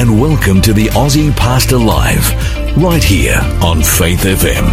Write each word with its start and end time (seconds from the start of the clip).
and 0.00 0.18
welcome 0.18 0.62
to 0.62 0.72
the 0.72 0.86
Aussie 0.86 1.30
Pastor 1.36 1.76
Live, 1.76 2.32
right 2.78 3.04
here 3.04 3.38
on 3.62 3.82
Faith 3.82 4.20
FM. 4.22 4.64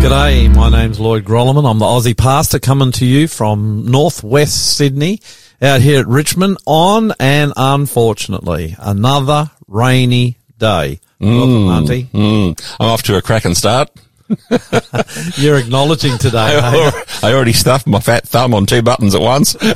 G'day, 0.00 0.54
my 0.54 0.70
name's 0.70 1.00
Lloyd 1.00 1.24
Grolimund. 1.24 1.68
I'm 1.68 1.80
the 1.80 1.84
Aussie 1.84 2.16
pastor 2.16 2.60
coming 2.60 2.92
to 2.92 3.04
you 3.04 3.26
from 3.26 3.90
northwest 3.90 4.76
Sydney 4.76 5.20
out 5.60 5.80
here 5.80 5.98
at 5.98 6.06
Richmond 6.06 6.58
on 6.64 7.12
and 7.18 7.52
unfortunately 7.56 8.76
another 8.78 9.50
rainy 9.66 10.36
day. 10.56 11.00
Welcome, 11.18 11.68
Auntie. 11.70 12.04
Mm, 12.04 12.76
I'm 12.78 12.86
off 12.86 13.02
to 13.04 13.16
a 13.16 13.22
cracking 13.22 13.56
start. 13.56 13.90
You're 15.36 15.58
acknowledging 15.58 16.18
today. 16.18 16.58
I, 16.58 16.90
hey? 17.20 17.32
already 17.34 17.52
stuffed 17.52 17.86
my 17.86 18.00
fat 18.00 18.26
thumb 18.28 18.54
on 18.54 18.66
two 18.66 18.82
buttons 18.82 19.14
at 19.14 19.20
once. 19.20 19.56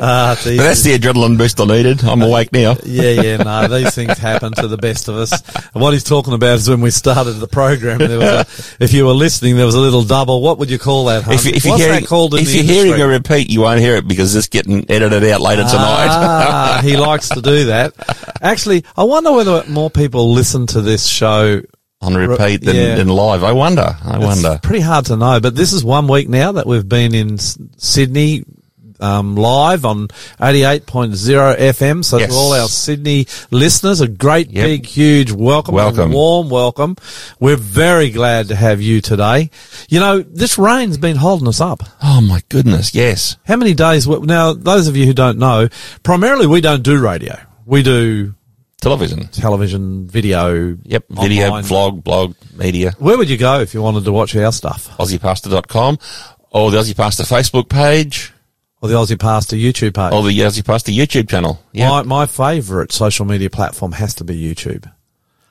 Ah, 0.00 0.40
that's 0.44 0.82
the 0.82 0.96
adrenaline 0.98 1.36
boost 1.36 1.60
I 1.60 1.64
needed. 1.64 2.02
I'm 2.04 2.22
awake 2.22 2.52
now. 2.52 2.76
yeah, 2.84 3.10
yeah, 3.10 3.36
no, 3.38 3.68
these 3.68 3.94
things 3.94 4.16
happen 4.16 4.52
to 4.52 4.68
the 4.68 4.76
best 4.76 5.08
of 5.08 5.16
us. 5.16 5.32
And 5.74 5.82
what 5.82 5.92
he's 5.92 6.04
talking 6.04 6.32
about 6.32 6.56
is 6.56 6.68
when 6.70 6.80
we 6.80 6.90
started 6.90 7.32
the 7.32 7.48
program, 7.48 7.98
there 7.98 8.18
was 8.18 8.28
a, 8.80 8.82
if 8.82 8.92
you 8.92 9.04
were 9.06 9.12
listening, 9.12 9.56
there 9.56 9.66
was 9.66 9.74
a 9.74 9.80
little 9.80 10.04
double. 10.04 10.40
What 10.40 10.58
would 10.58 10.70
you 10.70 10.78
call 10.78 11.06
that, 11.06 11.24
hun? 11.24 11.34
If, 11.34 11.44
you- 11.44 11.52
if 11.54 11.64
you're 11.64 11.72
What's 11.72 11.84
hearing, 11.84 12.00
that 12.00 12.08
called 12.08 12.34
in 12.34 12.40
if 12.40 12.54
you're 12.54 12.64
hearing 12.64 13.00
a 13.00 13.06
repeat, 13.06 13.50
you 13.50 13.60
won't 13.62 13.80
hear 13.80 13.96
it 13.96 14.06
because 14.08 14.34
it's 14.34 14.48
getting 14.48 14.90
edited 14.90 15.24
out 15.24 15.40
later 15.40 15.62
tonight. 15.64 16.08
Ah, 16.10 16.80
he 16.82 16.96
likes 16.96 17.28
to 17.30 17.42
do 17.42 17.66
that. 17.66 17.92
Actually, 18.40 18.84
I 18.96 19.04
wonder 19.04 19.32
whether 19.32 19.64
more 19.68 19.90
people 19.90 20.32
listen 20.32 20.66
to 20.68 20.80
this 20.80 21.06
show. 21.06 21.60
On 22.00 22.14
repeat 22.14 22.64
than, 22.64 22.76
Yeah. 22.76 23.12
live. 23.12 23.42
I 23.42 23.50
wonder. 23.52 23.96
I 24.04 24.18
wonder. 24.18 24.52
It's 24.52 24.60
pretty 24.66 24.82
hard 24.82 25.06
to 25.06 25.16
know, 25.16 25.40
but 25.40 25.56
this 25.56 25.72
is 25.72 25.82
one 25.84 26.06
week 26.06 26.28
now 26.28 26.52
that 26.52 26.66
we've 26.66 26.88
been 26.88 27.12
in 27.14 27.38
Sydney. 27.38 28.44
Um, 29.00 29.36
live 29.36 29.84
on 29.84 30.08
88.0 30.40 31.54
FM. 31.56 32.02
So 32.04 32.18
Yes. 32.18 32.30
to 32.30 32.34
all 32.34 32.52
our 32.52 32.66
Sydney 32.66 33.28
listeners, 33.52 34.00
a 34.00 34.08
great 34.08 34.50
Yep. 34.50 34.64
big, 34.66 34.86
huge 34.86 35.30
welcome. 35.30 35.74
Welcome. 35.76 36.10
A 36.10 36.14
warm 36.14 36.48
welcome. 36.48 36.96
We're 37.38 37.54
very 37.56 38.10
glad 38.10 38.48
to 38.48 38.56
have 38.56 38.80
you 38.82 39.00
today. 39.00 39.50
You 39.88 40.00
know, 40.00 40.24
this 40.28 40.58
rain's 40.58 40.98
been 40.98 41.14
holding 41.14 41.46
us 41.46 41.60
up. 41.60 41.84
Oh 42.02 42.20
my 42.20 42.42
goodness. 42.48 42.92
Yes. 42.92 43.36
How 43.44 43.54
many 43.54 43.72
days? 43.72 44.08
Now, 44.08 44.52
those 44.52 44.88
of 44.88 44.96
you 44.96 45.06
who 45.06 45.14
don't 45.14 45.38
know, 45.38 45.68
primarily 46.02 46.48
we 46.48 46.60
don't 46.60 46.82
do 46.82 46.98
radio. 46.98 47.38
We 47.66 47.84
do 47.84 48.34
Television. 48.80 49.26
television, 49.28 50.06
video. 50.06 50.76
Yep. 50.84 51.04
Video, 51.10 51.46
online. 51.48 51.64
vlog, 51.64 52.04
blog, 52.04 52.34
media. 52.56 52.92
Where 52.98 53.18
would 53.18 53.28
you 53.28 53.36
go 53.36 53.60
if 53.60 53.74
you 53.74 53.82
wanted 53.82 54.04
to 54.04 54.12
watch 54.12 54.36
our 54.36 54.52
stuff? 54.52 54.88
AussiePastor.com 54.98 55.98
or 56.50 56.70
the 56.70 56.78
Aussie 56.78 56.96
Pastor 56.96 57.24
Facebook 57.24 57.68
page 57.68 58.32
Or 58.80 58.88
the 58.88 58.94
Aussie 58.94 59.18
Pastor 59.18 59.56
YouTube 59.56 59.94
page? 59.94 60.12
or 60.12 60.22
the 60.22 60.38
Aussie 60.38 60.64
Pastor 60.64 60.92
YouTube 60.92 61.28
channel. 61.28 61.60
Yeah. 61.72 61.88
My, 61.90 62.02
my 62.02 62.26
favourite 62.26 62.92
social 62.92 63.24
media 63.26 63.50
platform 63.50 63.92
has 63.92 64.14
to 64.14 64.24
be 64.24 64.40
YouTube. 64.40 64.90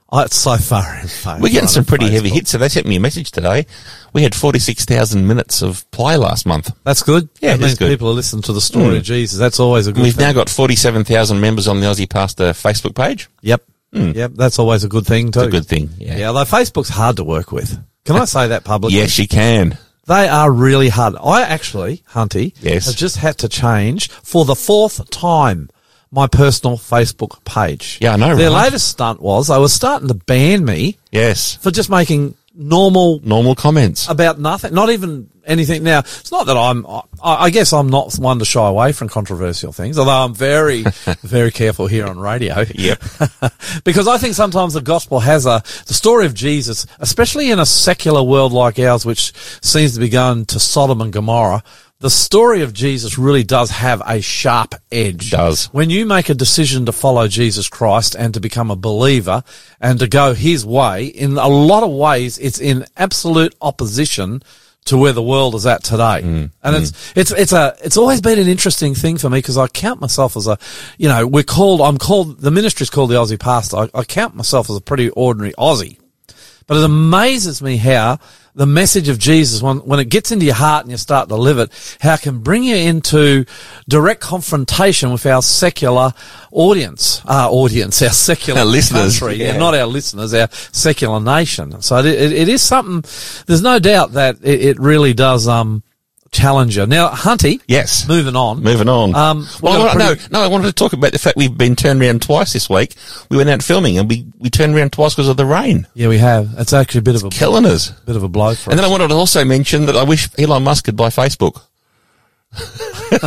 Oh, 0.10 0.20
it's 0.22 0.38
so 0.38 0.56
far 0.56 1.00
in 1.02 1.08
favour 1.08 1.42
We're 1.42 1.52
getting 1.52 1.68
some 1.68 1.84
pretty 1.84 2.10
heavy 2.10 2.30
hits. 2.30 2.52
So 2.52 2.58
they 2.58 2.70
sent 2.70 2.88
me 2.88 2.96
a 2.96 3.00
message 3.00 3.30
today. 3.32 3.66
We 4.14 4.24
had 4.24 4.34
46,000 4.34 5.28
minutes 5.28 5.62
of 5.62 5.90
play 5.92 6.16
last 6.16 6.46
month. 6.46 6.72
That's 6.86 7.04
good. 7.04 7.28
Yeah, 7.42 7.58
that 7.58 7.60
means 7.62 7.78
good. 7.78 7.90
people 7.90 8.08
are 8.10 8.14
listening 8.14 8.42
to 8.44 8.54
the 8.54 8.62
story 8.62 8.96
Mm. 8.96 8.98
of 8.98 9.04
Jesus. 9.04 9.38
That's 9.38 9.60
always 9.60 9.86
a 9.88 9.92
good 9.92 10.04
We've 10.04 10.16
thing. 10.16 10.26
now 10.28 10.32
got 10.34 10.50
47,000 10.50 11.42
members 11.42 11.68
on 11.68 11.82
the 11.82 11.88
Aussie 11.88 12.10
Pastor 12.10 12.52
Facebook 12.54 12.96
page. 12.96 13.28
Yep. 13.42 13.64
Yep. 13.92 14.32
That's 14.36 14.60
always 14.60 14.84
a 14.84 14.88
good 14.88 15.06
thing 15.06 15.32
too. 15.32 15.40
It's 15.42 15.48
a 15.48 15.52
good 15.52 15.66
thing. 15.66 15.90
Yeah. 15.98 16.18
Yeah, 16.18 16.28
although 16.28 16.44
Facebook's 16.46 16.90
hard 16.90 17.18
to 17.18 17.24
work 17.24 17.52
with. 17.52 17.78
Can 18.06 18.16
I 18.16 18.26
say 18.36 18.48
that 18.48 18.64
publicly? 18.64 18.98
Yes, 19.00 19.18
you 19.20 19.28
can. 19.28 19.78
They 20.06 20.28
are 20.30 20.50
really 20.50 20.88
hard. 20.88 21.16
I 21.22 21.42
actually, 21.42 22.04
Hunty, 22.14 22.54
Yes. 22.62 22.86
have 22.86 22.96
just 22.96 23.18
had 23.18 23.38
to 23.40 23.50
change 23.50 24.10
for 24.10 24.46
the 24.46 24.56
fourth 24.56 25.10
time 25.10 25.70
my 26.12 26.28
personal 26.28 26.78
Facebook 26.78 27.44
page. 27.46 27.98
Yeah, 28.02 28.14
I 28.14 28.16
know, 28.18 28.36
Their 28.36 28.50
right? 28.50 28.64
latest 28.66 28.88
stunt 28.90 29.22
was 29.22 29.48
they 29.48 29.58
were 29.60 29.68
starting 29.70 30.08
to 30.08 30.14
ban 30.14 30.64
me 30.66 30.98
Yes. 31.12 31.56
for 31.56 31.72
just 31.72 31.90
making 31.90 32.36
normal 32.56 33.20
Normal 33.24 33.54
comments. 33.56 34.08
about 34.10 34.40
nothing, 34.40 34.74
not 34.74 34.90
even 34.90 35.30
anything. 35.46 35.84
Now, 35.84 36.00
it's 36.00 36.32
not 36.32 36.48
that 36.48 36.58
I'm, 36.58 36.86
I, 36.88 37.02
I 37.24 37.50
guess 37.52 37.72
I'm 37.72 37.90
not 37.90 38.16
one 38.16 38.40
to 38.40 38.46
shy 38.46 38.68
away 38.68 38.92
from 38.94 39.10
controversial 39.10 39.72
things, 39.72 39.98
although 40.00 40.12
I'm 40.26 40.34
very, 40.34 40.82
very 41.22 41.52
careful 41.52 41.88
here 41.88 42.06
on 42.08 42.20
radio. 42.20 42.66
Yep. 42.74 43.02
because 43.84 44.08
I 44.08 44.18
think 44.18 44.34
sometimes 44.34 44.74
the 44.74 44.82
gospel 44.82 45.20
has 45.20 45.46
a, 45.46 45.62
the 45.86 45.94
story 45.94 46.26
of 46.26 46.34
Jesus, 46.34 46.86
especially 47.00 47.52
in 47.52 47.60
a 47.60 47.66
secular 47.66 48.24
world 48.24 48.52
like 48.54 48.80
ours, 48.80 49.06
which 49.06 49.34
seems 49.62 49.94
to 49.94 50.00
be 50.00 50.10
going 50.10 50.46
to 50.48 50.60
Sodom 50.60 51.00
and 51.02 51.14
Gomorrah, 51.14 51.64
the 52.00 52.10
story 52.10 52.62
of 52.62 52.74
Jesus 52.74 53.18
really 53.18 53.44
does 53.44 53.72
have 53.72 54.02
a 54.06 54.22
sharp 54.22 54.76
edge. 54.92 55.32
Does. 55.32 55.66
When 55.74 55.90
you 55.90 56.06
make 56.06 56.30
a 56.30 56.36
decision 56.36 56.86
to 56.86 56.92
follow 56.92 57.28
Jesus 57.28 57.70
Christ 57.70 58.16
and 58.16 58.34
to 58.36 58.40
become 58.40 58.70
a 58.70 58.76
believer 58.76 59.44
and 59.82 60.00
to 60.00 60.08
go 60.08 60.34
his 60.34 60.66
way, 60.66 61.06
in 61.08 61.38
a 61.38 61.48
lot 61.48 61.84
of 61.84 61.92
ways, 61.92 62.38
it's 62.38 62.60
in 62.60 62.86
absolute 62.96 63.56
opposition 63.62 64.44
to 64.86 64.98
where 64.98 65.12
the 65.12 65.24
world 65.24 65.56
is 65.56 65.66
at 65.66 65.84
today. 65.84 66.22
Mm. 66.24 66.52
And 66.64 66.76
it's, 66.76 67.14
it's, 67.16 67.32
it's 67.32 67.52
a, 67.52 67.76
it's 67.84 67.98
always 67.98 68.22
been 68.22 68.40
an 68.40 68.48
interesting 68.48 68.94
thing 68.94 69.18
for 69.18 69.30
me 69.30 69.40
because 69.40 69.58
I 69.58 69.68
count 69.68 70.00
myself 70.00 70.38
as 70.38 70.48
a, 70.48 70.58
you 70.98 71.10
know, 71.10 71.28
we're 71.28 71.44
called, 71.44 71.82
I'm 71.82 71.98
called, 71.98 72.40
the 72.40 72.52
ministry's 72.52 72.90
called 72.90 73.10
the 73.10 73.16
Aussie 73.16 73.40
pastor. 73.40 73.78
I, 73.78 73.90
I 73.94 74.04
count 74.04 74.36
myself 74.36 74.70
as 74.70 74.78
a 74.78 74.82
pretty 74.82 75.10
ordinary 75.10 75.54
Aussie. 75.54 75.98
But 76.68 76.78
it 76.78 76.84
amazes 76.84 77.62
me 77.62 77.78
how 77.78 78.20
the 78.58 78.66
message 78.66 79.08
of 79.08 79.20
Jesus, 79.20 79.62
when, 79.62 79.78
when 79.78 80.00
it 80.00 80.10
gets 80.10 80.32
into 80.32 80.46
your 80.46 80.56
heart 80.56 80.84
and 80.84 80.92
you 80.92 80.98
start 80.98 81.30
to 81.30 81.36
live 81.36 81.60
it, 81.60 81.98
how 82.02 82.16
it 82.16 82.22
can 82.22 82.40
bring 82.40 82.64
you 82.64 82.76
into 82.76 83.46
direct 83.88 84.20
confrontation 84.20 85.12
with 85.12 85.26
our 85.28 85.44
secular 85.44 86.12
audience, 86.52 87.22
our 87.26 87.50
audience, 87.52 88.02
our 88.02 88.10
secular 88.10 88.60
Our 88.62 88.66
listeners, 88.66 89.20
country, 89.20 89.38
yeah. 89.38 89.58
not 89.58 89.76
our 89.76 89.86
listeners, 89.86 90.34
our 90.34 90.50
secular 90.52 91.20
nation. 91.20 91.82
So 91.84 92.00
it, 92.00 92.08
it, 92.08 92.32
it 92.32 92.50
is 92.50 92.64
something, 92.64 93.08
there's 93.46 93.62
no 93.62 93.78
doubt 93.78 94.14
that 94.14 94.38
it, 94.42 94.62
it 94.62 94.80
really 94.80 95.14
does, 95.14 95.48
um, 95.48 95.84
challenge 96.32 96.78
you. 96.78 96.86
Now, 96.86 97.10
Hunty. 97.10 97.62
Yes. 97.68 98.08
Moving 98.08 98.36
on. 98.36 98.62
Moving 98.62 98.90
on. 98.90 99.16
Um, 99.16 99.48
well, 99.62 99.98
no, 99.98 100.16
no, 100.32 100.42
I 100.42 100.48
wanted 100.48 100.68
to 100.68 100.74
talk 100.74 100.94
about 100.94 101.12
the 101.12 101.20
fact 101.20 101.38
we've 101.38 101.58
been 101.58 101.76
turned 101.76 102.02
around 102.02 102.22
twice 102.22 102.54
this 102.54 102.70
week. 102.70 102.96
We 103.30 103.38
went 103.38 103.50
out 103.50 103.64
filming 103.64 103.98
and 103.98 104.08
we, 104.10 104.26
we 104.38 104.50
turned 104.50 104.76
around 104.76 104.94
twice 104.94 105.14
because 105.16 105.30
of 105.30 105.38
the 105.38 105.46
rain. 105.46 105.88
Yeah, 105.94 106.08
we 106.10 106.18
have. 106.18 106.50
It's 106.58 106.74
actually 106.74 107.00
a 107.00 107.04
bit 107.04 107.16
of 107.16 107.24
a, 107.24 107.30
Killing 107.30 107.66
us. 107.66 107.90
bit 107.92 108.16
of 108.16 108.24
a 108.24 108.30
blow 108.30 108.56
for 108.56 108.70
And 108.72 108.80
us. 108.80 108.84
then 108.84 108.90
I 108.90 108.92
wanted 108.92 109.08
to 109.10 109.16
also 109.16 109.44
mention 109.46 109.86
that 109.88 109.96
I 109.96 110.04
wish 110.04 110.28
Elon 110.38 110.64
Musk 110.64 110.86
could 110.86 110.96
buy 110.98 111.10
Facebook. 111.10 111.62
he 113.10 113.18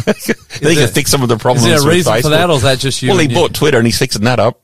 there- 0.61 0.75
could 0.75 0.91
fix 0.95 1.11
some 1.11 1.23
of 1.23 1.29
the 1.29 1.37
problems. 1.37 1.67
Is 1.67 1.83
there 1.83 1.91
a 1.91 1.95
reason 1.95 2.21
for 2.23 2.31
that 2.31 2.51
or 2.51 2.57
is 2.57 2.63
that 2.63 2.79
just 2.79 3.03
you? 3.03 3.11
Well, 3.11 3.19
he 3.19 3.25
and 3.25 3.33
you? 3.33 3.39
bought 3.39 3.55
Twitter 3.55 3.79
and 3.79 3.87
he's 3.87 3.99
fixing 3.99 4.25
that 4.25 4.41
up. 4.41 4.61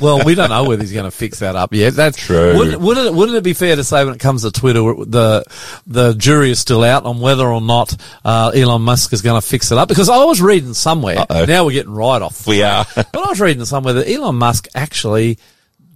Well, 0.00 0.24
we 0.24 0.34
don't 0.34 0.50
know 0.50 0.64
whether 0.64 0.82
he's 0.82 0.92
going 0.92 1.04
to 1.04 1.16
fix 1.16 1.40
that 1.40 1.56
up 1.56 1.72
yet. 1.72 1.94
That's 1.94 2.16
True. 2.16 2.56
Wouldn't, 2.56 2.80
wouldn't, 2.80 3.06
it, 3.08 3.14
wouldn't 3.14 3.36
it 3.36 3.44
be 3.44 3.54
fair 3.54 3.76
to 3.76 3.84
say 3.84 4.04
when 4.04 4.14
it 4.14 4.20
comes 4.20 4.42
to 4.42 4.50
Twitter, 4.50 4.80
the 4.80 5.44
the 5.86 6.14
jury 6.14 6.50
is 6.50 6.58
still 6.58 6.82
out 6.84 7.04
on 7.04 7.20
whether 7.20 7.46
or 7.46 7.60
not 7.60 7.96
uh, 8.24 8.52
Elon 8.54 8.82
Musk 8.82 9.12
is 9.12 9.22
going 9.22 9.40
to 9.40 9.46
fix 9.46 9.72
it 9.72 9.78
up? 9.78 9.88
Because 9.88 10.08
I 10.08 10.24
was 10.24 10.40
reading 10.40 10.74
somewhere. 10.74 11.18
Uh-oh. 11.18 11.44
Now 11.44 11.64
we're 11.64 11.72
getting 11.72 11.94
right 11.94 12.22
off. 12.22 12.46
We 12.46 12.62
are. 12.62 12.86
but 12.94 13.16
I 13.16 13.28
was 13.28 13.40
reading 13.40 13.64
somewhere 13.64 13.94
that 13.94 14.10
Elon 14.10 14.36
Musk 14.36 14.68
actually 14.74 15.38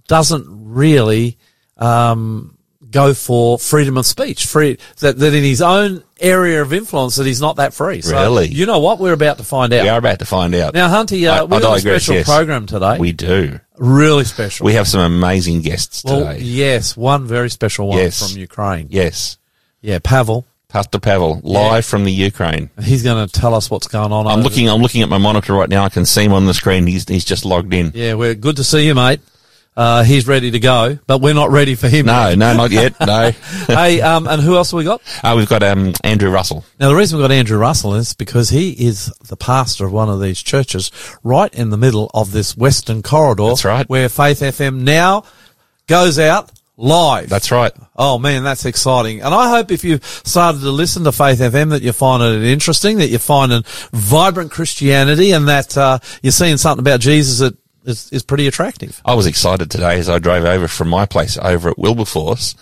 doesn't 0.07 0.45
really 0.49 1.37
um, 1.77 2.56
go 2.91 3.13
for 3.13 3.57
freedom 3.59 3.97
of 3.97 4.05
speech. 4.05 4.45
Free 4.45 4.77
that 4.99 5.17
that 5.19 5.33
in 5.33 5.43
his 5.43 5.61
own 5.61 6.03
area 6.19 6.61
of 6.61 6.73
influence 6.73 7.15
that 7.17 7.25
he's 7.27 7.41
not 7.41 7.57
that 7.57 7.73
free. 7.73 8.01
So, 8.01 8.13
Really? 8.19 8.47
You 8.47 8.65
know 8.65 8.79
what? 8.79 8.99
We're 8.99 9.13
about 9.13 9.37
to 9.37 9.43
find 9.43 9.71
out. 9.73 9.83
we 9.83 9.89
are 9.89 9.99
about 9.99 10.19
to 10.19 10.25
find 10.25 10.53
out. 10.55 10.73
Now, 10.73 10.89
Hunty, 10.89 11.29
I- 11.29 11.39
uh, 11.39 11.45
we've 11.45 11.59
I 11.59 11.61
got 11.61 11.73
a 11.73 11.77
digress, 11.81 12.03
special 12.03 12.15
yes. 12.15 12.27
program 12.27 12.65
today. 12.65 12.97
we 12.97 13.11
do. 13.11 13.59
really 13.77 14.23
special. 14.23 14.65
We 14.65 14.73
have 14.73 14.87
some 14.87 15.01
amazing 15.01 15.61
guests 15.61 16.03
Well, 16.03 16.25
today. 16.33 16.39
yes, 16.43 16.97
one 16.97 17.27
very 17.27 17.49
special 17.49 17.87
one 17.89 17.99
Yes. 17.99 18.31
from 18.31 18.39
Ukraine. 18.39 18.87
Yes. 18.89 19.37
Yeah, 19.81 19.99
Pavel. 20.03 20.45
Pastor 20.69 20.99
Pavel, 20.99 21.39
live 21.43 21.85
from 21.85 22.03
the 22.03 22.11
Ukraine. 22.11 22.69
He's 22.83 23.01
going 23.01 23.25
to 23.25 23.31
tell 23.31 23.55
us 23.55 23.71
what's 23.71 23.87
going 23.87 24.11
on. 24.11 24.27
I'm 24.27 24.41
looking. 24.41 24.67
I'm 24.69 24.81
looking 24.81 25.01
at 25.01 25.07
my 25.07 25.17
monitor 25.17 25.53
right 25.53 25.69
now. 25.69 25.85
I 25.85 25.89
can 25.89 26.05
see 26.05 26.23
him 26.25 26.33
on 26.33 26.45
the 26.45 26.53
screen. 26.53 26.85
He's 26.87 27.07
he's 27.07 27.23
just 27.23 27.45
logged 27.45 27.73
in. 27.73 27.93
Yeah, 27.95 28.15
we're 28.15 28.35
good 28.35 28.57
to 28.57 28.65
see 28.65 28.85
you, 28.85 28.93
mate. 28.93 29.21
Uh, 29.77 30.03
he's 30.03 30.27
ready 30.27 30.49
to 30.49 30.59
go, 30.59 30.97
but 31.05 31.21
we're 31.21 31.35
not 31.35 31.51
ready 31.51 31.75
for 31.75 31.87
him. 31.87 32.07
No, 32.07 32.33
no, 32.33 32.57
not 32.57 32.71
yet. 32.71 32.99
No. 32.99 33.29
hey, 33.67 34.01
um, 34.01 34.27
and 34.27 34.41
who 34.41 34.55
else 34.55 34.71
have 34.71 34.77
we 34.79 34.83
got? 34.83 35.03
Uh, 35.23 35.35
we've 35.37 35.47
got 35.47 35.61
um, 35.61 35.93
Andrew 36.03 36.31
Russell. 36.31 36.65
Now, 36.79 36.89
the 36.89 36.95
reason 36.95 37.19
we've 37.19 37.23
got 37.23 37.31
Andrew 37.31 37.59
Russell 37.59 37.93
is 37.93 38.15
because 38.15 38.49
he 38.49 38.71
is 38.71 39.13
the 39.27 39.37
pastor 39.37 39.85
of 39.85 39.91
one 39.91 40.09
of 40.09 40.19
these 40.19 40.41
churches 40.41 40.91
right 41.23 41.53
in 41.53 41.69
the 41.69 41.77
middle 41.77 42.09
of 42.15 42.31
this 42.31 42.57
Western 42.57 43.03
corridor. 43.03 43.49
That's 43.49 43.65
right. 43.65 43.87
Where 43.87 44.09
Faith 44.09 44.39
FM 44.39 44.81
now 44.81 45.25
goes 45.85 46.17
out 46.17 46.51
live. 46.75 47.29
That's 47.29 47.51
right. 47.51 47.71
Oh 47.95 48.17
man, 48.17 48.43
that's 48.43 48.65
exciting. 48.65 49.21
And 49.21 49.33
I 49.33 49.49
hope 49.49 49.71
if 49.71 49.83
you've 49.83 50.03
started 50.03 50.61
to 50.61 50.71
listen 50.71 51.03
to 51.03 51.11
Faith 51.11 51.39
FM 51.39 51.69
that 51.69 51.83
you're 51.83 51.93
finding 51.93 52.41
it 52.41 52.47
interesting, 52.47 52.97
that 52.97 53.09
you're 53.09 53.19
finding 53.19 53.63
vibrant 53.91 54.51
Christianity 54.51 55.33
and 55.33 55.47
that, 55.47 55.77
uh, 55.77 55.99
you're 56.23 56.31
seeing 56.31 56.57
something 56.57 56.81
about 56.81 56.99
Jesus 56.99 57.39
that 57.39 57.55
is, 57.87 58.11
is 58.11 58.21
pretty 58.23 58.45
attractive. 58.47 59.01
I 59.05 59.15
was 59.15 59.25
excited 59.25 59.71
today 59.71 59.97
as 59.97 60.09
I 60.09 60.19
drove 60.19 60.45
over 60.45 60.67
from 60.67 60.89
my 60.89 61.05
place 61.07 61.37
over 61.37 61.69
at 61.69 61.79
Wilberforce. 61.79 62.55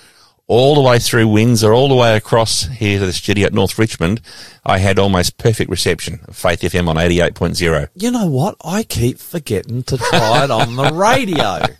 all 0.47 0.75
the 0.75 0.81
way 0.81 0.99
through 0.99 1.27
Windsor, 1.27 1.73
all 1.73 1.89
the 1.89 1.95
way 1.95 2.15
across 2.15 2.67
here 2.67 2.99
to 2.99 3.05
the 3.07 3.13
studio 3.13 3.47
at 3.47 3.53
North 3.53 3.79
Richmond, 3.79 4.21
I 4.63 4.77
had 4.77 4.99
almost 4.99 5.39
perfect 5.39 5.71
reception 5.71 6.19
of 6.27 6.35
Faith 6.37 6.61
FM 6.61 6.87
on 6.87 6.97
88.0. 6.97 7.87
You 7.95 8.11
know 8.11 8.27
what? 8.27 8.55
I 8.63 8.83
keep 8.83 9.17
forgetting 9.17 9.81
to 9.83 9.97
try 9.97 10.43
it 10.43 10.51
on 10.51 10.75
the 10.75 10.91
radio. 10.93 11.61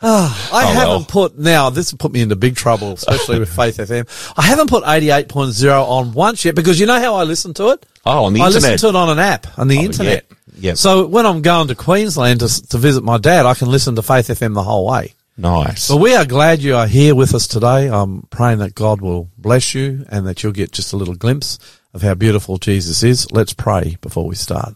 Ah, 0.00 0.50
I 0.52 0.62
Oh, 0.62 0.66
haven't 0.74 0.88
well. 0.88 1.04
put, 1.08 1.38
now 1.40 1.70
this 1.70 1.92
put 1.92 2.12
me 2.12 2.20
into 2.20 2.36
big 2.36 2.54
trouble, 2.54 2.92
especially 2.92 3.40
with 3.40 3.48
Faith 3.52 3.78
FM. 3.78 4.06
I 4.38 4.42
haven't 4.42 4.70
put 4.70 4.84
88.0 4.84 5.88
on 5.88 6.12
once 6.12 6.44
yet 6.44 6.54
because 6.54 6.78
you 6.78 6.86
know 6.86 7.00
how 7.00 7.16
I 7.16 7.24
listen 7.24 7.52
to 7.54 7.70
it? 7.70 7.84
Oh, 8.06 8.26
on 8.26 8.32
the 8.32 8.40
I 8.42 8.46
internet. 8.46 8.68
I 8.68 8.72
listen 8.74 8.92
to 8.92 8.96
it 8.96 9.00
on 9.00 9.10
an 9.10 9.18
app, 9.18 9.58
on 9.58 9.66
the 9.66 9.78
Oh, 9.78 9.82
internet. 9.82 10.24
yeah, 10.30 10.36
yeah. 10.58 10.74
So 10.74 11.06
when 11.06 11.26
I'm 11.26 11.42
going 11.42 11.68
to 11.68 11.74
Queensland 11.74 12.40
to, 12.40 12.68
to 12.68 12.78
visit 12.78 13.04
my 13.04 13.18
dad, 13.18 13.46
I 13.46 13.54
can 13.54 13.70
listen 13.70 13.94
to 13.96 14.02
Faith 14.02 14.28
FM 14.28 14.54
the 14.54 14.62
whole 14.62 14.86
way. 14.86 15.14
Nice. 15.36 15.84
So 15.84 15.96
we 15.96 16.16
are 16.16 16.24
glad 16.24 16.62
you 16.62 16.74
are 16.74 16.88
here 16.88 17.14
with 17.14 17.32
us 17.32 17.46
today. 17.46 17.88
I'm 17.88 18.22
praying 18.22 18.58
that 18.58 18.74
God 18.74 19.00
will 19.00 19.28
bless 19.38 19.72
you 19.72 20.04
and 20.08 20.26
that 20.26 20.42
you'll 20.42 20.52
get 20.52 20.72
just 20.72 20.92
a 20.92 20.96
little 20.96 21.14
glimpse 21.14 21.60
of 21.94 22.02
how 22.02 22.14
beautiful 22.14 22.58
Jesus 22.58 23.04
is. 23.04 23.30
Let's 23.30 23.52
pray 23.52 23.96
before 24.00 24.26
we 24.26 24.34
start. 24.34 24.74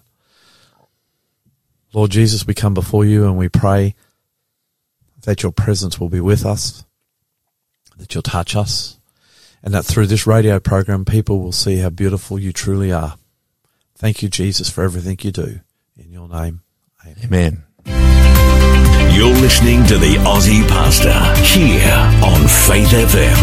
Lord 1.93 2.13
Jesus, 2.13 2.47
we 2.47 2.55
come 2.55 2.75
before 2.75 3.05
you 3.05 3.25
and 3.25 3.37
we 3.37 3.49
pray 3.49 3.97
that 5.23 5.43
your 5.43 5.53
presence 5.53 5.99
will 5.99 6.09
be 6.09 6.21
with 6.21 6.47
us, 6.47 6.85
that 7.99 8.15
you'll 8.15 8.23
touch 8.23 8.55
us, 8.55 8.99
and 9.65 9.75
that 9.75 9.85
through 9.85 10.07
this 10.07 10.27
radio 10.29 10.61
program, 10.61 11.05
people 11.05 11.41
will 11.41 11.53
see 11.53 11.79
how 11.79 11.91
beautiful 11.91 12.39
you 12.39 12.53
truly 12.53 12.93
are. 12.93 13.17
Thank 13.97 14.23
you, 14.23 14.29
Jesus, 14.29 14.71
for 14.71 14.83
everything 14.83 15.19
you 15.23 15.33
do. 15.33 15.61
In 16.05 16.11
your 16.11 16.29
name, 16.29 16.63
amen. 17.07 17.63
Amen. 17.87 19.15
You're 19.15 19.35
listening 19.41 19.87
to 19.87 19.99
the 19.99 20.17
Aussie 20.25 20.67
Pastor 20.67 21.13
here 21.45 21.93
on 22.25 22.41
Faith 22.49 22.89
FM. 22.89 23.37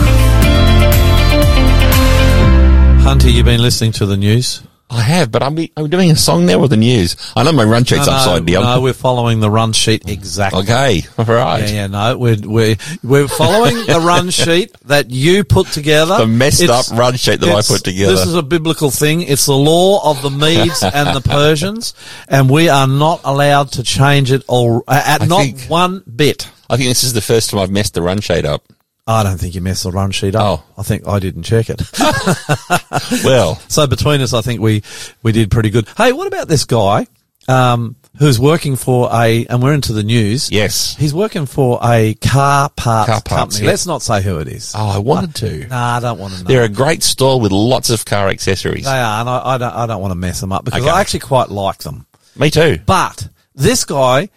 Hunter, 3.01 3.29
you've 3.29 3.45
been 3.45 3.61
listening 3.61 3.94
to 3.94 4.06
the 4.06 4.17
news? 4.17 4.61
I 4.91 5.01
have, 5.01 5.31
but 5.31 5.44
I'm, 5.44 5.56
I'm 5.77 5.88
doing 5.89 6.09
a 6.09 6.15
song 6.15 6.47
now 6.47 6.57
with 6.57 6.71
the 6.71 6.77
news. 6.77 7.15
I 7.36 7.44
know 7.44 7.51
my 7.51 7.63
run 7.63 7.83
sheet's 7.83 8.07
No, 8.07 8.13
upside 8.13 8.45
down. 8.47 8.63
No, 8.63 8.81
we're 8.81 8.94
following 8.94 9.39
the 9.39 9.50
run 9.50 9.71
sheet 9.71 10.09
exactly. 10.09 10.62
okay, 10.62 11.03
all 11.18 11.25
right. 11.25 11.59
Yeah, 11.62 11.69
yeah, 11.69 11.88
no, 11.88 12.18
we're 12.18 12.38
we're 12.44 12.75
we're 13.03 13.27
following 13.27 13.75
the 13.86 14.01
run 14.03 14.30
sheet 14.31 14.71
that 14.86 15.12
you 15.12 15.44
put 15.44 15.68
together. 15.68 16.18
The 16.18 16.25
messed 16.27 16.62
It's- 16.63 16.91
up 16.91 16.97
run 16.97 17.15
sheet 17.18 17.39
that 17.41 17.50
I 17.50 17.62
put 17.62 17.83
together. 17.83 18.13
This 18.13 18.25
is 18.25 18.33
a 18.33 18.41
biblical 18.41 18.89
thing. 18.89 19.21
It's 19.21 19.45
the 19.45 19.53
law 19.56 20.09
of 20.09 20.21
the 20.24 20.31
Medes 20.31 20.81
and 20.81 21.15
the 21.15 21.21
Persians, 21.30 21.94
and 22.27 22.50
we 22.50 22.69
are 22.69 22.88
not 22.88 23.21
allowed 23.25 23.71
to 23.74 23.83
change 23.83 24.31
it 24.31 24.44
or 24.47 24.83
uh, 24.88 25.01
at 25.06 25.21
I 25.21 25.25
not 25.27 25.41
think- 25.44 25.62
one 25.65 26.03
bit. 26.15 26.50
I 26.68 26.77
think 26.77 26.89
this 26.89 27.03
is 27.03 27.13
the 27.13 27.21
first 27.21 27.51
time 27.51 27.59
I've 27.59 27.71
messed 27.71 27.94
the 27.94 28.01
run 28.01 28.21
sheet 28.21 28.45
up. 28.45 28.63
I 29.09 29.23
don't 29.23 29.38
think 29.39 29.56
you 29.56 29.61
messed 29.61 29.83
the 29.83 29.91
run 29.91 30.11
sheet 30.11 30.35
up. 30.35 30.59
Oh. 30.59 30.63
I 30.77 30.83
think 30.83 31.07
I 31.07 31.19
didn't 31.19 31.44
check 31.44 31.69
it. 31.69 31.81
Well, 33.23 33.56
so 33.67 33.88
between 33.88 34.21
us, 34.21 34.33
I 34.33 34.41
think 34.41 34.61
we 34.61 34.83
we 35.23 35.31
did 35.31 35.50
pretty 35.51 35.69
good. 35.69 35.88
Hey, 35.97 36.11
what 36.11 36.27
about 36.27 36.47
this 36.47 36.65
guy 36.65 37.07
um, 37.47 37.95
who's 38.17 38.39
working 38.39 38.75
for 38.75 39.09
a? 39.11 39.45
And 39.47 39.61
we're 39.63 39.73
into 39.73 39.94
the 39.94 40.03
news. 40.03 40.51
yes. 40.51 40.95
He's 40.97 41.13
working 41.13 41.45
for 41.45 41.79
a 41.83 42.13
car 42.15 42.69
parts, 42.69 43.07
Car 43.09 43.21
parts, 43.21 43.27
company. 43.29 43.63
yeah. 43.65 43.69
Let's 43.71 43.85
not 43.88 44.01
say 44.01 44.21
who 44.21 44.38
it 44.39 44.47
is. 44.47 44.73
Oh, 44.75 44.88
I 44.88 44.97
wanted 45.00 45.35
to. 45.35 45.67
Nah, 45.67 45.97
I 45.97 46.00
don't 46.00 46.19
want 46.19 46.33
to 46.33 46.44
know. 46.44 46.47
They're 46.47 46.63
a 46.63 46.69
great 46.69 47.03
store 47.03 47.39
with 47.39 47.51
lots 47.51 47.89
of 47.89 48.05
car 48.05 48.27
accessories. 48.29 48.85
They 48.85 48.91
are, 48.91 49.21
and 49.21 49.29
I, 49.29 49.41
I 49.55 49.57
don't. 49.57 49.73
I 49.73 49.85
don't 49.88 50.01
want 50.01 50.12
to 50.12 50.15
mess 50.19 50.39
them 50.41 50.51
up 50.51 50.65
because 50.65 50.81
Okay. 50.81 50.89
I 50.91 51.01
actually 51.01 51.21
quite 51.21 51.50
like 51.50 51.79
them. 51.79 52.05
Me 52.35 52.50
too. 52.50 52.77
But 52.85 53.27
this 53.55 53.85
guy, 53.85 54.29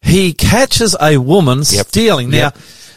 he 0.00 0.32
catches 0.32 0.96
a 1.00 1.18
woman 1.18 1.58
Yep. 1.58 1.86
stealing. 1.86 2.30
Now, 2.30 2.36
Yep. 2.38 2.56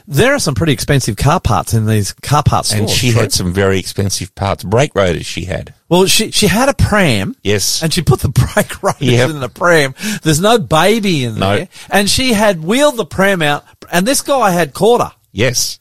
There 0.10 0.34
are 0.34 0.40
some 0.40 0.56
pretty 0.56 0.74
expensive 0.74 1.16
car 1.16 1.40
parts 1.40 1.74
in 1.74 1.86
these 1.86 2.14
car 2.14 2.44
parts 2.44 2.70
stores. 2.70 2.82
And 2.82 2.90
she 2.90 3.12
true? 3.12 3.22
had 3.22 3.32
some 3.32 3.54
very 3.54 3.80
expensive 3.80 4.34
parts. 4.36 4.64
Brake 4.64 4.94
rotors 4.96 5.26
she 5.26 5.46
had. 5.46 5.74
well, 5.88 6.06
she 6.08 6.32
she 6.32 6.48
had 6.48 6.68
a 6.68 6.74
pram. 6.74 7.36
Yes. 7.44 7.82
And 7.84 7.94
she 7.94 8.02
put 8.02 8.20
the 8.20 8.30
brake 8.54 8.82
rotors 8.84 9.02
Yep. 9.02 9.30
in 9.30 9.40
the 9.40 9.50
pram. 9.50 9.94
There's 10.24 10.42
no 10.42 10.58
baby 10.58 11.24
in 11.24 11.40
there. 11.40 11.70
And 11.90 12.10
she 12.10 12.34
had 12.34 12.64
wheeled 12.64 12.98
the 12.98 13.06
pram 13.06 13.42
out, 13.42 13.64
and 13.92 14.06
this 14.06 14.22
guy 14.22 14.52
had 14.52 14.74
caught 14.74 15.02
her. 15.02 15.14
yes. 15.32 15.78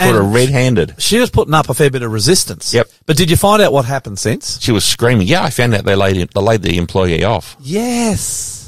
Caught 0.00 0.14
her 0.14 0.22
red-handed. 0.24 0.96
She 0.98 1.20
was 1.20 1.30
putting 1.30 1.54
up 1.54 1.68
a 1.68 1.74
fair 1.74 1.88
bit 1.88 2.02
of 2.02 2.10
resistance. 2.10 2.74
Yep. 2.74 2.88
But 3.06 3.16
did 3.16 3.30
you 3.30 3.36
find 3.36 3.62
out 3.62 3.72
what 3.72 3.84
happened 3.84 4.18
since? 4.18 4.60
She 4.60 4.72
was 4.72 4.84
screaming. 4.84 5.28
Yeah, 5.28 5.44
I 5.44 5.50
found 5.50 5.72
out 5.72 5.84
they 5.84 5.94
laid, 5.94 6.16
they 6.30 6.40
laid 6.40 6.62
the 6.62 6.78
employee 6.78 7.22
off. 7.22 7.56
Yes. 7.60 8.63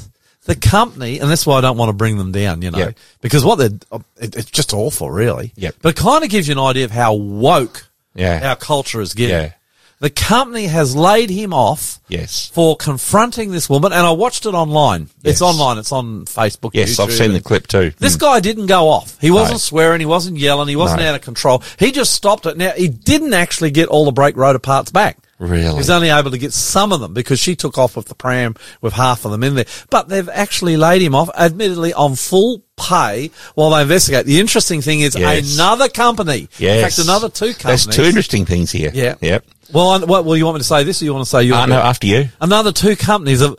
The 0.47 0.55
company, 0.55 1.19
and 1.19 1.29
that's 1.29 1.45
why 1.45 1.57
I 1.57 1.61
don't 1.61 1.77
want 1.77 1.89
to 1.89 1.93
bring 1.93 2.17
them 2.17 2.31
down, 2.31 2.61
you 2.61 2.71
know, 2.71 2.93
because 3.21 3.43
what 3.43 3.55
they're, 3.55 3.99
it, 4.15 4.35
it's 4.35 4.49
just 4.49 4.73
awful, 4.73 5.11
really. 5.11 5.51
Yep. 5.57 5.75
But 5.81 5.89
it 5.89 6.01
kind 6.01 6.23
of 6.23 6.29
gives 6.29 6.47
you 6.47 6.53
an 6.53 6.59
idea 6.59 6.85
of 6.85 6.91
how 6.91 7.13
woke 7.13 7.87
Yeah. 8.15 8.49
our 8.49 8.55
culture 8.55 9.01
is 9.01 9.13
getting. 9.13 9.35
Yeah. 9.35 9.51
The 9.99 10.09
company 10.11 10.67
has 10.67 10.95
laid 10.95 11.29
him 11.31 11.53
off 11.53 11.99
Yes. 12.07 12.49
for 12.53 12.77
confronting 12.77 13.51
this 13.51 13.67
woman, 13.69 13.91
and 13.91 14.05
I 14.05 14.11
watched 14.11 14.45
it 14.45 14.53
online. 14.53 15.09
Yes. 15.21 15.33
It's 15.33 15.41
online. 15.41 15.79
It's 15.79 15.91
on 15.91 16.25
Facebook. 16.25 16.71
Yes, 16.73 16.99
I've 16.99 17.11
seen 17.11 17.33
the 17.33 17.41
clip 17.41 17.67
too. 17.67 17.91
This 17.97 18.15
mm. 18.15 18.19
guy 18.19 18.39
didn't 18.39 18.67
go 18.67 18.89
off. 18.89 19.17
He 19.19 19.31
wasn't 19.31 19.55
No. 19.55 19.57
swearing. 19.57 19.99
He 19.99 20.05
wasn't 20.05 20.37
yelling. 20.37 20.67
He 20.67 20.75
wasn't 20.75 21.01
No. 21.01 21.09
out 21.09 21.15
of 21.15 21.21
control. 21.21 21.63
He 21.77 21.91
just 21.91 22.13
stopped 22.13 22.45
it. 22.45 22.55
Now, 22.57 22.71
he 22.71 22.87
didn't 22.87 23.33
actually 23.33 23.71
get 23.71 23.89
all 23.89 24.05
the 24.05 24.11
brake 24.11 24.37
rotor 24.37 24.59
parts 24.59 24.91
back. 24.91 25.17
Really? 25.39 25.69
He 25.69 25.73
was 25.77 25.89
only 25.91 26.09
able 26.09 26.31
to 26.31 26.37
get 26.37 26.51
some 26.51 26.91
of 26.91 26.99
them 26.99 27.13
because 27.13 27.39
she 27.39 27.55
took 27.55 27.77
off 27.77 27.95
with 27.95 28.07
the 28.07 28.15
pram 28.15 28.55
with 28.81 28.93
half 28.93 29.23
of 29.23 29.31
them 29.31 29.43
in 29.43 29.53
there. 29.55 29.65
But 29.91 30.09
they've 30.09 30.27
actually 30.29 30.77
laid 30.77 31.01
him 31.03 31.13
off, 31.13 31.29
admittedly 31.37 31.93
on 31.93 32.15
full 32.15 32.63
pay 32.75 33.29
while 33.53 33.69
they 33.69 33.81
investigate. 33.83 34.25
The 34.25 34.39
interesting 34.39 34.81
thing 34.81 35.01
is 35.01 35.15
Yes. 35.15 35.53
another 35.55 35.89
company. 35.89 36.49
Yes. 36.57 36.77
In 36.77 36.83
fact, 36.83 36.97
another 37.07 37.29
two 37.29 37.53
companies. 37.53 37.85
There's 37.85 37.95
two 37.95 38.03
interesting 38.03 38.45
things 38.45 38.71
here. 38.71 38.89
Yeah. 38.93 39.15
Yep. 39.21 39.45
Well, 39.73 39.99
what, 40.07 40.25
well, 40.25 40.35
you 40.37 40.45
want 40.45 40.55
me 40.55 40.59
to 40.59 40.63
say 40.63 40.83
this 40.83 41.01
or 41.01 41.05
you 41.05 41.13
want 41.13 41.25
to 41.25 41.29
say 41.29 41.43
you? 41.43 41.53
Uh, 41.53 41.65
no, 41.67 41.79
after 41.81 42.07
you. 42.07 42.29
Another 42.41 42.71
two 42.71 42.95
companies 42.95 43.41
of, 43.41 43.55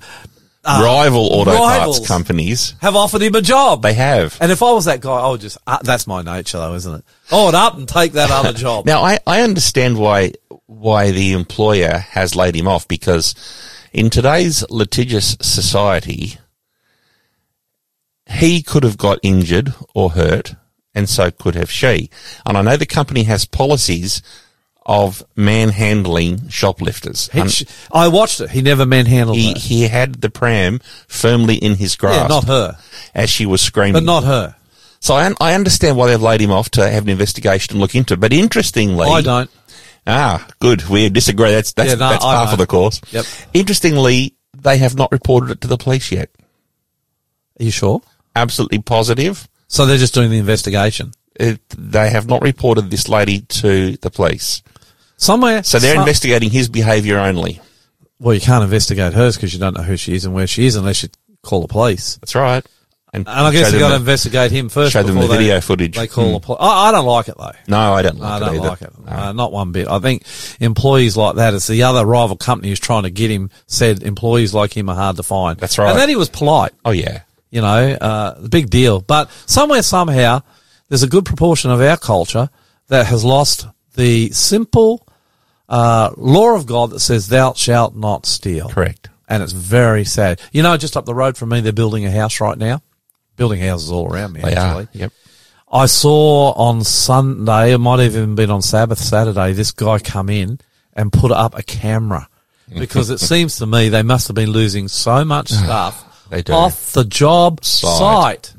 uh, 0.64 0.80
Rival 0.84 1.26
auto 1.32 1.54
parts 1.56 2.06
companies. 2.06 2.74
have 2.80 2.96
offered 2.96 3.22
him 3.22 3.34
a 3.36 3.40
job. 3.40 3.82
They 3.82 3.94
have. 3.94 4.36
And 4.40 4.50
if 4.50 4.62
I 4.62 4.72
was 4.72 4.86
that 4.86 5.00
guy, 5.00 5.12
I 5.16 5.28
would 5.30 5.40
just, 5.40 5.56
uh, 5.66 5.78
that's 5.82 6.06
my 6.06 6.22
nature 6.22 6.58
though, 6.58 6.74
isn't 6.74 6.92
it? 6.96 7.04
I 7.30 7.44
would 7.44 7.54
up 7.54 7.76
and 7.76 7.88
take 7.88 8.12
that 8.12 8.30
other 8.30 8.52
job. 8.58 8.84
Now, 8.84 9.02
I, 9.02 9.18
I 9.26 9.42
understand 9.42 9.96
why 9.96 10.32
why 10.68 11.10
the 11.10 11.32
employer 11.32 11.96
has 12.10 12.36
laid 12.36 12.54
him 12.54 12.68
off 12.68 12.86
because 12.86 13.34
in 13.92 14.10
today's 14.10 14.62
litigious 14.70 15.34
society, 15.40 16.36
he 18.30 18.62
could 18.62 18.82
have 18.84 18.98
got 18.98 19.18
injured 19.22 19.72
or 19.94 20.10
hurt, 20.10 20.54
and 20.94 21.08
so 21.08 21.30
could 21.30 21.54
have 21.54 21.70
she. 21.70 22.10
And 22.44 22.56
I 22.56 22.62
know 22.62 22.76
the 22.76 22.84
company 22.86 23.22
has 23.24 23.46
policies 23.46 24.20
of 24.84 25.22
manhandling 25.36 26.48
shoplifters. 26.50 27.28
He- 27.32 27.40
And 27.40 27.50
sh- 27.52 27.64
I 27.90 28.08
watched 28.08 28.40
it. 28.42 28.50
He 28.50 28.60
never 28.62 28.84
manhandled 28.86 29.36
he, 29.38 29.52
her. 29.54 29.58
he 29.58 29.82
had 29.88 30.20
the 30.20 30.30
pram 30.30 30.80
firmly 31.06 31.56
in 31.56 31.76
his 31.76 31.96
grasp 31.96 32.20
Yeah, 32.22 32.28
not 32.28 32.44
her, 32.44 32.78
as 33.14 33.30
she 33.30 33.46
was 33.46 33.60
screaming. 33.62 33.94
but 33.94 34.02
not 34.04 34.24
her. 34.24 34.54
So 35.00 35.14
I, 35.14 35.32
I 35.40 35.54
understand 35.54 35.96
why 35.96 36.08
they've 36.08 36.20
laid 36.20 36.40
him 36.40 36.50
off 36.50 36.70
to 36.72 36.88
have 36.90 37.04
an 37.04 37.08
investigation 37.08 37.72
and 37.74 37.80
look 37.80 37.94
into 37.94 38.14
it. 38.14 38.20
But 38.20 38.32
interestingly, 38.32 39.06
I 39.08 39.22
don't. 39.22 39.50
Ah, 40.06 40.46
good. 40.60 40.86
We 40.88 41.08
disagree. 41.08 41.50
That's 41.50 41.72
that's, 41.72 41.90
Yeah, 41.90 41.94
no, 41.96 42.10
that's 42.10 42.24
I 42.24 42.44
half 42.44 42.52
of 42.52 42.58
the 42.58 42.66
course. 42.66 43.00
Yep. 43.10 43.24
Interestingly, 43.54 44.34
they 44.56 44.78
have 44.78 44.96
not 44.96 45.12
reported 45.12 45.50
it 45.50 45.60
to 45.62 45.68
the 45.68 45.76
police 45.76 46.10
yet. 46.10 46.30
Are 47.60 47.64
you 47.64 47.70
sure? 47.70 48.00
Absolutely 48.36 48.78
positive. 48.80 49.48
So 49.66 49.84
they're 49.86 49.98
just 49.98 50.14
doing 50.14 50.30
the 50.30 50.38
investigation. 50.38 51.12
It, 51.34 51.60
they 51.76 52.10
have 52.10 52.26
not 52.26 52.42
reported 52.42 52.90
this 52.90 53.08
lady 53.08 53.40
to 53.42 53.96
the 53.98 54.10
police. 54.10 54.62
Somewhere. 55.16 55.62
So 55.62 55.78
they're 55.78 55.94
some- 55.94 56.02
investigating 56.02 56.50
his 56.50 56.68
behaviour 56.68 57.18
only. 57.18 57.60
Well, 58.20 58.34
you 58.34 58.40
can't 58.40 58.64
investigate 58.64 59.12
hers 59.12 59.36
because 59.36 59.52
you 59.52 59.60
don't 59.60 59.76
know 59.76 59.82
who 59.84 59.96
she 59.96 60.14
is 60.14 60.24
and 60.24 60.34
where 60.34 60.46
she 60.48 60.66
is 60.66 60.74
unless 60.74 61.02
you 61.04 61.08
call 61.42 61.60
the 61.60 61.68
police. 61.68 62.16
That's 62.16 62.34
right. 62.34 62.66
And 63.12 63.26
I 63.26 63.50
guess 63.52 63.72
you 63.72 63.78
got 63.78 63.88
to 63.88 63.96
investigate 63.96 64.50
him 64.50 64.68
first. 64.68 64.92
show 64.92 65.02
them 65.02 65.14
the 65.14 65.22
they- 65.26 65.38
video 65.38 65.60
footage. 65.62 65.96
They 65.96 66.06
call 66.08 66.34
the 66.34 66.40
police. 66.40 66.58
I, 66.60 66.88
I 66.88 66.92
don't 66.92 67.06
like 67.06 67.28
it 67.28 67.36
though. 67.38 67.52
No, 67.66 67.94
I 67.94 68.02
don't 68.02 68.18
like 68.18 68.30
I 68.30 68.36
it 68.36 68.40
don't 68.40 68.56
either. 68.56 68.68
like 68.68 68.82
it. 68.82 68.92
Uh, 69.06 69.32
not 69.32 69.50
one 69.50 69.72
bit. 69.72 69.88
I 69.88 69.98
think 69.98 70.24
employees 70.60 71.16
like 71.16 71.36
that, 71.36 71.54
it's 71.54 71.66
the 71.66 71.84
other 71.84 72.04
rival 72.04 72.36
company 72.36 72.68
who's 72.68 72.80
trying 72.80 73.04
to 73.04 73.10
get 73.10 73.30
him, 73.30 73.50
said 73.66 74.02
employees 74.02 74.52
like 74.52 74.76
him 74.76 74.88
are 74.90 74.94
hard 74.96 75.16
to 75.16 75.22
find. 75.22 75.58
That's 75.58 75.78
right. 75.78 75.90
And 75.90 75.98
then 75.98 76.08
he 76.10 76.16
was 76.16 76.28
polite, 76.28 76.72
Oh 76.84 76.90
yeah. 76.90 77.22
you 77.50 77.62
know, 77.62 77.92
uh, 78.00 78.38
the 78.40 78.48
big 78.50 78.68
deal. 78.68 79.00
But 79.00 79.30
somewhere, 79.46 79.82
somehow, 79.82 80.42
there's 80.90 81.02
a 81.02 81.08
good 81.08 81.24
proportion 81.24 81.70
of 81.70 81.80
our 81.80 81.96
culture 81.96 82.50
that 82.88 83.06
has 83.06 83.24
lost 83.24 83.66
the 83.94 84.30
simple, 84.32 85.06
uh, 85.68 86.10
law 86.18 86.54
of 86.54 86.66
God 86.66 86.90
that 86.90 87.00
says 87.00 87.28
thou 87.28 87.54
shalt 87.54 87.96
not 87.96 88.26
steal. 88.26 88.68
Correct. 88.68 89.08
And 89.28 89.42
it's 89.42 89.52
very 89.52 90.04
sad. 90.04 90.40
You 90.52 90.62
know, 90.62 90.76
just 90.76 90.96
up 90.96 91.04
the 91.04 91.14
road 91.14 91.36
from 91.36 91.48
me, 91.50 91.60
they're 91.60 91.72
building 91.72 92.04
a 92.06 92.10
house 92.10 92.40
right 92.40 92.56
now. 92.56 92.82
Building 93.38 93.60
houses 93.60 93.90
all 93.90 94.06
around 94.12 94.34
me, 94.34 94.42
They 94.42 94.54
actually. 94.54 94.84
are. 94.84 94.88
Yep. 94.92 95.12
I 95.72 95.86
saw 95.86 96.52
on 96.52 96.84
Sunday, 96.84 97.72
it 97.72 97.78
might 97.78 98.00
have 98.00 98.14
even 98.14 98.34
been 98.34 98.50
on 98.50 98.62
Sabbath 98.62 98.98
Saturday, 98.98 99.52
this 99.52 99.70
guy 99.72 99.98
come 99.98 100.28
in 100.28 100.58
and 100.94 101.12
put 101.12 101.30
up 101.30 101.56
a 101.58 101.62
camera 101.62 102.28
because 102.76 103.08
it 103.10 103.18
seems 103.32 103.56
to 103.58 103.66
me 103.66 103.88
they 103.88 104.02
must 104.02 104.28
have 104.28 104.34
been 104.34 104.50
losing 104.50 104.88
so 104.88 105.24
much 105.24 105.48
stuff 105.64 106.04
off 106.50 106.92
the 106.92 107.04
job 107.04 107.64
Site. 107.64 108.46
site. 108.46 108.54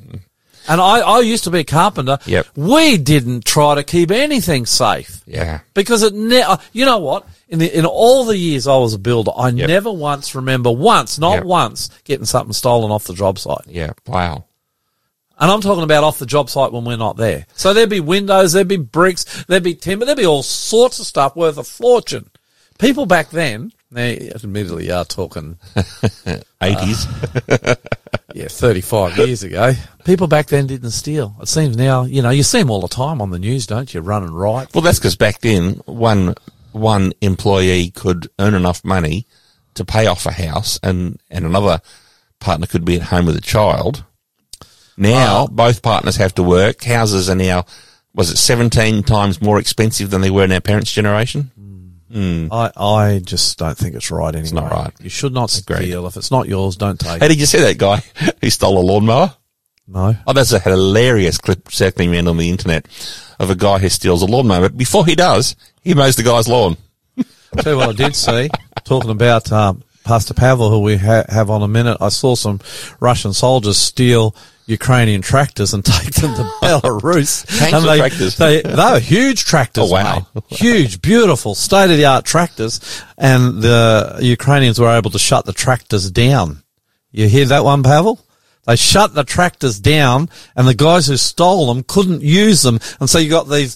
And 0.68 0.80
I, 0.80 1.00
I 1.00 1.20
used 1.22 1.46
to 1.46 1.50
be 1.50 1.60
a 1.60 1.64
carpenter. 1.64 2.20
Yep. 2.28 2.46
We 2.56 2.98
didn't 3.00 3.44
try 3.44 3.74
to 3.76 3.84
keep 3.84 4.12
anything 4.12 4.68
safe 4.68 5.24
Yeah. 5.26 5.62
because 5.74 6.04
it 6.04 6.14
ne- 6.14 6.44
uh, 6.44 6.58
you 6.74 6.86
know 6.86 7.00
what? 7.00 7.28
In 7.48 7.58
the, 7.58 7.76
in 7.76 7.88
all 7.88 8.24
the 8.26 8.38
years 8.38 8.68
I 8.68 8.78
was 8.78 8.94
a 8.94 9.00
builder, 9.00 9.32
I 9.36 9.50
Yep. 9.50 9.68
never 9.68 9.92
once 9.92 10.36
remember 10.36 10.70
once, 10.72 11.18
not 11.18 11.38
Yep. 11.38 11.44
once, 11.46 11.90
getting 12.04 12.26
something 12.26 12.54
stolen 12.54 12.92
off 12.92 13.06
the 13.06 13.16
job 13.16 13.40
site. 13.40 13.66
Yeah. 13.68 13.94
Wow. 14.06 14.46
And 15.40 15.50
I'm 15.50 15.62
talking 15.62 15.84
about 15.84 16.04
off 16.04 16.20
the 16.20 16.26
job 16.26 16.50
site 16.50 16.74
when 16.74 16.84
we're 16.84 16.98
not 16.98 17.16
there. 17.16 17.46
So 17.54 17.74
there'd 17.74 17.90
be 17.90 18.02
windows, 18.02 18.52
there'd 18.54 18.68
be 18.68 18.78
bricks, 18.78 19.46
there'd 19.46 19.64
be 19.64 19.74
timber, 19.74 20.06
there'd 20.06 20.18
be 20.18 20.26
all 20.26 20.44
sorts 20.44 21.00
of 21.00 21.06
stuff 21.06 21.36
worth 21.36 21.58
a 21.58 21.64
fortune. 21.64 22.30
People 22.78 23.06
back 23.06 23.30
then, 23.30 23.72
they 23.92 24.30
admittedly 24.32 24.92
are 24.92 25.06
talking, 25.06 25.58
80s. 26.62 27.78
yeah, 28.34 28.48
35 28.48 29.18
years 29.18 29.44
ago. 29.44 29.74
People 30.04 30.28
back 30.28 30.48
then 30.48 30.68
didn't 30.68 30.92
steal. 30.92 31.36
It 31.42 31.48
seems 31.48 31.78
now, 31.78 32.04
you 32.04 32.22
know, 32.22 32.30
you 32.30 32.44
see 32.44 32.60
them 32.60 32.70
all 32.70 32.82
the 32.82 32.88
time 32.88 33.22
on 33.22 33.32
the 33.32 33.40
news, 33.40 33.66
don't 33.66 33.94
you? 33.94 34.02
Running 34.02 34.34
right. 34.34 34.74
well, 34.74 34.82
that's 34.82 35.00
because 35.00 35.16
back 35.16 35.40
then 35.40 35.76
one, 35.86 36.36
one 36.74 37.14
employee 37.22 37.92
could 37.92 38.30
earn 38.40 38.56
enough 38.56 38.84
money 38.84 39.26
to 39.76 39.86
pay 39.86 40.06
off 40.06 40.26
a 40.26 40.32
house 40.32 40.80
and, 40.84 41.20
and 41.30 41.46
another 41.46 41.82
partner 42.40 42.68
could 42.68 42.86
be 42.86 42.98
at 42.98 43.04
home 43.04 43.26
with 43.26 43.38
a 43.38 43.42
child. 43.42 44.04
Now 45.00 45.48
both 45.48 45.82
partners 45.82 46.18
have 46.18 46.36
to 46.36 46.44
work. 46.44 46.84
Houses 46.84 47.30
are 47.30 47.36
now, 47.36 47.66
was 48.14 48.30
it 48.30 48.38
17 48.38 49.02
times 49.04 49.42
more 49.42 49.58
expensive 49.60 50.10
than 50.12 50.22
they 50.22 50.30
were 50.30 50.44
in 50.44 50.52
our 50.52 50.60
parents' 50.62 50.92
generation? 50.92 51.52
I, 52.12 52.72
I 52.76 53.22
just 53.24 53.58
don't 53.60 53.78
think 53.78 53.96
it's 53.96 54.10
right 54.10 54.30
anyway. 54.30 54.42
It's 54.42 54.52
not 54.52 54.72
right. 54.72 54.92
You 55.00 55.10
should 55.10 55.32
not 55.34 55.56
Agreed. 55.56 55.86
steal. 55.86 56.08
If 56.08 56.18
it's 56.18 56.32
not 56.32 56.48
yours, 56.48 56.76
don't 56.76 57.00
take 57.00 57.20
Hey, 57.20 57.28
it. 57.28 57.30
did 57.30 57.40
you 57.40 57.46
see 57.46 57.60
that 57.60 57.78
guy 57.78 57.98
who 58.42 58.50
stole 58.50 58.80
a 58.80 58.82
lawnmower? 58.82 59.36
No. 59.88 60.16
Oh, 60.28 60.34
that's 60.34 60.52
a 60.52 60.60
hilarious 60.60 61.38
clip 61.38 61.72
circling 61.72 62.14
around 62.14 62.28
on 62.28 62.38
the 62.38 62.50
internet 62.50 62.88
of 63.40 63.50
a 63.52 63.56
guy 63.56 63.78
who 63.78 63.90
steals 63.90 64.22
a 64.24 64.26
lawnmower. 64.26 64.62
But 64.70 64.78
before 64.78 65.06
he 65.06 65.16
does, 65.16 65.56
he 65.82 65.94
mows 65.94 66.16
the 66.16 66.24
guy's 66.24 66.48
lawn. 66.48 66.78
Tell 67.58 67.74
you 67.74 67.78
what 67.78 67.90
I 67.90 67.94
did 67.94 68.16
see, 68.16 68.50
talking 68.84 69.12
about 69.12 69.52
um, 69.52 69.84
Pastor 70.04 70.34
Pavel, 70.34 70.70
who 70.72 70.80
we 70.80 70.98
ha- 70.98 71.26
have 71.30 71.50
on 71.52 71.62
a 71.64 71.68
minute. 71.68 71.98
I 72.02 72.10
saw 72.10 72.34
some 72.36 72.60
Russian 73.00 73.34
soldiers 73.34 73.78
steal 73.78 74.36
Ukrainian 74.70 75.22
tractors 75.22 75.74
and 75.74 75.84
take 75.84 76.14
them 76.14 76.36
to 76.36 76.44
Belarus. 76.62 77.46
And 77.74 77.84
they, 77.84 77.98
tractors? 77.98 78.38
They, 78.38 78.62
they 78.62 78.76
were 78.76 79.00
huge 79.00 79.46
tractors. 79.46 79.90
Oh, 79.90 79.94
wow. 79.94 80.28
mate. 80.36 80.44
Huge, 80.48 81.02
beautiful, 81.02 81.56
state 81.56 81.90
of 81.90 81.98
the 81.98 82.06
art 82.06 82.24
tractors. 82.24 82.80
And 83.18 83.64
the 83.64 84.20
Ukrainians 84.22 84.80
were 84.80 84.96
able 84.96 85.10
to 85.12 85.20
shut 85.20 85.46
the 85.46 85.54
tractors 85.54 86.12
down. 86.12 86.64
You 87.12 87.28
hear 87.28 87.46
that 87.46 87.64
one, 87.64 87.82
Pavel? 87.82 88.20
They 88.70 88.76
shut 88.76 89.16
the 89.16 89.24
tractors 89.24 89.80
down 89.80 90.30
and 90.56 90.68
the 90.68 90.76
guys 90.76 91.08
who 91.08 91.18
stole 91.18 91.74
them 91.74 91.84
couldn't 91.84 92.22
use 92.22 92.62
them. 92.62 92.80
And 93.00 93.10
so 93.10 93.18
you 93.18 93.28
got 93.28 93.50
these, 93.50 93.76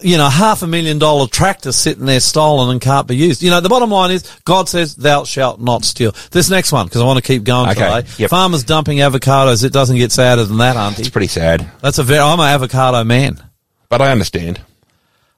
you 0.00 0.16
know, 0.16 0.28
half 0.28 0.62
a 0.62 0.66
million 0.66 0.98
dollar 0.98 1.28
tractors 1.28 1.76
sitting 1.76 2.06
there 2.06 2.18
stolen 2.18 2.68
and 2.70 2.80
can't 2.80 3.06
be 3.06 3.14
used. 3.16 3.44
You 3.44 3.50
know, 3.50 3.60
the 3.60 3.68
bottom 3.68 3.90
line 3.90 4.10
is 4.10 4.24
God 4.44 4.68
says 4.68 4.96
thou 4.96 5.22
shalt 5.22 5.60
not 5.60 5.84
steal. 5.84 6.10
This 6.32 6.50
next 6.50 6.72
one, 6.72 6.86
because 6.86 7.02
I 7.02 7.04
want 7.04 7.18
to 7.18 7.26
keep 7.26 7.44
going 7.44 7.70
Okay, 7.70 8.00
today. 8.02 8.08
yep. 8.18 8.30
Farmers 8.30 8.64
dumping 8.64 8.98
avocados. 8.98 9.62
It 9.64 9.72
doesn't 9.72 9.96
get 9.96 10.10
sadder 10.10 10.44
than 10.44 10.58
that, 10.58 10.74
auntie. 10.76 11.02
It's 11.02 11.10
pretty 11.10 11.28
sad, 11.28 11.70
That's 11.80 11.98
a 11.98 12.02
very, 12.02 12.18
I'm 12.18 12.40
an 12.40 12.46
avocado 12.48 13.04
man. 13.04 13.40
but 13.88 14.02
I 14.02 14.10
understand. 14.10 14.60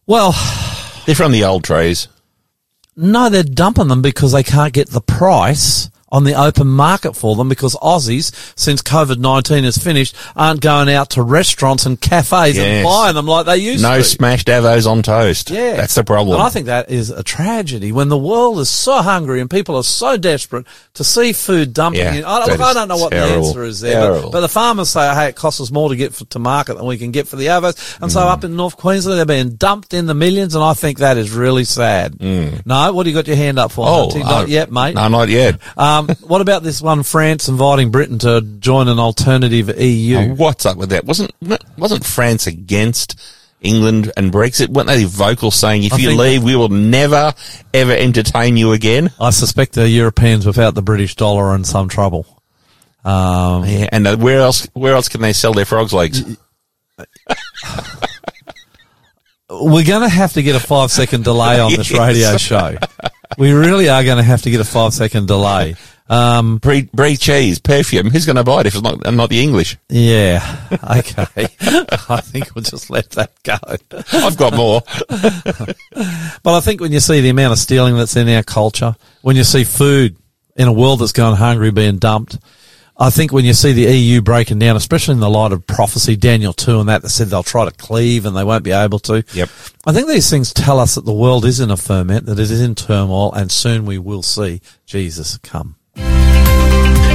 Well, 0.07 0.33
They're 1.05 1.15
from 1.15 1.33
the 1.33 1.45
old 1.45 1.63
trees. 1.65 2.09
no, 2.97 3.29
they're 3.29 3.43
dumping 3.43 3.89
them 3.89 4.01
because 4.01 4.33
they 4.33 4.43
can't 4.43 4.73
get 4.73 4.89
the 4.89 5.03
price 5.03 5.91
on 6.15 6.23
the 6.23 6.35
open 6.35 6.69
market 6.69 7.15
for 7.17 7.35
them 7.35 7.49
because 7.49 7.75
Aussies, 7.77 8.31
since 8.57 8.81
COVID-19 8.83 9.65
is 9.65 9.77
finished, 9.77 10.15
aren't 10.37 10.61
going 10.61 10.89
out 10.89 11.11
to 11.11 11.23
restaurants 11.23 11.87
and 11.87 12.01
cafes 12.01 12.57
and 12.57 12.85
buying 12.85 13.15
them 13.17 13.27
like 13.27 13.47
they 13.47 13.57
used 13.57 13.83
No 13.83 13.91
to. 13.91 13.97
No 13.97 14.03
smashed 14.03 14.47
avos 14.47 14.89
on 14.89 15.03
toast. 15.03 15.51
Yeah. 15.51 15.75
That's 15.75 15.97
the 15.97 16.05
problem. 16.05 16.37
And 16.37 16.47
I 16.47 16.51
think 16.51 16.67
that 16.67 16.89
is 16.89 17.11
a 17.11 17.25
tragedy 17.25 17.91
when 17.91 18.09
the 18.09 18.17
world 18.19 18.61
is 18.61 18.71
so 18.71 19.03
hungry 19.03 19.41
and 19.41 19.51
people 19.51 19.77
are 19.77 19.83
so 19.83 20.17
desperate 20.17 20.67
to 20.95 21.03
see 21.03 21.33
food 21.33 21.73
dumping. 21.75 22.01
Yeah, 22.01 22.15
in. 22.15 22.25
I, 22.25 22.47
look, 22.47 22.61
I 22.61 22.73
don't 22.73 22.87
know 22.89 22.97
what 22.97 23.11
the 23.11 23.17
answer 23.17 23.65
is 23.65 23.81
there, 23.81 24.13
but, 24.23 24.31
but 24.31 24.41
the 24.41 24.49
farmers 24.49 24.91
say, 24.91 25.13
hey, 25.15 25.29
it 25.31 25.37
costs 25.37 25.61
us 25.61 25.73
more 25.73 25.89
to 25.89 25.97
get 25.97 26.15
for, 26.15 26.25
to 26.27 26.39
market 26.39 26.75
than 26.75 26.87
we 26.87 26.97
can 26.97 27.11
get 27.11 27.27
for 27.27 27.37
the 27.37 27.47
avos. 27.47 27.99
And 28.01 28.11
Mm. 28.11 28.13
so 28.15 28.21
up 28.21 28.45
in 28.45 28.55
North 28.55 28.77
Queensland, 28.77 29.19
they're 29.19 29.27
being 29.27 29.57
dumped 29.57 29.93
in 29.95 30.07
the 30.07 30.15
millions, 30.15 30.55
and 30.55 30.63
I 30.63 30.75
think 30.75 30.99
that 30.99 31.17
is 31.17 31.33
really 31.33 31.65
sad. 31.65 32.21
No, 32.21 32.93
what 32.93 33.03
do 33.03 33.11
you 33.11 33.17
got 33.17 33.27
your 33.27 33.37
hand 33.37 33.59
up 33.59 33.73
for? 33.73 33.85
Mm. 33.85 33.89
oh, 33.91 34.09
Hunty? 34.11 34.21
not 34.21 34.45
uh, 34.45 34.47
yet, 34.47 34.71
mate. 34.71 34.95
No, 34.95 35.09
not 35.09 35.29
yet. 35.29 35.59
Um, 35.77 36.04
what 36.27 36.41
about 36.41 36.63
this 36.63 36.81
one, 36.83 37.03
France 37.03 37.49
inviting 37.49 37.91
Britain 37.91 38.19
to 38.21 38.41
join 38.59 38.89
an 38.89 38.99
alternative 38.99 39.81
EU? 39.81 40.17
Oh, 40.17 40.35
What's 40.35 40.67
up 40.67 40.77
with 40.77 40.91
that? 40.91 41.05
Wasn't 41.05 41.33
wasn't 41.77 42.05
France 42.05 42.47
against 42.47 43.21
England 43.61 44.13
and 44.17 44.33
Brexit? 44.33 44.69
Weren't 44.69 44.89
they 44.89 45.05
vocal 45.05 45.51
saying 45.51 45.85
if 45.85 45.95
I 45.95 45.97
you 45.99 46.17
leave, 46.17 46.43
we 46.43 46.57
will 46.57 46.69
never 46.69 47.33
ever 47.73 47.93
entertain 47.93 48.57
you 48.57 48.73
again? 48.73 49.11
I 49.21 49.31
suspect 49.31 49.73
the 49.73 49.89
Europeans 49.89 50.47
without 50.47 50.75
the 50.75 50.83
British 50.83 51.15
dollar 51.17 51.45
are 51.47 51.57
in 51.57 51.65
some 51.65 51.89
trouble. 51.89 52.27
Um, 53.05 53.65
Yeah, 53.65 53.89
and 53.93 54.07
uh, 54.07 54.17
where 54.17 54.41
else? 54.41 54.67
Where 54.73 54.95
else 54.95 55.09
can 55.09 55.21
they 55.21 55.33
sell 55.33 55.53
their 55.53 55.65
frogs 55.67 55.93
legs? 55.93 56.23
We're 59.51 59.85
going 59.85 60.03
to 60.03 60.09
have 60.09 60.33
to 60.33 60.43
get 60.43 60.57
a 60.57 60.61
five 60.61 60.91
second 60.91 61.25
delay 61.25 61.61
on 61.61 61.71
this 61.73 61.93
radio 61.99 62.37
show. 62.39 62.77
We 63.39 63.53
really 63.53 63.89
are 63.89 64.03
going 64.03 64.17
to 64.17 64.23
have 64.23 64.43
to 64.43 64.51
get 64.51 64.61
a 64.61 64.65
five 64.65 64.93
second 64.95 65.29
delay. 65.29 65.77
Um, 66.09 66.59
Brie, 66.59 66.83
brie 66.93 67.17
cheese, 67.17 67.59
perfume. 67.59 68.11
Who's 68.11 68.27
going 68.27 68.37
to 68.37 68.45
buy 68.45 68.61
it 68.61 68.67
if 68.67 68.75
it's 68.75 68.83
not 68.83 69.15
not 69.15 69.31
the 69.31 69.43
English? 69.43 69.79
yeah. 69.89 70.61
Okay. 70.85 71.49
I 72.09 72.21
think 72.21 72.55
we'll 72.55 72.63
just 72.63 72.91
let 72.91 73.11
that 73.13 73.33
go. 73.43 73.57
I've 74.13 74.37
got 74.37 74.55
more. 74.55 74.83
But 76.43 76.57
I 76.57 76.61
think 76.61 76.81
when 76.81 76.93
you 76.93 77.01
see 77.01 77.21
the 77.21 77.31
amount 77.31 77.53
of 77.53 77.59
stealing 77.59 77.97
that's 77.97 78.17
in 78.17 78.29
our 78.29 78.43
culture, 78.43 78.97
when 79.23 79.35
you 79.37 79.45
see 79.45 79.65
food 79.65 80.17
in 80.57 80.69
a 80.69 80.73
world 80.73 81.01
that's 81.01 81.13
going 81.13 81.37
hungry 81.37 81.71
being 81.71 81.99
dumped, 81.99 82.39
I 82.97 83.11
think 83.11 83.33
when 83.33 83.45
you 83.45 83.55
see 83.55 83.73
the 83.73 83.93
EU 83.97 84.21
breaking 84.21 84.59
down, 84.59 84.77
especially 84.77 85.15
in 85.15 85.21
the 85.21 85.31
light 85.31 85.53
of 85.53 85.67
prophecy, 85.67 86.17
Daniel 86.17 86.53
2 86.53 86.81
and 86.81 86.89
that, 86.89 87.03
that 87.03 87.09
said 87.09 87.29
they'll 87.29 87.43
try 87.43 87.65
to 87.65 87.71
cleave 87.73 88.27
and 88.27 88.37
they 88.37 88.45
won't 88.45 88.63
be 88.63 88.73
able 88.73 88.99
to. 89.01 89.25
Yep. 89.33 89.49
I 89.87 89.93
think 89.93 90.07
these 90.09 90.29
things 90.31 90.53
tell 90.53 90.79
us 90.79 90.95
that 90.97 91.05
the 91.05 91.13
world 91.13 91.45
is 91.45 91.61
in 91.61 91.71
a 91.71 91.77
ferment, 91.77 92.27
that 92.27 92.39
it 92.39 92.51
is 92.51 92.61
in 92.61 92.75
turmoil, 92.75 93.33
and 93.33 93.51
soon 93.51 93.87
we 93.87 93.99
will 93.99 94.23
see 94.23 94.61
Jesus 94.87 95.39
come. 95.39 95.77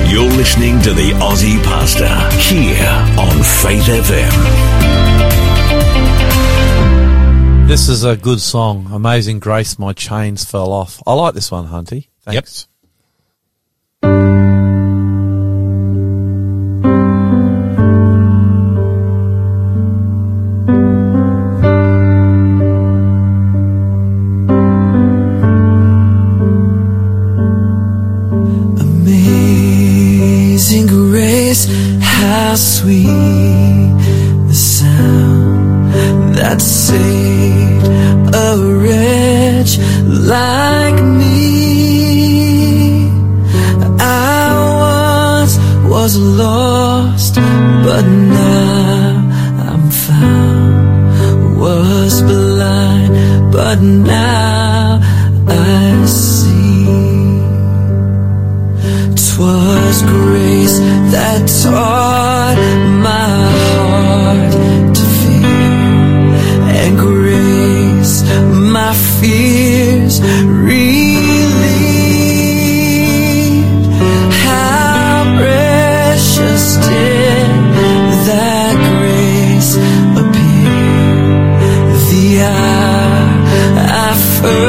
You're 0.10 0.32
listening 0.32 0.82
to 0.82 0.94
the 0.94 1.12
Aussie 1.22 1.64
Pastor 1.64 2.08
here 2.40 2.84
on 3.20 3.44
Faith 3.44 3.86
FM. 3.86 4.88
This 7.68 7.88
is 7.90 8.04
a 8.04 8.18
good 8.18 8.42
song. 8.42 8.90
Amazing 8.92 9.38
Grace, 9.40 9.78
My 9.78 9.94
Chains 9.94 10.44
Fell 10.44 10.72
Off. 10.72 11.00
I 11.06 11.14
like 11.14 11.36
this 11.36 11.52
one, 11.52 11.68
Hunty. 11.68 12.08
Thanks. 12.24 12.68
Amazing 14.02 14.49
sweet 32.80 33.92
the 34.48 34.54
sound 34.54 35.92
that 36.38 36.62
saved 36.62 37.86
a 38.34 38.50
wretch 38.82 39.72
like 40.08 41.00
me. 41.20 41.42
I 44.00 44.48
once 44.88 45.56
was 45.94 46.16
lost, 46.18 47.36
but 47.86 48.06
now 48.06 49.28
I'm 49.68 49.86
found. 50.06 51.60
Was 51.60 52.22
blind, 52.22 53.12
but 53.52 53.82
now 53.82 55.02
I 55.48 56.06
see. 56.06 56.69
'Twas 59.40 60.02
grace 60.02 60.80
that 61.14 61.48
taught 61.64 62.60
my 63.08 63.40
heart 63.72 64.52
to 64.98 65.04
fear, 65.20 66.36
and 66.82 66.98
grace 66.98 68.16
my 68.52 68.94
fears 69.22 70.20
relieved. 70.20 71.30
How 74.44 75.24
precious 75.38 76.64
did 76.88 77.48
that 78.28 78.76
grace 78.92 79.72
appear 80.20 80.84
the 82.12 82.26
hour 82.44 83.24
I 83.88 84.12
first 84.42 84.69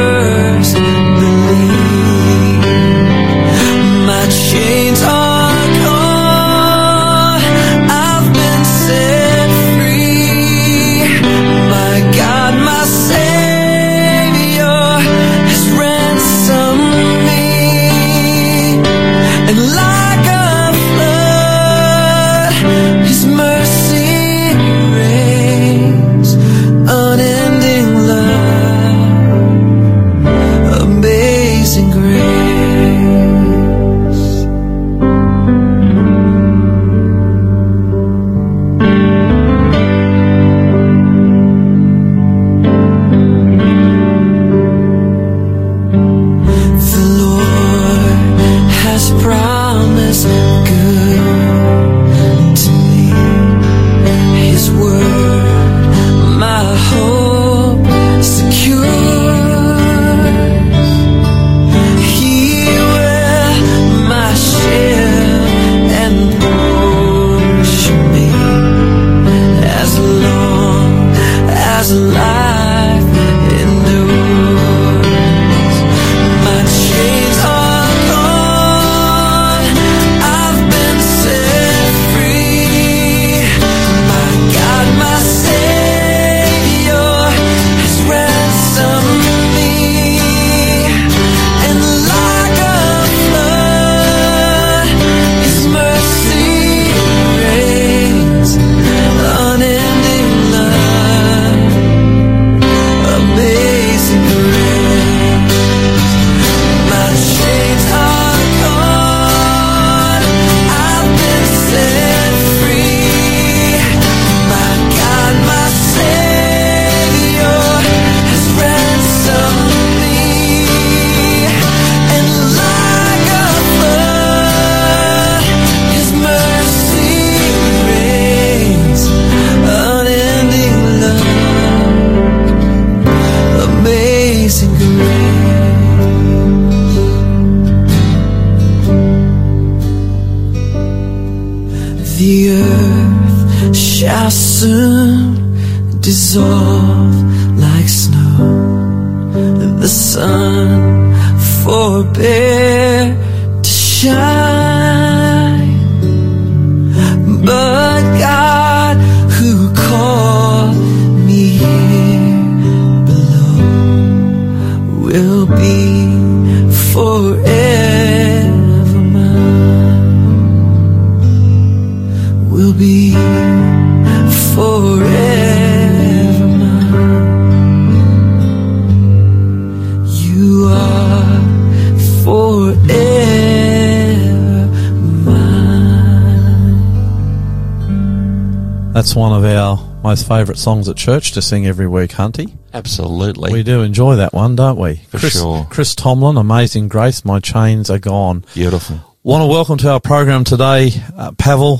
That's 189.01 189.15
one 189.15 189.33
of 189.33 189.43
our 189.43 189.79
most 190.03 190.27
favourite 190.27 190.59
songs 190.59 190.87
at 190.87 190.95
church 190.95 191.31
to 191.31 191.41
sing 191.41 191.65
every 191.65 191.87
week, 191.87 192.11
Hunty. 192.11 192.55
Absolutely. 192.71 193.51
We 193.51 193.63
do 193.63 193.81
enjoy 193.81 194.17
that 194.17 194.31
one, 194.31 194.55
don't 194.55 194.77
we? 194.77 194.97
For 195.07 195.17
Chris, 195.17 195.39
sure. 195.39 195.65
Chris 195.71 195.95
Tomlin, 195.95 196.37
Amazing 196.37 196.87
Grace, 196.87 197.25
My 197.25 197.39
Chains 197.39 197.89
Are 197.89 197.97
Gone. 197.97 198.45
Beautiful. 198.53 198.99
Want 199.23 199.41
to 199.41 199.47
welcome 199.47 199.79
to 199.79 199.89
our 199.89 199.99
program 199.99 200.43
today, 200.43 200.91
uh, 201.17 201.31
Pavel. 201.31 201.77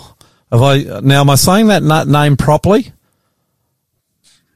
Have 0.51 0.63
I, 0.63 0.81
now, 1.01 1.21
am 1.21 1.29
I 1.29 1.35
saying 1.35 1.67
that 1.67 1.83
na- 1.83 2.05
name 2.05 2.37
properly? 2.37 2.91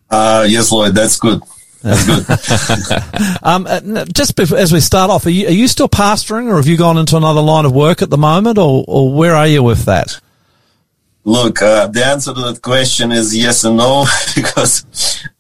Uh, 0.10 0.48
yes, 0.50 0.72
Lloyd, 0.72 0.96
that's 0.96 1.20
good. 1.20 1.44
That's 1.84 2.04
good. 2.04 2.26
Um, 3.44 3.68
uh, 3.68 4.06
just 4.06 4.36
bef- 4.36 4.58
as 4.58 4.74
we 4.74 4.80
start 4.80 5.12
off, 5.12 5.28
are 5.28 5.30
you, 5.30 5.46
are 5.46 5.52
you 5.52 5.68
still 5.68 5.88
pastoring 5.88 6.48
or 6.48 6.56
have 6.56 6.66
you 6.66 6.78
gone 6.78 6.98
into 6.98 7.16
another 7.16 7.42
line 7.42 7.66
of 7.66 7.74
work 7.74 8.02
at 8.02 8.10
the 8.10 8.18
moment 8.18 8.58
or, 8.58 8.84
or 8.88 9.14
where 9.14 9.36
are 9.36 9.46
you 9.46 9.62
with 9.62 9.86
that? 9.86 10.20
Look, 11.26 11.64
uh, 11.64 11.88
the 11.88 12.06
answer 12.06 12.36
to 12.36 12.42
that 12.42 12.62
question 12.62 13.12
is 13.12 13.36
yes 13.36 13.64
and 13.64 13.78
no, 13.78 14.06
because 14.36 14.86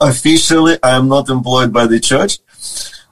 officially 0.02 0.78
I 0.82 0.98
am 0.98 1.08
not 1.08 1.30
employed 1.30 1.72
by 1.72 1.86
the 1.86 2.00
church, 2.00 2.40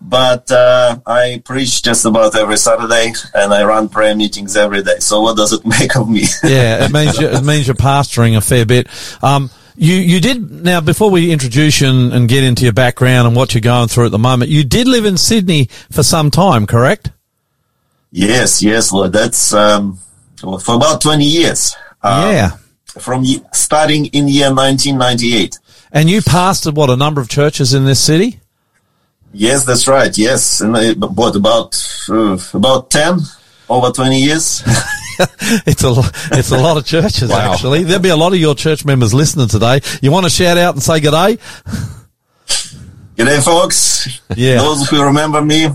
but 0.02 0.52
uh, 0.52 0.98
I 1.06 1.44
preach 1.46 1.84
just 1.84 2.04
about 2.06 2.36
every 2.36 2.58
Saturday 2.58 3.14
and 3.36 3.54
I 3.54 3.64
run 3.64 3.90
prayer 3.90 4.16
meetings 4.16 4.58
every 4.58 4.82
day. 4.82 4.98
So 5.00 5.22
what 5.22 5.38
does 5.38 5.54
it 5.54 5.64
make 5.80 5.96
of 5.96 6.10
me? 6.10 6.24
Yeah, 6.44 6.86
it 6.86 6.92
means 6.92 7.20
you, 7.20 7.28
it 7.28 7.44
means 7.46 7.68
you're 7.68 7.76
pastoring 7.76 8.36
a 8.36 8.42
fair 8.42 8.66
bit. 8.66 8.88
Um, 9.24 9.52
you 9.76 9.96
you 9.96 10.20
did 10.20 10.52
now 10.52 10.82
before 10.82 11.12
we 11.12 11.32
introduce 11.32 11.82
you 11.82 11.90
and, 11.90 12.12
and 12.12 12.30
get 12.30 12.44
into 12.44 12.64
your 12.64 12.74
background 12.74 13.28
and 13.28 13.36
what 13.36 13.54
you're 13.54 13.62
going 13.62 13.88
through 13.88 14.06
at 14.08 14.12
the 14.12 14.20
moment. 14.20 14.50
You 14.50 14.64
did 14.64 14.88
live 14.88 15.06
in 15.06 15.18
Sydney 15.18 15.70
for 15.92 16.02
some 16.04 16.32
time, 16.32 16.66
correct? 16.66 17.12
yes, 18.12 18.62
yes, 18.62 18.92
Lloyd, 18.92 19.12
that's 19.12 19.54
um, 19.54 19.98
for 20.40 20.76
about 20.76 21.02
20 21.02 21.26
years. 21.26 21.76
Um, 22.04 22.30
yeah, 22.30 22.52
From 23.00 23.26
starting 23.54 24.06
in 24.08 24.28
year 24.28 24.54
1998. 24.54 25.58
and 25.92 26.10
you 26.10 26.22
pastored 26.22 26.76
what 26.76 26.90
a 26.90 26.96
number 26.96 27.20
of 27.22 27.28
churches 27.30 27.74
in 27.74 27.86
this 27.86 28.00
city. 28.00 28.40
Yes, 29.34 29.66
that's 29.66 29.88
right. 29.88 30.16
Yes, 30.18 30.62
and 30.62 30.78
I, 30.78 30.92
what 30.94 31.36
about 31.36 31.76
uh, 32.10 32.38
about 32.54 32.92
10 32.92 33.20
over 33.70 33.90
20 33.92 34.20
years? 34.22 34.64
It's 35.68 35.84
a 35.84 35.94
it's 36.32 36.50
a 36.52 36.58
lot 36.58 36.76
of 36.78 36.86
churches 36.88 37.30
Wow. 37.30 37.54
actually. 37.54 37.84
There'll 37.84 38.02
be 38.02 38.10
a 38.10 38.16
lot 38.18 38.34
of 38.34 38.40
your 38.40 38.56
church 38.56 38.84
members 38.84 39.14
listening 39.14 39.48
today. 39.48 39.80
You 40.02 40.12
want 40.12 40.26
to 40.26 40.30
shout 40.32 40.58
out 40.58 40.74
and 40.74 40.82
say 40.82 41.00
good 41.02 41.12
day? 41.12 41.38
G'day, 43.16 43.44
folks. 43.46 44.08
Yeah. 44.36 44.58
Those 44.58 44.90
who 44.90 45.04
remember 45.04 45.40
me, 45.42 45.68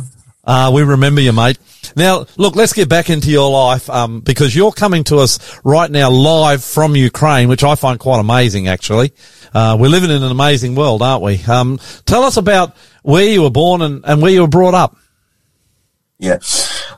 Uh, 0.44 0.70
we 0.74 0.82
remember 0.82 1.20
you, 1.20 1.32
mate. 1.32 1.56
Now, 1.98 2.26
look, 2.36 2.54
let's 2.54 2.72
get 2.72 2.88
back 2.88 3.10
into 3.10 3.28
your 3.28 3.50
life, 3.50 3.90
um, 3.90 4.20
because 4.20 4.54
you're 4.54 4.70
coming 4.70 5.02
to 5.04 5.18
us 5.18 5.58
right 5.64 5.90
now 5.90 6.10
live 6.10 6.62
from 6.62 6.94
Ukraine, 6.94 7.48
which 7.48 7.64
I 7.64 7.74
find 7.74 7.98
quite 7.98 8.20
amazing, 8.20 8.68
actually. 8.68 9.12
Uh, 9.52 9.76
we're 9.78 9.88
living 9.88 10.10
in 10.10 10.22
an 10.22 10.30
amazing 10.30 10.76
world, 10.76 11.02
aren't 11.02 11.24
we? 11.24 11.42
Um, 11.42 11.80
tell 12.06 12.22
us 12.22 12.36
about 12.36 12.76
where 13.02 13.24
you 13.24 13.42
were 13.42 13.50
born 13.50 13.82
and, 13.82 14.04
and 14.04 14.22
where 14.22 14.30
you 14.30 14.42
were 14.42 14.48
brought 14.48 14.74
up. 14.74 14.96
Yeah. 16.20 16.38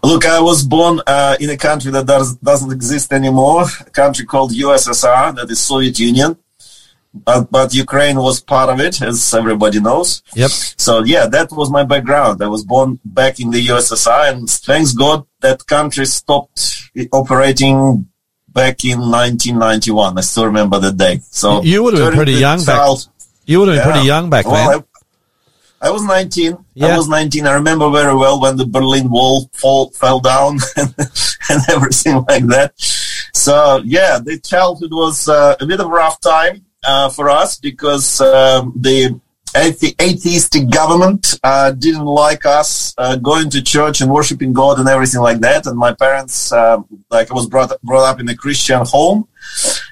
Look, 0.02 0.26
I 0.26 0.38
was 0.40 0.64
born 0.64 1.00
uh, 1.06 1.36
in 1.40 1.48
a 1.48 1.56
country 1.56 1.90
that 1.92 2.04
does, 2.04 2.36
doesn't 2.36 2.70
exist 2.70 3.10
anymore, 3.10 3.64
a 3.80 3.90
country 3.90 4.26
called 4.26 4.52
USSR, 4.52 5.34
that 5.34 5.50
is 5.50 5.60
Soviet 5.60 5.98
Union. 5.98 6.36
But, 7.12 7.50
but 7.50 7.74
Ukraine 7.74 8.16
was 8.16 8.40
part 8.40 8.70
of 8.70 8.78
it, 8.80 9.02
as 9.02 9.34
everybody 9.34 9.80
knows. 9.80 10.22
Yep. 10.34 10.50
So 10.50 11.02
yeah, 11.02 11.26
that 11.26 11.50
was 11.50 11.68
my 11.70 11.82
background. 11.82 12.40
I 12.42 12.46
was 12.46 12.64
born 12.64 13.00
back 13.04 13.40
in 13.40 13.50
the 13.50 13.66
USSR, 13.66 14.32
and 14.32 14.48
thanks 14.48 14.92
God 14.92 15.26
that 15.40 15.66
country 15.66 16.06
stopped 16.06 16.88
operating 17.12 18.06
back 18.48 18.84
in 18.84 19.00
1991. 19.00 20.18
I 20.18 20.20
still 20.20 20.46
remember 20.46 20.78
the 20.78 20.92
day. 20.92 21.20
So 21.30 21.62
You 21.62 21.82
would 21.82 21.94
have 21.94 22.10
been 22.10 22.16
pretty 22.16 22.32
young 22.34 22.64
back- 22.64 22.98
You 23.44 23.60
would 23.60 23.68
have 23.68 23.76
been 23.78 23.86
yeah. 23.86 23.92
pretty 23.92 24.06
young 24.06 24.30
back 24.30 24.46
Well, 24.46 24.70
then. 24.70 24.84
I, 25.82 25.88
I 25.88 25.90
was 25.90 26.02
19. 26.04 26.58
Yeah. 26.74 26.88
I 26.88 26.96
was 26.96 27.08
19. 27.08 27.46
I 27.46 27.52
remember 27.54 27.90
very 27.90 28.14
well 28.14 28.40
when 28.40 28.56
the 28.56 28.66
Berlin 28.66 29.08
Wall 29.10 29.48
fall, 29.54 29.90
fell 29.90 30.20
down 30.20 30.58
and, 30.76 30.94
and 31.48 31.60
everything 31.70 32.24
like 32.28 32.46
that. 32.48 32.72
So 33.34 33.80
yeah, 33.84 34.18
the 34.22 34.38
childhood 34.38 34.92
was 34.92 35.28
uh, 35.28 35.56
a 35.58 35.66
bit 35.66 35.80
of 35.80 35.86
a 35.86 35.88
rough 35.88 36.20
time 36.20 36.66
for 37.10 37.28
us 37.30 37.58
because 37.58 38.20
um, 38.20 38.72
the 38.76 39.18
athe- 39.54 40.00
atheistic 40.00 40.70
government 40.70 41.38
uh, 41.44 41.72
didn't 41.72 42.04
like 42.04 42.46
us 42.46 42.94
uh, 42.98 43.16
going 43.16 43.50
to 43.50 43.62
church 43.62 44.00
and 44.00 44.10
worshiping 44.10 44.52
God 44.52 44.78
and 44.78 44.88
everything 44.88 45.20
like 45.20 45.40
that. 45.40 45.66
And 45.66 45.76
my 45.78 45.92
parents, 45.92 46.52
uh, 46.52 46.78
like 47.10 47.30
I 47.30 47.34
was 47.34 47.46
brought 47.46 47.72
brought 47.82 48.04
up 48.08 48.20
in 48.20 48.28
a 48.28 48.34
Christian 48.36 48.82
home, 48.86 49.28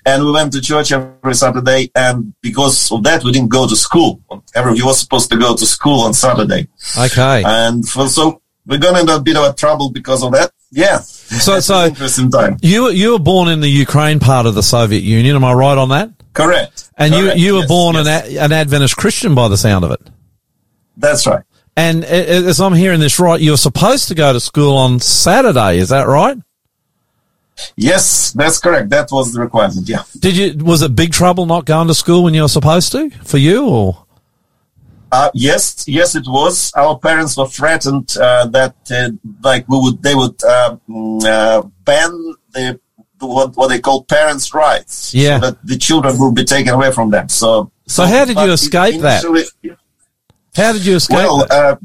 and 0.06 0.24
we 0.24 0.32
went 0.32 0.52
to 0.52 0.60
church 0.60 0.92
every 0.92 1.34
Saturday. 1.34 1.90
And 1.94 2.34
because 2.40 2.90
of 2.92 3.02
that, 3.04 3.24
we 3.24 3.32
didn't 3.32 3.50
go 3.50 3.66
to 3.68 3.76
school. 3.76 4.20
Everybody 4.54 4.82
was 4.82 5.00
supposed 5.00 5.30
to 5.30 5.36
go 5.36 5.54
to 5.56 5.66
school 5.66 6.00
on 6.02 6.14
Saturday, 6.14 6.68
Okay. 6.98 7.42
and 7.44 7.86
for, 7.88 8.08
so 8.08 8.40
we 8.66 8.78
got 8.78 8.98
into 9.00 9.14
a 9.14 9.20
bit 9.20 9.36
of 9.36 9.44
a 9.50 9.54
trouble 9.54 9.90
because 9.90 10.22
of 10.22 10.32
that. 10.32 10.50
Yeah. 10.70 10.98
So- 10.98 11.60
so- 11.60 11.86
interesting 11.86 12.30
time. 12.30 12.58
You 12.62 12.90
you 12.90 13.12
were 13.12 13.18
born 13.18 13.48
in 13.48 13.60
the 13.60 13.68
Ukraine 13.68 14.20
part 14.20 14.44
of 14.46 14.54
the 14.54 14.62
Soviet 14.62 15.02
Union. 15.02 15.34
Am 15.36 15.44
I 15.44 15.52
right 15.54 15.78
on 15.78 15.88
that? 15.90 16.10
Correct. 16.38 16.90
And 16.96 17.12
Correct. 17.12 17.36
you, 17.36 17.46
you 17.46 17.52
were 17.54 17.60
Yes, 17.60 17.68
born 17.68 17.96
yes. 17.96 18.28
an, 18.28 18.36
an 18.38 18.52
Adventist 18.52 18.96
Christian 18.96 19.34
by 19.34 19.48
the 19.48 19.56
sound 19.56 19.84
of 19.84 19.90
it. 19.90 20.00
That's 20.96 21.26
right. 21.26 21.44
And 21.76 22.04
as 22.04 22.60
I'm 22.60 22.74
hearing 22.74 23.00
this 23.00 23.18
right, 23.18 23.40
you 23.40 23.50
were 23.52 23.56
supposed 23.56 24.08
to 24.08 24.14
go 24.14 24.32
to 24.32 24.40
school 24.40 24.76
on 24.76 25.00
Saturday. 25.00 25.78
Is 25.78 25.88
that 25.88 26.06
right? 26.06 26.36
Yes, 27.76 28.32
that's 28.32 28.58
correct. 28.58 28.90
That 28.90 29.08
was 29.10 29.32
the 29.32 29.40
requirement. 29.40 29.88
Yeah. 29.88 30.02
Did 30.18 30.36
you, 30.36 30.64
was 30.64 30.82
it 30.82 30.94
big 30.94 31.12
trouble 31.12 31.46
not 31.46 31.64
going 31.64 31.88
to 31.88 31.94
school 31.94 32.22
when 32.22 32.34
you 32.34 32.42
were 32.42 32.48
supposed 32.48 32.92
to 32.92 33.10
for 33.24 33.38
you 33.38 33.68
or? 33.68 34.04
Uh, 35.10 35.30
yes, 35.34 35.84
yes, 35.88 36.14
it 36.14 36.24
was. 36.26 36.72
Our 36.76 36.98
parents 36.98 37.36
were 37.36 37.48
threatened 37.48 38.16
uh, 38.16 38.46
that, 38.48 38.76
uh, 38.90 39.10
like, 39.42 39.68
we 39.68 39.78
would, 39.80 40.02
they 40.02 40.14
would 40.14 40.42
um, 40.44 40.80
uh, 41.24 41.62
ban 41.84 42.34
the 42.52 42.78
what, 43.20 43.56
what 43.56 43.68
they 43.68 43.80
call 43.80 44.04
parents' 44.04 44.54
rights, 44.54 45.12
Yeah. 45.14 45.40
so 45.40 45.50
that 45.50 45.66
the 45.66 45.76
children 45.76 46.18
will 46.18 46.32
be 46.32 46.44
taken 46.44 46.72
away 46.74 46.92
from 46.92 47.10
them. 47.10 47.28
So, 47.28 47.70
So 47.86 48.04
how 48.04 48.24
did 48.24 48.36
you 48.36 48.52
escape 48.52 49.00
that? 49.02 49.24
How 50.54 50.72
did 50.72 50.84
you 50.84 50.96
escape 50.96 51.16
Well, 51.16 51.46
uh, 51.50 51.76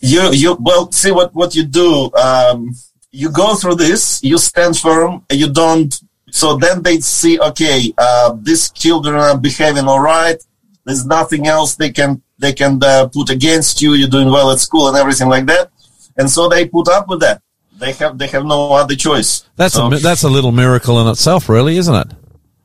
you 0.00 0.30
you 0.32 0.56
well 0.60 0.90
see 0.92 1.10
what 1.10 1.34
what 1.34 1.54
you 1.54 1.64
do. 1.64 2.10
Um, 2.14 2.74
you 3.10 3.30
go 3.30 3.54
through 3.54 3.76
this. 3.76 4.22
You 4.22 4.38
stand 4.38 4.76
firm. 4.76 5.24
You 5.32 5.50
don't. 5.52 5.92
So 6.30 6.56
then 6.56 6.82
they 6.82 7.00
see, 7.00 7.40
okay, 7.40 7.92
uh, 7.96 8.36
these 8.42 8.70
children 8.70 9.14
are 9.16 9.38
behaving 9.38 9.86
all 9.88 10.00
right. 10.00 10.36
There's 10.84 11.06
nothing 11.06 11.46
else 11.46 11.76
they 11.76 11.90
can 11.90 12.22
they 12.38 12.52
can 12.52 12.78
uh, 12.82 13.08
put 13.08 13.30
against 13.30 13.80
you. 13.80 13.94
You're 13.94 14.08
doing 14.16 14.30
well 14.30 14.50
at 14.52 14.60
school 14.60 14.88
and 14.88 14.96
everything 14.96 15.28
like 15.28 15.46
that. 15.46 15.70
And 16.18 16.30
so 16.30 16.48
they 16.48 16.66
put 16.68 16.88
up 16.88 17.08
with 17.08 17.20
that. 17.20 17.42
They 17.78 17.92
have 17.92 18.18
they 18.18 18.26
have 18.28 18.44
no 18.44 18.72
other 18.72 18.94
choice. 18.96 19.44
That's 19.56 19.74
so, 19.74 19.86
a, 19.92 19.96
that's 19.98 20.22
a 20.22 20.28
little 20.28 20.52
miracle 20.52 21.00
in 21.00 21.06
itself, 21.08 21.48
really, 21.48 21.76
isn't 21.76 21.94
it? 21.94 22.08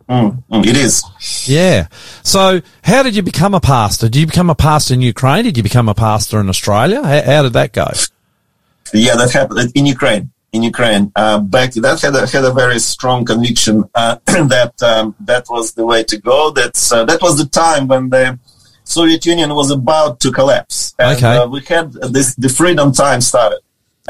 mm, 0.09 0.43
mm, 0.51 0.65
it 0.65 0.75
is. 0.77 1.03
Yeah. 1.47 1.87
So 2.23 2.61
how 2.83 3.03
did 3.03 3.15
you 3.15 3.21
become 3.21 3.53
a 3.53 3.59
pastor? 3.61 4.07
Did 4.09 4.19
you 4.19 4.27
become 4.27 4.49
a 4.49 4.55
pastor 4.55 4.93
in 4.93 5.01
Ukraine? 5.01 5.43
Did 5.43 5.57
you 5.57 5.63
become 5.63 5.89
a 5.89 5.93
pastor 5.93 6.39
in 6.39 6.49
Australia? 6.49 7.01
How, 7.03 7.21
how 7.21 7.43
did 7.43 7.53
that 7.53 7.73
go? 7.73 7.87
Yeah, 8.93 9.15
that 9.15 9.31
happened 9.31 9.71
in 9.75 9.85
Ukraine. 9.85 10.31
In 10.53 10.63
Ukraine, 10.63 11.13
uh, 11.15 11.39
back 11.39 11.71
that 11.75 12.01
had 12.01 12.13
a, 12.13 12.27
had 12.27 12.43
a 12.43 12.51
very 12.51 12.77
strong 12.79 13.23
conviction 13.23 13.85
uh, 13.95 14.17
that 14.25 14.73
um, 14.83 15.15
that 15.21 15.45
was 15.49 15.71
the 15.75 15.85
way 15.85 16.03
to 16.03 16.17
go. 16.17 16.51
That's 16.51 16.91
uh, 16.91 17.05
that 17.05 17.21
was 17.21 17.37
the 17.37 17.45
time 17.45 17.87
when 17.87 18.09
the 18.09 18.37
Soviet 18.83 19.25
Union 19.25 19.55
was 19.55 19.71
about 19.71 20.19
to 20.19 20.29
collapse, 20.29 20.93
and 20.99 21.15
Okay. 21.15 21.37
uh, 21.37 21.47
we 21.47 21.61
had 21.61 21.93
this 21.93 22.35
the 22.35 22.49
freedom 22.49 22.91
time 22.91 23.21
started, 23.21 23.59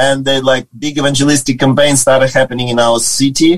and 0.08 0.26
the 0.26 0.36
like 0.42 0.66
big 0.78 0.98
evangelistic 0.98 1.60
campaign 1.60 1.96
started 1.96 2.32
happening 2.40 2.68
in 2.74 2.80
our 2.80 3.00
city, 3.00 3.54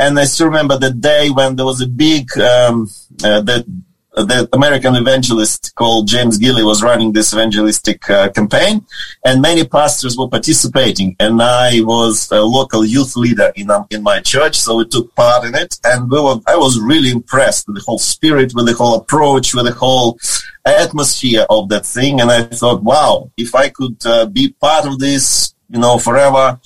And 0.00 0.18
I 0.18 0.24
still 0.24 0.46
remember 0.46 0.78
the 0.78 0.92
day 0.92 1.28
when 1.28 1.56
there 1.56 1.66
was 1.66 1.82
a 1.82 1.86
big, 1.86 2.26
um, 2.38 2.88
uh, 3.22 3.42
the, 3.42 3.66
the 4.14 4.48
American 4.54 4.96
evangelist 4.96 5.74
called 5.74 6.08
James 6.08 6.38
Gilley 6.38 6.64
was 6.64 6.82
running 6.82 7.12
this 7.12 7.34
evangelistic 7.34 8.08
uh, 8.08 8.30
campaign, 8.30 8.86
and 9.26 9.42
many 9.42 9.62
pastors 9.62 10.16
were 10.16 10.26
participating. 10.26 11.16
And 11.20 11.42
I 11.42 11.82
was 11.82 12.32
a 12.32 12.40
local 12.40 12.82
youth 12.82 13.14
leader 13.14 13.52
in 13.54 13.70
um, 13.70 13.86
in 13.90 14.02
my 14.02 14.20
church, 14.20 14.58
so 14.58 14.76
we 14.78 14.86
took 14.86 15.14
part 15.14 15.44
in 15.44 15.54
it. 15.54 15.78
And 15.84 16.10
we 16.10 16.18
were, 16.18 16.36
I 16.46 16.56
was 16.56 16.80
really 16.80 17.10
impressed 17.10 17.68
with 17.68 17.76
the 17.76 17.84
whole 17.86 17.98
spirit, 17.98 18.54
with 18.54 18.66
the 18.66 18.74
whole 18.74 18.96
approach, 18.96 19.54
with 19.54 19.66
the 19.66 19.74
whole 19.74 20.18
atmosphere 20.64 21.44
of 21.50 21.68
that 21.68 21.84
thing. 21.84 22.22
And 22.22 22.30
I 22.30 22.44
thought, 22.44 22.82
wow, 22.82 23.30
if 23.36 23.54
I 23.54 23.68
could 23.68 23.98
uh, 24.06 24.24
be 24.24 24.54
part 24.60 24.86
of 24.86 24.98
this, 24.98 25.54
you 25.70 25.78
know, 25.78 25.98
forever, 25.98 26.58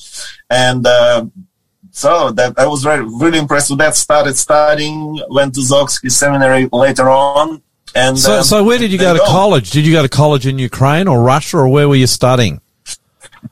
and 0.50 0.86
uh, 0.86 1.24
so 1.90 2.30
that 2.32 2.58
I 2.58 2.66
was 2.66 2.84
really, 2.84 3.04
really 3.22 3.38
impressed 3.38 3.70
with 3.70 3.78
that. 3.78 3.94
Started 3.94 4.36
studying, 4.36 5.20
went 5.28 5.54
to 5.54 5.60
Zaoksky 5.60 6.10
Seminary 6.10 6.68
later 6.72 7.08
on. 7.08 7.62
And 7.94 8.18
So, 8.18 8.38
um, 8.38 8.42
so 8.42 8.64
where 8.64 8.78
did 8.78 8.90
you 8.90 8.98
go 8.98 9.14
to 9.14 9.20
college? 9.20 9.70
Did 9.70 9.86
you 9.86 9.92
go 9.92 10.02
to 10.02 10.08
college 10.08 10.46
in 10.46 10.58
Ukraine 10.58 11.06
or 11.06 11.22
Russia 11.22 11.58
or 11.58 11.68
where 11.68 11.88
were 11.88 11.94
you 11.94 12.08
studying? 12.08 12.60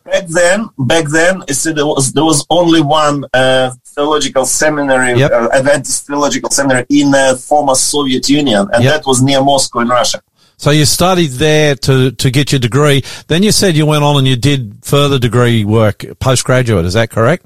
Back 0.04 0.26
then, 0.26 0.68
back 0.78 1.04
then, 1.08 1.46
see, 1.48 1.72
there 1.72 1.86
was 1.86 2.12
there 2.12 2.24
was 2.24 2.44
only 2.50 2.80
one 2.80 3.24
uh, 3.32 3.70
theological 3.94 4.44
seminary, 4.44 5.18
Yep. 5.18 5.30
uh, 5.30 5.48
Adventist 5.52 6.06
theological 6.06 6.50
seminary 6.50 6.86
in 6.88 7.10
the 7.12 7.40
former 7.48 7.74
Soviet 7.76 8.28
Union, 8.28 8.68
and 8.72 8.82
Yep. 8.82 8.92
that 8.92 9.06
was 9.06 9.22
near 9.22 9.42
Moscow 9.42 9.80
in 9.80 9.88
Russia. 9.88 10.20
So 10.62 10.70
you 10.70 10.84
studied 10.84 11.32
there 11.32 11.74
to, 11.74 12.12
to 12.12 12.30
get 12.30 12.52
your 12.52 12.60
degree. 12.60 13.02
Then 13.26 13.42
you 13.42 13.50
said 13.50 13.74
you 13.74 13.84
went 13.84 14.04
on 14.04 14.18
and 14.18 14.28
you 14.28 14.36
did 14.36 14.76
further 14.82 15.18
degree 15.18 15.64
work, 15.64 16.04
postgraduate. 16.20 16.84
Is 16.84 16.92
that 16.92 17.10
correct? 17.10 17.44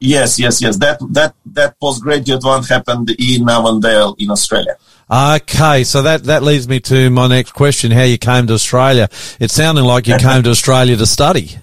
Yes, 0.00 0.38
yes, 0.38 0.62
yes. 0.62 0.78
That 0.78 0.98
that 1.10 1.34
that 1.52 1.78
postgraduate 1.78 2.42
one 2.42 2.62
happened 2.62 3.10
in 3.10 3.46
Avondale 3.46 4.16
in 4.18 4.30
Australia. 4.30 4.78
Okay, 5.10 5.84
so 5.84 6.00
that, 6.00 6.24
that 6.24 6.42
leads 6.42 6.66
me 6.66 6.80
to 6.80 7.10
my 7.10 7.26
next 7.26 7.52
question, 7.52 7.90
how 7.90 8.04
you 8.04 8.16
came 8.16 8.46
to 8.46 8.54
Australia. 8.54 9.10
It 9.38 9.50
sounded 9.50 9.84
like 9.84 10.06
you 10.06 10.16
came 10.28 10.42
to 10.42 10.48
Australia 10.48 10.96
to 10.96 11.04
study. 11.04 11.58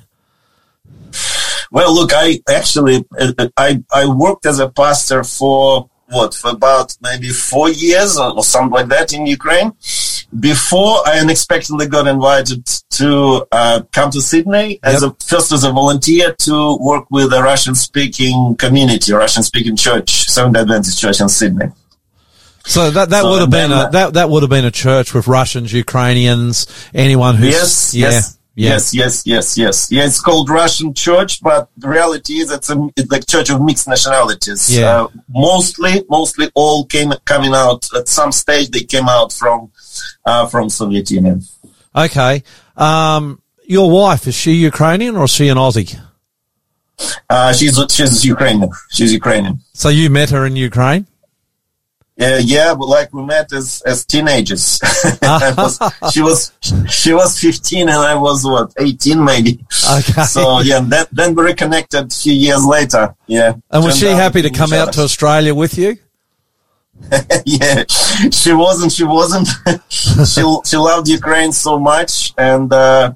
Well, 1.71 1.91
look, 1.95 2.11
I 2.13 2.39
actually 2.47 3.03
I 3.57 3.83
I 3.91 4.05
worked 4.05 4.45
as 4.45 4.59
a 4.59 4.69
pastor 4.69 5.23
for 5.23 5.89
what 6.09 6.35
for 6.35 6.51
about 6.51 6.95
maybe 7.01 7.29
four 7.29 7.69
years 7.69 8.19
or 8.19 8.43
something 8.43 8.73
like 8.73 8.89
that 8.89 9.11
in 9.11 9.25
Ukraine. 9.25 9.73
Before 10.39 10.99
I 11.05 11.19
unexpectedly 11.19 11.87
got 11.87 12.07
invited 12.07 12.65
to 12.91 13.45
uh, 13.51 13.81
come 13.91 14.09
to 14.11 14.21
Sydney 14.21 14.79
as 14.81 15.01
Yep. 15.03 15.11
a 15.11 15.23
first 15.23 15.51
as 15.51 15.63
a 15.63 15.71
volunteer 15.71 16.33
to 16.33 16.77
work 16.81 17.05
with 17.11 17.31
a 17.33 17.41
Russian 17.43 17.75
speaking 17.75 18.55
community, 18.57 19.13
Russian 19.13 19.43
speaking 19.43 19.75
church, 19.75 20.29
Seventh 20.29 20.57
Adventist 20.57 20.99
Church 20.99 21.21
in 21.21 21.29
Sydney. 21.29 21.67
So 22.65 22.89
that, 22.91 23.09
that 23.09 23.21
So 23.21 23.29
would 23.31 23.41
have 23.41 23.49
been 23.49 23.71
a, 23.71 23.89
that, 23.91 24.13
that 24.13 24.29
would 24.29 24.41
have 24.41 24.49
been 24.49 24.65
a 24.65 24.71
church 24.71 25.13
with 25.13 25.27
Russians, 25.27 25.73
Ukrainians, 25.73 26.65
anyone 26.93 27.35
who's, 27.35 27.51
Yes, 27.51 27.93
yeah, 27.93 28.09
yes, 28.09 28.37
yeah. 28.55 28.69
yes, 28.71 28.93
yes, 28.93 29.23
yes, 29.25 29.57
yes. 29.57 29.91
Yeah, 29.91 30.05
it's 30.05 30.21
called 30.21 30.49
Russian 30.49 30.93
Church, 30.93 31.41
but 31.41 31.69
the 31.77 31.89
reality 31.89 32.33
is 32.33 32.51
it's 32.51 32.69
a 32.69 32.89
it's 32.95 33.11
like 33.11 33.25
church 33.25 33.49
of 33.49 33.61
mixed 33.61 33.87
nationalities. 33.87 34.77
Yeah. 34.77 35.03
Uh, 35.03 35.07
mostly, 35.29 36.03
mostly 36.09 36.49
all 36.53 36.85
came 36.85 37.11
coming 37.25 37.53
out 37.53 37.87
at 37.95 38.07
some 38.07 38.31
stage. 38.31 38.69
They 38.69 38.81
came 38.81 39.09
out 39.09 39.33
from 39.33 39.71
uh, 40.25 40.47
from 40.47 40.69
Soviet 40.69 41.09
Union. 41.09 41.41
Okay. 41.95 42.43
Um, 42.77 43.41
your 43.65 43.89
wife, 43.89 44.27
is 44.27 44.35
she 44.35 44.53
Ukrainian 44.53 45.15
or 45.15 45.25
is 45.25 45.31
she 45.31 45.47
an 45.49 45.57
Aussie? 45.57 45.99
Uh, 47.29 47.53
she's 47.53 47.79
she's 47.89 48.23
Ukrainian. 48.23 48.69
She's 48.91 49.11
Ukrainian. 49.11 49.59
So 49.73 49.89
you 49.89 50.09
met 50.09 50.29
her 50.29 50.45
in 50.45 50.55
Ukraine? 50.55 51.07
Yeah, 52.15 52.37
yeah, 52.37 52.75
but 52.75 52.85
like 52.85 53.11
we 53.11 53.23
met 53.23 53.51
as 53.53 53.81
as 53.85 54.05
teenagers. 54.05 54.79
Was, 55.21 55.79
she 56.13 56.21
was 56.21 56.51
she 56.87 57.11
was 57.13 57.39
fifteen 57.39 57.89
and 57.89 57.97
I 57.97 58.15
was 58.15 58.43
what 58.45 58.71
eighteen 58.77 59.23
maybe. 59.23 59.65
Okay. 59.91 60.23
So 60.23 60.59
yeah, 60.59 60.79
then 60.81 61.05
then 61.11 61.33
we 61.33 61.43
reconnected 61.43 62.11
a 62.11 62.15
few 62.15 62.33
years 62.33 62.63
later. 62.65 63.15
Yeah. 63.25 63.55
And 63.71 63.83
was 63.83 63.97
she 63.97 64.05
happy 64.07 64.43
to 64.43 64.51
come 64.51 64.73
out 64.73 64.93
to 64.93 65.01
Australia 65.01 65.55
with 65.55 65.77
you? 65.77 65.97
yeah, 67.45 67.83
she 68.31 68.53
wasn't. 68.53 68.91
She 68.91 69.03
wasn't. 69.03 69.47
she 69.89 70.41
she 70.65 70.77
loved 70.77 71.07
Ukraine 71.07 71.51
so 71.51 71.79
much, 71.79 72.33
and 72.37 72.71
uh, 72.71 73.13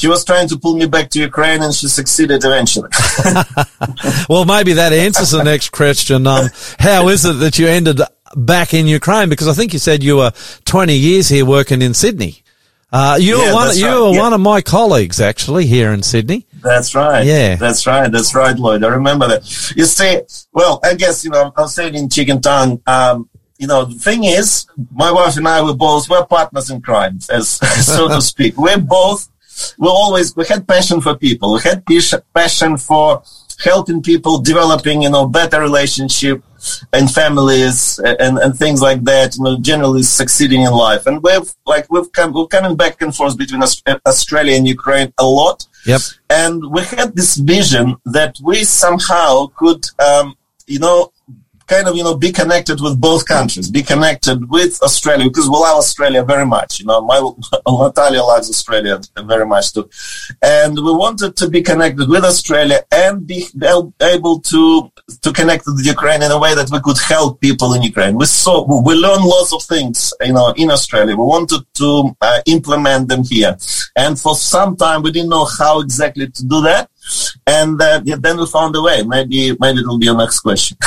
she 0.00 0.08
was 0.08 0.24
trying 0.24 0.48
to 0.48 0.58
pull 0.58 0.76
me 0.76 0.86
back 0.86 1.10
to 1.10 1.20
Ukraine, 1.20 1.62
and 1.62 1.74
she 1.74 1.86
succeeded 1.88 2.42
eventually. 2.44 2.88
Well, 4.28 4.44
maybe 4.44 4.72
that 4.74 4.92
answers 4.92 5.30
the 5.30 5.42
next 5.42 5.70
question. 5.72 6.26
Um, 6.26 6.48
how 6.78 7.08
is 7.08 7.24
it 7.24 7.34
that 7.34 7.58
you 7.58 7.66
ended 7.66 8.00
back 8.36 8.72
in 8.72 8.86
Ukraine? 8.86 9.28
Because 9.28 9.48
I 9.48 9.52
think 9.52 9.72
you 9.72 9.78
said 9.78 10.02
you 10.02 10.16
were 10.18 10.32
20 10.64 10.94
years 10.96 11.28
here 11.28 11.44
working 11.44 11.82
in 11.82 11.92
Sydney. 11.94 12.42
Uh, 12.92 13.16
you 13.20 13.36
Yeah, 13.38 13.48
were 13.48 13.54
one, 13.54 13.76
you 13.76 13.86
right, 13.86 14.00
were 14.00 14.14
yeah. 14.14 14.20
one 14.20 14.32
of 14.32 14.40
my 14.40 14.60
colleagues 14.60 15.20
actually 15.20 15.66
here 15.66 15.92
in 15.92 16.02
Sydney. 16.02 16.46
That's 16.62 16.94
right. 16.94 17.24
Yeah. 17.26 17.56
That's 17.56 17.86
right. 17.86 18.10
That's 18.10 18.34
right, 18.34 18.56
Lloyd. 18.56 18.84
I 18.84 18.88
remember 18.88 19.26
that. 19.28 19.42
You 19.76 19.84
see, 19.84 20.20
well, 20.52 20.80
I 20.84 20.94
guess, 20.94 21.24
you 21.24 21.30
know, 21.30 21.52
I'll 21.56 21.68
say 21.68 21.88
it 21.88 21.94
in 21.94 22.08
chicken 22.08 22.40
tongue. 22.40 22.80
Um, 22.86 23.28
you 23.58 23.66
know, 23.66 23.84
the 23.84 23.98
thing 23.98 24.24
is, 24.24 24.66
my 24.92 25.10
wife 25.12 25.36
and 25.36 25.46
I 25.46 25.60
were 25.62 25.74
both, 25.74 26.08
we're 26.08 26.24
partners 26.24 26.70
in 26.70 26.80
crime, 26.80 27.18
as, 27.30 27.48
so 27.86 28.08
to 28.08 28.22
speak. 28.22 28.56
We're 28.56 28.78
both, 28.78 29.28
we 29.78 29.88
always, 29.88 30.34
we 30.36 30.46
had 30.46 30.66
passion 30.66 31.00
for 31.00 31.16
people. 31.16 31.54
We 31.54 31.60
had 31.60 31.84
passion 32.34 32.76
for 32.76 33.22
helping 33.62 34.02
people, 34.02 34.40
developing, 34.40 35.02
you 35.02 35.10
know, 35.10 35.26
better 35.26 35.60
relationship 35.60 36.42
and 36.92 37.10
families 37.10 37.98
and, 37.98 38.38
and 38.38 38.56
things 38.56 38.80
like 38.82 39.04
that, 39.04 39.36
you 39.36 39.44
know, 39.44 39.58
generally 39.58 40.02
succeeding 40.02 40.62
in 40.62 40.72
life. 40.72 41.06
And 41.06 41.22
we've, 41.22 41.54
like, 41.66 41.90
we've 41.90 42.10
come, 42.12 42.32
we're 42.32 42.46
coming 42.46 42.76
back 42.76 43.00
and 43.02 43.14
forth 43.14 43.36
between 43.36 43.62
Australia 43.62 44.56
and 44.56 44.66
Ukraine 44.66 45.12
a 45.18 45.24
lot 45.24 45.66
Yep. 45.86 46.00
and 46.28 46.70
we 46.70 46.82
had 46.82 47.16
this 47.16 47.36
vision 47.36 47.96
that 48.04 48.36
we 48.42 48.64
somehow 48.64 49.46
could, 49.56 49.86
um, 49.98 50.36
you 50.66 50.78
know, 50.78 51.12
kind 51.70 51.86
of, 51.86 51.94
you 51.96 52.02
know, 52.02 52.16
be 52.16 52.32
connected 52.32 52.80
with 52.80 53.00
both 53.00 53.24
countries, 53.26 53.70
be 53.70 53.82
connected 53.82 54.38
with 54.50 54.82
Australia 54.82 55.26
because 55.30 55.48
we 55.48 55.56
love 55.66 55.78
Australia 55.78 56.22
very 56.24 56.44
much. 56.44 56.80
You 56.80 56.86
know, 56.86 57.00
my 57.00 57.18
Natalia 57.66 58.22
loves 58.22 58.50
Australia 58.50 59.00
very 59.32 59.46
much 59.46 59.72
too, 59.74 59.88
and 60.42 60.74
we 60.74 60.92
wanted 61.04 61.36
to 61.36 61.48
be 61.48 61.62
connected 61.62 62.08
with 62.08 62.24
Australia 62.24 62.80
and 62.90 63.26
be 63.26 63.46
able 64.14 64.40
to 64.52 64.90
to 65.24 65.32
connect 65.32 65.62
with 65.66 65.86
Ukraine 65.94 66.22
in 66.22 66.30
a 66.32 66.40
way 66.44 66.52
that 66.54 66.70
we 66.74 66.80
could 66.86 66.98
help 67.14 67.40
people 67.40 67.74
in 67.74 67.82
Ukraine. 67.82 68.16
We 68.16 68.26
saw 68.26 68.54
we 68.88 68.94
learned 68.94 69.24
lots 69.34 69.52
of 69.56 69.62
things, 69.62 70.12
you 70.20 70.32
know, 70.32 70.52
in 70.62 70.70
Australia. 70.76 71.14
We 71.16 71.26
wanted 71.36 71.62
to 71.80 71.90
uh, 72.20 72.40
implement 72.46 73.08
them 73.08 73.22
here, 73.24 73.56
and 73.96 74.18
for 74.24 74.34
some 74.34 74.76
time 74.76 75.02
we 75.04 75.12
didn't 75.12 75.30
know 75.36 75.46
how 75.58 75.74
exactly 75.80 76.26
to 76.36 76.42
do 76.54 76.60
that. 76.62 76.90
And 77.46 77.80
uh, 77.80 78.00
yeah, 78.04 78.16
then 78.18 78.38
we 78.38 78.46
found 78.46 78.76
a 78.76 78.82
way. 78.82 79.02
Maybe 79.02 79.56
maybe 79.58 79.80
it'll 79.80 79.98
be 79.98 80.06
your 80.06 80.16
next 80.16 80.40
question. 80.40 80.76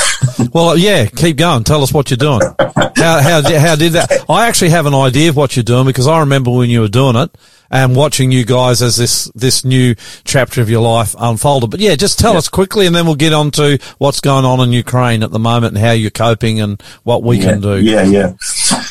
Well, 0.52 0.76
yeah, 0.76 1.06
keep 1.06 1.36
going. 1.36 1.64
Tell 1.64 1.82
us 1.82 1.92
what 1.92 2.10
you're 2.10 2.16
doing. 2.16 2.40
How, 2.58 3.20
how, 3.20 3.42
how 3.42 3.76
did 3.76 3.92
that? 3.92 4.24
I 4.28 4.46
actually 4.46 4.70
have 4.70 4.86
an 4.86 4.94
idea 4.94 5.28
of 5.28 5.36
what 5.36 5.56
you're 5.56 5.64
doing 5.64 5.86
because 5.86 6.06
I 6.06 6.20
remember 6.20 6.50
when 6.50 6.70
you 6.70 6.80
were 6.80 6.88
doing 6.88 7.16
it 7.16 7.36
and 7.70 7.96
watching 7.96 8.30
you 8.30 8.44
guys 8.44 8.82
as 8.82 8.96
this, 8.96 9.30
this 9.34 9.64
new 9.64 9.94
chapter 10.24 10.60
of 10.60 10.70
your 10.70 10.80
life 10.80 11.14
unfolded. 11.18 11.70
But 11.70 11.80
yeah, 11.80 11.96
just 11.96 12.18
tell 12.18 12.36
us 12.36 12.48
quickly 12.48 12.86
and 12.86 12.94
then 12.94 13.06
we'll 13.06 13.16
get 13.16 13.32
on 13.32 13.50
to 13.52 13.78
what's 13.98 14.20
going 14.20 14.44
on 14.44 14.60
in 14.60 14.72
Ukraine 14.72 15.22
at 15.22 15.30
the 15.30 15.38
moment 15.38 15.76
and 15.76 15.84
how 15.84 15.92
you're 15.92 16.10
coping 16.10 16.60
and 16.60 16.80
what 17.02 17.22
we 17.22 17.38
yeah, 17.38 17.44
can 17.44 17.60
do. 17.60 17.80
Yeah, 17.80 18.02
yeah, 18.04 18.32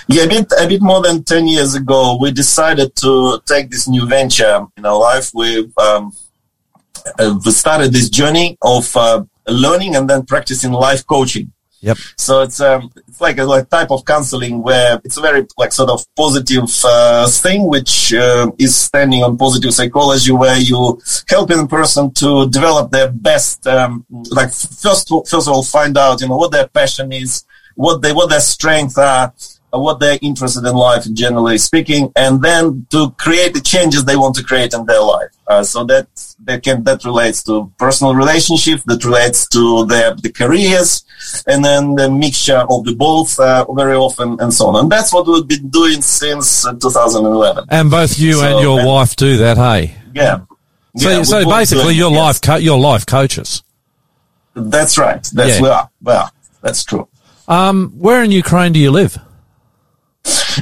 yeah. 0.07 0.23
A 0.23 0.27
bit, 0.27 0.51
a 0.59 0.67
bit 0.67 0.81
more 0.81 1.01
than 1.01 1.23
ten 1.23 1.47
years 1.47 1.75
ago, 1.75 2.17
we 2.19 2.31
decided 2.31 2.95
to 2.97 3.41
take 3.45 3.69
this 3.69 3.87
new 3.87 4.05
venture 4.05 4.65
in 4.77 4.85
our 4.85 4.97
life. 4.97 5.31
We 5.33 5.71
um, 5.77 6.13
uh, 7.19 7.39
started 7.51 7.93
this 7.93 8.09
journey 8.09 8.57
of 8.61 8.95
uh, 8.95 9.23
learning 9.47 9.95
and 9.95 10.09
then 10.09 10.25
practicing 10.25 10.71
life 10.71 11.05
coaching. 11.05 11.51
Yep. 11.83 11.97
So 12.15 12.41
it's 12.43 12.61
um, 12.61 12.91
it's 13.09 13.19
like 13.19 13.37
a 13.39 13.43
like 13.43 13.69
type 13.69 13.91
of 13.91 14.05
counseling 14.05 14.63
where 14.63 15.01
it's 15.03 15.17
a 15.17 15.21
very 15.21 15.45
like 15.57 15.73
sort 15.73 15.89
of 15.89 16.05
positive 16.15 16.69
uh, 16.85 17.27
thing, 17.27 17.67
which 17.67 18.13
uh, 18.13 18.49
is 18.57 18.73
standing 18.73 19.21
on 19.21 19.37
positive 19.37 19.73
psychology, 19.73 20.31
where 20.31 20.57
you 20.57 21.01
helping 21.27 21.59
a 21.59 21.67
person 21.67 22.13
to 22.13 22.49
develop 22.49 22.89
their 22.91 23.11
best. 23.11 23.67
Um, 23.67 24.05
like 24.09 24.53
first 24.53 25.09
first 25.27 25.47
of 25.47 25.49
all, 25.49 25.61
find 25.61 25.97
out 25.97 26.21
you 26.21 26.29
know 26.29 26.37
what 26.37 26.53
their 26.53 26.67
passion 26.69 27.11
is, 27.11 27.43
what 27.75 28.01
they 28.01 28.13
what 28.13 28.29
their 28.29 28.39
strengths 28.39 28.97
are, 28.97 29.33
what 29.71 29.99
they're 29.99 30.19
interested 30.21 30.63
in 30.65 30.75
life, 30.75 31.05
generally 31.11 31.57
speaking, 31.57 32.13
and 32.15 32.41
then 32.41 32.87
to 32.91 33.11
create 33.17 33.53
the 33.53 33.61
changes 33.61 34.05
they 34.05 34.15
want 34.15 34.35
to 34.35 34.43
create 34.43 34.73
in 34.73 34.85
their 34.85 35.01
life. 35.01 35.32
Uh, 35.53 35.63
so 35.63 35.79
that 35.91 36.07
that 36.47 36.59
can 36.63 36.83
that 36.83 36.99
relates 37.05 37.39
to 37.43 37.71
personal 37.77 38.13
relationship, 38.23 38.81
that 38.91 39.01
relates 39.05 39.39
to 39.55 39.61
their 39.91 40.09
the 40.15 40.31
careers, 40.31 41.03
and 41.51 41.63
then 41.67 41.95
the 41.95 42.07
mixture 42.09 42.61
of 42.73 42.79
the 42.87 42.95
both 42.95 43.31
uh, 43.39 43.65
very 43.81 43.95
often, 43.95 44.29
and 44.41 44.51
so 44.53 44.63
on. 44.69 44.75
And 44.81 44.87
that's 44.91 45.11
what 45.13 45.23
we've 45.27 45.47
been 45.47 45.69
doing 45.69 46.01
since 46.01 46.65
uh, 46.65 46.73
2011. 46.73 47.65
And 47.69 47.91
both 47.91 48.17
you 48.17 48.33
So, 48.33 48.45
and 48.45 48.55
your 48.67 48.79
and- 48.79 48.87
wife 48.87 49.15
do 49.15 49.37
that, 49.43 49.57
hey? 49.57 49.95
Yeah. 50.15 50.37
So, 50.97 51.09
Yeah, 51.09 51.23
so 51.23 51.37
basically 51.59 51.95
yes. 51.95 52.11
life, 52.25 52.39
co- 52.41 52.61
you're 52.67 52.79
life 52.91 53.05
coaches. 53.05 53.63
That's 54.55 54.97
right. 54.97 55.23
That's 55.33 55.55
Yeah. 55.55 55.61
we 55.61 55.69
are. 55.69 55.89
We 56.07 56.13
are. 56.13 56.29
That's 56.61 56.83
true. 56.83 57.07
Um, 57.47 57.77
where 58.05 58.21
in 58.23 58.31
Ukraine 58.31 58.71
do 58.73 58.79
you 58.79 58.91
live? 58.91 59.17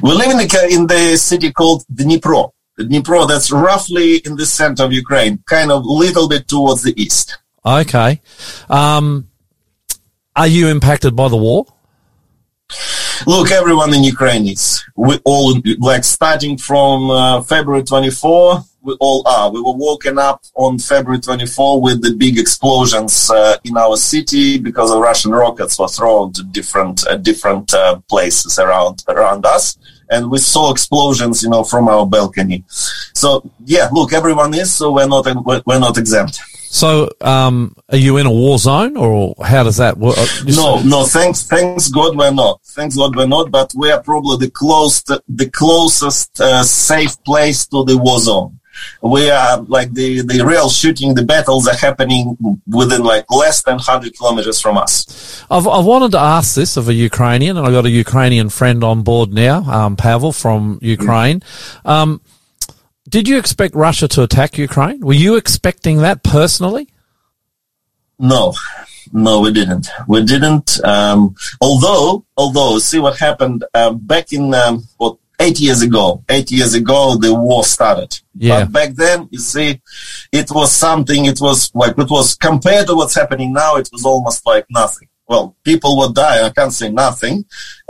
We 0.01 0.11
live 0.21 0.31
in 0.31 0.37
the, 0.37 0.67
in 0.75 0.87
the 0.87 1.17
city 1.17 1.51
called 1.51 1.83
Dnipro. 1.93 2.51
Dnipro, 2.83 3.27
that's 3.27 3.51
roughly 3.51 4.17
in 4.17 4.35
the 4.35 4.45
center 4.45 4.83
of 4.83 4.93
Ukraine, 4.93 5.43
kind 5.47 5.71
of 5.71 5.83
a 5.83 5.87
little 5.87 6.27
bit 6.27 6.47
towards 6.47 6.83
the 6.83 6.99
east. 7.01 7.37
Okay. 7.65 8.21
Um, 8.69 9.27
are 10.35 10.47
you 10.47 10.67
impacted 10.67 11.15
by 11.15 11.27
the 11.27 11.37
war? 11.37 11.65
Look, 13.27 13.51
everyone 13.51 13.93
in 13.93 14.03
Ukraine 14.03 14.47
is. 14.47 14.83
We 14.95 15.19
all, 15.25 15.59
like, 15.79 16.03
starting 16.03 16.57
from 16.57 17.11
uh, 17.11 17.41
February 17.43 17.83
24, 17.83 18.63
we 18.81 18.97
all 18.99 19.21
are. 19.27 19.51
We 19.51 19.61
were 19.61 19.75
woken 19.75 20.17
up 20.17 20.43
on 20.55 20.79
February 20.79 21.21
24 21.21 21.81
with 21.81 22.01
the 22.01 22.13
big 22.15 22.39
explosions 22.39 23.29
uh, 23.29 23.57
in 23.63 23.77
our 23.77 23.95
city 23.95 24.57
because 24.57 24.89
the 24.89 24.99
Russian 24.99 25.31
rockets 25.31 25.77
were 25.77 25.87
thrown 25.87 26.33
to 26.33 26.43
different 26.43 27.05
uh, 27.07 27.17
different 27.17 27.73
uh, 27.73 27.99
places 28.09 28.57
around 28.57 29.03
around 29.07 29.45
us, 29.45 29.77
and 30.11 30.29
we 30.29 30.37
saw 30.37 30.71
explosions, 30.71 31.41
you 31.41 31.49
know, 31.49 31.63
from 31.63 31.87
our 31.87 32.05
balcony. 32.05 32.63
So 33.13 33.49
yeah, 33.65 33.89
look, 33.91 34.13
everyone 34.13 34.53
is. 34.53 34.73
So 34.73 34.91
we're 34.91 35.07
not 35.07 35.25
we're 35.65 35.79
not 35.79 35.97
exempt. 35.97 36.39
So, 36.71 37.09
um, 37.19 37.75
are 37.89 37.97
you 37.97 38.15
in 38.15 38.25
a 38.25 38.31
war 38.31 38.57
zone, 38.57 38.95
or 38.95 39.35
how 39.43 39.63
does 39.63 39.75
that 39.75 39.97
work? 39.97 40.15
No, 40.45 40.81
no. 40.83 41.03
Thanks, 41.03 41.43
thanks 41.43 41.89
God, 41.89 42.17
we're 42.17 42.31
not. 42.31 42.61
Thanks 42.63 42.95
God, 42.95 43.13
we're 43.13 43.27
not. 43.27 43.51
But 43.51 43.73
we 43.75 43.91
are 43.91 44.01
probably 44.01 44.37
the 44.45 44.51
close, 44.51 45.03
the 45.03 45.49
closest 45.51 46.39
uh, 46.39 46.63
safe 46.63 47.21
place 47.25 47.67
to 47.67 47.83
the 47.83 47.97
war 47.97 48.19
zone. 48.19 48.60
We 49.01 49.29
are 49.29 49.61
like 49.61 49.93
the 49.93 50.21
the 50.21 50.43
real 50.45 50.69
shooting. 50.69 51.13
The 51.13 51.23
battles 51.23 51.67
are 51.67 51.75
happening 51.75 52.37
within 52.67 53.03
like 53.03 53.25
less 53.29 53.63
than 53.63 53.79
hundred 53.79 54.17
kilometers 54.17 54.61
from 54.61 54.77
us. 54.77 55.43
I've, 55.49 55.67
I've 55.67 55.85
wanted 55.85 56.11
to 56.11 56.19
ask 56.19 56.55
this 56.55 56.77
of 56.77 56.87
a 56.87 56.93
Ukrainian, 56.93 57.57
and 57.57 57.65
I've 57.65 57.73
got 57.73 57.85
a 57.85 57.89
Ukrainian 57.89 58.49
friend 58.49 58.83
on 58.83 59.03
board 59.03 59.33
now, 59.33 59.63
um, 59.63 59.95
Pavel 59.95 60.31
from 60.31 60.79
Ukraine. 60.81 61.41
Um, 61.85 62.21
did 63.09 63.27
you 63.27 63.37
expect 63.37 63.75
Russia 63.75 64.07
to 64.09 64.23
attack 64.23 64.57
Ukraine? 64.57 65.01
Were 65.01 65.13
you 65.13 65.35
expecting 65.35 65.97
that 65.97 66.23
personally? 66.23 66.87
No, 68.17 68.53
no, 69.11 69.41
we 69.41 69.51
didn't. 69.51 69.89
We 70.07 70.23
didn't. 70.23 70.83
Um, 70.85 71.35
although, 71.59 72.23
although, 72.37 72.77
see 72.79 72.99
what 72.99 73.17
happened 73.17 73.65
uh, 73.73 73.91
back 73.91 74.31
in 74.31 74.53
um, 74.53 74.87
what 74.97 75.17
eight 75.45 75.59
years 75.59 75.81
ago. 75.81 76.23
Eight 76.35 76.49
years 76.57 76.73
ago, 76.81 76.99
the 77.23 77.31
war 77.33 77.63
started. 77.75 78.11
Yeah. 78.35 78.51
But 78.63 78.71
back 78.77 78.89
then, 79.03 79.17
you 79.31 79.39
see, 79.39 79.69
it 80.31 80.49
was 80.57 80.69
something. 80.71 81.21
It 81.25 81.39
was 81.47 81.59
like 81.81 81.95
it 81.97 82.09
was 82.17 82.27
compared 82.49 82.87
to 82.87 82.95
what's 82.95 83.15
happening 83.21 83.51
now. 83.63 83.71
It 83.81 83.89
was 83.91 84.03
almost 84.05 84.45
like 84.45 84.65
nothing. 84.69 85.07
Well, 85.27 85.45
people 85.63 85.91
would 85.99 86.13
die. 86.15 86.45
I 86.45 86.49
can't 86.49 86.73
say 86.73 86.89
nothing. 87.05 87.45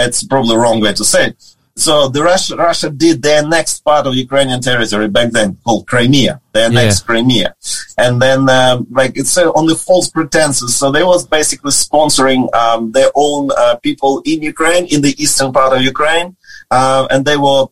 It's 0.06 0.24
probably 0.24 0.50
the 0.54 0.60
wrong 0.60 0.80
way 0.80 0.94
to 0.94 1.06
say 1.14 1.24
it. 1.30 1.38
So 1.76 2.10
the 2.10 2.22
Russia, 2.22 2.56
Russia 2.58 2.90
did 2.90 3.22
their 3.24 3.44
next 3.48 3.80
part 3.90 4.06
of 4.06 4.14
Ukrainian 4.14 4.62
territory 4.62 5.08
back 5.08 5.32
then 5.32 5.58
called 5.64 5.88
Crimea, 5.88 6.34
their 6.56 6.70
Yeah. 6.72 6.82
next 6.82 7.00
Crimea. 7.08 7.56
And 7.98 8.22
then, 8.22 8.42
um, 8.50 8.86
like 8.92 9.14
it's 9.16 9.36
uh, 9.38 9.50
on 9.60 9.66
the 9.72 9.76
false 9.88 10.10
pretenses. 10.10 10.76
So 10.76 10.92
they 10.92 11.04
was 11.14 11.26
basically 11.26 11.72
sponsoring, 11.72 12.54
um, 12.54 12.92
their 12.92 13.10
own, 13.16 13.50
uh, 13.58 13.76
people 13.88 14.22
in 14.26 14.42
Ukraine, 14.54 14.86
in 14.94 15.00
the 15.02 15.14
eastern 15.24 15.52
part 15.58 15.72
of 15.76 15.82
Ukraine. 15.82 16.36
Uh, 16.72 17.08
and 17.12 17.26
they 17.26 17.38
were 17.38 17.66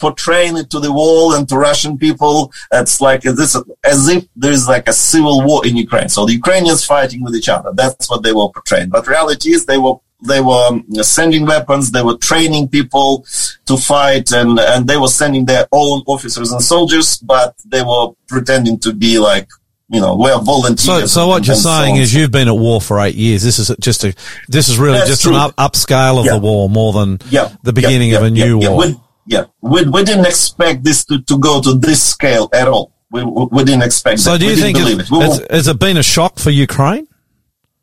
portraying 0.00 0.56
it 0.56 0.70
to 0.70 0.80
the 0.80 0.92
wall 0.92 1.34
and 1.34 1.48
to 1.50 1.56
Russian 1.56 1.98
people. 1.98 2.52
It's 2.72 3.00
like 3.00 3.22
this, 3.22 3.54
as 3.84 4.08
if 4.08 4.24
there 4.34 4.52
is 4.52 4.66
like 4.66 4.88
a 4.88 4.92
civil 4.92 5.44
war 5.44 5.64
in 5.66 5.76
Ukraine. 5.76 6.08
So 6.08 6.24
the 6.24 6.32
Ukrainians 6.32 6.84
fighting 6.84 7.22
with 7.22 7.36
each 7.36 7.50
other. 7.50 7.70
That's 7.74 8.08
what 8.10 8.22
they 8.22 8.32
were 8.32 8.48
portraying. 8.48 8.88
But 8.88 9.06
reality 9.06 9.50
is 9.52 9.66
they 9.66 9.78
were 9.78 9.96
they 10.22 10.40
were 10.40 10.66
um, 10.68 10.84
sending 11.02 11.46
weapons, 11.46 11.90
they 11.90 12.02
were 12.02 12.16
training 12.16 12.68
people 12.68 13.24
to 13.66 13.76
fight, 13.76 14.32
and, 14.32 14.58
and 14.58 14.86
they 14.86 14.98
were 14.98 15.08
sending 15.08 15.46
their 15.46 15.66
own 15.72 16.02
officers 16.06 16.52
and 16.52 16.62
soldiers, 16.62 17.16
but 17.18 17.54
they 17.64 17.82
were 17.82 18.08
pretending 18.28 18.78
to 18.80 18.92
be 18.92 19.18
like, 19.18 19.48
you 19.90 20.00
know, 20.00 20.14
we're 20.16 20.32
So, 20.32 20.40
volunteers. 20.40 21.12
so 21.12 21.26
what 21.26 21.46
you're 21.46 21.54
and 21.54 21.62
so 21.62 21.70
saying 21.70 21.96
is 21.96 22.14
you've 22.14 22.30
been 22.30 22.48
at 22.48 22.56
war 22.56 22.80
for 22.80 23.00
eight 23.00 23.16
years. 23.16 23.42
This 23.42 23.58
is 23.58 23.74
just 23.80 24.04
a, 24.04 24.14
this 24.48 24.68
is 24.68 24.78
really 24.78 24.98
That's 24.98 25.10
just 25.10 25.22
true. 25.22 25.34
an 25.34 25.40
up, 25.40 25.56
upscale 25.56 26.20
of 26.20 26.26
Yeah. 26.26 26.34
the 26.34 26.38
war 26.38 26.70
more 26.70 26.92
than 26.92 27.18
yeah, 27.28 27.50
the 27.62 27.72
beginning 27.72 28.10
yeah, 28.10 28.18
of 28.18 28.22
a 28.24 28.30
new 28.30 28.58
war. 28.58 28.76
We, 28.78 29.00
yeah, 29.26 29.44
we, 29.60 29.82
we 29.88 30.04
didn't 30.04 30.26
expect 30.26 30.84
this 30.84 31.04
to, 31.06 31.20
to 31.22 31.38
go 31.38 31.60
to 31.60 31.74
this 31.74 32.02
scale 32.02 32.48
at 32.52 32.68
all. 32.68 32.92
We, 33.10 33.24
we, 33.24 33.64
didn't 33.64 33.82
expect 33.82 34.20
so 34.20 34.32
that. 34.32 34.38
do 34.38 34.46
you 34.46 34.54
think 34.54 34.78
believe 34.78 35.00
it, 35.00 35.06
it? 35.06 35.10
We 35.10 35.18
has, 35.20 35.46
has 35.50 35.66
it 35.68 35.80
been 35.80 35.96
a 35.96 36.02
shock 36.02 36.38
for 36.38 36.50
Ukraine 36.50 37.08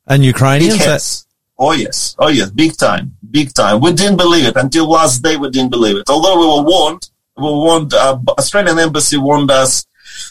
and 0.07 0.23
Ukrainians? 0.23 0.79
That- 0.79 1.23
Oh 1.59 1.71
yes, 1.71 2.15
oh 2.19 2.27
yes, 2.27 2.51
big 2.51 2.77
time, 2.77 3.17
big 3.31 3.51
time. 3.51 3.81
We 3.81 3.91
didn't 3.91 4.17
believe 4.17 4.45
it 4.45 4.55
until 4.57 4.87
last 4.91 5.23
day. 5.23 5.37
We 5.37 5.49
didn't 5.49 5.71
believe 5.71 5.97
it. 5.97 6.03
Although 6.07 6.39
we 6.39 6.45
were 6.45 6.63
warned, 6.69 7.09
we 7.35 7.43
were 7.45 7.57
warned. 7.65 7.95
Uh, 7.95 8.19
Australian 8.37 8.77
embassy 8.77 9.17
warned 9.17 9.49
us. 9.49 9.83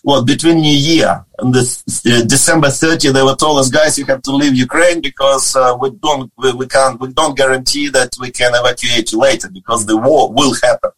Well, 0.05 0.25
between 0.25 0.61
New 0.61 0.75
Year 0.75 1.25
and 1.39 1.55
the 1.55 1.61
uh, 2.07 2.25
December 2.27 2.71
30, 2.71 3.13
they 3.13 3.23
were 3.23 3.37
told 3.37 3.59
us, 3.59 3.69
guys, 3.69 3.99
you 3.99 4.05
have 4.07 4.23
to 4.23 4.33
leave 4.33 4.55
Ukraine 4.55 5.01
because 5.01 5.57
uh, 5.57 5.77
we 5.81 5.91
don't, 5.91 6.31
we, 6.39 6.53
we 6.53 6.67
can't, 6.67 7.01
we 7.01 7.13
don't 7.13 7.37
guarantee 7.37 7.89
that 7.91 8.11
we 8.21 8.31
can 8.31 8.53
evacuate 8.55 9.13
you 9.13 9.19
later 9.19 9.49
because 9.51 9.87
the 9.87 9.97
war 9.97 10.33
will 10.33 10.55
happen. 10.63 10.91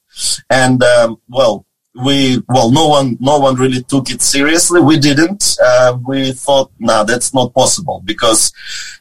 And 0.51 0.83
um, 0.83 1.21
well, 1.29 1.67
we 1.95 2.43
well 2.49 2.71
no 2.71 2.89
one 2.89 3.17
no 3.21 3.39
one 3.39 3.57
really 3.57 3.83
took 3.83 4.11
it 4.11 4.23
seriously. 4.23 4.81
We 4.81 4.99
didn't. 4.99 5.57
Uh, 5.63 5.99
we 6.07 6.33
thought 6.33 6.71
nah 6.79 7.03
that's 7.03 7.35
not 7.35 7.55
possible 7.55 8.03
because 8.05 8.53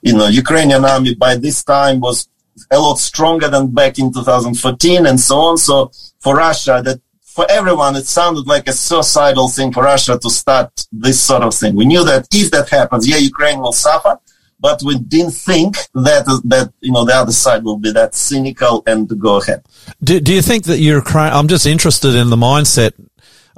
you 0.02 0.13
know 0.13 0.28
ukrainian 0.28 0.84
army 0.84 1.13
by 1.16 1.36
this 1.36 1.63
time 1.63 2.00
was 2.00 2.28
a 2.72 2.80
lot 2.80 2.98
stronger 2.98 3.50
than 3.50 3.68
back 3.68 4.00
in 4.00 4.12
2014 4.12 5.06
and 5.06 5.20
so 5.20 5.36
on. 5.38 5.58
So 5.58 5.92
for 6.20 6.36
russia 6.36 6.82
that 6.84 7.00
for 7.38 7.45
everyone 7.60 7.93
it 8.02 8.08
sounded 8.19 8.45
like 8.54 8.65
a 8.67 8.73
suicidal 8.88 9.47
thing 9.56 9.69
for 9.76 9.84
russia 9.93 10.13
to 10.26 10.30
start 10.41 10.69
this 11.06 11.17
sort 11.30 11.43
of 11.47 11.54
thing 11.62 11.71
we 11.82 11.86
knew 11.91 12.04
that 12.12 12.23
if 12.41 12.47
that 12.56 12.67
happens 12.78 13.04
yeah 13.12 13.17
ukraine 13.32 13.60
will 13.63 13.78
suffer 13.88 14.13
but 14.67 14.78
we 14.88 14.93
didn't 15.15 15.36
think 15.50 15.71
that 16.08 16.26
that 16.54 16.67
you 16.86 16.91
know 16.95 17.06
the 17.10 17.15
other 17.21 17.36
side 17.45 17.62
will 17.67 17.78
be 17.88 17.91
that 18.00 18.12
cynical 18.30 18.76
and 18.91 19.02
go 19.28 19.34
ahead 19.41 19.62
Do, 20.08 20.13
do 20.28 20.32
you 20.38 20.41
think 20.50 20.62
that 20.69 20.80
Ukraine? 21.00 21.32
I'm 21.38 21.47
just 21.56 21.65
interested 21.76 22.13
in 22.21 22.28
the 22.36 22.41
mindset 22.52 22.93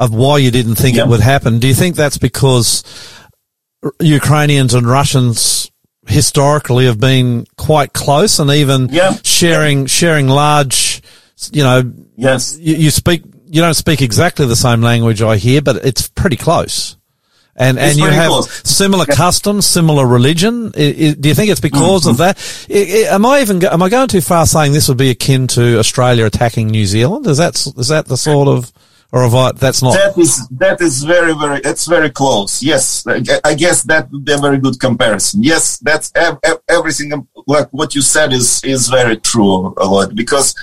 of 0.03 0.07
why 0.21 0.35
you 0.45 0.51
didn't 0.59 0.75
think 0.81 0.93
Yeah. 0.97 1.03
it 1.05 1.09
would 1.11 1.25
happen. 1.33 1.51
Do 1.63 1.67
you 1.71 1.77
think 1.81 1.93
that's 1.95 2.19
because 2.29 2.67
Ukrainians 4.19 4.73
and 4.77 4.85
Russians 4.99 5.71
historically 6.07 6.85
have 6.91 6.99
been 7.11 7.45
quite 7.69 7.91
close 8.03 8.33
and 8.41 8.49
even 8.51 8.79
Yeah. 8.99 9.11
sharing 9.23 9.77
sharing 9.99 10.27
large, 10.27 11.01
you 11.57 11.63
know, 11.67 11.79
yes 12.27 12.41
you, 12.67 12.75
you 12.83 12.91
speak 12.91 13.21
you 13.49 13.61
don't 13.61 13.73
speak 13.73 14.01
exactly 14.01 14.45
the 14.45 14.55
same 14.55 14.81
language 14.81 15.21
I 15.21 15.37
hear, 15.37 15.61
but 15.61 15.77
it's 15.85 16.07
pretty 16.07 16.35
close. 16.37 16.95
And 17.55 17.77
It's 17.77 17.91
and 17.91 17.99
you 17.99 18.05
have 18.09 18.29
close. 18.29 18.61
similar 18.63 19.05
customs, 19.05 19.65
similar 19.65 20.07
religion. 20.07 20.71
I- 20.77 20.81
I- 20.81 21.15
do 21.19 21.27
you 21.27 21.35
think 21.35 21.49
it's 21.51 21.59
because 21.59 22.03
Mm-hmm. 22.03 22.09
of 22.11 22.17
that? 22.17 22.37
I- 22.69 23.13
am 23.13 23.25
I 23.25 23.41
even 23.41 23.61
am 23.65 23.83
I 23.83 23.89
going 23.89 24.07
too 24.07 24.21
far 24.21 24.45
saying 24.45 24.71
this 24.71 24.87
would 24.87 24.97
be 24.97 25.09
akin 25.09 25.47
to 25.47 25.77
Australia 25.77 26.25
attacking 26.25 26.67
New 26.67 26.85
Zealand? 26.85 27.27
Is 27.27 27.37
that 27.37 27.55
is 27.77 27.89
that 27.89 28.05
the 28.07 28.15
sort 28.15 28.47
of 28.47 28.71
or 29.11 29.23
have 29.23 29.33
I, 29.35 29.51
that's 29.53 29.81
not? 29.81 29.93
That 29.93 30.17
is 30.17 30.47
that 30.49 30.79
is 30.81 31.03
very 31.03 31.33
very 31.33 31.59
it's 31.63 31.85
very 31.87 32.09
close. 32.11 32.61
Yes, 32.61 33.05
I 33.43 33.53
guess 33.55 33.83
that 33.83 34.11
would 34.11 34.23
be 34.25 34.33
a 34.33 34.37
very 34.37 34.59
good 34.59 34.79
comparison. 34.79 35.41
Yes, 35.43 35.77
that's 35.79 36.11
ev- 36.15 36.37
ev- 36.43 36.61
everything. 36.69 37.27
Like 37.47 37.69
what 37.71 37.95
you 37.95 38.01
said 38.01 38.33
is 38.33 38.63
is 38.63 38.87
very 38.87 39.17
true 39.17 39.73
a 39.77 39.85
lot 39.85 40.13
because, 40.13 40.53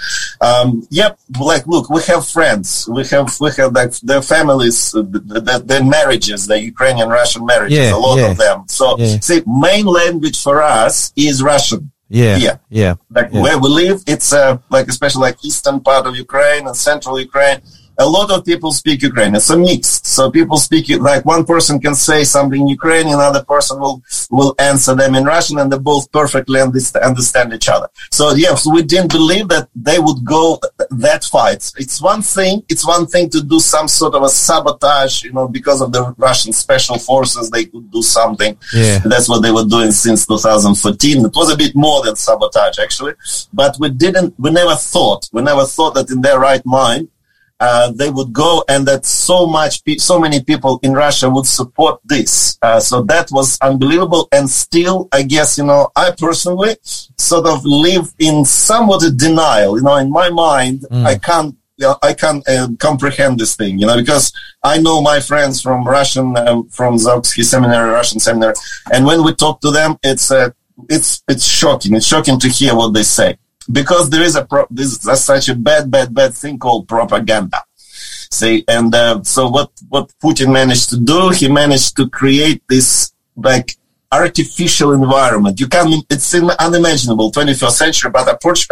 um, 0.41 0.87
yep. 0.91 1.19
Like 1.41 1.67
look, 1.67 1.91
we 1.91 2.03
have 2.05 2.27
friends. 2.29 2.89
We 2.89 3.05
have 3.07 3.29
we 3.41 3.51
have 3.59 3.73
like 3.73 3.93
their 4.11 4.23
families, 4.23 4.95
uh, 4.95 5.03
th- 5.03 5.45
th- 5.47 5.63
their 5.71 5.85
marriages, 5.85 6.47
the 6.47 6.59
Ukrainian 6.61 7.09
Russian 7.09 7.45
marriages. 7.45 7.79
Yeah, 7.79 7.95
a 7.95 7.99
lot 7.99 8.17
yeah. 8.19 8.31
of 8.31 8.37
them. 8.37 8.59
So 8.69 8.97
Yeah. 8.99 9.19
see, 9.21 9.43
main 9.47 9.87
language 9.87 10.41
for 10.41 10.63
us 10.63 11.13
is 11.17 11.43
Russian. 11.43 11.91
yeah, 12.09 12.37
yeah. 12.37 12.57
yeah, 12.71 12.95
like 13.11 13.33
where 13.33 13.59
we 13.59 13.69
live, 13.69 13.99
it's 14.07 14.33
uh, 14.33 14.59
like 14.71 14.87
especially 14.87 15.23
like 15.29 15.39
eastern 15.45 15.81
part 15.81 16.07
of 16.07 16.15
Ukraine 16.27 16.63
and 16.69 16.77
central 16.77 17.19
Ukraine. 17.19 17.61
A 17.99 18.07
lot 18.07 18.31
of 18.31 18.45
people 18.45 18.73
speak 18.73 19.03
Ukrainian. 19.03 19.37
It's 19.37 19.51
a 19.51 19.57
mix. 19.57 20.01
So 20.05 20.31
people 20.31 20.59
speak 20.59 20.89
like 21.01 21.25
one 21.25 21.45
person 21.45 21.81
can 21.81 21.95
say 21.95 22.25
something 22.25 22.61
in 22.61 22.69
Ukrainian, 22.69 23.15
another 23.15 23.45
person 23.45 23.81
will 23.81 24.03
will 24.31 24.55
answer 24.59 24.95
them 24.95 25.15
in 25.15 25.25
Russian, 25.25 25.59
and 25.59 25.73
they 25.73 25.79
both 25.79 26.11
perfectly 26.13 26.61
understand, 26.61 27.53
each 27.53 27.69
other. 27.69 27.89
So 28.11 28.35
yes, 28.35 28.67
we 28.67 28.83
didn't 28.83 29.13
believe 29.13 29.49
that 29.49 29.69
they 29.75 29.99
would 29.99 30.25
go 30.25 30.61
that 30.91 31.25
far. 31.25 31.53
It's, 31.53 31.75
it's 31.77 32.01
one 32.01 32.23
thing. 32.23 32.65
It's 32.69 32.87
one 32.87 33.07
thing 33.07 33.31
to 33.31 33.43
do 33.43 33.61
some 33.61 33.89
sort 33.89 34.15
of 34.15 34.23
a 34.23 34.29
sabotage, 34.29 35.23
you 35.23 35.33
know, 35.33 35.49
because 35.49 35.81
of 35.81 35.93
the 35.93 36.15
Russian 36.19 36.53
special 36.53 36.99
forces, 36.99 37.51
they 37.51 37.65
could 37.67 37.91
do 37.91 38.03
something. 38.03 38.57
Yeah. 38.73 38.99
That's 39.05 39.29
what 39.29 39.43
they 39.43 39.51
were 39.51 39.65
doing 39.65 39.93
since 39.93 40.27
2014. 40.27 41.27
It 41.27 41.33
was 41.35 41.53
a 41.53 41.57
bit 41.57 41.75
more 41.75 42.03
than 42.05 42.17
sabotage, 42.17 42.79
actually. 42.79 43.15
But 43.53 43.77
we 43.79 43.91
didn't, 43.91 44.35
we 44.39 44.51
never 44.51 44.75
thought, 44.75 45.29
we 45.33 45.43
never 45.43 45.65
thought 45.65 45.95
that 45.95 46.11
in 46.11 46.21
their 46.21 46.39
right 46.39 46.65
mind, 46.65 47.09
uh, 47.61 47.91
they 47.93 48.11
would 48.11 48.33
go 48.33 48.65
and 48.69 48.87
that 48.87 49.07
so 49.07 49.47
much, 49.47 49.85
pe- 49.85 49.97
so 49.97 50.19
many 50.19 50.43
people 50.43 50.79
in 50.83 50.93
Russia 50.93 51.31
would 51.31 51.47
support 51.47 52.01
this. 52.05 52.59
Uh, 52.61 52.79
so 52.81 53.03
that 53.03 53.31
was 53.31 53.59
unbelievable. 53.61 54.29
And 54.33 54.49
still, 54.51 55.09
I 55.13 55.23
guess, 55.23 55.57
you 55.59 55.65
know, 55.65 55.91
I 55.97 56.11
personally 56.11 56.77
sort 57.17 57.47
of 57.47 57.65
live 57.65 58.13
in 58.19 58.45
somewhat 58.45 59.03
a 59.05 59.11
denial. 59.11 59.79
You 59.79 59.85
know, 59.85 59.97
in 59.97 60.11
my 60.11 60.29
mind, 60.31 60.85
I 61.07 61.17
can't, 61.17 61.57
you 61.79 61.87
know, 61.87 61.97
I 62.03 62.13
can't 62.15 62.47
uh, 62.49 62.69
comprehend 62.79 63.39
this 63.39 63.57
thing, 63.57 63.79
you 63.79 63.87
know, 63.87 63.97
because 63.97 64.33
I 64.63 64.79
know 64.79 65.01
my 65.01 65.21
friends 65.21 65.61
from 65.61 65.87
Russian, 65.87 66.37
um, 66.37 66.69
from 66.69 66.97
Zaoksky 66.97 67.45
seminary, 67.45 67.91
Russian 67.91 68.21
seminary. 68.21 68.55
And 68.93 69.07
when 69.07 69.25
we 69.25 69.35
talk 69.35 69.61
to 69.63 69.71
them, 69.71 69.99
it's, 70.03 70.31
uh, 70.31 70.51
it's, 70.91 71.23
it's 71.29 71.45
shocking. 71.45 71.95
It's 71.95 72.07
shocking 72.07 72.39
to 72.41 72.49
hear 72.49 72.75
what 72.75 72.93
they 72.93 73.03
say 73.03 73.39
because 73.71 74.11
there 74.11 74.23
is 74.23 74.37
a 74.37 74.45
pro- 74.45 74.67
this 74.71 75.05
is 75.07 75.21
such 75.25 75.49
a 75.49 75.55
bad, 75.55 75.91
bad, 75.91 76.15
bad 76.15 76.35
thing 76.35 76.59
called 76.59 76.89
propaganda. 76.89 77.63
See, 78.31 78.65
and 78.69 78.95
uh, 78.95 79.23
so 79.23 79.49
what 79.49 79.71
what 79.89 80.13
Putin 80.23 80.53
managed 80.53 80.91
to 80.91 80.99
do, 80.99 81.31
he 81.31 81.49
managed 81.49 81.97
to 81.97 82.09
create 82.09 82.63
this 82.69 83.13
like 83.37 83.77
artificial 84.13 84.93
environment. 84.93 85.59
You 85.61 85.69
can 85.69 85.87
it's 86.11 86.35
unimaginable 86.35 87.33
21st 87.33 87.71
century, 87.73 88.11
but 88.11 88.29
approach, 88.33 88.69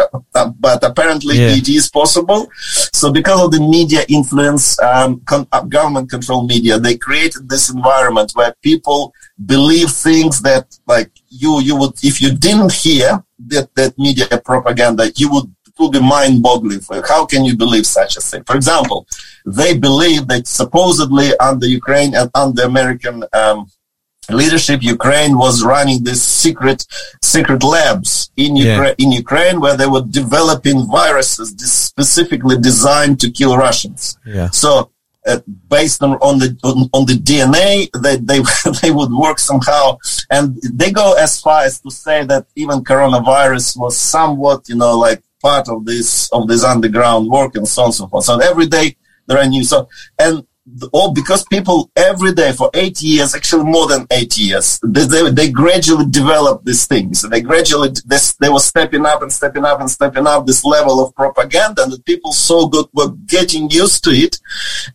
but 0.59 0.83
apparently 0.83 1.37
Yeah. 1.37 1.49
it 1.55 1.67
is 1.69 1.89
possible. 1.89 2.47
So 2.93 3.11
because 3.11 3.41
of 3.43 3.51
the 3.51 3.59
media 3.59 4.01
influence, 4.07 4.79
um, 4.81 5.21
con- 5.25 5.47
uh, 5.51 5.61
government 5.61 6.09
control 6.09 6.45
media, 6.47 6.79
they 6.79 6.95
created 6.97 7.49
this 7.49 7.69
environment 7.69 8.31
where 8.35 8.53
people 8.61 9.13
believe 9.45 9.89
things 9.91 10.41
that 10.41 10.65
like 10.87 11.11
you 11.29 11.59
you 11.61 11.75
would 11.75 11.93
if 12.03 12.21
you 12.21 12.31
didn't 12.35 12.71
hear 12.71 13.23
that 13.39 13.73
that 13.75 13.97
media 13.97 14.27
propaganda, 14.43 15.11
you 15.15 15.31
would 15.31 15.45
it 15.67 15.73
would 15.79 15.91
be 15.91 15.99
mind-boggling 15.99 16.79
for 16.79 16.95
you. 16.95 17.03
How 17.05 17.25
can 17.25 17.43
you 17.43 17.57
believe 17.57 17.85
such 17.85 18.15
a 18.15 18.21
thing? 18.21 18.43
For 18.45 18.55
example, 18.55 19.05
they 19.45 19.77
believe 19.77 20.27
that 20.29 20.47
supposedly 20.47 21.37
under 21.39 21.67
Ukraine 21.67 22.15
and 22.15 22.29
under 22.33 22.63
American 22.63 23.25
um, 23.33 23.65
leadership, 24.29 24.81
Ukraine 24.81 25.37
was 25.37 25.63
running 25.63 26.03
these 26.03 26.23
secret 26.23 26.85
secret 27.21 27.61
labs 27.63 28.31
in 28.37 28.55
Yeah. 28.55 28.71
Ukraine 28.73 28.95
in 28.97 29.11
Ukraine 29.11 29.59
where 29.59 29.75
they 29.75 29.85
were 29.87 30.01
developing 30.21 30.87
viruses 30.87 31.49
specifically 31.91 32.57
designed 32.57 33.19
to 33.19 33.29
kill 33.29 33.57
Russians. 33.57 34.17
Yeah. 34.25 34.49
So 34.51 34.91
uh, 35.25 35.39
based 35.69 36.03
on, 36.03 36.11
on 36.15 36.39
the 36.39 36.57
on, 36.63 36.89
on 36.93 37.05
the 37.05 37.13
DNA, 37.13 37.89
they 38.01 38.17
they 38.17 38.41
they 38.81 38.91
would 38.91 39.11
work 39.11 39.39
somehow, 39.39 39.97
and 40.29 40.57
they 40.73 40.91
go 40.91 41.15
as 41.17 41.41
far 41.41 41.63
as 41.63 41.79
to 41.81 41.89
say 41.91 42.25
that 42.25 42.45
even 42.55 42.83
coronavirus 42.83 43.77
was 43.77 43.97
somewhat, 43.97 44.67
you 44.69 44.75
know, 44.75 44.97
like 44.97 45.23
part 45.41 45.67
of 45.69 45.85
this 45.85 46.29
of 46.31 46.47
this 46.47 46.63
underground 46.63 47.27
work 47.29 47.55
and 47.55 47.67
so 47.67 47.83
on 47.83 47.87
and 47.87 47.95
so 47.95 48.07
forth. 48.07 48.25
So 48.25 48.39
every 48.39 48.67
day 48.67 48.95
there 49.27 49.37
are 49.39 49.47
new 49.47 49.63
so 49.63 49.87
and 50.19 50.45
all 50.93 51.13
because 51.13 51.45
people 51.45 51.91
every 51.95 52.33
day 52.33 52.51
for 52.51 52.71
eight 52.73 52.99
years, 53.01 53.35
actually 53.35 53.63
more 53.65 53.87
than 53.87 54.07
eight 54.11 54.35
years, 54.37 54.79
they, 54.83 55.05
they, 55.05 55.29
they 55.29 55.51
gradually 55.51 56.05
developed 56.09 56.65
these 56.65 56.87
things. 56.87 57.21
They 57.21 57.41
gradually, 57.41 57.89
this, 58.05 58.33
they 58.33 58.49
were 58.49 58.59
stepping 58.59 59.05
up 59.05 59.21
and 59.21 59.31
stepping 59.31 59.63
up 59.63 59.79
and 59.79 59.89
stepping 59.89 60.25
up 60.25 60.47
this 60.47 60.65
level 60.65 61.03
of 61.05 61.13
propaganda 61.15 61.83
and 61.83 61.91
the 61.91 61.99
people 61.99 62.31
so 62.33 62.67
good 62.67 62.87
were 62.93 63.11
getting 63.27 63.69
used 63.69 64.03
to 64.05 64.09
it. 64.09 64.39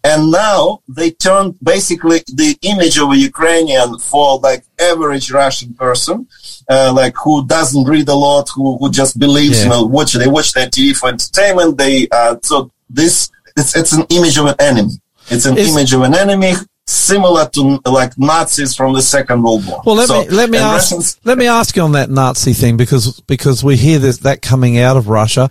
And 0.02 0.32
now 0.32 0.80
they 0.88 1.12
turned 1.12 1.56
basically 1.62 2.18
the 2.26 2.58
image 2.62 2.98
of 2.98 3.10
a 3.12 3.16
Ukrainian 3.16 3.96
for 3.98 4.40
like 4.40 4.64
average 4.80 5.30
Russian 5.30 5.74
person, 5.74 6.26
uh, 6.68 6.92
like 6.92 7.14
who 7.22 7.46
doesn't 7.46 7.84
read 7.84 8.08
a 8.08 8.14
lot, 8.14 8.48
who, 8.54 8.76
who 8.78 8.90
just 8.90 9.20
believes, 9.20 9.58
Yeah. 9.58 9.64
you 9.64 9.70
know, 9.70 9.84
watch, 9.86 10.14
they 10.14 10.26
watch 10.26 10.52
their 10.52 10.66
TV 10.66 10.96
for 10.96 11.10
entertainment. 11.10 11.78
They, 11.78 12.08
uh, 12.10 12.36
so 12.42 12.72
this, 12.88 13.30
it's, 13.56 13.76
it's 13.76 13.92
an 13.92 14.04
image 14.10 14.36
of 14.36 14.46
an 14.46 14.56
enemy. 14.58 14.94
It's 15.30 15.46
an 15.46 15.56
Is- 15.58 15.70
image 15.70 15.92
of 15.92 16.02
an 16.02 16.14
enemy 16.14 16.54
similar 16.86 17.48
to 17.48 17.80
like 17.86 18.18
Nazis 18.18 18.74
from 18.74 18.94
the 18.94 19.02
Second 19.02 19.42
World 19.42 19.64
War. 19.66 19.80
Well, 19.86 19.96
let 19.96 20.08
So- 20.08 20.22
me 20.22 20.28
let 20.28 20.50
me 20.50 20.58
ask 20.58 20.90
Russians- 20.90 21.16
let 21.24 21.38
me 21.38 21.46
ask 21.46 21.76
you 21.76 21.82
on 21.82 21.92
that 21.92 22.10
Nazi 22.10 22.52
thing 22.52 22.76
because 22.76 23.20
because 23.26 23.62
we 23.62 23.76
hear 23.76 23.98
this 23.98 24.18
that 24.18 24.42
coming 24.42 24.78
out 24.78 24.96
of 24.96 25.08
Russia. 25.08 25.48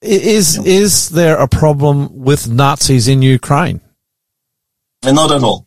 Is 0.00 0.58
is 0.58 1.10
there 1.10 1.36
a 1.36 1.46
problem 1.46 2.08
with 2.12 2.48
Nazis 2.48 3.06
in 3.06 3.22
Ukraine? 3.22 3.80
Not 5.04 5.30
at 5.30 5.42
all. 5.44 5.66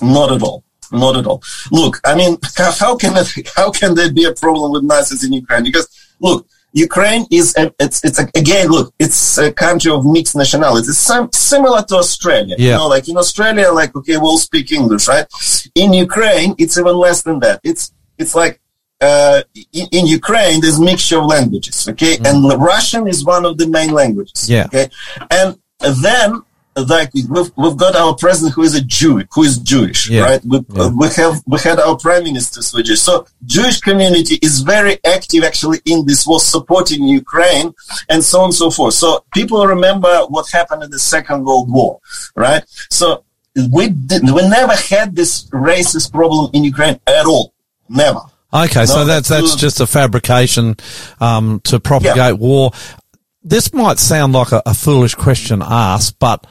Not 0.00 0.30
at 0.32 0.42
all. 0.42 0.62
Not 0.92 1.16
at 1.16 1.26
all. 1.26 1.42
Look, 1.70 2.00
I 2.04 2.14
mean, 2.14 2.38
how, 2.56 2.70
how 2.72 2.96
can 2.96 3.16
it, 3.16 3.48
how 3.56 3.70
can 3.70 3.94
there 3.94 4.12
be 4.12 4.24
a 4.24 4.32
problem 4.32 4.70
with 4.72 4.84
Nazis 4.84 5.24
in 5.24 5.32
Ukraine? 5.32 5.64
Because 5.64 5.88
look, 6.20 6.46
Ukraine 6.72 7.26
is 7.30 7.54
a, 7.56 7.72
it's 7.78 8.02
it's 8.04 8.18
a, 8.18 8.28
again 8.34 8.68
look, 8.68 8.94
it's 8.98 9.38
a 9.38 9.52
country 9.52 9.92
of 9.92 10.04
mixed 10.06 10.34
nationalities. 10.36 10.88
It's 10.88 10.98
some, 10.98 11.30
similar 11.32 11.82
to 11.88 11.96
Australia. 11.96 12.54
You 12.58 12.68
Yeah. 12.70 12.76
know, 12.78 12.88
like 12.88 13.08
in 13.08 13.16
Australia, 13.16 13.70
like 13.70 13.94
okay, 13.96 14.16
we'll 14.16 14.38
speak 14.38 14.72
English, 14.72 15.06
right? 15.08 15.26
In 15.74 15.92
Ukraine, 15.92 16.54
it's 16.58 16.76
even 16.78 16.96
less 16.96 17.22
than 17.22 17.40
that. 17.40 17.60
It's 17.62 17.92
it's 18.18 18.34
like 18.34 18.60
uh, 19.00 19.42
in, 19.72 19.86
in 19.92 20.06
Ukraine, 20.06 20.60
there's 20.60 20.78
mixture 20.80 21.18
of 21.18 21.26
languages, 21.26 21.88
okay, 21.88 22.18
and 22.24 22.36
Russian 22.60 23.08
is 23.08 23.24
one 23.24 23.44
of 23.44 23.58
the 23.58 23.66
main 23.66 23.90
languages, 23.90 24.48
Yeah. 24.48 24.66
okay, 24.66 24.88
and 25.30 25.56
then 25.80 26.42
like 26.76 27.10
we've, 27.14 27.50
we've 27.56 27.76
got 27.76 27.94
our 27.96 28.14
president 28.14 28.54
who 28.54 28.62
is 28.62 28.74
a 28.74 28.80
Jew, 28.80 29.24
who 29.32 29.42
is 29.42 29.58
Jewish, 29.58 30.08
Yeah. 30.08 30.22
right? 30.22 30.44
We, 30.44 30.60
Yeah. 30.74 30.88
we 30.88 31.08
have 31.08 31.42
we 31.46 31.58
had 31.60 31.78
our 31.78 31.96
prime 31.96 32.24
minister 32.24 32.60
Jewish, 32.82 33.00
so 33.00 33.26
Jewish 33.44 33.80
community 33.80 34.36
is 34.42 34.60
very 34.60 34.98
active 35.04 35.44
actually 35.44 35.80
in 35.84 36.06
this 36.06 36.26
war, 36.26 36.40
supporting 36.40 37.04
Ukraine 37.04 37.74
and 38.08 38.24
so 38.24 38.38
on 38.40 38.44
and 38.46 38.54
so 38.54 38.70
forth. 38.70 38.94
So 38.94 39.24
people 39.34 39.66
remember 39.66 40.12
what 40.28 40.50
happened 40.50 40.82
in 40.82 40.90
the 40.90 40.98
Second 40.98 41.44
World 41.44 41.70
War, 41.70 42.00
right? 42.36 42.64
So 42.90 43.24
we 43.70 43.88
did, 43.90 44.22
we 44.30 44.48
never 44.48 44.74
had 44.74 45.14
this 45.14 45.44
racist 45.50 46.10
problem 46.12 46.50
in 46.54 46.64
Ukraine 46.64 46.98
at 47.06 47.26
all, 47.26 47.52
never. 47.88 48.20
Okay, 48.54 48.84
so 48.86 49.04
that's 49.04 49.28
that's 49.28 49.56
just 49.56 49.80
a 49.80 49.86
fabrication 49.86 50.76
um, 51.20 51.60
to 51.64 51.80
propagate 51.80 52.38
war. 52.38 52.72
This 53.42 53.72
might 53.72 53.98
sound 53.98 54.34
like 54.34 54.52
a, 54.52 54.62
a 54.66 54.74
foolish 54.74 55.14
question 55.14 55.62
asked, 55.62 56.18
but 56.18 56.46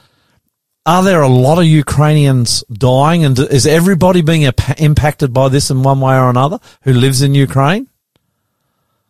are 0.86 1.04
there 1.04 1.22
a 1.22 1.28
lot 1.28 1.60
of 1.60 1.66
Ukrainians 1.66 2.64
dying, 2.72 3.24
and 3.24 3.38
is 3.38 3.68
everybody 3.68 4.22
being 4.22 4.42
impa- 4.42 4.80
impacted 4.80 5.34
by 5.34 5.50
this 5.50 5.70
in 5.70 5.84
one 5.84 6.00
way 6.00 6.16
or 6.16 6.30
another 6.30 6.60
who 6.84 6.94
lives 6.94 7.22
in 7.22 7.36
Ukraine? 7.36 7.88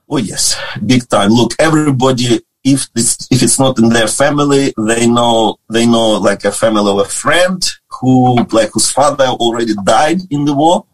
Oh 0.09 0.17
yes, 0.17 0.59
big 0.85 1.07
time. 1.07 1.31
Look, 1.31 1.53
everybody, 1.59 2.41
if 2.63 2.89
it's 2.95 3.27
if 3.31 3.41
it's 3.41 3.57
not 3.57 3.79
in 3.79 3.89
their 3.89 4.09
family, 4.09 4.73
they 4.77 5.07
know 5.07 5.57
they 5.69 5.85
know 5.85 6.19
like 6.19 6.43
a 6.43 6.51
family 6.51 6.91
of 6.91 6.99
a 6.99 7.05
friend 7.05 7.63
who 7.87 8.35
like 8.51 8.71
whose 8.73 8.91
father 8.91 9.25
already 9.25 9.73
died 9.85 10.19
in 10.29 10.43
the 10.43 10.53
war, 10.53 10.85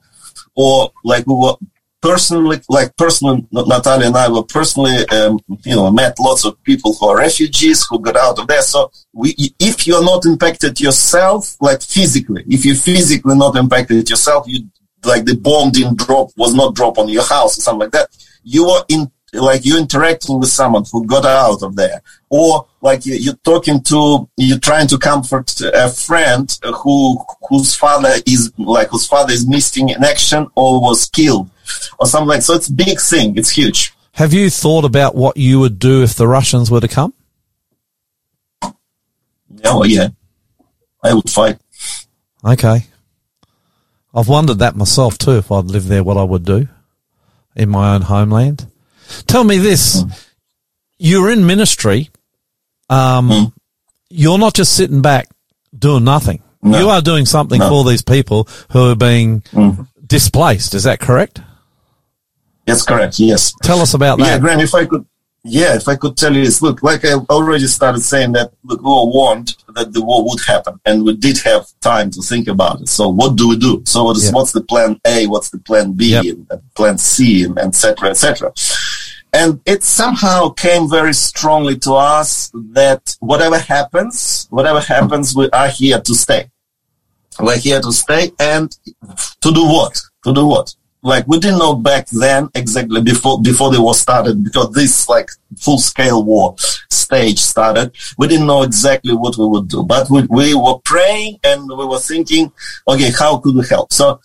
or 0.56 0.92
like 1.04 1.26
we 1.26 1.34
were 1.34 1.56
personally 2.02 2.62
like 2.70 2.96
personally 2.96 3.46
Natalia 3.52 4.08
and 4.08 4.16
I 4.16 4.30
were 4.30 4.44
personally 4.44 4.96
um, 5.10 5.40
you 5.66 5.76
know 5.76 5.90
met 5.92 6.18
lots 6.20 6.46
of 6.46 6.62
people 6.64 6.94
who 6.94 7.08
are 7.10 7.18
refugees 7.18 7.86
who 7.90 8.00
got 8.00 8.16
out 8.16 8.40
of 8.40 8.48
there. 8.48 8.62
So 8.62 8.92
we 9.14 9.36
if 9.60 9.88
you're 9.88 10.04
not 10.04 10.26
impacted 10.26 10.80
yourself, 10.80 11.58
like 11.62 11.82
physically, 11.82 12.44
if 12.48 12.66
you're 12.66 12.76
physically 12.76 13.36
not 13.36 13.56
impacted 13.56 14.10
yourself, 14.10 14.46
you 14.48 14.68
like 15.06 15.26
the 15.26 15.36
bomb 15.36 15.72
didn't 15.72 15.98
drop 15.98 16.30
was 16.38 16.54
not 16.54 16.76
drop 16.76 16.98
on 16.98 17.10
your 17.10 17.24
house 17.24 17.58
or 17.58 17.62
something 17.62 17.82
like 17.82 17.92
that 17.92 18.10
you 18.44 18.66
are 18.68 18.84
in 18.90 19.10
like 19.34 19.64
you're 19.66 19.78
interacting 19.78 20.40
with 20.40 20.50
someone 20.50 20.84
who 20.92 21.06
got 21.06 21.24
out 21.24 21.62
of 21.62 21.76
there 21.76 22.02
or 22.30 22.66
like 22.82 23.06
you- 23.06 23.14
you're 23.16 23.36
talking 23.44 23.80
to 23.84 24.28
you're 24.38 24.58
trying 24.58 24.88
to 24.88 24.98
comfort 24.98 25.54
a 25.62 25.88
friend 25.90 26.58
who 26.82 27.18
whose 27.48 27.76
father 27.76 28.12
is 28.26 28.52
like 28.58 28.88
whose 28.88 29.06
father 29.06 29.32
is 29.34 29.48
missing 29.48 29.90
in 29.90 30.04
action 30.04 30.48
or 30.56 30.82
was 30.82 31.06
killed 31.10 31.50
or 32.00 32.08
something 32.08 32.28
like 32.28 32.42
so 32.42 32.54
it's 32.54 32.68
a 32.68 32.74
big 32.74 33.00
thing 33.00 33.38
it's 33.38 33.50
huge 33.50 33.94
Have 34.14 34.34
you 34.34 34.50
thought 34.50 34.86
about 34.86 35.16
what 35.16 35.38
you 35.38 35.60
would 35.60 35.80
do 35.80 36.04
if 36.04 36.16
the 36.16 36.28
Russians 36.28 36.72
were 36.72 36.82
to 36.82 36.88
come? 36.88 37.14
oh 39.64 39.84
yeah 39.84 40.10
i 41.04 41.14
would 41.14 41.30
fight 41.30 41.58
Okay. 42.48 42.86
I've 44.14 44.28
wondered 44.28 44.60
that 44.60 44.76
myself 44.76 45.18
too, 45.18 45.38
if 45.38 45.52
I'd 45.52 45.66
lived 45.66 45.88
there, 45.88 46.04
what 46.04 46.18
I 46.18 46.24
would 46.24 46.46
do 46.46 46.68
in 47.56 47.70
my 47.70 47.94
own 47.94 48.04
homeland. 48.04 48.68
Tell 49.26 49.44
me 49.44 49.58
this. 49.58 50.02
Hmm. 50.02 50.10
You're 50.98 51.32
in 51.32 51.46
ministry. 51.46 52.10
Um, 52.90 53.30
hmm. 53.30 53.44
you're 54.10 54.38
not 54.38 54.54
just 54.54 54.76
sitting 54.76 55.02
back 55.02 55.28
doing 55.78 56.04
nothing. 56.04 56.42
No. 56.62 56.80
You 56.80 56.90
are 56.90 57.02
doing 57.02 57.26
something 57.26 57.60
No. 57.60 57.70
for 57.70 57.84
these 57.84 58.02
people 58.02 58.48
who 58.72 58.92
are 58.92 58.96
being 58.96 59.44
hmm. 59.52 59.84
displaced. 60.06 60.74
Is 60.74 60.84
that 60.84 61.00
correct? 61.00 61.42
That's 62.68 62.84
correct 62.84 63.18
yes 63.20 63.54
Tell 63.64 63.80
us 63.82 63.94
about 63.96 64.20
that. 64.20 64.28
Yeah. 64.28 64.40
Graham, 64.40 64.60
if 64.60 64.76
I 64.76 64.86
could, 64.86 65.06
yeah, 65.44 65.76
if 65.76 65.88
I 65.88 65.96
could 65.96 66.16
tell 66.18 66.34
you 66.36 66.44
this, 66.44 66.62
look, 66.62 66.84
like 66.84 67.06
I 67.06 67.14
already 67.30 67.68
started 67.68 68.02
saying 68.02 68.34
that, 68.34 68.52
we 68.64 68.76
were 68.76 69.06
warned 69.18 69.56
that 69.76 69.94
the 69.94 70.02
war 70.04 70.24
would 70.28 70.42
happen 70.46 70.80
and 70.86 71.06
we 71.06 71.16
did 71.16 71.38
have 71.40 71.64
time 71.80 72.12
to 72.12 72.22
think 72.22 72.48
about 72.50 72.82
it. 72.82 72.90
So 72.90 73.08
what 73.08 73.36
do 73.38 73.48
we 73.50 73.58
do? 73.58 73.82
So 73.86 74.04
what 74.04 74.18
is, 74.18 74.26
Yeah. 74.26 74.32
what's 74.34 74.52
the 74.52 74.62
plan 74.72 75.00
A? 75.06 75.26
What's 75.28 75.50
the 75.50 75.60
plan 75.60 75.94
B? 75.94 76.12
Yep. 76.12 76.26
And 76.52 76.62
plan 76.76 76.98
C 76.98 77.44
and 77.46 77.58
et 77.58 77.76
cetera, 77.76 78.10
et 78.10 78.18
cetera. 78.18 78.52
And 79.34 79.62
it 79.66 79.84
somehow 79.84 80.50
came 80.50 80.90
very 80.90 81.14
strongly 81.14 81.78
to 81.80 81.94
us 81.94 82.52
that 82.74 83.16
whatever 83.20 83.60
happens, 83.60 84.48
whatever 84.50 84.82
happens, 84.82 85.36
we 85.36 85.50
are 85.52 85.70
here 85.70 86.00
to 86.02 86.14
stay. 86.16 86.50
We're 87.40 87.58
here 87.58 87.80
to 87.82 87.92
stay 87.94 88.32
and 88.40 88.76
to 89.42 89.52
do 89.54 89.64
what? 89.66 89.96
To 90.26 90.34
do 90.34 90.46
what? 90.48 90.74
Like 91.08 91.26
we 91.26 91.40
didn't 91.40 91.60
know 91.60 91.74
back 91.74 92.08
then 92.08 92.50
exactly 92.54 93.02
before 93.02 93.42
before 93.42 93.72
the 93.72 93.82
war 93.82 93.96
started 93.96 94.44
because 94.44 94.72
this 94.74 95.08
like 95.08 95.30
full 95.56 95.80
scale 95.80 96.22
war 96.22 96.54
stage 96.92 97.40
started. 97.40 97.94
We 98.18 98.28
didn't 98.28 98.46
know 98.46 98.64
exactly 98.64 99.16
what 99.16 99.38
we 99.38 99.48
would 99.48 99.70
do, 99.70 99.84
but 99.84 100.10
we, 100.10 100.24
we 100.30 100.54
were 100.54 100.80
praying 100.84 101.40
and 101.46 101.70
we 101.70 101.86
were 101.86 102.00
thinking, 102.00 102.52
okay, 102.90 103.12
how 103.18 103.38
could 103.38 103.56
we 103.56 103.66
help? 103.66 103.94
So 103.94 104.20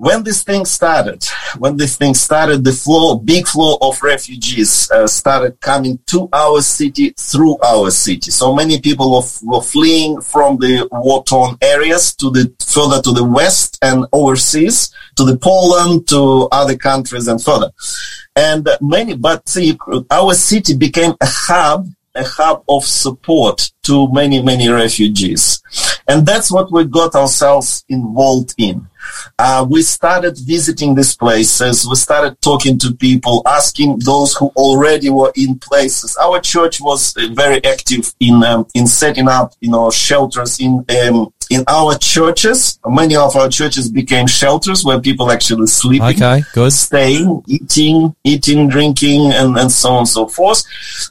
when 0.00 0.24
this 0.24 0.42
thing 0.42 0.64
started, 0.64 1.22
when 1.58 1.76
this 1.76 1.96
thing 1.96 2.14
started, 2.14 2.64
the 2.64 2.72
flow, 2.72 3.18
big 3.18 3.46
flow 3.46 3.76
of 3.82 4.02
refugees 4.02 4.90
uh, 4.90 5.06
started 5.06 5.60
coming 5.60 5.98
to 6.06 6.26
our 6.32 6.62
city 6.62 7.12
through 7.18 7.58
our 7.58 7.90
city. 7.90 8.30
So 8.30 8.54
many 8.54 8.80
people 8.80 9.12
were, 9.12 9.28
were 9.42 9.60
fleeing 9.60 10.22
from 10.22 10.56
the 10.56 10.88
war-torn 10.90 11.58
areas 11.60 12.14
to 12.14 12.30
the 12.30 12.50
further 12.60 13.02
to 13.02 13.12
the 13.12 13.24
west 13.24 13.78
and 13.82 14.06
overseas 14.10 14.90
to 15.16 15.24
the 15.24 15.36
Poland, 15.36 16.08
to 16.08 16.48
other 16.50 16.78
countries 16.78 17.28
and 17.28 17.42
further. 17.42 17.70
And 18.34 18.66
many, 18.80 19.16
but 19.16 19.46
see, 19.50 19.76
our 20.10 20.32
city 20.32 20.78
became 20.78 21.12
a 21.20 21.26
hub 21.26 21.88
a 22.14 22.24
hub 22.24 22.64
of 22.68 22.84
support 22.84 23.70
to 23.84 24.10
many, 24.12 24.42
many 24.42 24.68
refugees. 24.68 25.62
And 26.08 26.26
that's 26.26 26.50
what 26.50 26.72
we 26.72 26.84
got 26.84 27.14
ourselves 27.14 27.84
involved 27.88 28.54
in. 28.58 28.88
Uh, 29.38 29.66
we 29.68 29.82
started 29.82 30.38
visiting 30.38 30.94
these 30.94 31.16
places. 31.16 31.86
We 31.88 31.94
started 31.96 32.40
talking 32.40 32.78
to 32.78 32.94
people, 32.94 33.42
asking 33.46 34.00
those 34.00 34.34
who 34.34 34.48
already 34.56 35.10
were 35.10 35.32
in 35.34 35.58
places. 35.58 36.16
Our 36.16 36.40
church 36.40 36.80
was 36.80 37.16
uh, 37.16 37.28
very 37.32 37.62
active 37.64 38.14
in 38.20 38.42
um, 38.44 38.66
in 38.74 38.86
setting 38.86 39.28
up, 39.28 39.54
you 39.60 39.70
know, 39.70 39.90
shelters 39.90 40.60
in 40.60 40.84
um, 41.06 41.32
in 41.50 41.64
our 41.66 41.98
churches. 41.98 42.78
Many 42.86 43.16
of 43.16 43.34
our 43.36 43.48
churches 43.48 43.90
became 43.90 44.26
shelters 44.28 44.84
where 44.84 45.00
people 45.00 45.30
actually 45.30 45.66
sleeping, 45.66 46.06
Okay, 46.22 46.42
good. 46.54 46.72
staying, 46.72 47.42
eating, 47.48 48.14
eating, 48.24 48.68
drinking, 48.68 49.32
and, 49.32 49.58
and 49.58 49.70
so 49.70 49.90
on 49.90 49.98
and 49.98 50.08
so 50.08 50.26
forth. 50.28 50.62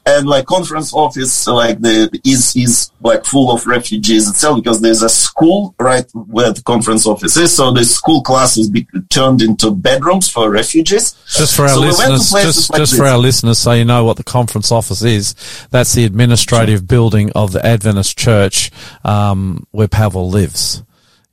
And 0.06 0.28
like 0.28 0.46
conference 0.46 0.94
office, 0.94 1.46
like 1.48 1.82
the 1.82 2.10
is 2.26 2.56
is 2.56 2.92
like 3.02 3.26
full 3.26 3.52
of 3.52 3.68
refugees 3.68 4.30
itself 4.30 4.58
because 4.64 4.82
there's 4.82 5.04
a 5.04 5.10
school 5.10 5.76
right 5.80 6.10
where 6.14 6.52
the 6.54 6.62
conference 6.62 7.06
office 7.06 7.36
is. 7.38 7.54
So 7.56 7.72
the 7.72 7.84
school 7.90 8.22
classes 8.22 8.70
be 8.70 8.88
turned 9.10 9.42
into 9.42 9.72
bedrooms 9.72 10.30
for 10.30 10.50
refugees. 10.50 11.14
Just 11.28 11.56
for 11.56 11.64
our 11.64 11.70
So 11.70 11.82
we 11.82 11.88
listeners, 11.88 12.30
places 12.30 12.56
just, 12.56 12.70
like 12.72 12.80
just 12.80 12.96
for 12.98 13.06
our 13.06 13.18
listeners, 13.18 13.58
so 13.58 13.72
you 13.74 13.86
know 13.86 14.04
what 14.06 14.18
the 14.18 14.24
conference 14.24 14.72
office 14.72 15.02
is. 15.04 15.36
That's 15.72 15.94
the 15.94 16.06
administrative 16.06 16.88
building 16.88 17.32
of 17.36 17.52
the 17.52 17.66
Adventist 17.66 18.18
Church, 18.18 18.72
um, 19.04 19.66
where 19.72 19.88
Pavel 19.88 20.30
lives. 20.30 20.84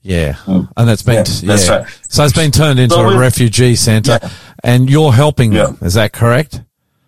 Yeah, 0.02 0.36
and 0.46 0.88
that's 0.88 1.02
been 1.02 1.24
Hmm. 1.26 1.46
Yeah, 1.46 1.56
that's 1.56 1.68
right. 1.68 1.84
So 2.08 2.24
it's 2.24 2.32
been 2.32 2.52
turned 2.52 2.78
into 2.78 2.94
So 2.94 3.08
a 3.08 3.18
refugee 3.18 3.74
centre, 3.74 4.20
Yeah. 4.22 4.28
and 4.62 4.88
you're 4.88 5.12
helping 5.12 5.52
Yeah. 5.52 5.64
them. 5.66 5.78
Is 5.82 5.94
that 5.94 6.12
correct? 6.12 6.60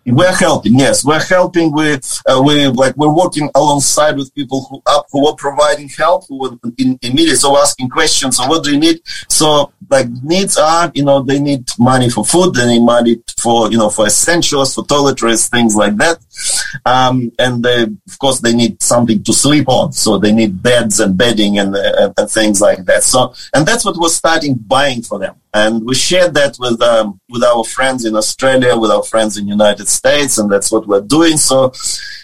We're 0.05 0.35
helping, 0.35 0.79
yes. 0.79 1.05
We're 1.05 1.23
helping 1.23 1.71
with, 1.71 2.21
uh, 2.27 2.41
we 2.43 2.67
like, 2.67 2.95
we're 2.97 3.13
working 3.13 3.49
alongside 3.53 4.17
with 4.17 4.33
people 4.33 4.65
who 4.69 4.81
up, 4.87 5.07
who 5.11 5.27
are 5.27 5.35
providing 5.35 5.89
help, 5.89 6.25
who 6.27 6.47
are 6.47 6.57
in, 6.77 6.97
immediately, 7.01 7.35
so 7.35 7.57
asking 7.57 7.89
questions, 7.89 8.37
so 8.37 8.47
what 8.47 8.63
do 8.63 8.71
you 8.71 8.79
need? 8.79 9.01
So, 9.27 9.71
like, 9.89 10.07
needs 10.23 10.57
are, 10.57 10.91
you 10.95 11.03
know, 11.03 11.21
they 11.21 11.39
need 11.39 11.69
money 11.77 12.09
for 12.09 12.25
food, 12.25 12.55
they 12.55 12.65
need 12.65 12.85
money 12.85 13.21
for, 13.37 13.71
you 13.71 13.77
know, 13.77 13.89
for 13.89 14.07
essentials, 14.07 14.73
for 14.73 14.83
toiletries, 14.83 15.49
things 15.49 15.75
like 15.75 15.95
that. 15.97 16.19
Um, 16.85 17.31
and 17.39 17.63
they, 17.63 17.83
of 17.83 18.19
course, 18.19 18.39
they 18.39 18.53
need 18.53 18.81
something 18.81 19.23
to 19.23 19.33
sleep 19.33 19.67
on, 19.67 19.91
so 19.93 20.17
they 20.17 20.31
need 20.31 20.61
beds 20.61 20.99
and 20.99 21.17
bedding 21.17 21.59
and, 21.59 21.75
uh, 21.75 22.13
and 22.17 22.29
things 22.29 22.61
like 22.61 22.85
that. 22.85 23.03
So, 23.03 23.33
and 23.53 23.65
that's 23.65 23.85
what 23.85 23.97
we're 23.97 24.09
starting 24.09 24.55
buying 24.55 25.01
for 25.01 25.19
them. 25.19 25.35
And 25.51 25.83
we 25.83 25.95
shared 25.95 26.35
that 26.35 26.57
with, 26.59 26.79
um, 26.79 27.19
with 27.27 27.43
our 27.43 27.63
friends 27.63 28.05
in 28.05 28.15
Australia, 28.15 28.77
with 28.77 28.91
our 28.91 29.01
friends 29.01 29.35
in 29.35 29.47
United 29.47 29.87
States, 29.87 30.37
and 30.37 30.49
that's 30.51 30.71
what 30.71 30.87
we're 30.87 31.01
doing. 31.01 31.37
So, 31.37 31.73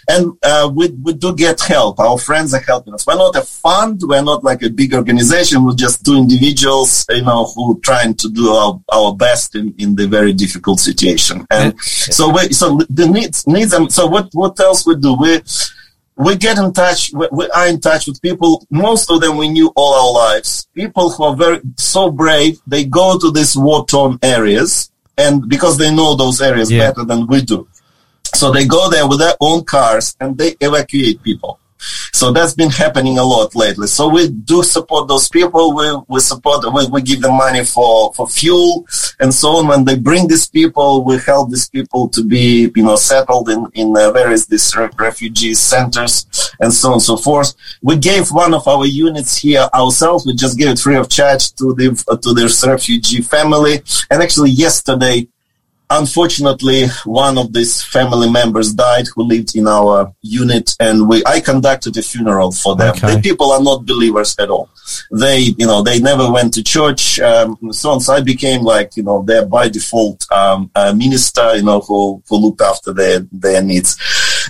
and, 0.08 0.32
uh, 0.44 0.70
we, 0.72 0.90
we 0.90 1.12
do 1.12 1.34
get 1.34 1.60
help. 1.60 1.98
Our 1.98 2.18
friends 2.18 2.54
are 2.54 2.60
helping 2.60 2.94
us. 2.94 3.04
We're 3.04 3.16
not 3.16 3.34
a 3.34 3.42
fund. 3.42 4.00
We're 4.04 4.22
not 4.22 4.44
like 4.44 4.62
a 4.62 4.70
big 4.70 4.94
organization. 4.94 5.64
We're 5.64 5.74
just 5.74 6.04
two 6.04 6.14
individuals, 6.14 7.04
you 7.08 7.22
know, 7.22 7.46
who 7.46 7.80
trying 7.80 8.14
to 8.14 8.28
do 8.28 8.50
our, 8.50 8.80
our 8.92 9.12
best 9.16 9.56
in, 9.56 9.74
in 9.76 9.96
the 9.96 10.06
very 10.06 10.32
difficult 10.32 10.78
situation. 10.78 11.44
And 11.50 11.78
so 11.80 12.32
we, 12.32 12.52
so 12.52 12.78
the 12.88 13.08
needs, 13.08 13.44
needs, 13.48 13.74
um, 13.74 13.90
so 14.06 14.10
what, 14.12 14.28
what 14.32 14.58
else 14.60 14.86
we 14.86 14.96
do? 14.96 15.14
We, 15.14 15.42
we 16.16 16.36
get 16.36 16.58
in 16.58 16.72
touch, 16.72 17.12
we, 17.12 17.28
we 17.32 17.48
are 17.50 17.66
in 17.66 17.80
touch 17.80 18.06
with 18.06 18.20
people, 18.22 18.66
most 18.70 19.10
of 19.10 19.20
them 19.20 19.36
we 19.36 19.48
knew 19.48 19.72
all 19.76 19.94
our 19.94 20.12
lives. 20.34 20.66
People 20.74 21.10
who 21.10 21.24
are 21.24 21.36
very, 21.36 21.60
so 21.76 22.10
brave, 22.10 22.58
they 22.66 22.84
go 22.84 23.18
to 23.18 23.30
these 23.30 23.56
war-torn 23.56 24.18
areas, 24.22 24.90
and 25.18 25.48
because 25.48 25.76
they 25.78 25.94
know 25.94 26.14
those 26.14 26.40
areas 26.40 26.70
Yeah. 26.70 26.88
better 26.88 27.04
than 27.04 27.26
we 27.26 27.42
do. 27.42 27.66
So 28.34 28.52
they 28.52 28.66
go 28.66 28.90
there 28.90 29.06
with 29.08 29.18
their 29.18 29.34
own 29.40 29.64
cars 29.64 30.14
and 30.20 30.36
they 30.36 30.56
evacuate 30.60 31.22
people. 31.22 31.58
So 31.78 32.32
that's 32.32 32.54
been 32.54 32.70
happening 32.70 33.18
a 33.18 33.24
lot 33.24 33.54
lately. 33.54 33.86
So 33.86 34.08
we 34.08 34.28
do 34.28 34.62
support 34.62 35.08
those 35.08 35.28
people. 35.28 35.74
We, 35.74 35.86
we 36.08 36.20
support, 36.20 36.64
we, 36.72 36.86
we 36.86 37.02
give 37.02 37.20
them 37.20 37.36
money 37.36 37.64
for, 37.64 38.12
for 38.14 38.28
fuel 38.28 38.86
and 39.20 39.32
so 39.32 39.56
on. 39.56 39.68
When 39.68 39.84
they 39.84 39.96
bring 39.96 40.28
these 40.28 40.48
people, 40.48 41.04
we 41.04 41.18
help 41.18 41.50
these 41.50 41.68
people 41.68 42.08
to 42.10 42.24
be, 42.24 42.70
you 42.74 42.82
know, 42.82 42.96
settled 42.96 43.48
in, 43.50 43.66
in 43.74 43.96
uh, 43.96 44.10
various 44.12 44.46
these 44.46 44.74
re- 44.76 44.88
refugee 44.98 45.54
centers 45.54 46.26
and 46.60 46.72
so 46.72 46.88
on 46.88 46.94
and 46.94 47.02
so 47.02 47.16
forth. 47.16 47.54
We 47.82 47.96
gave 47.96 48.28
one 48.30 48.54
of 48.54 48.66
our 48.66 48.86
units 48.86 49.36
here 49.36 49.68
ourselves. 49.74 50.26
We 50.26 50.34
just 50.34 50.58
gave 50.58 50.68
it 50.68 50.78
free 50.78 50.96
of 50.96 51.08
charge 51.08 51.52
to 51.54 51.74
the, 51.74 52.18
to 52.22 52.32
this 52.32 52.66
refugee 52.66 53.22
family. 53.22 53.82
And 54.10 54.22
actually 54.22 54.50
yesterday, 54.50 55.28
unfortunately 55.90 56.86
one 57.04 57.38
of 57.38 57.52
these 57.52 57.82
family 57.82 58.28
members 58.30 58.72
died 58.72 59.06
who 59.14 59.22
lived 59.22 59.54
in 59.54 59.68
our 59.68 60.12
unit 60.22 60.74
and 60.80 61.08
we 61.08 61.22
i 61.26 61.40
conducted 61.40 61.96
a 61.96 62.02
funeral 62.02 62.50
for 62.50 62.74
them. 62.74 62.94
Okay. 62.94 63.14
the 63.14 63.20
people 63.20 63.52
are 63.52 63.62
not 63.62 63.86
believers 63.86 64.34
at 64.38 64.50
all. 64.50 64.68
They 65.12 65.54
you 65.58 65.66
know 65.66 65.82
they 65.82 66.00
never 66.00 66.30
went 66.30 66.54
to 66.54 66.62
church 66.62 67.20
um, 67.20 67.56
so 67.70 67.90
on. 67.90 68.00
So 68.00 68.14
i 68.14 68.20
became 68.20 68.62
like 68.62 68.96
you 68.96 69.04
know 69.04 69.22
their 69.22 69.46
by 69.46 69.68
default 69.68 70.26
um, 70.32 70.70
minister 70.94 71.56
you 71.56 71.62
know 71.62 71.80
who 71.80 72.22
who 72.28 72.36
looked 72.36 72.62
after 72.62 72.92
their 72.92 73.20
their 73.30 73.62
needs. 73.62 73.96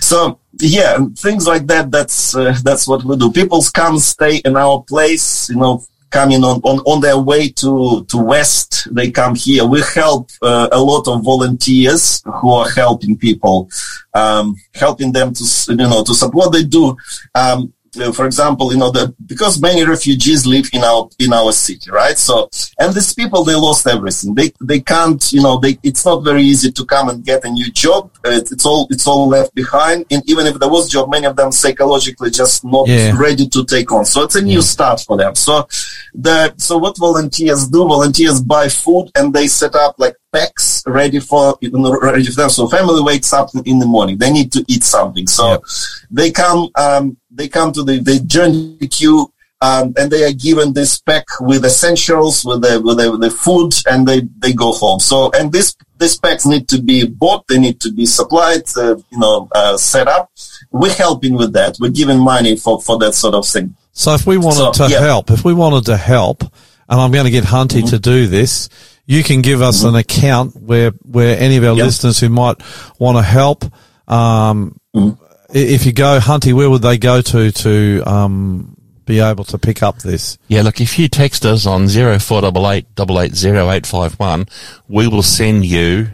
So 0.01 0.39
yeah 0.59 0.97
things 1.15 1.45
like 1.45 1.67
that 1.67 1.91
that's 1.91 2.35
uh, 2.35 2.55
that's 2.63 2.87
what 2.87 3.03
we 3.03 3.15
do. 3.15 3.31
People 3.31 3.61
come 3.73 3.99
stay 3.99 4.37
in 4.37 4.57
our 4.57 4.81
place 4.81 5.49
you 5.49 5.57
know 5.57 5.85
coming 6.09 6.43
on, 6.43 6.61
on, 6.61 6.79
on 6.79 7.01
their 7.01 7.17
way 7.17 7.49
to, 7.49 8.05
to 8.05 8.17
West, 8.17 8.87
they 8.93 9.11
come 9.11 9.35
here. 9.35 9.65
We 9.65 9.81
help 9.93 10.29
uh, 10.41 10.69
a 10.71 10.79
lot 10.79 11.07
of 11.07 11.23
volunteers 11.23 12.21
who 12.25 12.51
are 12.51 12.69
helping 12.69 13.17
people, 13.17 13.69
um, 14.13 14.55
helping 14.73 15.11
them 15.11 15.33
to, 15.33 15.43
you 15.69 15.75
know, 15.75 16.03
to 16.03 16.13
support 16.13 16.47
what 16.47 16.53
they 16.53 16.63
do. 16.63 16.95
Um, 17.35 17.73
for 18.13 18.25
example, 18.25 18.71
you 18.71 18.77
know, 18.79 18.91
the, 18.91 19.13
because 19.25 19.61
many 19.61 19.85
refugees 19.85 20.45
live 20.45 20.69
in 20.73 20.83
our, 20.83 21.09
in 21.19 21.33
our 21.33 21.51
city, 21.51 21.89
right? 21.91 22.17
So, 22.17 22.49
and 22.79 22.93
these 22.93 23.13
people, 23.13 23.43
they 23.43 23.55
lost 23.55 23.87
everything. 23.87 24.35
They, 24.35 24.51
they 24.61 24.79
can't, 24.79 25.21
you 25.33 25.41
know, 25.41 25.57
they, 25.59 25.77
it's 25.83 26.05
not 26.05 26.23
very 26.23 26.41
easy 26.43 26.71
to 26.71 26.85
come 26.85 27.09
and 27.09 27.23
get 27.23 27.43
a 27.45 27.49
new 27.49 27.71
job. 27.71 28.11
Uh, 28.25 28.31
it's 28.31 28.65
all, 28.65 28.87
it's 28.89 29.07
all 29.07 29.27
left 29.27 29.53
behind. 29.55 30.05
And 30.11 30.23
even 30.29 30.45
if 30.47 30.59
there 30.59 30.69
was 30.69 30.89
job, 30.89 31.09
many 31.09 31.25
of 31.25 31.35
them 31.35 31.51
psychologically 31.51 32.29
just 32.31 32.63
not 32.63 32.87
Yeah. 32.87 33.17
ready 33.17 33.47
to 33.47 33.65
take 33.65 33.91
on. 33.91 34.05
So 34.05 34.23
it's 34.23 34.35
a 34.35 34.41
new 34.41 34.61
start 34.61 35.01
for 35.01 35.17
them. 35.17 35.35
So 35.35 35.67
the, 36.13 36.53
so 36.57 36.77
what 36.77 36.97
volunteers 36.97 37.67
do, 37.67 37.87
volunteers 37.87 38.41
buy 38.41 38.69
food 38.69 39.11
and 39.15 39.33
they 39.33 39.47
set 39.47 39.75
up 39.75 39.95
like 39.97 40.15
packs 40.33 40.83
ready 40.85 41.19
for, 41.19 41.57
you 41.61 41.71
know, 41.71 41.97
ready 41.99 42.25
for 42.25 42.35
them. 42.41 42.49
So 42.49 42.67
family 42.67 43.01
wakes 43.01 43.33
up 43.33 43.49
in 43.65 43.79
the 43.79 43.85
morning. 43.85 44.17
They 44.17 44.31
need 44.31 44.51
to 44.53 44.63
eat 44.67 44.83
something. 44.83 45.27
So 45.27 45.63
they 46.11 46.31
come, 46.31 46.69
um, 46.75 47.17
they 47.37 47.47
come 47.47 47.71
to 47.73 47.83
the, 47.83 47.99
they 47.99 48.19
join 48.19 48.77
the 48.79 48.87
queue. 48.87 49.31
Um, 49.59 49.95
and 49.97 50.11
they 50.11 50.23
are 50.23 50.33
given 50.33 50.73
this 50.73 50.99
pack 50.99 51.25
with 51.39 51.65
essentials, 51.65 52.45
with 52.45 52.61
the, 52.61 52.79
with 52.79 52.97
the, 52.99 53.17
the 53.17 53.31
food, 53.31 53.73
and 53.89 54.07
they, 54.07 54.21
they 54.37 54.53
go 54.53 54.71
home. 54.71 54.99
So, 54.99 55.31
and 55.31 55.51
this, 55.51 55.75
these 55.97 56.15
packs 56.15 56.45
need 56.45 56.67
to 56.67 56.79
be 56.79 57.07
bought, 57.07 57.47
they 57.47 57.57
need 57.57 57.79
to 57.81 57.91
be 57.91 58.05
supplied, 58.05 58.61
uh, 58.77 58.97
you 59.09 59.17
know, 59.17 59.47
uh, 59.55 59.75
set 59.77 60.07
up. 60.07 60.29
We're 60.71 60.93
helping 60.93 61.33
with 61.33 61.53
that. 61.53 61.77
We're 61.79 61.89
giving 61.89 62.19
money 62.19 62.55
for, 62.55 62.79
for 62.79 62.99
that 62.99 63.15
sort 63.15 63.33
of 63.33 63.47
thing. 63.47 63.75
So 63.93 64.13
if 64.13 64.27
we 64.27 64.37
wanted 64.37 64.75
So, 64.75 64.85
to 64.85 64.91
yeah. 64.93 64.99
help, 64.99 65.31
if 65.31 65.43
we 65.43 65.55
wanted 65.55 65.85
to 65.87 65.97
help, 65.97 66.43
and 66.43 67.01
I'm 67.01 67.11
going 67.11 67.25
to 67.25 67.31
get 67.31 67.43
Hunty 67.45 67.79
Mm-hmm. 67.81 67.87
to 67.87 67.97
do 67.99 68.27
this, 68.27 68.69
you 69.07 69.23
can 69.23 69.41
give 69.41 69.63
us 69.63 69.83
an 69.83 69.95
account 69.95 70.55
where, 70.55 70.91
where 71.01 71.35
any 71.39 71.57
of 71.57 71.63
our 71.63 71.73
Yep. 71.75 71.83
listeners 71.83 72.19
who 72.19 72.29
might 72.29 72.57
want 72.99 73.17
to 73.17 73.23
help, 73.23 73.63
um, 74.07 74.79
Mm-hmm. 74.95 75.23
If 75.53 75.85
you 75.85 75.93
go, 75.93 76.19
Hunty, 76.19 76.53
where 76.53 76.69
would 76.69 76.81
they 76.81 76.97
go 76.97 77.21
to, 77.21 77.51
to, 77.51 78.03
um, 78.05 78.77
be 79.05 79.19
able 79.21 79.45
to 79.45 79.57
pick 79.57 79.81
up 79.81 79.99
this? 79.99 80.37
Yeah, 80.49 80.63
look, 80.63 80.81
if 80.81 80.99
you 80.99 81.07
text 81.07 81.45
us 81.45 81.65
on 81.65 81.87
0488 81.87 82.85
880851, 82.99 84.45
we 84.87 85.07
will 85.07 85.23
send 85.23 85.65
you 85.65 86.09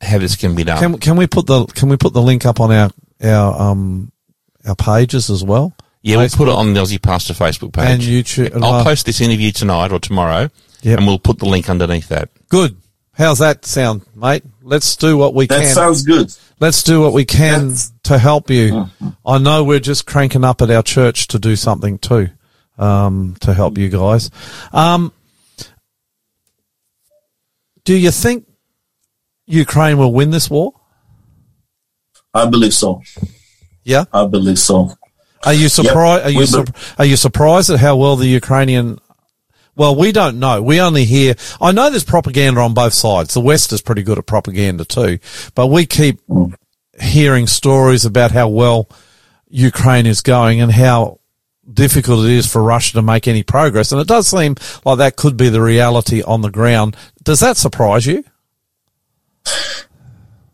how 0.00 0.18
this 0.18 0.36
can 0.36 0.54
be 0.54 0.64
done. 0.64 0.78
Can 0.78 0.98
can 0.98 1.16
we 1.16 1.26
put 1.26 1.46
the 1.46 1.66
can 1.66 1.88
we 1.88 1.96
put 1.96 2.12
the 2.12 2.22
link 2.22 2.44
up 2.46 2.60
on 2.60 2.72
our 2.72 2.90
our 3.22 3.60
um 3.70 4.10
our 4.66 4.74
pages 4.74 5.30
as 5.30 5.42
well? 5.44 5.74
yeah, 6.02 6.16
we'll 6.18 6.28
put 6.28 6.48
it 6.48 6.54
on 6.54 6.74
the 6.74 6.80
Aussie 6.80 7.00
Pastor 7.00 7.32
Facebook 7.32 7.72
page. 7.72 7.88
And 7.88 8.02
YouTube- 8.02 8.54
I'll 8.62 8.74
uh, 8.80 8.84
post 8.84 9.06
this 9.06 9.20
interview 9.22 9.52
tonight 9.52 9.90
or 9.92 9.98
tomorrow, 9.98 10.50
Yep. 10.82 10.98
and 10.98 11.06
we'll 11.06 11.18
put 11.18 11.38
the 11.38 11.46
link 11.46 11.70
underneath 11.70 12.08
that. 12.08 12.28
Good. 12.50 12.76
How's 13.12 13.38
that 13.38 13.64
sound, 13.64 14.02
mate? 14.14 14.44
Let's 14.66 14.96
do 14.96 15.18
what 15.18 15.34
we 15.34 15.46
That 15.46 15.56
can. 15.56 15.64
That 15.64 15.74
sounds 15.74 16.02
good. 16.04 16.32
Let's 16.58 16.82
do 16.82 17.00
what 17.02 17.12
we 17.12 17.26
can 17.26 17.68
That's- 17.68 17.92
to 18.04 18.18
help 18.18 18.48
you. 18.48 18.88
I 19.24 19.36
know 19.36 19.62
we're 19.62 19.78
just 19.78 20.06
cranking 20.06 20.42
up 20.42 20.62
at 20.62 20.70
our 20.70 20.82
church 20.82 21.26
to 21.28 21.38
do 21.38 21.54
something 21.54 21.98
too, 21.98 22.30
um, 22.78 23.36
to 23.40 23.52
help 23.52 23.76
you 23.76 23.90
guys. 23.90 24.30
Um, 24.72 25.12
do 27.84 27.94
you 27.94 28.10
think 28.10 28.46
Ukraine 29.46 29.98
will 29.98 30.12
win 30.14 30.30
this 30.30 30.48
war? 30.48 30.72
I 32.32 32.46
believe 32.46 32.72
so. 32.72 33.02
Yeah. 33.84 34.04
I 34.14 34.26
believe 34.26 34.58
so. 34.58 34.96
Are 35.44 35.52
you 35.52 35.68
surprised? 35.68 36.24
Are 36.24 36.30
you 36.30 36.46
sur- 36.46 36.64
are 36.98 37.04
you 37.04 37.16
surprised 37.16 37.68
at 37.68 37.80
how 37.80 37.96
well 37.96 38.16
the 38.16 38.26
Ukrainian? 38.26 38.98
Well, 39.76 39.96
we 39.96 40.12
don't 40.12 40.38
know. 40.38 40.62
We 40.62 40.80
only 40.80 41.04
hear. 41.04 41.34
I 41.60 41.72
know 41.72 41.90
there's 41.90 42.04
propaganda 42.04 42.60
on 42.60 42.74
both 42.74 42.92
sides. 42.92 43.34
The 43.34 43.40
West 43.40 43.72
is 43.72 43.82
pretty 43.82 44.02
good 44.02 44.18
at 44.18 44.26
propaganda 44.26 44.84
too, 44.84 45.18
but 45.54 45.66
we 45.66 45.86
keep 45.86 46.20
hearing 47.00 47.46
stories 47.46 48.04
about 48.04 48.30
how 48.30 48.48
well 48.48 48.88
Ukraine 49.48 50.06
is 50.06 50.20
going 50.20 50.60
and 50.60 50.70
how 50.70 51.18
difficult 51.72 52.24
it 52.24 52.30
is 52.30 52.50
for 52.50 52.62
Russia 52.62 52.94
to 52.94 53.02
make 53.02 53.26
any 53.26 53.42
progress. 53.42 53.90
And 53.90 54.00
it 54.00 54.06
does 54.06 54.28
seem 54.28 54.56
like 54.84 54.98
that 54.98 55.16
could 55.16 55.36
be 55.36 55.48
the 55.48 55.62
reality 55.62 56.22
on 56.22 56.42
the 56.42 56.50
ground. 56.50 56.96
Does 57.22 57.40
that 57.40 57.56
surprise 57.56 58.06
you? 58.06 58.24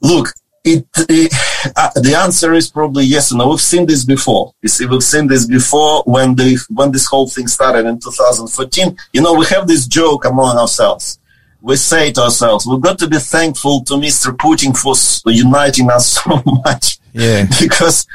Look, 0.01 0.29
it, 0.65 0.87
it 1.09 1.33
uh, 1.77 1.91
the 1.97 2.15
answer 2.15 2.53
is 2.53 2.71
probably 2.71 3.05
yes 3.05 3.31
and 3.31 3.39
no. 3.39 3.49
We've 3.49 3.61
seen 3.61 3.87
this 3.87 4.05
before. 4.05 4.55
You 4.63 4.69
see, 4.69 4.87
we've 4.87 5.03
seen 5.03 5.27
this 5.27 5.47
before 5.47 6.03
when 6.05 6.35
the 6.35 6.59
when 6.71 6.93
this 6.93 7.07
whole 7.07 7.29
thing 7.29 7.49
started 7.49 7.87
in 7.87 7.99
2014. 7.99 8.97
You 9.13 9.23
know, 9.23 9.35
we 9.35 9.47
have 9.47 9.67
this 9.67 9.87
joke 9.87 10.25
among 10.25 10.57
ourselves. 10.57 11.19
We 11.63 11.77
say 11.77 12.11
to 12.13 12.23
ourselves, 12.23 12.67
we've 12.67 12.81
got 12.81 12.99
to 13.01 13.09
be 13.09 13.19
thankful 13.19 13.85
to 13.85 13.95
Mr. 13.95 14.35
Putin 14.35 14.75
for 14.75 15.31
uniting 15.31 15.91
us 15.91 16.07
so 16.25 16.43
much. 16.65 16.99
Yeah. 17.13 17.47
because 17.61 18.07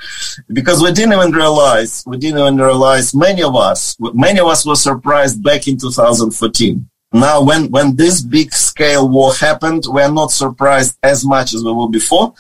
because 0.54 0.82
we 0.82 0.92
didn't 0.94 1.14
even 1.14 1.32
realize 1.32 2.04
we 2.08 2.18
didn't 2.18 2.40
even 2.40 2.58
realize 2.58 3.14
many 3.14 3.44
of 3.44 3.54
us 3.54 3.98
many 4.00 4.40
of 4.40 4.48
us 4.48 4.66
were 4.66 4.78
surprised 4.78 5.44
back 5.44 5.68
in 5.68 5.78
2014 5.78 6.90
now 7.16 7.42
when 7.42 7.72
when 7.72 7.96
this 7.96 8.22
big 8.22 8.54
scale 8.54 9.08
war 9.08 9.34
happened 9.34 9.84
we're 9.88 10.12
not 10.12 10.32
surprised 10.32 10.98
as 11.02 11.26
much 11.26 11.54
as 11.54 11.64
we 11.64 11.72
were 11.72 11.90
before 11.90 12.34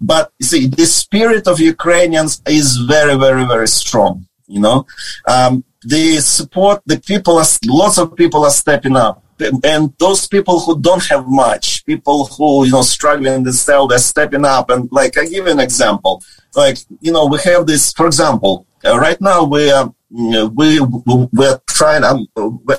but 0.00 0.32
you 0.38 0.46
see 0.46 0.66
the 0.66 0.86
spirit 0.86 1.46
of 1.46 1.60
ukrainians 1.60 2.42
is 2.46 2.76
very 2.88 3.16
very 3.16 3.44
very 3.46 3.68
strong 3.68 4.26
you 4.46 4.60
know 4.60 4.86
um, 5.26 5.64
the 5.82 6.18
support 6.18 6.82
the 6.86 6.98
people 7.00 7.38
are 7.38 7.46
lots 7.66 7.98
of 7.98 8.16
people 8.16 8.44
are 8.44 8.50
stepping 8.50 8.96
up 8.96 9.22
and 9.40 9.94
those 9.98 10.26
people 10.26 10.60
who 10.60 10.80
don't 10.80 11.04
have 11.06 11.26
much, 11.28 11.84
people 11.84 12.26
who 12.26 12.66
you 12.66 12.72
know 12.72 12.82
struggling 12.82 13.44
themselves, 13.44 13.90
they're 13.90 13.98
stepping 13.98 14.44
up. 14.44 14.70
And 14.70 14.88
like 14.90 15.16
I 15.16 15.24
give 15.24 15.46
you 15.46 15.52
an 15.52 15.60
example, 15.60 16.22
like 16.54 16.78
you 17.00 17.12
know 17.12 17.26
we 17.26 17.38
have 17.44 17.66
this. 17.66 17.92
For 17.92 18.06
example, 18.06 18.66
uh, 18.84 18.98
right 18.98 19.20
now 19.20 19.44
we 19.44 19.70
are 19.70 19.92
we 20.10 20.80
we're 20.80 21.60
trying. 21.66 22.02
I'm 22.04 22.26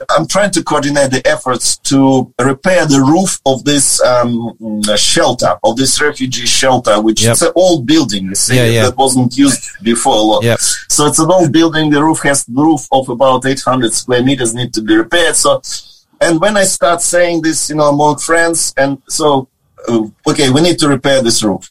I'm 0.09 0.27
trying 0.27 0.51
to 0.51 0.63
coordinate 0.63 1.11
the 1.11 1.21
efforts 1.25 1.77
to 1.77 2.33
repair 2.39 2.85
the 2.85 2.99
roof 2.99 3.39
of 3.45 3.63
this 3.63 4.01
um, 4.01 4.57
shelter 4.97 5.55
of 5.63 5.75
this 5.77 6.01
refugee 6.01 6.45
shelter, 6.45 6.99
which 7.01 7.21
Yep. 7.23 7.33
is 7.33 7.41
an 7.43 7.51
old 7.55 7.85
building. 7.85 8.25
You 8.25 8.35
see, 8.35 8.55
Yeah, 8.55 8.65
yeah. 8.65 8.83
that 8.85 8.97
wasn't 8.97 9.37
used 9.37 9.69
before 9.83 10.15
a 10.15 10.21
lot. 10.21 10.43
Yep. 10.43 10.59
So 10.89 11.05
it's 11.05 11.19
an 11.19 11.31
old 11.31 11.51
building. 11.51 11.89
The 11.91 12.03
roof 12.03 12.19
has 12.23 12.45
the 12.45 12.61
roof 12.61 12.87
of 12.91 13.09
about 13.09 13.45
800 13.45 13.93
square 13.93 14.23
meters 14.23 14.53
need 14.53 14.73
to 14.73 14.81
be 14.81 14.95
repaired. 14.95 15.35
So, 15.35 15.61
and 16.21 16.41
when 16.41 16.57
I 16.57 16.63
start 16.63 17.01
saying 17.01 17.43
this, 17.43 17.69
you 17.69 17.75
know, 17.75 17.89
among 17.89 18.17
friends, 18.17 18.73
and 18.75 19.01
so, 19.07 19.47
uh, 19.87 20.03
okay, 20.27 20.49
we 20.49 20.61
need 20.61 20.79
to 20.79 20.87
repair 20.89 21.21
this 21.21 21.43
roof. 21.43 21.69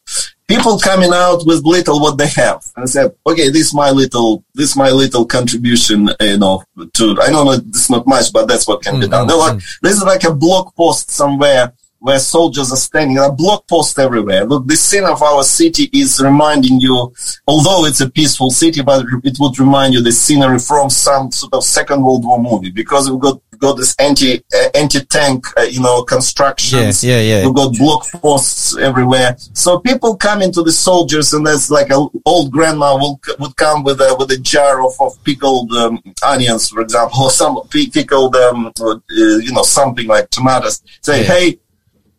People 0.48 0.78
coming 0.78 1.12
out 1.12 1.44
with 1.44 1.64
little 1.64 2.00
what 2.00 2.16
they 2.16 2.26
have, 2.28 2.64
and 2.74 2.84
I 2.84 2.86
said, 2.86 3.14
okay, 3.26 3.50
this 3.50 3.66
is 3.68 3.74
my 3.74 3.90
little, 3.90 4.44
this 4.54 4.70
is 4.70 4.76
my 4.76 4.90
little 4.90 5.26
contribution, 5.26 6.08
you 6.20 6.38
know, 6.38 6.64
to. 6.94 7.10
I 7.20 7.28
don't 7.30 7.44
know 7.44 7.52
it's 7.52 7.90
not 7.90 8.06
much, 8.06 8.32
but 8.32 8.48
that's 8.48 8.66
what 8.66 8.82
can 8.82 8.98
be 8.98 9.06
mm, 9.06 9.10
done. 9.10 9.26
They're 9.26 9.36
mm, 9.36 9.40
like, 9.40 9.58
mm. 9.58 9.80
this 9.82 9.96
is 9.96 10.02
like 10.04 10.24
a 10.24 10.34
blog 10.34 10.74
post 10.74 11.10
somewhere 11.10 11.74
where 12.00 12.18
soldiers 12.18 12.72
are 12.72 12.76
standing. 12.76 13.16
There 13.16 13.24
are 13.24 13.32
blog 13.34 13.66
posts 13.66 13.98
everywhere. 13.98 14.44
Look, 14.44 14.66
the 14.66 14.76
scene 14.76 15.04
of 15.04 15.22
our 15.22 15.42
city 15.42 15.90
is 15.92 16.20
reminding 16.22 16.80
you, 16.80 17.12
although 17.46 17.86
it's 17.86 18.00
a 18.00 18.08
peaceful 18.10 18.50
city, 18.50 18.82
but 18.82 19.04
it 19.24 19.36
would 19.40 19.58
remind 19.58 19.94
you 19.94 20.02
the 20.02 20.12
scenery 20.12 20.58
from 20.58 20.90
some 20.90 21.30
sort 21.32 21.54
of 21.54 21.64
Second 21.64 22.02
World 22.02 22.24
War 22.24 22.40
movie 22.40 22.70
because 22.70 23.10
we've 23.10 23.20
got 23.20 23.40
got 23.58 23.76
this 23.76 23.96
anti 23.98 24.38
uh, 24.38 24.68
anti 24.74 25.00
tank, 25.00 25.44
uh, 25.58 25.62
you 25.62 25.80
know, 25.80 26.04
constructions. 26.04 27.02
Yeah, 27.02 27.16
yeah, 27.20 27.38
yeah. 27.40 27.46
We've 27.46 27.54
got 27.56 27.76
block 27.76 28.06
posts 28.22 28.76
everywhere. 28.78 29.34
So 29.52 29.80
people 29.80 30.16
come 30.16 30.42
into 30.42 30.62
the 30.62 30.70
soldiers, 30.70 31.32
and 31.32 31.44
there's 31.44 31.68
like 31.70 31.90
an 31.90 32.08
old 32.24 32.52
grandma 32.52 32.96
will 32.96 33.20
would 33.40 33.56
come 33.56 33.82
with 33.82 34.00
a 34.00 34.14
with 34.16 34.30
a 34.30 34.38
jar 34.38 34.86
of, 34.86 34.92
of 35.00 35.12
pickled 35.24 35.72
um, 35.72 36.00
onions, 36.24 36.68
for 36.68 36.80
example, 36.80 37.24
or 37.24 37.30
some 37.30 37.58
pickled, 37.68 38.36
um, 38.36 38.72
uh, 38.80 38.96
you 39.10 39.52
know, 39.52 39.62
something 39.62 40.06
like 40.06 40.30
tomatoes. 40.30 40.80
Say, 41.00 41.22
Yeah. 41.22 41.26
hey, 41.26 41.58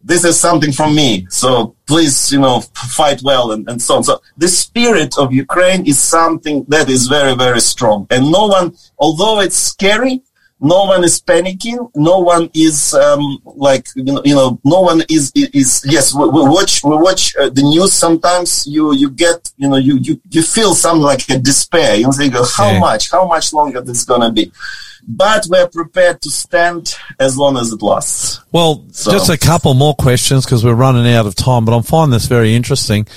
this 0.10 0.26
is 0.26 0.40
something 0.40 0.72
from 0.72 0.96
me. 0.96 1.28
So 1.30 1.76
please, 1.88 2.32
you 2.32 2.40
know, 2.40 2.62
fight 2.74 3.22
well 3.24 3.52
and, 3.52 3.70
and 3.70 3.80
so 3.80 3.98
on. 3.98 4.04
So 4.04 4.20
the 4.38 4.48
spirit 4.48 5.16
of 5.20 5.32
Ukraine 5.32 5.86
is 5.86 6.00
something 6.00 6.66
that 6.68 6.90
is 6.90 7.06
very, 7.08 7.36
very 7.36 7.62
strong. 7.62 8.08
And 8.10 8.32
no 8.32 8.48
one, 8.48 8.76
although 8.98 9.40
it's 9.40 9.56
scary, 9.56 10.24
no 10.62 10.84
one 10.86 11.04
is 11.04 11.22
panicking. 11.22 11.90
No 11.96 12.20
one 12.20 12.50
is 12.54 12.94
um, 12.94 13.40
like 13.46 13.88
you 13.96 14.04
know, 14.04 14.22
you 14.26 14.36
know. 14.36 14.60
No 14.64 14.82
one 14.82 15.02
is 15.10 15.32
is, 15.36 15.50
is 15.54 15.86
yes. 15.88 16.14
We, 16.14 16.26
we 16.28 16.42
watch 16.42 16.84
we 16.84 16.96
watch 16.98 17.36
uh, 17.38 17.50
the 17.50 17.62
news. 17.64 17.94
Sometimes 17.94 18.66
you 18.68 18.94
you 18.94 19.10
get 19.10 19.52
you 19.58 19.70
know 19.70 19.78
you 19.78 19.98
you, 20.02 20.20
you 20.30 20.42
feel 20.44 20.74
some 20.76 21.00
like 21.00 21.30
a 21.30 21.38
despair. 21.40 21.96
You 21.96 22.12
think 22.12 22.34
how 22.34 22.72
Yeah. 22.72 22.80
much 22.80 23.12
how 23.12 23.26
much 23.28 23.54
longer 23.54 23.80
this 23.82 24.04
gonna 24.04 24.32
be, 24.32 24.52
but 25.08 25.46
we're 25.50 25.68
prepared 25.70 26.22
to 26.24 26.30
stand 26.30 26.96
as 27.20 27.38
long 27.38 27.58
as 27.58 27.72
it 27.72 27.82
lasts. 27.82 28.42
Well, 28.52 28.84
So- 28.92 29.12
just 29.12 29.30
a 29.30 29.38
couple 29.38 29.74
more 29.74 29.96
questions 29.96 30.46
because 30.46 30.66
we're 30.66 30.74
running 30.74 31.12
out 31.14 31.26
of 31.26 31.36
time, 31.36 31.64
but 31.66 31.74
I'm 31.76 31.84
finding 31.84 32.12
this 32.12 32.26
very 32.26 32.54
interesting. 32.54 33.08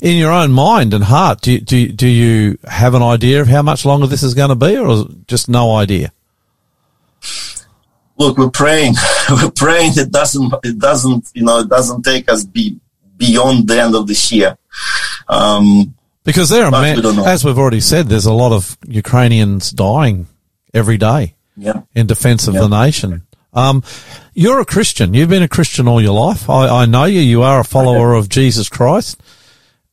In 0.00 0.16
your 0.18 0.30
own 0.32 0.52
mind 0.52 0.94
and 0.94 1.04
heart, 1.04 1.40
do 1.42 1.52
you, 1.52 1.60
do 1.60 1.76
you, 1.76 1.88
do 1.92 2.06
you 2.08 2.58
have 2.68 2.94
an 2.94 3.02
idea 3.02 3.40
of 3.40 3.48
how 3.48 3.62
much 3.62 3.84
longer 3.84 4.06
this 4.06 4.22
is 4.22 4.34
going 4.34 4.48
to 4.50 4.54
be, 4.56 4.76
or 4.76 5.04
just 5.28 5.48
no 5.48 5.74
idea? 5.76 6.12
Look, 8.18 8.38
we're 8.38 8.50
praying. 8.50 8.94
we're 9.30 9.50
praying 9.50 9.92
it 9.96 10.10
doesn't, 10.10 10.54
it 10.64 10.78
doesn't, 10.78 11.30
you 11.34 11.42
know, 11.44 11.58
it 11.60 11.68
doesn't 11.68 12.02
take 12.02 12.30
us 12.30 12.44
be 12.44 12.78
beyond 13.16 13.68
the 13.68 13.80
end 13.82 13.94
of 13.94 14.06
this 14.06 14.32
year. 14.32 14.56
Um, 15.28 15.94
Because 16.24 16.48
there 16.48 16.64
are, 16.64 16.70
But 16.70 16.80
man, 16.82 16.96
we 16.96 17.02
don't 17.02 17.16
know. 17.16 17.24
as 17.26 17.44
we've 17.44 17.58
already 17.58 17.80
said, 17.80 18.06
there's 18.08 18.26
a 18.26 18.32
lot 18.32 18.52
of 18.52 18.76
Ukrainians 18.86 19.70
dying 19.70 20.26
every 20.74 20.96
day 20.98 21.34
yeah. 21.56 21.82
in 21.94 22.06
defence 22.06 22.48
of 22.48 22.54
Yeah. 22.54 22.62
the 22.62 22.68
nation. 22.68 23.22
Um, 23.54 23.82
you're 24.34 24.60
a 24.60 24.64
Christian. 24.64 25.12
You've 25.14 25.28
been 25.28 25.42
a 25.42 25.48
Christian 25.48 25.86
all 25.86 26.00
your 26.00 26.14
life. 26.14 26.48
I, 26.48 26.82
I 26.82 26.86
know 26.86 27.04
you. 27.04 27.20
You 27.20 27.42
are 27.42 27.60
a 27.60 27.64
follower 27.64 28.14
of 28.14 28.28
Jesus 28.30 28.68
Christ. 28.70 29.20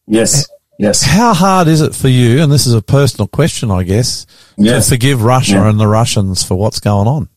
Yes. 0.08 0.48
Yes. 0.78 1.04
How 1.04 1.34
hard 1.34 1.68
is 1.68 1.82
it 1.82 1.94
for 1.94 2.08
you? 2.08 2.42
And 2.42 2.50
this 2.50 2.66
is 2.66 2.74
a 2.74 2.82
personal 2.82 3.28
question, 3.28 3.70
I 3.70 3.84
guess, 3.84 4.26
Yeah. 4.56 4.76
to 4.76 4.82
forgive 4.82 5.22
Russia 5.24 5.68
and 5.68 5.78
the 5.78 5.88
Russians 5.88 6.42
for 6.42 6.56
what's 6.56 6.80
going 6.80 7.08
on. 7.08 7.28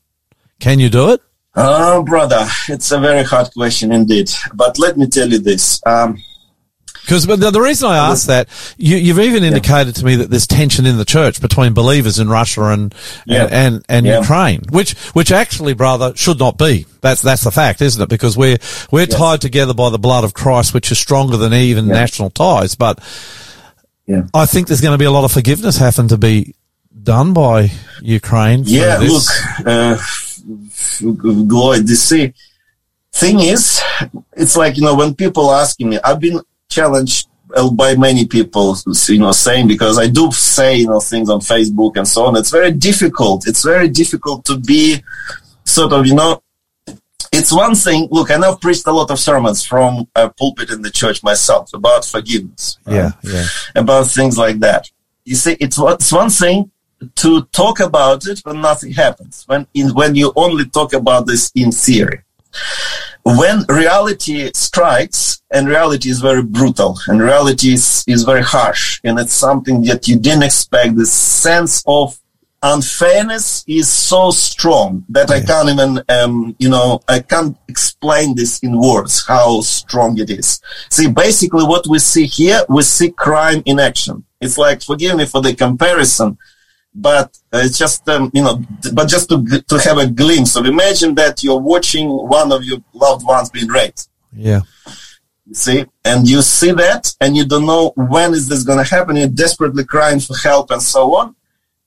Can 0.62 0.78
you 0.78 0.88
do 0.88 1.10
it? 1.10 1.20
Oh, 1.56 2.04
brother, 2.04 2.46
it's 2.68 2.92
a 2.92 3.00
very 3.00 3.24
hard 3.24 3.50
question 3.52 3.90
indeed. 3.90 4.30
But 4.54 4.78
let 4.78 4.96
me 4.96 5.08
tell 5.08 5.28
you 5.28 5.38
this. 5.40 5.82
Um, 5.84 6.22
Because 7.02 7.26
the, 7.26 7.34
the 7.50 7.60
reason 7.60 7.88
I 7.90 7.96
ask 8.10 8.28
that, 8.28 8.48
you, 8.78 8.96
you've 8.96 9.18
even 9.18 9.42
indicated 9.42 9.96
to 9.96 10.04
me 10.04 10.14
that 10.16 10.30
there's 10.30 10.46
tension 10.46 10.86
in 10.86 10.98
the 10.98 11.04
church 11.04 11.40
between 11.40 11.74
believers 11.74 12.20
in 12.20 12.28
Russia 12.28 12.66
and 12.66 12.94
Yeah. 13.26 13.42
and 13.42 13.52
and, 13.52 13.84
and 13.88 14.06
Yeah. 14.06 14.20
Ukraine, 14.20 14.62
which 14.70 14.92
which 15.18 15.32
actually, 15.32 15.74
brother, 15.74 16.12
should 16.14 16.38
not 16.38 16.58
be. 16.58 16.86
That's 17.00 17.22
that's 17.22 17.42
the 17.42 17.50
fact, 17.50 17.82
isn't 17.82 18.00
it? 18.00 18.08
Because 18.08 18.36
we're 18.36 18.58
we're 18.92 19.08
Yes. 19.10 19.18
tied 19.18 19.40
together 19.40 19.74
by 19.74 19.90
the 19.90 19.98
blood 19.98 20.22
of 20.22 20.32
Christ, 20.34 20.72
which 20.74 20.92
is 20.92 20.98
stronger 20.98 21.36
than 21.36 21.52
even 21.52 21.86
Yeah. 21.88 21.94
national 21.94 22.30
ties. 22.30 22.76
But 22.76 23.00
yeah. 24.06 24.22
I 24.32 24.46
think 24.46 24.68
there's 24.68 24.80
going 24.80 24.94
to 24.94 25.04
be 25.06 25.10
a 25.12 25.16
lot 25.18 25.24
of 25.24 25.32
forgiveness 25.32 25.76
having 25.78 26.06
to 26.08 26.18
be 26.18 26.54
done 27.02 27.32
by 27.32 27.72
Ukraine. 28.00 28.62
Yeah, 28.64 28.98
look, 28.98 29.24
uh, 29.66 29.96
Glory, 31.00 31.86
see, 31.86 32.32
thing 33.12 33.40
is, 33.40 33.80
it's 34.32 34.56
like, 34.56 34.76
you 34.76 34.82
know, 34.82 34.94
when 34.94 35.14
people 35.14 35.50
asking 35.50 35.90
me, 35.90 35.98
I've 36.04 36.20
been 36.20 36.40
challenged 36.68 37.28
uh, 37.54 37.70
by 37.70 37.94
many 37.94 38.26
people, 38.26 38.76
you 39.08 39.18
know, 39.18 39.32
saying, 39.32 39.68
because 39.68 39.98
I 39.98 40.08
do 40.08 40.30
say, 40.32 40.76
you 40.76 40.88
know, 40.88 41.00
things 41.00 41.28
on 41.28 41.40
Facebook 41.40 41.96
and 41.96 42.08
so 42.08 42.24
on. 42.26 42.36
It's 42.36 42.50
very 42.50 42.72
difficult. 42.72 43.46
It's 43.46 43.62
very 43.62 43.88
difficult 43.88 44.44
to 44.46 44.58
be 44.58 45.02
sort 45.64 45.92
of, 45.92 46.06
you 46.06 46.14
know, 46.14 46.42
it's 47.32 47.52
one 47.52 47.74
thing. 47.74 48.08
Look, 48.10 48.30
I 48.30 48.36
know 48.36 48.52
I've 48.52 48.60
preached 48.60 48.86
a 48.86 48.92
lot 48.92 49.10
of 49.10 49.18
sermons 49.18 49.64
from 49.64 50.06
a 50.14 50.28
pulpit 50.28 50.70
in 50.70 50.82
the 50.82 50.90
church 50.90 51.22
myself 51.22 51.72
about 51.72 52.04
forgiveness. 52.04 52.78
right? 52.86 52.96
Yeah, 52.96 53.10
yeah. 53.22 53.46
about 53.74 54.08
things 54.08 54.36
like 54.36 54.58
that. 54.60 54.90
You 55.24 55.36
see, 55.36 55.56
it's, 55.60 55.78
it's 55.78 56.12
one 56.12 56.30
thing 56.30 56.70
to 57.16 57.42
talk 57.52 57.80
about 57.80 58.26
it 58.26 58.40
when 58.44 58.60
nothing 58.60 58.92
happens, 58.92 59.44
when 59.46 59.66
in, 59.74 59.94
when 59.94 60.14
you 60.14 60.32
only 60.36 60.66
talk 60.66 60.92
about 60.92 61.26
this 61.26 61.50
in 61.54 61.72
theory. 61.72 62.20
When 63.24 63.64
reality 63.68 64.50
strikes, 64.52 65.42
and 65.50 65.68
reality 65.68 66.10
is 66.10 66.20
very 66.20 66.42
brutal, 66.42 66.98
and 67.06 67.20
reality 67.20 67.74
is, 67.74 68.04
is 68.06 68.24
very 68.24 68.42
harsh, 68.42 69.00
and 69.04 69.18
it's 69.18 69.32
something 69.32 69.82
that 69.84 70.08
you 70.08 70.18
didn't 70.18 70.42
expect, 70.42 70.96
the 70.96 71.06
sense 71.06 71.82
of 71.86 72.18
unfairness 72.62 73.64
is 73.66 73.88
so 73.88 74.30
strong 74.30 75.04
that 75.08 75.30
I 75.30 75.40
can't 75.40 75.68
even, 75.68 76.02
um, 76.08 76.54
you 76.58 76.68
know, 76.68 77.00
I 77.08 77.20
can't 77.20 77.56
explain 77.68 78.36
this 78.36 78.60
in 78.60 78.80
words 78.80 79.26
how 79.26 79.60
strong 79.62 80.18
it 80.18 80.30
is. 80.30 80.60
See, 80.88 81.08
basically 81.08 81.64
what 81.64 81.86
we 81.88 81.98
see 81.98 82.26
here, 82.26 82.62
we 82.68 82.82
see 82.82 83.10
crime 83.10 83.62
in 83.66 83.80
action. 83.80 84.24
It's 84.40 84.58
like, 84.58 84.82
forgive 84.82 85.16
me 85.16 85.26
for 85.26 85.42
the 85.42 85.54
comparison, 85.54 86.38
but 86.94 87.38
uh, 87.52 87.62
it's 87.64 87.78
just, 87.78 88.08
um, 88.08 88.30
you 88.34 88.42
know, 88.42 88.62
but 88.92 89.08
just 89.08 89.28
to, 89.30 89.64
to 89.68 89.78
have 89.78 89.98
a 89.98 90.06
glimpse 90.06 90.56
of 90.56 90.66
imagine 90.66 91.14
that 91.14 91.42
you're 91.42 91.60
watching 91.60 92.08
one 92.08 92.52
of 92.52 92.64
your 92.64 92.78
loved 92.92 93.24
ones 93.24 93.50
being 93.50 93.68
raped. 93.68 94.08
Yeah. 94.32 94.60
You 95.46 95.54
see, 95.54 95.84
and 96.04 96.28
you 96.28 96.42
see 96.42 96.72
that, 96.72 97.14
and 97.20 97.36
you 97.36 97.44
don't 97.44 97.66
know 97.66 97.92
when 97.96 98.32
is 98.32 98.48
this 98.48 98.62
going 98.62 98.78
to 98.78 98.88
happen. 98.88 99.16
You're 99.16 99.28
desperately 99.28 99.84
crying 99.84 100.20
for 100.20 100.36
help 100.36 100.70
and 100.70 100.82
so 100.82 101.16
on. 101.16 101.34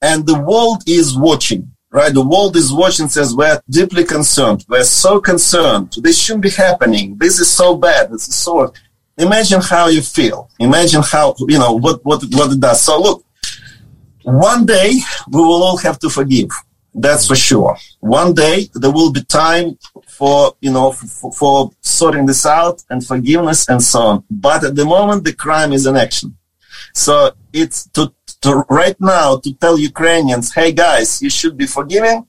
And 0.02 0.26
the 0.26 0.38
world 0.38 0.82
is 0.86 1.16
watching, 1.16 1.72
right? 1.90 2.12
The 2.12 2.26
world 2.26 2.54
is 2.56 2.72
watching, 2.72 3.08
says, 3.08 3.34
we're 3.34 3.60
deeply 3.70 4.04
concerned. 4.04 4.64
We're 4.68 4.84
so 4.84 5.20
concerned. 5.20 5.94
This 6.02 6.20
shouldn't 6.20 6.42
be 6.42 6.50
happening. 6.50 7.16
This 7.16 7.40
is 7.40 7.50
so 7.50 7.76
bad. 7.76 8.10
This 8.10 8.28
is 8.28 8.34
so, 8.34 8.72
imagine 9.16 9.62
how 9.62 9.88
you 9.88 10.02
feel. 10.02 10.50
Imagine 10.58 11.02
how, 11.02 11.34
you 11.48 11.58
know, 11.58 11.72
what, 11.72 12.04
what, 12.04 12.22
what 12.32 12.52
it 12.52 12.60
does. 12.60 12.82
So 12.82 13.00
look, 13.00 13.24
one 14.26 14.66
day 14.66 14.92
we 15.30 15.40
will 15.40 15.62
all 15.62 15.76
have 15.78 15.98
to 16.00 16.10
forgive. 16.10 16.50
That's 16.92 17.26
for 17.26 17.36
sure. 17.36 17.76
One 18.00 18.34
day 18.34 18.68
there 18.74 18.90
will 18.90 19.12
be 19.12 19.22
time 19.22 19.78
for, 20.08 20.56
you 20.60 20.72
know, 20.72 20.92
for, 20.92 21.32
for 21.32 21.70
sorting 21.80 22.26
this 22.26 22.44
out 22.44 22.82
and 22.90 23.06
forgiveness 23.06 23.68
and 23.68 23.82
so 23.82 24.00
on. 24.00 24.24
But 24.30 24.64
at 24.64 24.74
the 24.74 24.84
moment, 24.84 25.24
the 25.24 25.34
crime 25.34 25.72
is 25.72 25.86
in 25.86 25.96
action. 25.96 26.36
So 26.92 27.32
it's 27.52 27.86
to, 27.90 28.12
to 28.40 28.64
right 28.68 28.96
now 28.98 29.36
to 29.36 29.54
tell 29.54 29.78
Ukrainians, 29.78 30.54
hey 30.54 30.72
guys, 30.72 31.22
you 31.22 31.30
should 31.30 31.56
be 31.56 31.66
forgiving. 31.66 32.26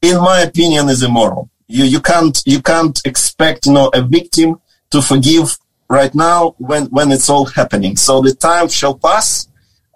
In 0.00 0.16
my 0.18 0.40
opinion, 0.40 0.88
is 0.88 1.02
immoral. 1.02 1.50
You 1.66 1.84
you 1.84 2.00
can't 2.00 2.40
you 2.46 2.62
can't 2.62 3.00
expect 3.04 3.66
you 3.66 3.72
know 3.72 3.90
a 3.92 4.00
victim 4.00 4.60
to 4.90 5.02
forgive 5.02 5.58
right 5.90 6.14
now 6.14 6.54
when 6.58 6.86
when 6.86 7.12
it's 7.12 7.28
all 7.28 7.44
happening. 7.44 7.96
So 7.96 8.22
the 8.22 8.34
time 8.34 8.68
shall 8.68 8.96
pass, 8.96 9.48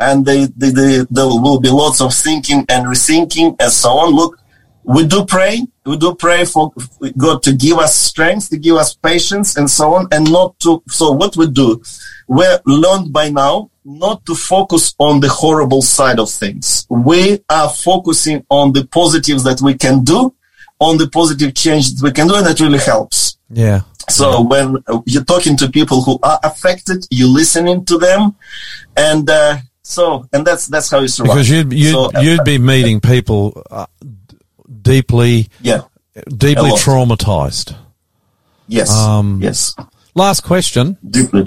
and 0.03 0.27
they, 0.27 0.47
they, 0.57 0.71
they, 0.71 1.07
there 1.11 1.27
will 1.27 1.61
be 1.61 1.71
lots 1.71 2.01
of 2.01 2.13
thinking 2.13 2.65
and 2.69 2.87
rethinking 2.87 3.57
and 3.61 3.73
so 3.73 3.91
on. 3.91 4.15
Look, 4.15 4.39
we 4.85 5.07
do 5.07 5.25
pray. 5.25 5.65
We 5.87 5.97
do 5.97 6.15
pray 6.15 6.45
for 6.45 6.73
God 7.17 7.43
to 7.45 7.53
give 7.53 7.79
us 7.79 7.95
strength, 7.97 8.51
to 8.51 8.59
give 8.59 8.77
us 8.77 8.95
patience 8.95 9.57
and 9.57 9.71
so 9.71 9.95
on, 9.95 10.09
and 10.13 10.31
not 10.31 10.59
to. 10.61 10.83
So 10.89 11.13
what 11.13 11.37
we 11.37 11.49
do, 11.49 11.83
we're 12.29 12.61
learned 12.67 13.13
by 13.13 13.31
now 13.31 13.71
not 13.85 14.25
to 14.27 14.35
focus 14.35 14.95
on 14.99 15.21
the 15.21 15.29
horrible 15.29 15.83
side 15.83 16.19
of 16.19 16.31
things. 16.31 16.87
We 16.89 17.41
are 17.49 17.69
focusing 17.69 18.45
on 18.49 18.73
the 18.73 18.87
positives 18.87 19.45
that 19.45 19.61
we 19.61 19.75
can 19.75 20.05
do, 20.05 20.35
on 20.79 20.99
the 20.99 21.09
positive 21.09 21.55
change 21.55 21.95
that 21.95 22.05
we 22.05 22.13
can 22.13 22.29
do, 22.29 22.37
and 22.37 22.47
that 22.47 22.61
really 22.61 22.79
helps. 22.79 23.39
Yeah. 23.51 23.83
So 24.09 24.43
when 24.43 24.83
you're 25.07 25.25
talking 25.25 25.57
to 25.59 25.71
people 25.71 26.03
who 26.03 26.19
are 26.23 26.41
affected, 26.43 27.07
you're 27.11 27.29
listening 27.29 27.85
to 27.87 27.99
them, 27.99 28.35
and 28.97 29.29
uh, 29.29 29.59
so 29.93 30.27
and 30.33 30.47
that's 30.47 30.67
that's 30.67 30.91
how 30.91 31.01
you 31.01 31.09
survive. 31.09 31.35
Because 31.35 31.51
you'd 31.51 31.73
you'd, 31.73 31.93
So, 31.93 32.11
uh, 32.15 32.21
you'd 32.21 32.45
be 32.45 32.59
meeting 32.59 33.01
people 33.01 33.63
uh, 33.71 33.87
deeply 34.83 35.49
yeah, 35.61 35.83
deeply 36.29 36.71
traumatized. 36.73 37.77
yes, 38.69 38.91
Um, 38.91 39.41
yes, 39.43 39.75
Last 40.15 40.43
question, 40.43 40.99
deeply. 41.09 41.47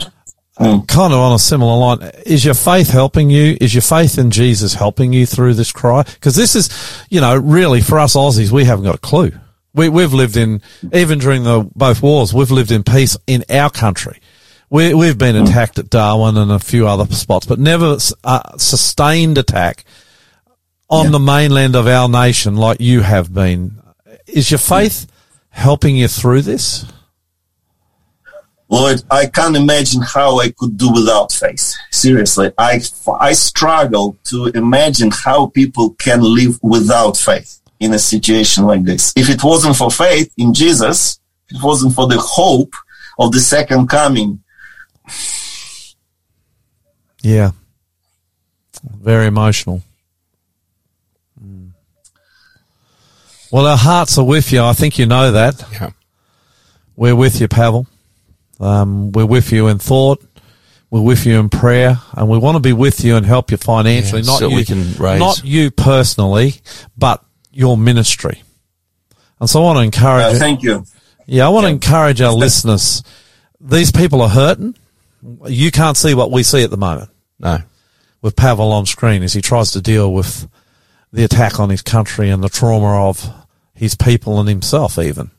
Mm. 0.60 0.88
kind 0.88 1.12
of 1.12 1.20
on 1.20 1.34
a 1.34 1.40
similar 1.40 1.78
line. 1.78 2.12
Is 2.26 2.46
your 2.46 2.54
faith 2.54 2.90
helping 2.90 3.30
you? 3.30 3.58
Is 3.60 3.74
your 3.74 3.82
faith 3.82 4.18
in 4.18 4.32
Jesus 4.32 4.74
helping 4.74 5.12
you 5.12 5.26
through 5.26 5.54
this 5.56 5.72
cry? 5.74 6.04
Because 6.04 6.36
this 6.38 6.56
is, 6.56 6.70
you 7.10 7.20
know, 7.20 7.36
really 7.36 7.82
for 7.82 8.00
us 8.00 8.16
Aussies, 8.16 8.52
we 8.52 8.64
haven't 8.64 8.86
got 8.86 8.96
a 8.96 9.00
clue. 9.00 9.34
We, 9.74 9.90
we've 9.90 10.14
lived 10.14 10.38
in, 10.38 10.62
even 10.94 11.20
during 11.20 11.44
the 11.44 11.70
both 11.76 12.02
wars, 12.02 12.34
we've 12.34 12.52
lived 12.52 12.72
in 12.72 12.84
peace 12.84 13.18
in 13.28 13.44
our 13.50 13.70
country. 13.70 14.22
We, 14.70 14.94
we've 14.94 15.18
been 15.18 15.36
attacked 15.36 15.78
at 15.80 15.90
Darwin 15.90 16.38
and 16.38 16.52
a 16.52 16.60
few 16.60 16.88
other 16.88 17.06
spots, 17.14 17.46
but 17.46 17.60
never 17.60 17.94
a 17.96 18.00
uh, 18.24 18.58
sustained 18.58 19.38
attack 19.38 19.86
on 20.90 21.06
Yeah. 21.06 21.12
the 21.12 21.20
mainland 21.20 21.76
of 21.76 21.88
our 21.88 22.10
nation 22.10 22.56
like 22.56 22.82
you 22.82 23.02
have 23.02 23.34
been. 23.34 23.82
Is 24.28 24.50
your 24.52 24.58
faith 24.58 25.08
helping 25.50 25.96
you 25.96 26.08
through 26.08 26.42
this? 26.42 26.86
Lloyd, 28.68 29.04
I 29.12 29.28
can't 29.28 29.56
imagine 29.56 30.02
how 30.02 30.40
I 30.40 30.50
could 30.50 30.76
do 30.76 30.92
without 30.92 31.32
faith. 31.32 31.76
Seriously, 31.92 32.52
I, 32.58 32.82
I 33.20 33.34
struggle 33.34 34.18
to 34.26 34.48
imagine 34.48 35.12
how 35.12 35.46
people 35.48 35.92
can 35.92 36.22
live 36.22 36.60
without 36.64 37.16
faith 37.16 37.62
in 37.80 37.94
a 37.94 38.00
situation 38.00 38.66
like 38.66 38.84
this. 38.84 39.14
If 39.16 39.30
it 39.30 39.44
wasn't 39.44 39.76
for 39.76 39.92
faith 39.92 40.34
in 40.38 40.54
Jesus, 40.56 41.20
if 41.50 41.58
it 41.58 41.64
wasn't 41.64 41.94
for 41.94 42.08
the 42.08 42.18
hope 42.18 42.74
of 43.20 43.32
the 43.32 43.40
second 43.40 43.88
coming, 43.88 44.42
Yeah. 47.22 47.52
Very 48.84 49.28
emotional. 49.28 49.82
Mm. 51.44 51.72
Well, 53.52 53.66
our 53.68 53.78
hearts 53.78 54.18
are 54.18 54.24
with 54.26 54.52
you. 54.52 54.62
I 54.62 54.74
think 54.74 55.00
you 55.00 55.06
know 55.06 55.32
that. 55.32 55.64
Yeah. 55.72 55.90
We're 56.96 57.16
with 57.16 57.42
you, 57.42 57.48
Pavel. 57.48 57.88
Um, 58.60 59.12
we're 59.12 59.26
with 59.26 59.52
you 59.52 59.68
in 59.68 59.80
thought. 59.80 60.24
We're 60.92 61.02
with 61.02 61.26
you 61.26 61.40
in 61.40 61.50
prayer, 61.50 62.00
and 62.14 62.30
we 62.30 62.38
want 62.38 62.56
to 62.56 62.60
be 62.62 62.72
with 62.72 63.04
you 63.04 63.16
and 63.18 63.26
help 63.26 63.52
you 63.52 63.58
financially. 63.58 64.22
Yeah, 64.22 64.28
not 64.28 64.40
so 64.40 64.48
you, 64.50 64.56
we 64.56 64.66
can 64.66 64.94
raise- 64.94 65.20
not 65.20 65.44
you 65.44 65.72
personally, 65.72 66.54
but 66.98 67.24
your 67.52 67.76
ministry. 67.76 68.44
And 69.40 69.50
so 69.50 69.60
I 69.62 69.64
want 69.64 69.78
to 69.78 69.82
encourage. 69.84 70.36
uh, 70.36 70.40
thank 70.40 70.62
you. 70.64 70.86
Yeah, 71.26 71.48
I 71.48 71.50
want 71.50 71.66
to 71.66 71.70
encourage 71.72 72.22
our 72.22 72.32
listeners. 72.34 73.04
These 73.60 73.92
people 73.92 74.22
are 74.22 74.30
hurting. 74.30 74.76
You 75.48 75.72
can't 75.72 75.98
see 75.98 76.14
what 76.14 76.32
we 76.32 76.44
see 76.44 76.64
at 76.64 76.70
the 76.70 76.78
moment 76.78 77.10
No. 77.40 77.60
with 78.22 78.36
Pavel 78.36 78.72
on 78.72 78.86
screen 78.86 79.24
as 79.24 79.34
he 79.34 79.42
tries 79.42 79.72
to 79.72 79.82
deal 79.82 80.14
with 80.14 80.48
the 81.12 81.24
attack 81.24 81.60
on 81.60 81.70
his 81.70 81.82
country 81.82 82.30
and 82.30 82.44
the 82.44 82.50
trauma 82.50 83.08
of 83.10 83.30
his 83.74 83.96
people 83.96 84.40
and 84.40 84.48
himself 84.50 85.00
even. 85.00 85.32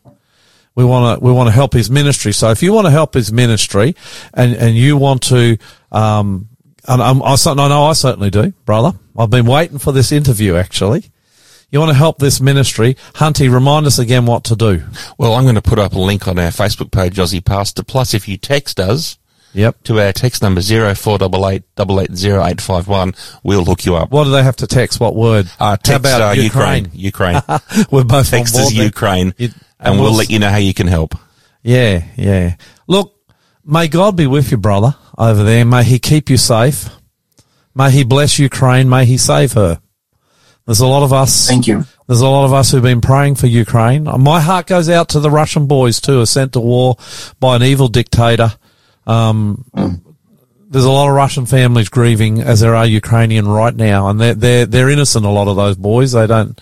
We 0.74 0.84
want 0.84 1.18
to, 1.18 1.24
we 1.24 1.32
want 1.32 1.48
to 1.48 1.52
help 1.52 1.72
his 1.72 1.90
ministry. 1.90 2.32
So 2.32 2.50
if 2.50 2.62
you 2.62 2.72
want 2.72 2.86
to 2.86 2.90
help 2.90 3.14
his 3.14 3.32
ministry 3.32 3.94
and, 4.34 4.54
and 4.54 4.76
you 4.76 4.96
want 4.96 5.22
to, 5.24 5.56
um, 5.90 6.48
and 6.86 7.02
I'm, 7.02 7.22
I, 7.22 7.36
I 7.46 7.54
know 7.54 7.84
I 7.84 7.92
certainly 7.94 8.30
do, 8.30 8.52
brother. 8.64 8.92
I've 9.18 9.30
been 9.30 9.46
waiting 9.46 9.78
for 9.78 9.92
this 9.92 10.12
interview 10.12 10.56
actually. 10.56 11.04
You 11.70 11.80
want 11.80 11.90
to 11.90 11.96
help 11.96 12.18
this 12.18 12.40
ministry. 12.40 12.96
Hunty, 13.14 13.52
remind 13.52 13.86
us 13.86 13.98
again 13.98 14.24
what 14.26 14.44
to 14.44 14.56
do. 14.56 14.84
Well, 15.18 15.32
I'm 15.34 15.42
going 15.42 15.56
to 15.56 15.62
put 15.62 15.78
up 15.78 15.94
a 15.94 15.98
link 15.98 16.28
on 16.28 16.38
our 16.38 16.50
Facebook 16.50 16.92
page, 16.92 17.16
Aussie 17.16 17.44
Pastor. 17.44 17.82
Plus, 17.82 18.14
if 18.14 18.28
you 18.28 18.36
text 18.36 18.78
us 18.78 19.18
Yep. 19.56 19.84
to 19.84 20.00
our 20.00 20.12
text 20.12 20.42
number 20.42 20.60
zero 20.60 20.94
four 20.94 21.18
double 21.18 21.48
eight 21.48 21.62
double 21.76 22.00
eight 22.00 22.14
zero 22.14 22.44
eight 22.44 22.60
five 22.60 22.86
one, 22.86 23.14
we'll 23.42 23.64
hook 23.64 23.84
you 23.86 23.96
up. 23.96 24.10
What 24.10 24.24
do 24.24 24.30
they 24.30 24.42
have 24.42 24.56
to 24.56 24.66
text? 24.66 25.00
What 25.00 25.16
word? 25.16 25.50
Uh, 25.58 25.76
text 25.76 25.90
How 25.90 25.96
about 25.96 26.20
uh, 26.38 26.40
Ukraine? 26.42 26.90
Ukraine. 26.92 27.40
Ukraine. 27.40 27.86
We're 27.90 28.04
both 28.04 28.28
text 28.30 28.54
on 28.54 28.62
board 28.62 28.74
there. 28.74 28.84
Ukraine, 28.84 29.34
You- 29.38 29.50
and 29.80 29.98
we'll 29.98 30.12
let 30.14 30.30
you 30.30 30.38
know 30.38 30.50
how 30.50 30.58
you 30.58 30.74
can 30.74 30.86
help. 30.86 31.14
Yeah, 31.62 32.04
yeah. 32.16 32.56
Look, 32.86 33.14
may 33.64 33.88
God 33.88 34.14
be 34.16 34.26
with 34.26 34.50
you, 34.50 34.56
brother, 34.58 34.94
over 35.18 35.42
there. 35.42 35.64
May 35.64 35.84
He 35.84 35.98
keep 35.98 36.28
you 36.30 36.36
safe. 36.36 36.88
May 37.74 37.90
He 37.90 38.04
bless 38.04 38.38
Ukraine. 38.38 38.88
May 38.88 39.04
He 39.06 39.16
save 39.18 39.54
her. 39.54 39.80
There's 40.66 40.80
a 40.80 40.86
lot 40.86 41.02
of 41.04 41.12
us. 41.12 41.48
Thank 41.48 41.66
you. 41.66 41.84
There's 42.06 42.20
a 42.20 42.28
lot 42.28 42.44
of 42.44 42.52
us 42.52 42.70
who've 42.70 42.82
been 42.82 43.00
praying 43.00 43.36
for 43.36 43.46
Ukraine. 43.46 44.04
My 44.04 44.40
heart 44.40 44.66
goes 44.66 44.88
out 44.88 45.08
to 45.10 45.20
the 45.20 45.30
Russian 45.30 45.66
boys 45.66 46.00
too, 46.00 46.12
who 46.12 46.20
are 46.22 46.26
sent 46.26 46.52
to 46.54 46.60
war 46.60 46.96
by 47.40 47.56
an 47.56 47.62
evil 47.62 47.88
dictator. 47.88 48.52
Um, 49.06 49.64
there's 50.68 50.84
a 50.84 50.90
lot 50.90 51.08
of 51.08 51.14
Russian 51.14 51.46
families 51.46 51.88
grieving 51.88 52.40
as 52.40 52.60
there 52.60 52.74
are 52.74 52.86
Ukrainian 52.86 53.46
right 53.46 53.74
now, 53.74 54.08
and 54.08 54.20
they're 54.20 54.34
they're 54.34 54.66
they're 54.66 54.90
innocent. 54.90 55.24
A 55.24 55.30
lot 55.30 55.48
of 55.48 55.56
those 55.56 55.76
boys, 55.76 56.12
they 56.12 56.26
don't 56.26 56.60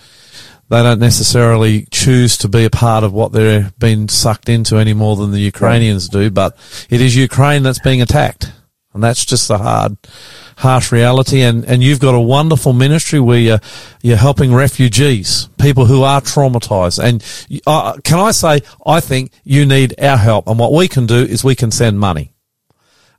they 0.69 0.83
don't 0.83 1.01
necessarily 1.01 1.87
choose 1.91 2.37
to 2.39 2.49
be 2.49 2.65
a 2.65 2.71
part 2.71 3.05
of 3.05 3.13
what 3.13 3.33
they're 3.33 3.73
being 3.79 4.09
sucked 4.09 4.49
into 4.49 4.77
any 4.77 4.95
more 4.95 5.17
than 5.17 5.31
the 5.31 5.41
Ukrainians 5.41 6.09
do. 6.09 6.31
But 6.31 6.57
it 6.91 7.01
is 7.01 7.17
Ukraine 7.17 7.63
that's 7.63 7.79
being 7.79 8.03
attacked, 8.03 8.53
and 8.93 9.03
that's 9.03 9.25
just 9.25 9.49
the 9.49 9.59
hard 9.59 9.97
harsh 10.57 10.93
reality. 10.93 11.41
And, 11.43 11.65
and 11.65 11.83
you've 11.83 12.01
got 12.01 12.15
a 12.15 12.21
wonderful 12.21 12.73
ministry 12.73 13.21
where 13.21 13.39
you're, 13.39 13.61
you're 14.03 14.17
helping 14.17 14.55
refugees, 14.55 15.49
people 15.59 15.87
who 15.87 16.03
are 16.03 16.21
traumatized. 16.21 17.03
And 17.03 17.25
uh, 17.67 17.99
can 18.05 18.19
I 18.19 18.31
say, 18.31 18.61
I 18.87 19.01
think 19.01 19.33
you 19.43 19.67
need 19.67 19.99
our 20.01 20.17
help. 20.17 20.47
And 20.47 20.59
what 20.59 20.73
we 20.73 20.89
can 20.89 21.07
do 21.07 21.17
is 21.17 21.43
we 21.43 21.55
can 21.55 21.71
send 21.71 21.99
money. 21.99 22.34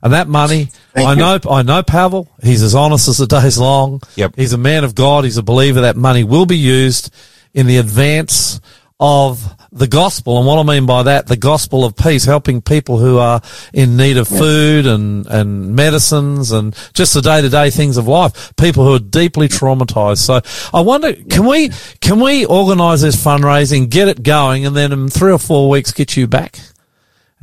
And 0.06 0.12
that 0.12 0.28
money, 0.28 0.66
Thank 0.94 1.08
I 1.08 1.12
you. 1.14 1.18
know, 1.18 1.40
I 1.50 1.62
know 1.62 1.82
Pavel. 1.82 2.28
He's 2.40 2.62
as 2.62 2.76
honest 2.76 3.08
as 3.08 3.18
the 3.18 3.26
day's 3.26 3.58
long. 3.58 4.00
Yep. 4.14 4.34
He's 4.36 4.52
a 4.52 4.58
man 4.58 4.84
of 4.84 4.94
God. 4.94 5.24
He's 5.24 5.36
a 5.36 5.42
believer. 5.42 5.80
That 5.80 5.96
money 5.96 6.22
will 6.22 6.46
be 6.46 6.56
used 6.56 7.12
in 7.52 7.66
the 7.66 7.78
advance 7.78 8.60
of 9.00 9.52
the 9.72 9.88
gospel. 9.88 10.38
And 10.38 10.46
what 10.46 10.60
I 10.60 10.62
mean 10.62 10.86
by 10.86 11.02
that, 11.02 11.26
the 11.26 11.36
gospel 11.36 11.84
of 11.84 11.96
peace, 11.96 12.24
helping 12.24 12.62
people 12.62 12.98
who 12.98 13.18
are 13.18 13.40
in 13.74 13.96
need 13.96 14.16
of 14.16 14.28
food 14.28 14.86
and, 14.86 15.26
and 15.26 15.74
medicines 15.74 16.52
and 16.52 16.72
just 16.94 17.12
the 17.12 17.20
day 17.20 17.42
to 17.42 17.48
day 17.48 17.70
things 17.70 17.96
of 17.96 18.06
life. 18.06 18.54
People 18.54 18.84
who 18.84 18.94
are 18.94 19.00
deeply 19.00 19.48
traumatized. 19.48 20.18
So 20.18 20.40
I 20.72 20.82
wonder, 20.82 21.14
can 21.14 21.46
we, 21.46 21.70
can 22.00 22.20
we 22.20 22.46
organize 22.46 23.00
this 23.00 23.16
fundraising, 23.16 23.90
get 23.90 24.06
it 24.06 24.22
going, 24.22 24.66
and 24.66 24.76
then 24.76 24.92
in 24.92 25.08
three 25.08 25.32
or 25.32 25.40
four 25.40 25.68
weeks 25.68 25.90
get 25.90 26.16
you 26.16 26.28
back? 26.28 26.60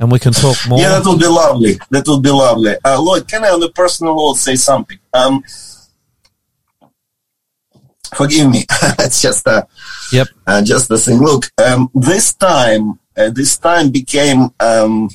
And 0.04 0.12
we 0.12 0.18
can 0.18 0.34
talk 0.34 0.56
more. 0.68 0.78
Yeah, 0.78 0.90
that 1.00 1.08
would 1.08 1.18
be 1.18 1.26
lovely. 1.26 1.78
That 1.88 2.04
would 2.06 2.22
be 2.22 2.28
lovely. 2.30 2.74
Uh, 2.84 3.00
Lloyd, 3.00 3.26
can 3.26 3.42
I, 3.42 3.48
on 3.48 3.62
a 3.62 3.70
personal 3.70 4.14
note, 4.14 4.34
say 4.34 4.54
something? 4.54 4.98
Um, 5.14 5.42
forgive 8.14 8.50
me. 8.50 8.66
it's 8.98 9.22
just 9.22 9.46
a, 9.46 9.66
Yep. 10.12 10.28
uh, 10.46 10.60
just 10.62 10.90
a 10.90 10.98
thing. 10.98 11.20
Look, 11.20 11.50
um, 11.56 11.88
this 11.94 12.34
time, 12.34 12.98
uh, 13.16 13.30
this 13.30 13.56
time 13.56 13.88
became, 13.90 14.50
um, 14.60 15.08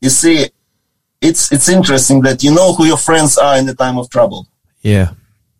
you 0.00 0.10
see, 0.10 0.46
it's 1.20 1.50
it's 1.50 1.68
interesting 1.68 2.20
that 2.22 2.44
you 2.44 2.54
know 2.54 2.72
who 2.72 2.86
your 2.86 2.96
friends 2.98 3.36
are 3.36 3.58
in 3.58 3.66
the 3.66 3.74
time 3.74 3.98
of 3.98 4.08
trouble, 4.10 4.46
Yeah. 4.82 5.10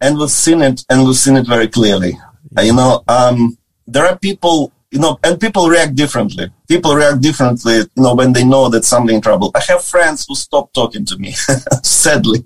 and 0.00 0.16
we've 0.16 0.30
seen 0.30 0.62
it, 0.62 0.84
and 0.88 1.04
we've 1.04 1.16
seen 1.16 1.36
it 1.36 1.46
very 1.48 1.66
clearly. 1.66 2.16
Uh, 2.56 2.62
you 2.62 2.72
know, 2.72 3.02
um, 3.08 3.58
there 3.88 4.06
are 4.06 4.16
people, 4.16 4.72
you 4.90 4.98
know, 4.98 5.18
and 5.22 5.40
people 5.40 5.68
react 5.68 5.94
differently. 5.94 6.50
People 6.68 6.94
react 6.94 7.20
differently, 7.20 7.76
you 7.76 8.02
know, 8.02 8.14
when 8.14 8.32
they 8.32 8.44
know 8.44 8.68
that 8.68 8.84
something 8.84 9.16
in 9.16 9.20
trouble. 9.20 9.52
I 9.54 9.60
have 9.68 9.84
friends 9.84 10.26
who 10.28 10.34
stop 10.34 10.72
talking 10.72 11.04
to 11.06 11.16
me, 11.16 11.32
sadly, 11.82 12.44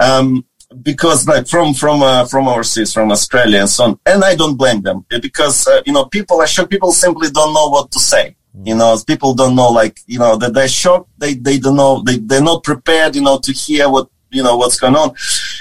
um, 0.00 0.44
because 0.82 1.26
like 1.28 1.46
from 1.46 1.74
from 1.74 2.02
uh, 2.02 2.24
from 2.26 2.48
overseas, 2.48 2.92
from 2.92 3.12
Australia 3.12 3.60
and 3.60 3.68
so 3.68 3.84
on. 3.84 4.00
And 4.06 4.24
I 4.24 4.34
don't 4.34 4.56
blame 4.56 4.80
them 4.82 5.04
because 5.08 5.66
uh, 5.66 5.82
you 5.84 5.92
know 5.92 6.06
people 6.06 6.40
are 6.40 6.46
shocked. 6.46 6.70
People 6.70 6.92
simply 6.92 7.30
don't 7.30 7.52
know 7.52 7.68
what 7.68 7.90
to 7.92 8.00
say. 8.00 8.34
You 8.64 8.74
know, 8.74 8.98
people 9.06 9.34
don't 9.34 9.54
know, 9.54 9.68
like 9.68 10.00
you 10.06 10.18
know, 10.18 10.36
that 10.36 10.54
they're 10.54 10.68
shocked. 10.68 11.10
They 11.18 11.34
they 11.34 11.58
don't 11.58 11.76
know. 11.76 12.02
They 12.02 12.16
they're 12.16 12.42
not 12.42 12.64
prepared. 12.64 13.14
You 13.14 13.22
know, 13.22 13.38
to 13.38 13.52
hear 13.52 13.88
what 13.90 14.08
you 14.30 14.42
know 14.42 14.56
what's 14.56 14.78
going 14.78 14.94
on. 14.96 15.14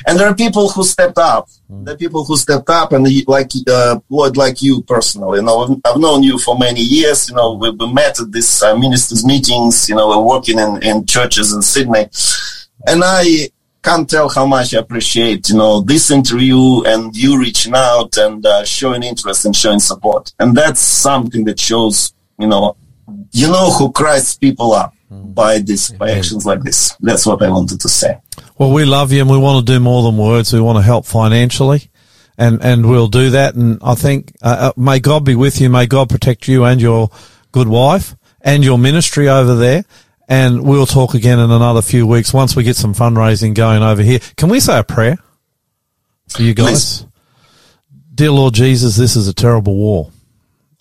And 0.05 0.19
there 0.19 0.27
are 0.27 0.35
people 0.35 0.69
who 0.69 0.83
stepped 0.83 1.17
up. 1.17 1.47
There 1.69 1.93
are 1.93 1.97
people 1.97 2.23
who 2.23 2.37
stepped 2.37 2.69
up, 2.69 2.91
and 2.93 3.03
like 3.27 3.51
uh, 3.69 3.99
Lloyd, 4.09 4.37
like 4.37 4.61
you 4.61 4.81
personally. 4.83 5.39
You 5.39 5.45
know, 5.45 5.59
I've- 5.63 5.81
I've 5.85 5.99
known 5.99 6.23
you 6.23 6.37
for 6.39 6.57
many 6.57 6.81
years. 6.81 7.29
You 7.29 7.35
know, 7.35 7.53
we, 7.53 7.71
we 7.71 7.91
met 7.93 8.19
at 8.19 8.31
these 8.31 8.61
uh, 8.63 8.75
ministers' 8.77 9.25
meetings. 9.25 9.89
You 9.89 9.95
know, 9.95 10.07
we're 10.09 10.23
working 10.35 10.59
in, 10.59 10.81
in 10.83 11.05
churches 11.05 11.53
in 11.53 11.61
Sydney, 11.61 12.09
and 12.87 13.01
I 13.03 13.49
can't 13.83 14.09
tell 14.09 14.27
how 14.27 14.45
much 14.45 14.73
I 14.73 14.79
appreciate, 14.79 15.47
you 15.49 15.55
know, 15.55 15.79
this 15.81 16.11
interview 16.11 16.83
and 16.85 17.15
you 17.15 17.39
reaching 17.39 17.73
out 17.73 18.17
and 18.17 18.45
uh, 18.45 18.65
showing 18.65 19.01
interest 19.03 19.45
and 19.45 19.55
showing 19.55 19.79
support. 19.79 20.33
And 20.39 20.55
that's 20.57 20.81
something 20.81 21.45
that 21.45 21.57
shows, 21.59 22.13
you 22.37 22.47
know, 22.47 22.75
you 23.31 23.47
know 23.47 23.71
who 23.71 23.91
Christ's 23.93 24.35
people 24.35 24.73
are 24.73 24.91
by 25.09 25.59
this, 25.59 25.89
by 25.91 26.11
actions 26.11 26.45
like 26.45 26.63
this. 26.63 26.93
That's 26.99 27.25
what 27.25 27.41
I 27.41 27.49
wanted 27.49 27.79
to 27.79 27.87
say. 27.87 28.19
Well, 28.57 28.71
we 28.71 28.85
love 28.85 29.11
you 29.11 29.21
and 29.21 29.29
we 29.29 29.37
want 29.37 29.65
to 29.65 29.73
do 29.73 29.79
more 29.79 30.03
than 30.03 30.17
words. 30.17 30.51
We 30.51 30.61
want 30.61 30.77
to 30.77 30.81
help 30.81 31.05
financially 31.05 31.91
and, 32.37 32.63
and 32.63 32.89
we'll 32.89 33.07
do 33.07 33.31
that. 33.31 33.55
And 33.55 33.79
I 33.83 33.95
think, 33.95 34.33
uh, 34.41 34.71
uh, 34.75 34.79
may 34.79 34.99
God 34.99 35.25
be 35.25 35.35
with 35.35 35.61
you. 35.61 35.69
May 35.69 35.85
God 35.85 36.09
protect 36.09 36.47
you 36.47 36.63
and 36.63 36.81
your 36.81 37.09
good 37.51 37.67
wife 37.67 38.15
and 38.41 38.63
your 38.63 38.77
ministry 38.77 39.29
over 39.29 39.55
there. 39.55 39.85
And 40.27 40.63
we'll 40.63 40.85
talk 40.85 41.13
again 41.13 41.39
in 41.39 41.51
another 41.51 41.81
few 41.81 42.05
weeks 42.05 42.33
once 42.33 42.55
we 42.55 42.63
get 42.63 42.75
some 42.75 42.93
fundraising 42.93 43.55
going 43.55 43.81
over 43.81 44.01
here. 44.01 44.19
Can 44.35 44.49
we 44.49 44.59
say 44.59 44.79
a 44.79 44.83
prayer 44.83 45.17
for 46.27 46.41
you 46.41 46.53
guys? 46.53 47.05
Dear 48.13 48.31
Lord 48.31 48.53
Jesus, 48.53 48.97
this 48.97 49.15
is 49.15 49.27
a 49.27 49.33
terrible 49.33 49.75
war. 49.75 50.11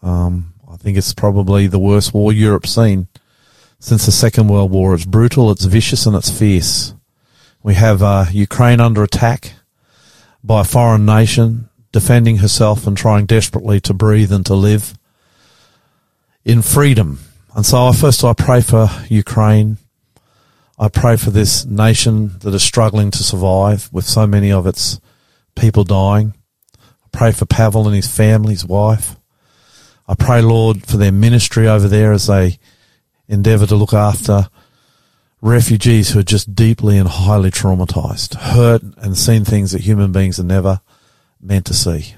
Um, 0.02 0.54
I 0.68 0.76
think 0.76 0.96
it's 0.96 1.14
probably 1.14 1.66
the 1.68 1.78
worst 1.78 2.12
war 2.12 2.32
Europe's 2.32 2.74
seen 2.74 3.06
since 3.78 4.06
the 4.06 4.12
Second 4.12 4.48
World 4.48 4.70
War. 4.72 4.94
It's 4.94 5.04
brutal, 5.04 5.50
it's 5.50 5.64
vicious, 5.64 6.06
and 6.06 6.16
it's 6.16 6.30
fierce. 6.30 6.95
We 7.66 7.74
have 7.74 8.00
uh, 8.00 8.26
Ukraine 8.30 8.78
under 8.78 9.02
attack 9.02 9.54
by 10.44 10.60
a 10.60 10.64
foreign 10.64 11.04
nation, 11.04 11.68
defending 11.90 12.36
herself 12.36 12.86
and 12.86 12.96
trying 12.96 13.26
desperately 13.26 13.80
to 13.80 13.92
breathe 13.92 14.32
and 14.32 14.46
to 14.46 14.54
live 14.54 14.96
in 16.44 16.62
freedom. 16.62 17.18
And 17.56 17.66
so, 17.66 17.88
I 17.88 17.92
first 17.92 18.22
I 18.22 18.34
pray 18.34 18.60
for 18.60 18.88
Ukraine. 19.08 19.78
I 20.78 20.86
pray 20.86 21.16
for 21.16 21.30
this 21.30 21.64
nation 21.64 22.38
that 22.38 22.54
is 22.54 22.62
struggling 22.62 23.10
to 23.10 23.24
survive 23.24 23.92
with 23.92 24.04
so 24.04 24.28
many 24.28 24.52
of 24.52 24.68
its 24.68 25.00
people 25.56 25.82
dying. 25.82 26.34
I 26.78 27.08
pray 27.10 27.32
for 27.32 27.46
Pavel 27.46 27.88
and 27.88 27.96
his 27.96 28.06
family, 28.06 28.52
his 28.52 28.64
wife. 28.64 29.16
I 30.06 30.14
pray, 30.14 30.40
Lord, 30.40 30.86
for 30.86 30.98
their 30.98 31.10
ministry 31.10 31.66
over 31.66 31.88
there 31.88 32.12
as 32.12 32.28
they 32.28 32.60
endeavour 33.26 33.66
to 33.66 33.74
look 33.74 33.92
after 33.92 34.50
refugees 35.40 36.10
who 36.10 36.18
are 36.18 36.24
just 36.24 36.54
deeply 36.54 36.98
and 36.98 37.08
highly 37.08 37.50
traumatized, 37.50 38.34
hurt 38.34 38.82
and 38.98 39.16
seen 39.16 39.44
things 39.44 39.72
that 39.72 39.82
human 39.82 40.12
beings 40.12 40.40
are 40.40 40.44
never 40.44 40.80
meant 41.40 41.66
to 41.66 41.74
see. 41.74 42.14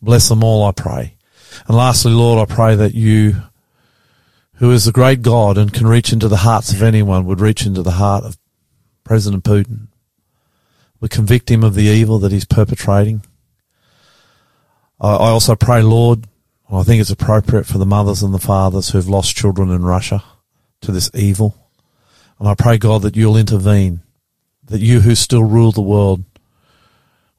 Bless 0.00 0.28
them 0.28 0.44
all, 0.44 0.64
I 0.64 0.72
pray. 0.72 1.16
And 1.66 1.76
lastly, 1.76 2.12
Lord, 2.12 2.38
I 2.38 2.52
pray 2.52 2.76
that 2.76 2.94
you, 2.94 3.42
who 4.54 4.70
is 4.70 4.84
the 4.84 4.92
great 4.92 5.22
God 5.22 5.58
and 5.58 5.72
can 5.72 5.86
reach 5.86 6.12
into 6.12 6.28
the 6.28 6.38
hearts 6.38 6.72
of 6.72 6.82
anyone, 6.82 7.26
would 7.26 7.40
reach 7.40 7.66
into 7.66 7.82
the 7.82 7.92
heart 7.92 8.24
of 8.24 8.38
President 9.02 9.44
Putin, 9.44 9.88
would 11.00 11.10
convict 11.10 11.50
him 11.50 11.64
of 11.64 11.74
the 11.74 11.86
evil 11.86 12.18
that 12.20 12.32
he's 12.32 12.44
perpetrating. 12.44 13.22
I, 15.00 15.14
I 15.14 15.28
also 15.30 15.56
pray, 15.56 15.82
Lord, 15.82 16.26
I 16.70 16.82
think 16.82 17.00
it's 17.00 17.10
appropriate 17.10 17.66
for 17.66 17.78
the 17.78 17.86
mothers 17.86 18.22
and 18.22 18.34
the 18.34 18.38
fathers 18.38 18.90
who've 18.90 19.08
lost 19.08 19.36
children 19.36 19.70
in 19.70 19.84
Russia 19.84 20.22
to 20.82 20.92
this 20.92 21.10
evil. 21.14 21.67
And 22.38 22.48
I 22.48 22.54
pray, 22.54 22.78
God, 22.78 23.02
that 23.02 23.16
you'll 23.16 23.36
intervene, 23.36 24.00
that 24.64 24.80
you 24.80 25.00
who 25.00 25.14
still 25.14 25.42
rule 25.44 25.72
the 25.72 25.80
world 25.80 26.24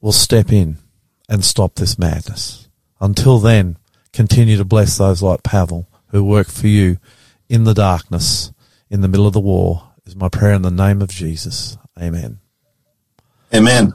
will 0.01 0.11
step 0.11 0.51
in 0.51 0.77
and 1.29 1.43
stop 1.45 1.75
this 1.75 1.97
madness. 1.97 2.67
Until 2.99 3.39
then, 3.39 3.77
continue 4.13 4.57
to 4.57 4.65
bless 4.65 4.97
those 4.97 5.21
like 5.21 5.43
Pavel 5.43 5.87
who 6.07 6.23
work 6.23 6.47
for 6.47 6.67
you 6.67 6.97
in 7.47 7.63
the 7.63 7.73
darkness, 7.73 8.51
in 8.89 9.01
the 9.01 9.07
middle 9.07 9.27
of 9.27 9.33
the 9.33 9.39
war, 9.39 9.91
is 10.05 10.15
my 10.15 10.27
prayer 10.29 10.53
in 10.53 10.63
the 10.63 10.71
name 10.71 11.01
of 11.01 11.09
Jesus. 11.09 11.77
Amen. 12.01 12.39
Amen. 13.53 13.93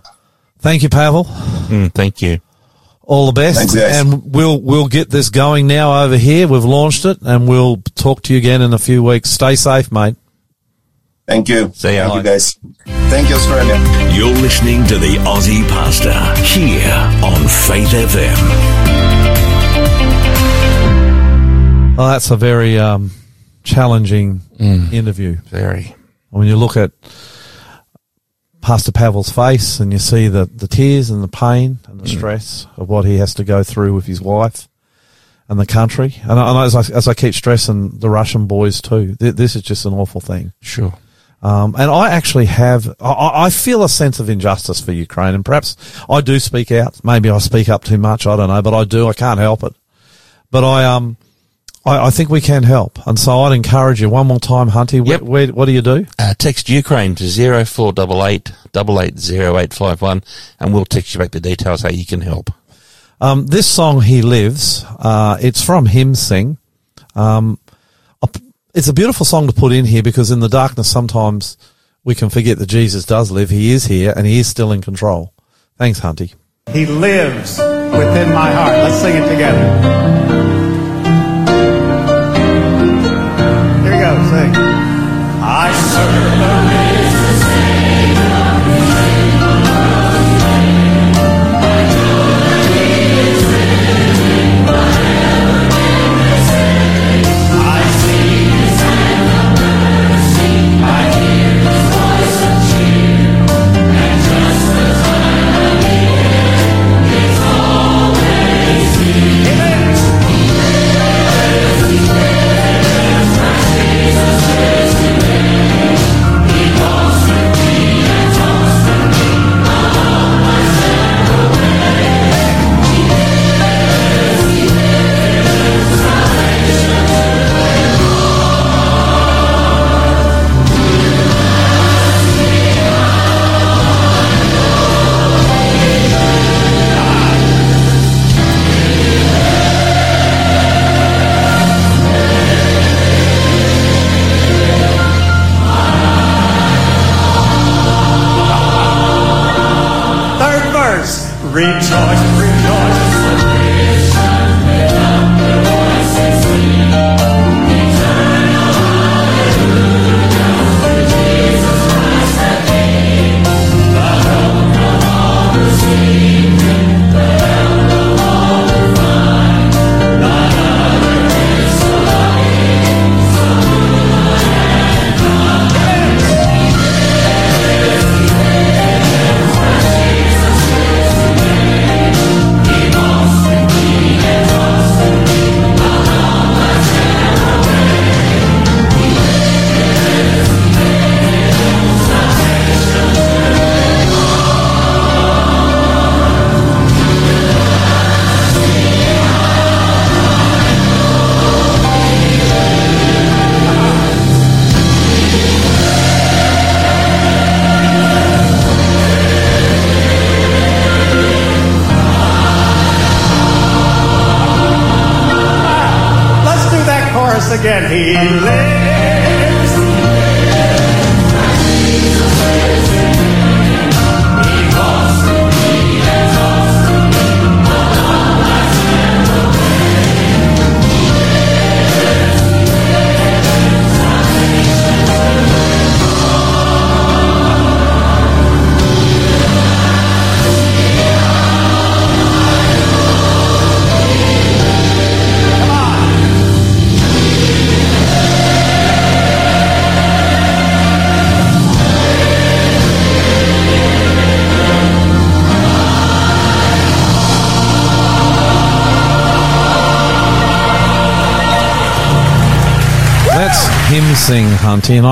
Thank 0.58 0.82
you, 0.82 0.88
Pavel. 0.88 1.24
Mm, 1.24 1.92
thank 1.92 2.22
you. 2.22 2.40
All 3.02 3.26
the 3.26 3.32
best, 3.32 3.58
Thanks, 3.58 3.74
guys. 3.74 4.00
and 4.00 4.32
we'll 4.34 4.60
we'll 4.62 4.88
get 4.88 5.10
this 5.10 5.28
going 5.28 5.66
now 5.66 6.04
over 6.04 6.16
here. 6.16 6.48
We've 6.48 6.64
launched 6.64 7.04
it, 7.04 7.18
and 7.20 7.46
we'll 7.46 7.76
talk 7.94 8.22
to 8.22 8.32
you 8.32 8.38
again 8.38 8.62
in 8.62 8.72
a 8.72 8.78
few 8.78 9.02
weeks. 9.02 9.28
Stay 9.28 9.56
safe, 9.56 9.92
mate. 9.92 10.16
Thank 11.26 11.48
you. 11.48 11.70
See 11.74 11.96
ya. 11.96 12.08
Thank 12.08 12.16
you, 12.16 12.22
guys. 12.30 12.58
Thank 13.10 13.28
you, 13.30 13.36
Australia. 13.36 13.76
You're 14.14 14.34
listening 14.42 14.84
to 14.86 14.98
the 14.98 15.16
Aussie 15.24 15.66
Pastor 15.68 16.12
here 16.44 16.92
on 17.24 17.48
Faith 17.48 17.88
FM. 17.88 19.54
Well, 21.96 22.08
that's 22.08 22.30
a 22.30 22.36
very 22.36 22.78
um, 22.78 23.10
challenging 23.62 24.40
interview. 24.58 25.36
Very. 25.46 25.94
When 26.30 26.48
you 26.48 26.56
look 26.56 26.76
at 26.76 26.90
Pastor 28.60 28.92
Pavel's 28.92 29.30
face 29.30 29.78
and 29.78 29.92
you 29.92 29.98
see 30.00 30.26
the, 30.28 30.46
the 30.46 30.66
tears 30.66 31.10
and 31.10 31.22
the 31.22 31.28
pain 31.28 31.78
and 31.86 32.00
the 32.00 32.08
stress 32.08 32.66
of 32.76 32.88
what 32.88 33.04
he 33.04 33.18
has 33.18 33.32
to 33.34 33.44
go 33.44 33.62
through 33.62 33.94
with 33.94 34.06
his 34.06 34.20
wife 34.20 34.68
and 35.48 35.60
the 35.60 35.66
country, 35.66 36.16
and, 36.22 36.32
and 36.32 36.58
as, 36.58 36.74
I, 36.74 36.80
as 36.96 37.06
I 37.06 37.14
keep 37.14 37.34
stressing, 37.34 37.98
the 38.00 38.10
Russian 38.10 38.46
boys 38.46 38.80
too, 38.82 39.14
th- 39.14 39.36
this 39.36 39.54
is 39.54 39.62
just 39.62 39.84
an 39.86 39.94
awful 39.94 40.20
thing. 40.20 40.52
Sure. 40.60 40.94
Um, 41.44 41.74
and 41.78 41.90
I 41.90 42.08
actually 42.10 42.46
have, 42.46 42.88
I- 43.00 43.44
I, 43.44 43.50
feel 43.50 43.84
a 43.84 43.88
sense 43.88 44.18
of 44.18 44.30
injustice 44.30 44.80
for 44.80 44.92
Ukraine, 44.92 45.34
and 45.34 45.44
perhaps 45.44 45.76
I 46.08 46.22
do 46.22 46.38
speak 46.38 46.72
out. 46.72 47.04
Maybe 47.04 47.28
I 47.28 47.36
speak 47.36 47.68
up 47.68 47.84
too 47.84 47.98
much. 47.98 48.26
I 48.26 48.34
don't 48.34 48.48
know, 48.48 48.62
but 48.62 48.72
I 48.72 48.84
do. 48.84 49.08
I 49.08 49.12
can't 49.12 49.38
help 49.38 49.62
it. 49.62 49.74
But 50.50 50.64
I, 50.64 50.86
um, 50.86 51.18
I, 51.84 52.06
I 52.06 52.10
think 52.10 52.30
we 52.30 52.40
can 52.40 52.62
help, 52.62 53.06
and 53.06 53.18
so 53.18 53.40
I'd 53.40 53.54
encourage 53.54 54.00
you 54.00 54.08
one 54.08 54.26
more 54.26 54.40
time, 54.40 54.70
Hunty. 54.70 55.06
Yep. 55.06 55.20
Where, 55.20 55.46
where, 55.46 55.52
what 55.52 55.66
do 55.66 55.72
you 55.72 55.82
do? 55.82 56.06
Uh, 56.18 56.32
text 56.32 56.70
Ukraine 56.70 57.14
to 57.16 57.28
zero 57.28 57.66
four 57.66 57.92
double 57.92 58.24
eight 58.24 58.50
double 58.72 58.98
eight 59.00 59.18
zero 59.18 59.58
eight 59.58 59.74
five 59.74 60.00
one, 60.00 60.24
and 60.58 60.72
we'll 60.72 60.86
text 60.86 61.12
you 61.12 61.20
back 61.20 61.32
the 61.32 61.40
details 61.40 61.82
how 61.82 61.90
you 61.90 62.06
can 62.06 62.22
help. 62.22 62.50
Um, 63.20 63.48
this 63.48 63.66
song, 63.66 64.00
"He 64.00 64.22
Lives," 64.22 64.82
uh, 64.98 65.36
it's 65.42 65.62
from 65.62 65.84
Hymn 65.86 66.14
Sing. 66.14 66.56
Um, 67.14 67.58
it's 68.74 68.88
a 68.88 68.92
beautiful 68.92 69.24
song 69.24 69.46
to 69.46 69.52
put 69.52 69.72
in 69.72 69.84
here 69.84 70.02
because 70.02 70.32
in 70.32 70.40
the 70.40 70.48
darkness, 70.48 70.90
sometimes 70.90 71.56
we 72.02 72.14
can 72.14 72.28
forget 72.28 72.58
that 72.58 72.66
Jesus 72.66 73.04
does 73.04 73.30
live. 73.30 73.48
He 73.48 73.70
is 73.70 73.86
here 73.86 74.12
and 74.14 74.26
he 74.26 74.40
is 74.40 74.48
still 74.48 74.72
in 74.72 74.82
control. 74.82 75.32
Thanks, 75.78 76.00
Hunty. 76.00 76.34
He 76.72 76.84
lives 76.84 77.58
within 77.58 78.32
my 78.34 78.50
heart. 78.50 78.72
Let's 78.72 79.00
sing 79.00 79.16
it 79.16 79.28
together. 79.28 79.64
Here 83.82 83.92
we 83.92 83.98
go. 83.98 84.54
Sing. 84.54 84.63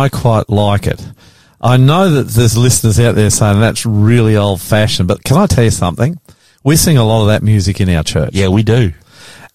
I 0.03 0.09
quite 0.09 0.49
like 0.51 0.87
it. 0.89 1.01
I 1.61 1.77
know 1.77 2.11
that 2.11 2.25
there's 2.29 2.57
listeners 2.57 2.99
out 2.99 3.15
there 3.15 3.31
saying 3.31 3.61
that's 3.61 3.87
really 3.87 4.37
old 4.37 4.61
fashioned, 4.61 5.07
but 5.07 5.23
can 5.23 5.37
I 5.37 5.47
tell 5.47 5.63
you 5.63 5.71
something? 5.71 6.19
We 6.65 6.75
sing 6.75 6.97
a 6.99 7.05
lot 7.05 7.23
of 7.23 7.29
that 7.29 7.43
music 7.45 7.81
in 7.81 7.89
our 7.89 8.03
church. 8.03 8.31
Yeah, 8.33 8.49
we 8.49 8.65
do. 8.65 8.93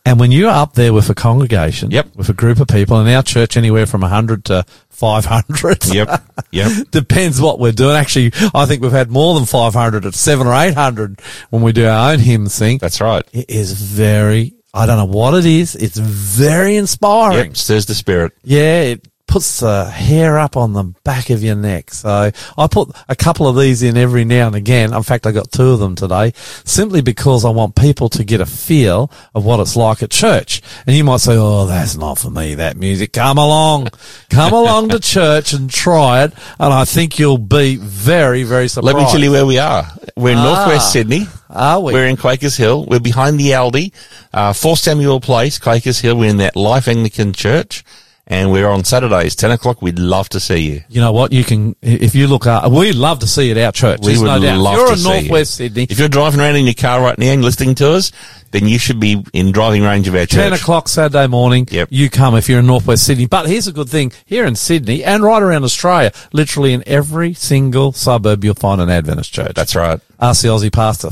And 0.05 0.21
when 0.21 0.31
you're 0.31 0.49
up 0.49 0.73
there 0.73 0.93
with 0.93 1.09
a 1.09 1.13
congregation, 1.13 1.91
Yep. 1.91 2.15
with 2.15 2.29
a 2.29 2.33
group 2.33 2.61
of 2.61 2.69
people, 2.69 2.97
in 3.01 3.13
our 3.13 3.23
church 3.23 3.57
anywhere 3.57 3.85
from 3.85 4.01
100 4.01 4.45
to 4.45 4.63
500. 4.89 5.85
Yep. 5.93 6.23
Yep. 6.51 6.71
Depends 6.91 7.41
what 7.41 7.59
we're 7.59 7.73
doing. 7.73 7.97
Actually, 7.97 8.31
I 8.55 8.65
think 8.65 8.81
we've 8.81 8.91
had 8.93 9.11
more 9.11 9.35
than 9.35 9.45
500 9.45 10.05
at 10.05 10.13
seven 10.13 10.47
or 10.47 10.53
800 10.53 11.19
when 11.49 11.61
we 11.61 11.73
do 11.73 11.85
our 11.87 12.13
own 12.13 12.19
hymn 12.19 12.47
sing. 12.47 12.77
That's 12.77 13.01
right. 13.01 13.23
It 13.33 13.49
is 13.49 13.73
very, 13.73 14.53
I 14.73 14.85
don't 14.85 14.97
know 14.97 15.17
what 15.17 15.33
it 15.33 15.45
is. 15.45 15.75
It's 15.75 15.97
very 15.97 16.77
inspiring. 16.77 17.47
Yep. 17.47 17.57
Stirs 17.57 17.85
the 17.85 17.95
spirit. 17.95 18.31
Yeah, 18.45 18.81
it 18.81 19.06
puts 19.27 19.59
the 19.59 19.85
hair 19.85 20.39
up 20.39 20.55
on 20.55 20.71
the 20.73 20.83
back 21.03 21.29
of 21.29 21.43
your 21.43 21.55
neck. 21.55 21.91
So 21.91 22.31
I 22.57 22.67
put 22.67 22.89
a 23.09 23.15
couple 23.15 23.47
of 23.47 23.57
these 23.57 23.83
in 23.83 23.97
every 23.97 24.23
now 24.23 24.47
and 24.47 24.55
again. 24.55 24.93
In 24.93 25.03
fact, 25.03 25.27
I 25.27 25.31
got 25.33 25.51
two 25.51 25.69
of 25.71 25.79
them 25.79 25.95
today 25.95 26.31
simply 26.63 27.01
because 27.01 27.43
I 27.43 27.49
want 27.49 27.75
people 27.75 28.07
to 28.09 28.23
get 28.23 28.39
a 28.41 28.45
feel 28.45 29.11
of 29.35 29.43
what 29.43 29.59
it's 29.59 29.75
like 29.75 30.01
at 30.01 30.11
church. 30.11 30.61
And 30.87 30.95
you 30.95 31.03
might 31.03 31.19
say, 31.19 31.35
Oh, 31.35 31.65
that's 31.67 31.97
not 31.97 32.17
for 32.17 32.29
me, 32.29 32.55
that 32.55 32.77
music. 32.77 33.13
Come 33.13 33.37
along, 33.37 33.89
come 34.29 34.53
along 34.53 34.89
to 34.89 34.99
church 35.01 35.51
and 35.53 35.69
try 35.69 36.23
it. 36.23 36.33
And 36.59 36.73
I 36.73 36.85
think 36.85 37.19
you'll 37.19 37.37
be 37.37 37.75
very, 37.75 38.43
very 38.43 38.67
surprised. 38.69 38.95
Let 38.95 39.03
me 39.03 39.11
tell 39.11 39.21
you 39.21 39.31
where 39.31 39.45
we 39.45 39.59
are. 39.59 39.85
We're 40.15 40.31
in 40.31 40.37
Ah. 40.39 40.43
northwest 40.55 40.93
Sydney. 40.93 41.27
Are 41.49 41.79
we? 41.81 41.93
We're 41.93 42.07
in 42.07 42.17
Quakers 42.17 42.57
Hill. 42.57 42.85
We're 42.85 42.99
behind 42.99 43.39
the 43.39 43.51
Aldi, 43.51 43.91
uh, 44.33 44.53
4 44.53 44.75
Samuel 44.77 45.19
Place, 45.21 45.57
Quakers 45.59 45.99
Hill. 45.99 46.17
We're 46.17 46.29
in 46.29 46.37
that 46.37 46.55
Life 46.55 46.87
Anglican 46.87 47.33
Church. 47.33 47.83
And 48.29 48.51
we're 48.51 48.67
on 48.67 48.83
Saturdays, 48.83 49.35
10 49.37 49.51
o'clock. 49.51 49.81
We'd 49.81 49.99
love 49.99 50.27
to 50.29 50.39
see 50.41 50.57
you. 50.57 50.83
you 50.89 50.99
know 50.99 51.13
what? 51.13 51.31
You 51.31 51.45
can, 51.45 51.77
if 51.81 52.13
you 52.13 52.27
look 52.27 52.45
up, 52.45 52.69
we'd 52.69 52.93
love 52.95 53.19
to 53.19 53.27
see 53.27 53.49
it 53.51 53.55
at 53.57 53.65
our 53.65 53.71
church. 53.71 54.01
We 54.01 54.07
There's 54.07 54.19
would 54.19 54.25
no 54.27 54.39
doubt. 54.41 54.59
love 54.59 54.73
if 54.73 54.77
you're 54.79 54.87
to 54.87 54.91
in 54.93 54.97
see 54.99 55.07
you. 55.09 55.13
northwest 55.21 55.55
Sydney, 55.55 55.87
If 55.89 55.97
you're 55.97 56.09
driving 56.09 56.41
around 56.41 56.57
in 56.57 56.65
your 56.65 56.73
car 56.73 56.99
right 57.01 57.17
now 57.17 57.27
and 57.27 57.41
listening 57.41 57.75
to 57.75 57.91
us, 57.93 58.11
then 58.51 58.67
you 58.67 58.79
should 58.79 58.99
be 58.99 59.23
in 59.31 59.53
driving 59.53 59.83
range 59.83 60.09
of 60.09 60.15
our 60.15 60.25
church. 60.25 60.41
10 60.43 60.51
o'clock 60.53 60.89
Saturday 60.89 61.27
morning, 61.27 61.69
Yep. 61.71 61.87
you 61.89 62.09
come 62.09 62.35
if 62.35 62.49
you're 62.49 62.59
in 62.59 62.67
Northwest 62.67 63.05
Sydney. 63.05 63.27
But 63.27 63.47
here's 63.47 63.67
a 63.67 63.71
good 63.71 63.87
thing. 63.87 64.11
Here 64.25 64.45
in 64.45 64.55
Sydney 64.55 65.05
and 65.05 65.23
right 65.23 65.41
around 65.41 65.63
Australia, 65.63 66.11
literally 66.33 66.73
in 66.73 66.83
every 66.85 67.33
single 67.33 67.93
suburb, 67.93 68.43
you'll 68.43 68.55
find 68.55 68.81
an 68.81 68.89
Adventist 68.89 69.31
church. 69.33 69.53
That's 69.55 69.73
right. 69.73 70.01
Ask 70.19 70.41
the 70.41 70.49
Aussie 70.49 70.71
pastor. 70.73 71.11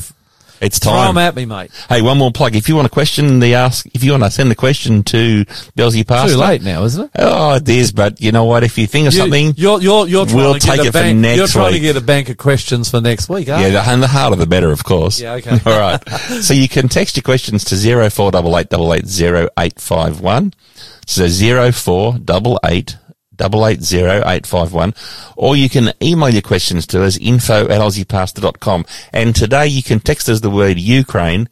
It's 0.61 0.79
time. 0.79 0.93
Throw 0.93 1.07
them 1.07 1.17
at 1.17 1.35
me, 1.35 1.45
mate. 1.45 1.71
Hey, 1.89 2.01
one 2.01 2.17
more 2.17 2.31
plug. 2.31 2.55
If 2.55 2.69
you 2.69 2.75
want 2.75 2.85
a 2.87 2.89
question, 2.89 3.39
the 3.39 3.55
ask, 3.55 3.85
if 3.93 4.03
you 4.03 4.11
want 4.11 4.23
to 4.23 4.31
send 4.31 4.51
a 4.51 4.55
question 4.55 5.03
to 5.03 5.43
the 5.43 5.83
Aussie 5.83 6.07
Pastor. 6.07 6.33
Too 6.35 6.39
late 6.39 6.61
now, 6.61 6.83
isn't 6.83 7.05
it? 7.05 7.11
Oh, 7.15 7.55
it 7.55 7.67
is, 7.67 7.91
but 7.91 8.21
you 8.21 8.31
know 8.31 8.45
what? 8.45 8.63
If 8.63 8.77
you 8.77 8.87
think 8.87 9.07
of 9.07 9.13
something, 9.13 9.53
You, 9.57 9.71
are 9.71 9.81
you're, 9.81 10.07
you're 10.07 10.25
trying 10.25 10.37
we'll 10.37 10.53
to 10.53 10.59
get 10.59 10.69
take 10.69 10.79
a 10.79 10.83
it 10.83 10.85
for 10.87 10.99
bank, 10.99 11.19
next 11.19 11.37
You're 11.37 11.47
trying 11.47 11.73
to 11.73 11.79
get 11.79 11.97
a 11.97 12.01
bank 12.01 12.29
of 12.29 12.37
questions 12.37 12.89
for 12.89 13.01
next 13.01 13.29
week, 13.29 13.49
aren't 13.49 13.61
yeah, 13.61 13.67
you? 13.67 13.73
the, 13.73 13.81
and 13.81 14.01
the 14.03 14.07
harder 14.07 14.35
the 14.35 14.47
better, 14.47 14.71
of 14.71 14.83
course. 14.83 15.19
Yeah, 15.19 15.33
okay. 15.33 15.59
All 15.65 15.79
right. 15.79 16.09
so 16.41 16.53
you 16.53 16.69
can 16.69 16.87
text 16.87 17.15
your 17.15 17.23
questions 17.23 17.63
to 17.65 17.75
zero 17.75 18.09
four 18.09 18.31
double 18.31 18.57
eight 18.57 18.69
double 18.69 18.93
eight 18.93 19.07
zero 19.07 19.49
eight 19.59 19.79
five 19.79 20.21
one. 20.21 20.53
So 21.05 21.27
zero 21.27 21.71
four 21.71 22.17
double 22.17 22.59
eight 22.65 22.97
double 23.35 23.65
eight 23.67 23.81
zero 23.81 24.23
eight 24.25 24.45
five 24.45 24.73
one, 24.73 24.93
or 25.35 25.55
you 25.55 25.69
can 25.69 25.93
email 26.01 26.29
your 26.29 26.41
questions 26.41 26.87
to 26.87 27.03
us 27.03 27.17
info 27.17 27.65
at 27.65 27.81
aussiepastor.com. 27.81 28.85
And 29.13 29.35
today 29.35 29.67
you 29.67 29.83
can 29.83 29.99
text 29.99 30.29
us 30.29 30.41
the 30.41 30.49
word 30.49 30.77
Ukraine, 30.77 31.49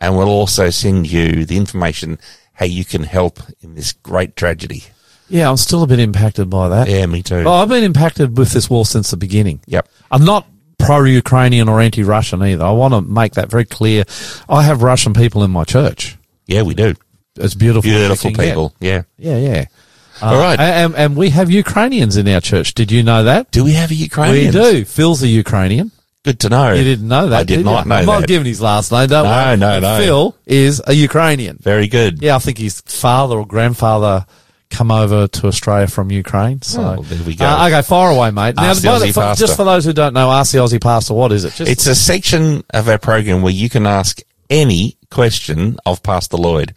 and 0.00 0.16
we'll 0.16 0.28
also 0.28 0.70
send 0.70 1.10
you 1.10 1.44
the 1.44 1.56
information 1.56 2.18
how 2.54 2.66
you 2.66 2.84
can 2.84 3.02
help 3.02 3.40
in 3.60 3.74
this 3.74 3.92
great 3.92 4.36
tragedy. 4.36 4.84
Yeah, 5.28 5.48
I'm 5.50 5.56
still 5.56 5.82
a 5.82 5.86
bit 5.86 5.98
impacted 5.98 6.50
by 6.50 6.68
that. 6.68 6.88
Yeah, 6.88 7.06
me 7.06 7.22
too. 7.22 7.44
Oh, 7.46 7.52
I've 7.52 7.68
been 7.68 7.82
impacted 7.84 8.36
with 8.36 8.52
this 8.52 8.68
war 8.68 8.84
since 8.84 9.10
the 9.10 9.16
beginning. 9.16 9.60
Yep. 9.66 9.88
I'm 10.10 10.24
not 10.24 10.46
pro-Ukrainian 10.78 11.68
or 11.68 11.80
anti-Russian 11.80 12.42
either. 12.42 12.64
I 12.64 12.70
want 12.72 12.94
to 12.94 13.00
make 13.00 13.34
that 13.34 13.50
very 13.50 13.64
clear. 13.64 14.04
I 14.48 14.62
have 14.62 14.82
Russian 14.82 15.14
people 15.14 15.42
in 15.42 15.50
my 15.50 15.64
church. 15.64 16.16
Yeah, 16.46 16.62
we 16.62 16.74
do. 16.74 16.94
It's 17.36 17.54
beautiful. 17.54 17.82
Beautiful 17.82 18.30
can 18.30 18.36
get. 18.36 18.48
people. 18.48 18.74
Yeah. 18.80 19.02
Yeah, 19.16 19.64
yeah. 20.20 20.28
All 20.28 20.38
right. 20.38 20.58
And, 20.60 20.94
and 20.94 21.16
we 21.16 21.30
have 21.30 21.50
Ukrainians 21.50 22.16
in 22.16 22.28
our 22.28 22.40
church. 22.40 22.74
Did 22.74 22.90
you 22.92 23.02
know 23.02 23.24
that? 23.24 23.50
do 23.50 23.64
we 23.64 23.72
have 23.72 23.90
a 23.90 23.94
Ukrainian? 23.94 24.46
We 24.46 24.50
do. 24.52 24.84
Phil's 24.84 25.22
a 25.22 25.28
Ukrainian. 25.28 25.90
Good 26.24 26.40
to 26.40 26.48
know. 26.48 26.72
You 26.72 26.84
didn't 26.84 27.06
know 27.08 27.28
that. 27.28 27.40
I 27.40 27.44
did, 27.44 27.56
did 27.58 27.64
not 27.66 27.84
you? 27.84 27.88
know 27.90 27.96
I'm 27.96 28.06
that. 28.06 28.20
not 28.20 28.26
giving 28.28 28.46
his 28.46 28.60
last 28.60 28.90
name. 28.90 29.08
Don't 29.08 29.24
No, 29.24 29.30
worry. 29.30 29.56
no, 29.58 29.78
no. 29.80 29.98
Phil 29.98 30.36
is 30.46 30.80
a 30.86 30.94
Ukrainian. 30.94 31.58
Very 31.60 31.86
good. 31.86 32.22
Yeah, 32.22 32.36
I 32.36 32.38
think 32.38 32.56
his 32.58 32.80
father 32.80 33.36
or 33.36 33.46
grandfather 33.46 34.24
come 34.70 34.90
over 34.90 35.28
to 35.28 35.46
Australia 35.46 35.86
from 35.86 36.10
Ukraine. 36.10 36.62
So 36.62 36.96
Oh, 36.98 37.02
there 37.02 37.22
we 37.26 37.36
go. 37.36 37.44
Uh, 37.44 37.68
okay, 37.68 37.82
far 37.82 38.10
away, 38.10 38.30
mate. 38.30 38.56
Now, 38.56 38.72
the- 38.72 39.12
for- 39.12 39.34
just 39.34 39.54
for 39.56 39.64
those 39.64 39.84
who 39.84 39.92
don't 39.92 40.14
know, 40.14 40.30
ask 40.32 40.52
the 40.52 40.58
Aussie 40.58 40.80
Pastor. 40.80 41.12
What 41.14 41.30
is 41.30 41.44
it? 41.44 41.52
Just 41.54 41.70
It's 41.70 41.86
a 41.86 41.94
section 41.94 42.64
of 42.70 42.88
our 42.88 42.98
program 42.98 43.42
where 43.42 43.52
you 43.52 43.68
can 43.68 43.86
ask 43.86 44.20
any 44.48 44.96
question 45.10 45.76
of 45.86 46.02
Pastor 46.02 46.38
Lloyd. 46.38 46.74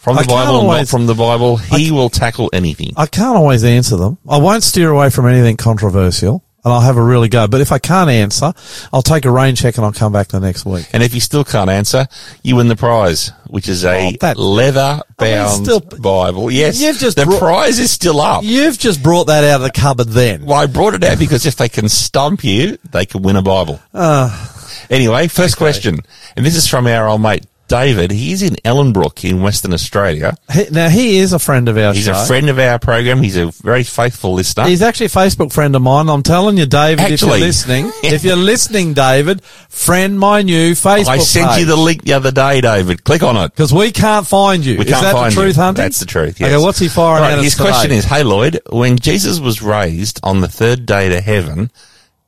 From 0.00 0.16
the 0.16 0.22
I 0.22 0.26
Bible, 0.26 0.62
not 0.66 0.88
from 0.88 1.06
the 1.06 1.14
Bible, 1.14 1.58
he 1.58 1.90
will 1.90 2.08
tackle 2.08 2.48
anything. 2.54 2.94
I 2.96 3.04
can't 3.04 3.36
always 3.36 3.64
answer 3.64 3.96
them. 3.96 4.16
I 4.26 4.38
won't 4.38 4.62
steer 4.62 4.88
away 4.88 5.10
from 5.10 5.26
anything 5.26 5.58
controversial, 5.58 6.42
and 6.64 6.72
I'll 6.72 6.80
have 6.80 6.96
a 6.96 7.02
really 7.02 7.28
go. 7.28 7.46
But 7.46 7.60
if 7.60 7.70
I 7.70 7.78
can't 7.78 8.08
answer, 8.08 8.54
I'll 8.94 9.02
take 9.02 9.26
a 9.26 9.30
rain 9.30 9.56
check 9.56 9.76
and 9.76 9.84
I'll 9.84 9.92
come 9.92 10.10
back 10.10 10.28
the 10.28 10.40
next 10.40 10.64
week. 10.64 10.86
And 10.94 11.02
if 11.02 11.12
you 11.12 11.20
still 11.20 11.44
can't 11.44 11.68
answer, 11.68 12.06
you 12.42 12.56
win 12.56 12.68
the 12.68 12.76
prize, 12.76 13.30
which 13.48 13.68
is 13.68 13.84
a 13.84 14.08
Oh, 14.08 14.12
that- 14.22 14.38
leather 14.38 15.02
bound 15.18 15.64
still- 15.66 15.80
Bible. 15.80 16.50
Yes, 16.50 16.80
You've 16.80 16.96
just 16.98 17.18
the 17.18 17.26
brought- 17.26 17.38
prize 17.40 17.78
is 17.78 17.90
still 17.90 18.22
up. 18.22 18.42
You've 18.42 18.78
just 18.78 19.02
brought 19.02 19.26
that 19.26 19.44
out 19.44 19.56
of 19.56 19.62
the 19.64 19.70
cupboard 19.70 20.08
then. 20.12 20.46
Well, 20.46 20.58
I 20.60 20.64
brought 20.64 20.94
it 20.94 21.04
out 21.04 21.18
because 21.18 21.44
if 21.44 21.56
they 21.56 21.68
can 21.68 21.90
stump 21.90 22.42
you, 22.42 22.78
they 22.90 23.04
can 23.04 23.20
win 23.20 23.36
a 23.36 23.42
Bible. 23.42 23.80
Ah. 23.94 24.50
anyway, 24.88 25.28
first 25.28 25.58
question, 25.58 26.00
and 26.38 26.46
this 26.46 26.56
is 26.56 26.66
from 26.66 26.86
our 26.86 27.06
old 27.06 27.20
mate 27.20 27.44
David. 27.70 28.10
He's 28.10 28.42
in 28.42 28.56
Ellenbrook 28.64 29.24
in 29.28 29.40
Western 29.42 29.72
Australia. 29.72 30.36
He- 30.52 30.66
Now, 30.70 30.88
he 30.90 31.18
is 31.18 31.32
a 31.32 31.38
friend 31.38 31.68
of 31.68 31.78
ours. 31.78 31.96
He's 31.96 32.08
a 32.08 32.26
friend 32.26 32.48
of 32.50 32.58
our 32.58 32.78
program. 32.78 33.22
He's 33.22 33.36
a 33.36 33.46
very 33.62 33.84
faithful 33.84 34.34
listener. 34.34 34.66
He's 34.66 34.82
actually 34.82 35.06
a 35.06 35.10
Facebook 35.10 35.52
friend 35.52 35.74
of 35.76 35.80
mine. 35.82 36.08
I'm 36.10 36.22
telling 36.24 36.58
you, 36.58 36.66
David, 36.66 37.00
actually, 37.00 37.14
if 37.14 37.22
you're 37.22 37.38
listening, 37.38 37.92
if 38.02 38.24
you're 38.24 38.36
listening, 38.36 38.92
David, 38.94 39.42
friend 39.44 40.18
my 40.18 40.42
new 40.42 40.72
Facebook 40.72 41.08
I 41.08 41.18
sent 41.18 41.60
you 41.60 41.64
the 41.66 41.76
link 41.76 42.02
the 42.04 42.14
other 42.14 42.32
day, 42.32 42.60
David. 42.60 43.04
Click 43.04 43.22
on 43.22 43.36
it. 43.36 43.50
because 43.54 43.72
we 43.72 43.92
can't 43.92 44.26
find 44.26 44.64
you. 44.66 44.76
We 44.78 44.84
is 44.86 44.90
that 44.90 45.12
the 45.14 45.30
truth, 45.30 45.56
you. 45.56 45.62
Hunting? 45.62 45.82
That's 45.84 46.00
the 46.00 46.06
truth. 46.06 46.40
Yes. 46.40 46.52
Okay, 46.52 46.62
what's 46.62 46.78
he 46.80 46.88
firing 46.88 47.22
Right, 47.22 47.32
at 47.32 47.38
us 47.38 47.44
His 47.44 47.54
today? 47.54 47.68
question 47.70 47.92
is, 47.92 48.04
"Hey 48.04 48.22
Lloyd, 48.24 48.60
when 48.70 48.98
Jesus 48.98 49.38
was 49.38 49.62
raised 49.62 50.18
on 50.22 50.40
the 50.40 50.48
third 50.48 50.84
day 50.86 51.08
to 51.08 51.20
heaven 51.20 51.70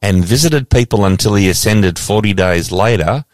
and 0.01 0.25
visited 0.25 0.71
people 0.71 1.05
until 1.05 1.35
he 1.35 1.49
ascended 1.51 1.99
forty 1.99 2.33
days 2.33 2.71
later, 2.73 3.25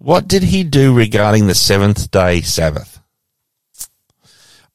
what 0.00 0.26
did 0.26 0.42
he 0.42 0.64
do 0.64 0.92
regarding 0.92 1.46
the 1.46 1.54
seventh 1.54 2.10
day 2.10 2.40
Sabbath?" 2.40 3.00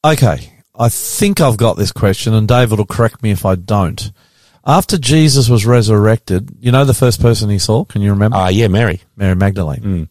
Okay, 0.03 0.53
I 0.77 0.89
think 0.89 1.41
I've 1.41 1.57
got 1.57 1.77
this 1.77 1.91
question, 1.91 2.33
and 2.33 2.47
David 2.47 2.77
will 2.77 2.85
correct 2.85 3.21
me 3.21 3.31
if 3.31 3.45
I 3.45 3.55
don't. 3.55 4.11
After 4.65 4.97
Jesus 4.97 5.49
was 5.49 5.65
resurrected, 5.65 6.57
you 6.59 6.71
know 6.71 6.85
the 6.85 6.93
first 6.93 7.21
person 7.21 7.49
he 7.49 7.59
saw? 7.59 7.85
Can 7.85 8.01
you 8.01 8.11
remember? 8.11 8.37
Ah, 8.37 8.47
yeah, 8.47 8.67
Mary. 8.67 9.01
Mary 9.15 9.35
Magdalene. 9.35 10.09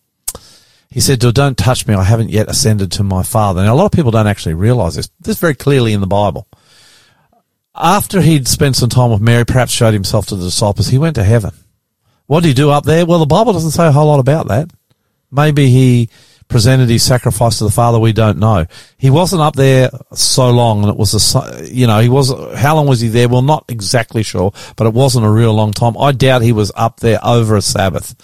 He 0.91 1.01
said 1.01 1.19
don't 1.19 1.59
touch 1.59 1.89
me. 1.89 1.95
I 1.95 2.05
haven't 2.05 2.31
yet 2.31 2.49
ascended 2.49 2.93
to 2.93 3.03
my 3.03 3.25
father. 3.25 3.65
Now, 3.65 3.75
a 3.75 3.77
lot 3.77 3.87
of 3.87 3.93
people 3.93 4.13
don't 4.13 4.29
actually 4.29 4.55
realize 4.55 4.95
this. 4.95 5.11
This 5.19 5.37
is 5.37 5.41
very 5.41 5.57
clearly 5.57 5.93
in 5.93 6.01
the 6.01 6.07
Bible. 6.07 6.47
After 7.75 8.21
he'd 8.21 8.47
spent 8.47 8.77
some 8.77 8.91
time 8.91 9.11
with 9.11 9.21
Mary, 9.21 9.45
perhaps 9.45 9.73
showed 9.73 9.93
himself 9.93 10.27
to 10.27 10.37
the 10.37 10.45
disciples, 10.45 10.87
he 10.87 10.99
went 10.99 11.17
to 11.17 11.25
heaven. 11.25 11.51
What 12.27 12.43
did 12.43 12.51
he 12.51 12.55
do 12.55 12.71
up 12.71 12.85
there? 12.85 13.05
Well, 13.07 13.19
the 13.19 13.27
Bible 13.27 13.53
doesn't 13.53 13.73
say 13.73 13.89
a 13.89 13.93
whole 13.93 14.07
lot 14.07 14.21
about 14.21 14.47
that. 14.49 14.71
Maybe 15.35 15.69
he 15.69 16.09
presented 16.49 16.89
his 16.89 17.03
sacrifice 17.03 17.59
to 17.59 17.65
the 17.65 17.71
Father. 17.71 17.99
We 17.99 18.13
don't 18.13 18.39
know. 18.39 18.67
He 18.97 19.11
wasn't 19.11 19.43
up 19.43 19.57
there 19.57 19.91
so 20.13 20.51
long, 20.51 20.83
and 20.83 20.91
it 20.91 20.97
was 20.97 21.35
a, 21.35 21.69
you 21.69 21.87
know, 21.87 22.01
he 22.01 22.09
was. 22.09 22.31
How 22.57 22.77
long 22.77 22.87
was 22.87 23.01
he 23.01 23.09
there? 23.09 23.29
Well, 23.29 23.43
not 23.43 23.65
exactly 23.69 24.23
sure, 24.23 24.53
but 24.77 24.87
it 24.87 24.95
wasn't 24.95 25.27
a 25.27 25.31
real 25.31 25.53
long 25.53 25.73
time. 25.73 25.97
I 25.99 26.13
doubt 26.13 26.43
he 26.43 26.53
was 26.53 26.71
up 26.77 27.01
there 27.01 27.19
over 27.25 27.57
a 27.57 27.63
Sabbath. 27.63 28.15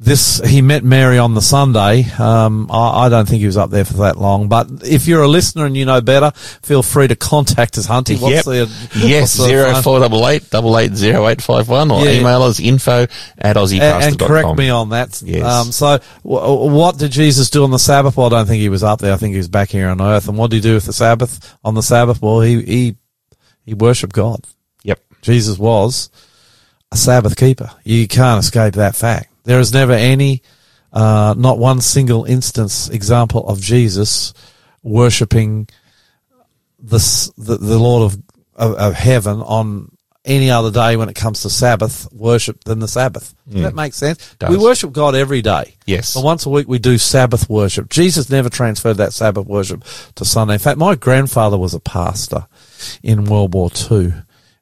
This 0.00 0.40
he 0.46 0.62
met 0.62 0.84
Mary 0.84 1.18
on 1.18 1.34
the 1.34 1.42
Sunday. 1.42 2.04
Um, 2.20 2.70
I, 2.70 3.06
I 3.06 3.08
don't 3.08 3.28
think 3.28 3.40
he 3.40 3.46
was 3.46 3.56
up 3.56 3.70
there 3.70 3.84
for 3.84 3.94
that 3.94 4.16
long. 4.16 4.46
But 4.46 4.68
if 4.84 5.08
you're 5.08 5.24
a 5.24 5.28
listener 5.28 5.66
and 5.66 5.76
you 5.76 5.86
know 5.86 6.00
better, 6.00 6.30
feel 6.62 6.84
free 6.84 7.08
to 7.08 7.16
contact 7.16 7.76
us, 7.78 7.88
Hunty. 7.88 8.20
What's 8.20 8.34
yep. 8.34 8.44
the 8.44 8.90
yes, 8.94 9.36
the 9.36 9.80
four 9.82 9.98
double 9.98 10.28
eight 10.28 10.48
double 10.50 10.78
eight 10.78 10.94
zero 10.94 11.26
eight 11.26 11.42
five 11.42 11.68
one, 11.68 11.90
or 11.90 12.04
Yeah. 12.04 12.12
email 12.12 12.42
us 12.42 12.60
info 12.60 13.08
at 13.38 13.56
and, 13.56 13.82
and 13.82 14.18
correct 14.20 14.56
me 14.56 14.70
on 14.70 14.90
that. 14.90 15.20
Yes. 15.20 15.44
Um, 15.44 15.72
so, 15.72 15.98
w- 16.22 16.72
what 16.72 16.96
did 16.96 17.10
Jesus 17.10 17.50
do 17.50 17.64
on 17.64 17.72
the 17.72 17.78
Sabbath? 17.80 18.16
Well, 18.16 18.28
I 18.28 18.30
don't 18.30 18.46
think 18.46 18.60
he 18.60 18.68
was 18.68 18.84
up 18.84 19.00
there. 19.00 19.12
I 19.12 19.16
think 19.16 19.32
he 19.32 19.38
was 19.38 19.48
back 19.48 19.68
here 19.68 19.88
on 19.88 20.00
earth. 20.00 20.28
And 20.28 20.38
what 20.38 20.50
did 20.50 20.58
he 20.58 20.62
do 20.62 20.74
with 20.74 20.84
the 20.84 20.92
Sabbath 20.92 21.56
on 21.64 21.74
the 21.74 21.82
Sabbath? 21.82 22.22
Well, 22.22 22.40
he 22.40 22.62
he 22.62 22.96
he 23.64 23.74
worshipped 23.74 24.12
God. 24.14 24.46
Yep. 24.84 25.00
Jesus 25.22 25.58
was 25.58 26.08
a 26.92 26.96
Sabbath 26.96 27.36
keeper. 27.36 27.72
You 27.82 28.06
can't 28.06 28.38
escape 28.38 28.74
that 28.74 28.94
fact. 28.94 29.27
There 29.48 29.60
is 29.60 29.72
never 29.72 29.94
any, 29.94 30.42
uh, 30.92 31.34
not 31.38 31.58
one 31.58 31.80
single 31.80 32.26
instance 32.26 32.90
example 32.90 33.48
of 33.48 33.62
Jesus 33.62 34.34
worshipping 34.82 35.68
the 36.78 36.98
the, 37.38 37.56
the 37.56 37.78
Lord 37.78 38.12
of, 38.12 38.22
of 38.54 38.74
of 38.74 38.92
heaven 38.92 39.40
on 39.40 39.90
any 40.22 40.50
other 40.50 40.70
day 40.70 40.98
when 40.98 41.08
it 41.08 41.14
comes 41.14 41.40
to 41.42 41.48
Sabbath 41.48 42.12
worship 42.12 42.64
than 42.64 42.80
the 42.80 42.88
Sabbath. 42.88 43.34
Does 43.48 43.62
that 43.62 43.74
make 43.74 43.94
sense? 43.94 44.34
Does. 44.34 44.50
We 44.50 44.62
worship 44.62 44.92
God 44.92 45.14
every 45.14 45.40
day. 45.40 45.76
Yes. 45.86 46.12
But 46.12 46.24
once 46.24 46.44
a 46.44 46.50
week 46.50 46.68
we 46.68 46.78
do 46.78 46.98
Sabbath 46.98 47.48
worship. 47.48 47.88
Jesus 47.88 48.28
never 48.28 48.50
transferred 48.50 48.98
that 48.98 49.14
Sabbath 49.14 49.46
worship 49.46 49.82
to 50.16 50.26
Sunday. 50.26 50.52
In 50.54 50.58
fact, 50.58 50.76
my 50.76 50.94
grandfather 50.94 51.56
was 51.56 51.72
a 51.72 51.80
pastor 51.80 52.46
in 53.02 53.24
World 53.24 53.54
War 53.54 53.70
Two. 53.70 54.12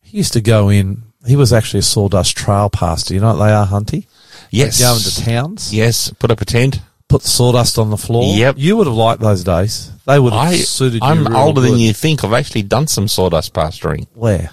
He 0.00 0.18
used 0.18 0.34
to 0.34 0.40
go 0.40 0.68
in. 0.68 1.02
He 1.26 1.34
was 1.34 1.52
actually 1.52 1.80
a 1.80 1.82
sawdust 1.82 2.36
trail 2.36 2.70
pastor. 2.70 3.14
You 3.14 3.20
know 3.20 3.34
what 3.34 3.44
they 3.44 3.52
are, 3.52 3.66
Hunty? 3.66 4.06
Yes. 4.50 4.80
Go 4.80 4.94
into 4.96 5.22
towns, 5.24 5.72
Yes. 5.74 6.10
Put 6.18 6.30
up 6.30 6.40
a 6.40 6.44
tent. 6.44 6.80
put 7.08 7.22
the 7.22 7.28
sawdust 7.28 7.78
on 7.78 7.90
the 7.90 7.96
floor. 7.96 8.34
Yep. 8.36 8.56
You 8.58 8.76
would 8.76 8.86
have 8.86 8.96
liked 8.96 9.20
those 9.20 9.44
days. 9.44 9.92
They 10.06 10.18
would 10.18 10.32
have 10.32 10.42
I, 10.52 10.56
suited 10.56 11.02
you. 11.02 11.08
I'm 11.08 11.34
older 11.36 11.60
than 11.60 11.78
you 11.78 11.92
think. 11.92 12.24
I've 12.24 12.32
actually 12.32 12.62
done 12.62 12.86
some 12.88 13.06
sawdust 13.08 13.52
pastoring. 13.54 14.06
Where? 14.14 14.50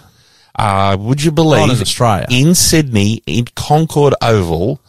Uh, 0.55 0.95
would 0.99 1.23
you 1.23 1.31
believe 1.31 1.71
in 1.71 1.81
Australia. 1.81 2.27
in 2.29 2.53
Sydney, 2.53 3.23
in 3.25 3.45
Concord 3.55 4.13
Oval, 4.21 4.79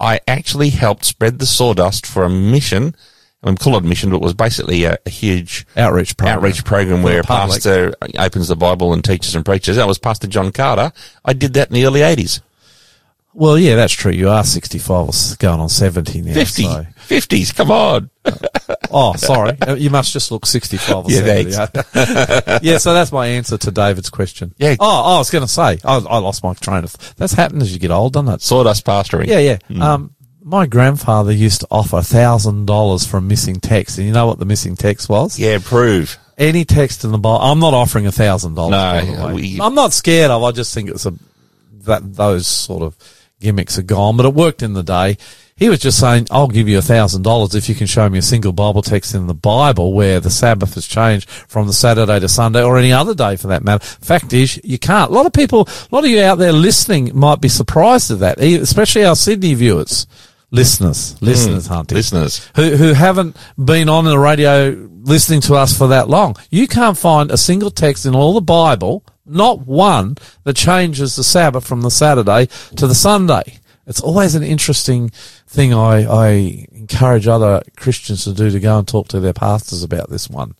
I 0.00 0.20
actually 0.26 0.70
helped 0.70 1.04
spread 1.04 1.38
the 1.40 1.46
sawdust 1.46 2.06
for 2.06 2.24
a 2.24 2.30
mission. 2.30 2.94
I'm 3.42 3.56
call 3.56 3.76
it 3.76 3.84
a 3.84 3.86
mission, 3.86 4.10
but 4.10 4.16
it 4.16 4.22
was 4.22 4.34
basically 4.34 4.84
a, 4.84 4.96
a 5.04 5.10
huge 5.10 5.66
Outreach 5.76 6.16
program. 6.16 6.38
outreach 6.38 6.64
program 6.64 7.02
where 7.02 7.20
a 7.20 7.22
pastor 7.22 7.94
opens 8.18 8.48
the 8.48 8.56
Bible 8.56 8.92
and 8.92 9.04
teaches 9.04 9.34
and 9.34 9.44
preaches. 9.44 9.76
That 9.76 9.86
was 9.86 9.98
Pastor 9.98 10.26
John 10.26 10.50
Carter. 10.52 10.90
I 11.24 11.34
did 11.34 11.54
that 11.54 11.68
in 11.68 11.74
the 11.74 11.84
early 11.84 12.00
80s. 12.00 12.40
Well, 13.38 13.56
yeah, 13.58 13.76
that's 13.76 13.92
true. 13.92 14.10
You 14.12 14.30
are 14.30 14.42
65 14.42 14.90
or 14.90 15.12
going 15.38 15.60
on 15.60 15.68
70 15.68 16.22
now. 16.22 16.34
50. 16.34 16.62
so- 16.64 16.86
50s, 17.08 17.54
come 17.54 17.70
on. 17.70 18.10
Oh, 18.90 19.14
sorry. 19.16 19.56
Uh, 19.60 19.74
You 19.74 19.90
must 19.90 20.14
just 20.14 20.30
look 20.30 20.46
65 20.46 21.04
or 21.04 21.10
Yeah, 21.10 21.42
70. 21.50 22.58
yeah, 22.66 22.78
so 22.78 22.94
that's 22.94 23.12
my 23.12 23.26
answer 23.26 23.58
to 23.58 23.70
David's 23.70 24.08
question. 24.08 24.54
Yeah. 24.56 24.76
Oh, 24.80 25.02
oh, 25.04 25.14
I 25.16 25.18
was 25.18 25.28
going 25.30 25.44
to 25.44 25.48
say, 25.48 25.78
I, 25.84 25.96
I 25.98 26.18
lost 26.18 26.42
my 26.42 26.54
train 26.54 26.84
of, 26.84 26.96
that's 27.16 27.34
happened 27.34 27.60
as 27.60 27.70
you 27.72 27.78
get 27.78 27.90
old, 27.90 28.14
doesn't 28.14 28.32
it? 28.32 28.40
Sawdust 28.40 28.86
pastoring. 28.86 29.26
Yeah, 29.26 29.58
yeah. 29.70 29.84
Um, 29.92 30.14
my 30.42 30.64
grandfather 30.66 31.32
used 31.32 31.60
to 31.60 31.66
offer 31.70 32.00
thousand 32.00 32.64
dollars 32.66 33.06
for 33.06 33.18
a 33.18 33.20
missing 33.22 33.56
text, 33.60 33.98
and 33.98 34.06
you 34.06 34.12
know 34.14 34.26
what 34.26 34.38
the 34.38 34.46
missing 34.46 34.74
text 34.74 35.10
was? 35.10 35.38
Yeah, 35.38 35.58
prove. 35.62 36.16
Any 36.38 36.64
text 36.64 37.04
in 37.04 37.12
the 37.12 37.18
Bible. 37.18 37.42
I'm 37.42 37.58
not 37.58 37.74
offering 37.74 38.06
a 38.06 38.12
thousand 38.12 38.54
No, 38.54 38.70
dollars. 38.70 39.34
we- 39.34 39.60
I'm 39.60 39.74
not 39.74 39.92
scared 39.92 40.30
of. 40.30 40.42
I 40.42 40.52
just 40.52 40.72
think 40.72 40.88
it's 40.88 41.04
a 41.04 41.12
that 41.80 42.14
those 42.14 42.46
sort 42.46 42.82
of 42.82 42.96
gimmicks 43.40 43.78
are 43.78 43.82
gone. 43.82 44.16
But 44.16 44.26
it 44.26 44.34
worked 44.34 44.62
in 44.62 44.72
the 44.74 44.82
day. 44.82 45.16
He 45.56 45.68
was 45.68 45.80
just 45.80 45.98
saying, 45.98 46.28
"I'll 46.30 46.46
give 46.46 46.68
you 46.68 46.78
a 46.78 46.82
thousand 46.82 47.22
dollars 47.22 47.54
if 47.56 47.68
you 47.68 47.74
can 47.74 47.88
show 47.88 48.08
me 48.08 48.18
a 48.18 48.22
single 48.22 48.52
Bible 48.52 48.80
text 48.82 49.12
in 49.14 49.26
the 49.26 49.34
Bible 49.34 49.92
where 49.92 50.20
the 50.20 50.30
Sabbath 50.30 50.74
has 50.74 50.86
changed 50.86 51.28
from 51.28 51.66
the 51.66 51.72
Saturday 51.72 52.20
to 52.20 52.28
Sunday 52.28 52.62
or 52.62 52.78
any 52.78 52.92
other 52.92 53.14
day 53.14 53.34
for 53.36 53.48
that 53.48 53.64
matter." 53.64 53.84
Fact 53.84 54.32
is, 54.32 54.60
you 54.62 54.78
can't. 54.78 55.10
A 55.10 55.14
lot 55.14 55.26
of 55.26 55.32
people, 55.32 55.68
a 55.68 55.94
lot 55.94 56.04
of 56.04 56.10
you 56.10 56.22
out 56.22 56.38
there 56.38 56.52
listening 56.52 57.10
might 57.12 57.40
be 57.40 57.48
surprised 57.48 58.10
at 58.12 58.20
that, 58.20 58.38
especially 58.40 59.04
our 59.04 59.16
Sydney 59.16 59.54
viewers. 59.54 60.06
listeners, 60.50 61.14
listeners, 61.20 61.66
Hmm. 61.66 61.74
Hunty, 61.74 61.92
Listeners. 61.92 62.40
who 62.56 62.76
who 62.76 62.92
haven't 62.94 63.36
been 63.62 63.88
on 63.90 64.04
the 64.06 64.18
radio 64.18 64.74
listening 65.02 65.40
to 65.42 65.54
us 65.54 65.76
for 65.76 65.88
that 65.88 66.08
long. 66.08 66.36
You 66.50 66.66
can't 66.66 66.96
find 66.96 67.30
a 67.30 67.36
single 67.36 67.70
text 67.70 68.06
in 68.06 68.14
all 68.14 68.32
the 68.32 68.40
Bible, 68.40 69.02
not 69.28 69.66
one, 69.66 70.16
that 70.44 70.56
changes 70.56 71.16
the 71.16 71.24
Sabbath 71.24 71.66
from 71.66 71.82
the 71.82 71.90
Saturday 71.90 72.46
to 72.76 72.86
the 72.86 72.94
Sunday. 72.94 73.58
It's 73.86 74.00
always 74.00 74.34
an 74.34 74.42
interesting 74.42 75.08
thing. 75.46 75.72
I, 75.72 76.04
I 76.04 76.28
encourage 76.72 77.26
other 77.26 77.62
Christians 77.76 78.24
to 78.24 78.34
do 78.34 78.50
to 78.50 78.60
go 78.60 78.78
and 78.78 78.86
talk 78.86 79.08
to 79.08 79.20
their 79.20 79.32
pastors 79.32 79.82
about 79.82 80.10
this 80.10 80.28
one. 80.28 80.54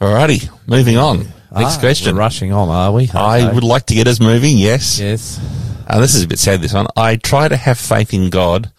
Alrighty, 0.00 0.48
moving 0.66 0.96
on. 0.96 1.18
Next 1.52 1.76
Ah, 1.76 1.80
question. 1.80 2.14
We're 2.14 2.20
rushing 2.20 2.52
on, 2.52 2.68
are 2.68 2.92
we? 2.92 3.08
I 3.12 3.52
would 3.52 3.64
like 3.64 3.86
to 3.86 3.94
get 3.94 4.06
us 4.08 4.18
moving, 4.20 4.56
yes. 4.56 4.98
Yes. 4.98 5.38
Uh, 5.86 6.00
this 6.00 6.14
is 6.14 6.22
a 6.24 6.28
bit 6.28 6.38
sad, 6.38 6.60
this 6.60 6.72
one. 6.72 6.86
I 6.96 7.16
try 7.16 7.48
to 7.48 7.56
have 7.56 7.78
faith 7.78 8.14
in 8.14 8.30
God, 8.30 8.70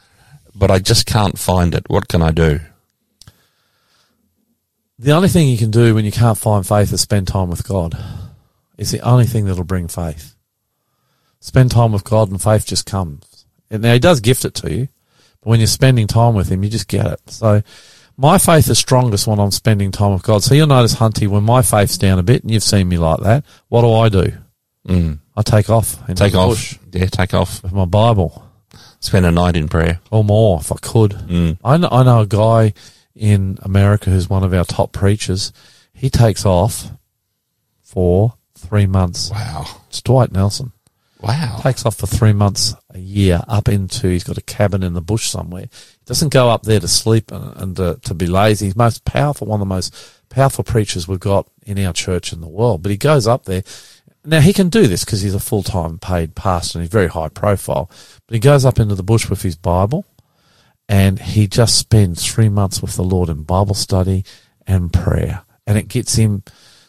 but 0.56 0.72
I 0.72 0.80
just 0.80 1.06
can't 1.06 1.38
find 1.38 1.76
it. 1.76 1.84
What 1.90 2.08
can 2.08 2.22
I 2.22 2.32
do? 2.32 2.60
The 5.00 5.12
only 5.12 5.30
thing 5.30 5.48
you 5.48 5.58
can 5.58 5.72
do 5.72 5.96
when 5.96 6.06
you 6.06 6.12
can't 6.12 6.38
find 6.38 6.66
faith 6.66 6.94
is 6.94 7.02
spend 7.02 7.28
time 7.28 7.50
with 7.50 7.68
God. 7.68 7.98
It's 8.82 8.90
the 8.90 9.00
only 9.02 9.26
thing 9.26 9.46
that'll 9.46 9.64
bring 9.64 9.88
faith. 9.88 10.34
Spend 11.40 11.70
time 11.70 11.92
with 11.92 12.04
God 12.04 12.32
and 12.32 12.42
faith 12.42 12.66
just 12.66 12.88
comes. 12.88 13.46
And 13.70 13.84
now 13.84 13.94
he 13.94 14.00
does 14.00 14.20
gift 14.20 14.44
it 14.44 14.56
to 14.56 14.74
you, 14.74 14.88
but 15.40 15.50
when 15.50 15.60
you're 15.60 15.68
spending 15.68 16.08
time 16.08 16.34
with 16.34 16.50
him, 16.50 16.64
you 16.64 16.70
just 16.72 16.88
get 16.88 17.06
it. 17.06 17.20
So 17.28 17.62
my 18.18 18.40
faith 18.40 18.68
is 18.72 18.80
strongest 18.80 19.28
when 19.28 19.40
I'm 19.40 19.52
spending 19.52 19.92
time 19.92 20.14
with 20.14 20.24
God. 20.24 20.42
So 20.44 20.56
you'll 20.56 20.66
notice, 20.66 20.96
Hunty, 20.96 21.28
when 21.28 21.44
my 21.44 21.62
faith's 21.62 22.00
down 22.00 22.18
a 22.18 22.24
bit, 22.24 22.42
and 22.42 22.50
you've 22.50 22.64
seen 22.64 22.90
me 22.90 22.98
like 22.98 23.20
that, 23.20 23.46
what 23.70 23.82
do 23.82 23.94
I 23.94 24.10
do? 24.10 24.34
Mm. 24.88 25.20
I 25.38 25.42
take 25.44 25.70
off. 25.70 25.98
into 26.10 26.24
Take 26.24 26.34
off. 26.34 26.50
bush 26.50 26.78
Yeah, 26.92 27.06
take 27.06 27.36
off. 27.36 27.62
with 27.62 27.74
my 27.74 27.86
Bible. 27.86 28.48
Spend 29.00 29.28
a 29.28 29.32
night 29.32 29.56
in 29.56 29.68
prayer. 29.70 30.00
or 30.10 30.24
more 30.24 30.60
if 30.60 30.72
I 30.72 30.78
could. 30.82 31.12
Mm. 31.12 31.60
I, 31.64 31.78
know, 31.78 31.90
I 31.92 32.02
know 32.02 32.22
a 32.22 32.26
guy 32.26 32.74
in 33.16 33.60
America 33.62 34.10
who's 34.10 34.28
one 34.28 34.44
of 34.44 34.56
our 34.56 34.66
top 34.66 34.92
preachers. 34.92 35.54
He 35.94 36.10
takes 36.10 36.48
off 36.48 36.90
for 37.84 38.34
three 38.62 38.86
months. 38.86 39.32
Wow. 39.32 39.66
It's 39.90 40.02
Dwight 40.02 40.32
Nelson. 40.32 40.72
Wow. 41.20 41.60
Takes 41.62 41.86
off 41.86 41.98
for 41.98 42.08
three 42.08 42.34
months 42.34 42.74
a 42.90 42.98
year 42.98 43.42
up 43.48 43.70
into, 43.70 44.08
he's 44.08 44.24
got 44.24 44.38
a 44.38 44.42
cabin 44.42 44.82
in 44.82 44.94
the 44.94 45.02
bush 45.02 45.30
somewhere. 45.30 45.64
He 45.72 46.06
doesn't 46.06 46.34
go 46.34 46.50
up 46.50 46.64
there 46.64 46.80
to 46.80 46.88
sleep 46.88 47.32
and, 47.32 47.56
and 47.58 47.80
uh, 47.80 47.96
to 48.04 48.14
be 48.14 48.26
lazy. 48.26 48.66
He's 48.66 48.76
most 48.76 49.06
powerful, 49.06 49.48
one 49.48 49.62
of 49.62 49.68
the 49.68 49.74
most 49.74 49.96
powerful 50.30 50.64
preachers 50.64 51.08
we've 51.08 51.20
got 51.20 51.48
in 51.64 51.78
our 51.80 51.94
church 51.94 52.34
in 52.34 52.42
the 52.42 52.48
world. 52.48 52.82
But 52.82 52.92
he 52.92 52.98
goes 52.98 53.28
up 53.28 53.46
there. 53.46 53.64
Now 54.26 54.40
he 54.40 54.54
can 54.54 54.70
do 54.70 54.88
this 54.88 55.06
because 55.06 55.22
he's 55.22 55.36
a 55.36 55.40
full-time 55.40 56.00
paid 56.00 56.36
pastor 56.36 56.80
and 56.80 56.84
he's 56.84 56.92
very 56.92 57.08
high 57.08 57.30
profile. 57.30 57.90
But 58.28 58.34
he 58.34 58.40
goes 58.40 58.66
up 58.66 58.80
into 58.80 58.96
the 58.96 59.04
bush 59.04 59.30
with 59.30 59.44
his 59.44 59.56
Bible 59.56 60.06
and 60.90 61.20
he 61.20 61.48
just 61.48 61.78
spends 61.78 62.26
three 62.26 62.50
months 62.50 62.82
with 62.82 62.96
the 62.96 63.04
Lord 63.04 63.30
in 63.30 63.44
Bible 63.44 63.76
study 63.76 64.26
and 64.66 64.92
prayer. 64.92 65.44
And 65.68 65.78
it 65.78 65.88
gets 65.88 66.16
him 66.16 66.44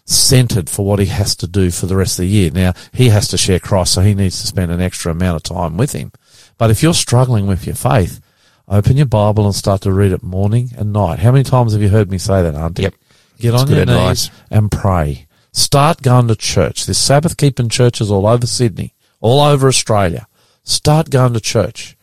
centered 0.04 0.68
for 0.68 0.84
what 0.84 0.98
he 0.98 1.06
has 1.06 1.36
to 1.36 1.46
do 1.46 1.70
for 1.70 1.86
the 1.86 1.96
rest 1.96 2.18
of 2.18 2.24
the 2.24 2.28
year. 2.28 2.50
Now, 2.50 2.72
he 2.92 3.08
has 3.10 3.28
to 3.28 3.38
share 3.38 3.58
Christ, 3.60 3.92
so 3.94 4.00
he 4.02 4.14
needs 4.14 4.40
to 4.40 4.46
spend 4.46 4.70
an 4.72 4.80
extra 4.80 5.12
amount 5.12 5.36
of 5.36 5.42
time 5.56 5.76
with 5.76 5.92
him. 5.92 6.12
But 6.58 6.70
if 6.70 6.82
you're 6.82 6.94
struggling 6.94 7.46
with 7.46 7.66
your 7.66 7.74
faith, 7.76 8.20
open 8.68 8.96
your 8.96 9.06
Bible 9.06 9.46
and 9.46 9.54
start 9.54 9.80
to 9.82 9.92
read 9.92 10.12
it 10.12 10.22
morning 10.22 10.70
and 10.76 10.92
night. 10.92 11.20
How 11.20 11.32
many 11.32 11.44
times 11.44 11.72
have 11.72 11.82
you 11.82 11.88
heard 11.88 12.10
me 12.10 12.18
say 12.18 12.42
that, 12.42 12.54
Hunty? 12.54 12.80
Yep. 12.80 12.94
Get 13.38 13.50
That's 13.52 13.62
on 13.64 13.70
your 13.70 13.80
advice. 13.82 14.28
knees 14.30 14.40
and 14.50 14.70
pray. 14.70 15.26
Start 15.52 16.02
going 16.02 16.28
to 16.28 16.36
church. 16.36 16.86
There's 16.86 16.98
Sabbath 16.98 17.36
keeping 17.36 17.68
churches 17.68 18.10
all 18.10 18.26
over 18.26 18.46
Sydney, 18.46 18.94
all 19.20 19.40
over 19.40 19.68
Australia. 19.68 20.26
Start 20.64 21.10
going 21.10 21.34
to 21.34 21.40
church. 21.40 21.96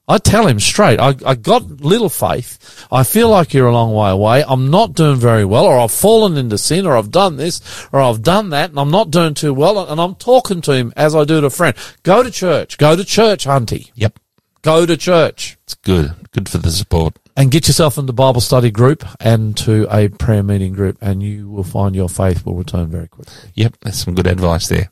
I 0.09 0.19
tell 0.19 0.47
him 0.47 0.57
straight, 0.61 1.01
I, 1.01 1.15
I 1.25 1.35
got 1.35 1.81
little 1.81 2.07
faith. 2.07 2.87
I 2.89 3.03
feel 3.03 3.29
like 3.29 3.53
you're 3.53 3.67
a 3.67 3.73
long 3.73 3.93
way 3.93 4.09
away. 4.09 4.43
I'm 4.47 4.71
not 4.71 4.93
doing 4.93 5.17
very 5.17 5.43
well, 5.43 5.65
or 5.65 5.77
I've 5.77 5.91
fallen 5.91 6.37
into 6.37 6.57
sin, 6.57 6.85
or 6.85 6.95
I've 6.95 7.11
done 7.11 7.35
this, 7.35 7.61
or 7.91 7.99
I've 7.99 8.21
done 8.21 8.51
that, 8.51 8.69
and 8.69 8.79
I'm 8.79 8.89
not 8.89 9.11
doing 9.11 9.33
too 9.33 9.53
well. 9.53 9.85
And 9.85 9.99
I'm 9.99 10.15
talking 10.15 10.61
to 10.61 10.71
him 10.71 10.93
as 10.95 11.13
I 11.13 11.25
do 11.25 11.41
to 11.41 11.47
a 11.47 11.49
friend. 11.49 11.75
Go 12.03 12.23
to 12.23 12.31
church. 12.31 12.77
Go 12.77 12.95
to 12.95 13.03
church, 13.03 13.45
Hunty. 13.45 13.91
Yep. 13.95 14.17
Go 14.61 14.85
to 14.85 14.95
church. 14.95 15.57
It's 15.65 15.73
good. 15.73 16.13
Good 16.31 16.47
for 16.47 16.59
the 16.59 16.71
support. 16.71 17.17
And 17.37 17.51
get 17.51 17.67
yourself 17.67 17.99
into 17.99 18.13
Bible 18.13 18.41
study 18.41 18.71
group 18.71 19.05
and 19.19 19.55
to 19.57 19.87
a 19.95 20.09
prayer 20.09 20.41
meeting 20.41 20.73
group, 20.73 20.97
and 21.01 21.21
you 21.21 21.47
will 21.47 21.63
find 21.63 21.95
your 21.95 22.09
faith 22.09 22.43
will 22.43 22.55
return 22.55 22.89
very 22.89 23.07
quickly. 23.07 23.51
Yep. 23.53 23.77
That's 23.81 24.03
some 24.03 24.15
good 24.15 24.25
advice 24.25 24.67
there. 24.67 24.89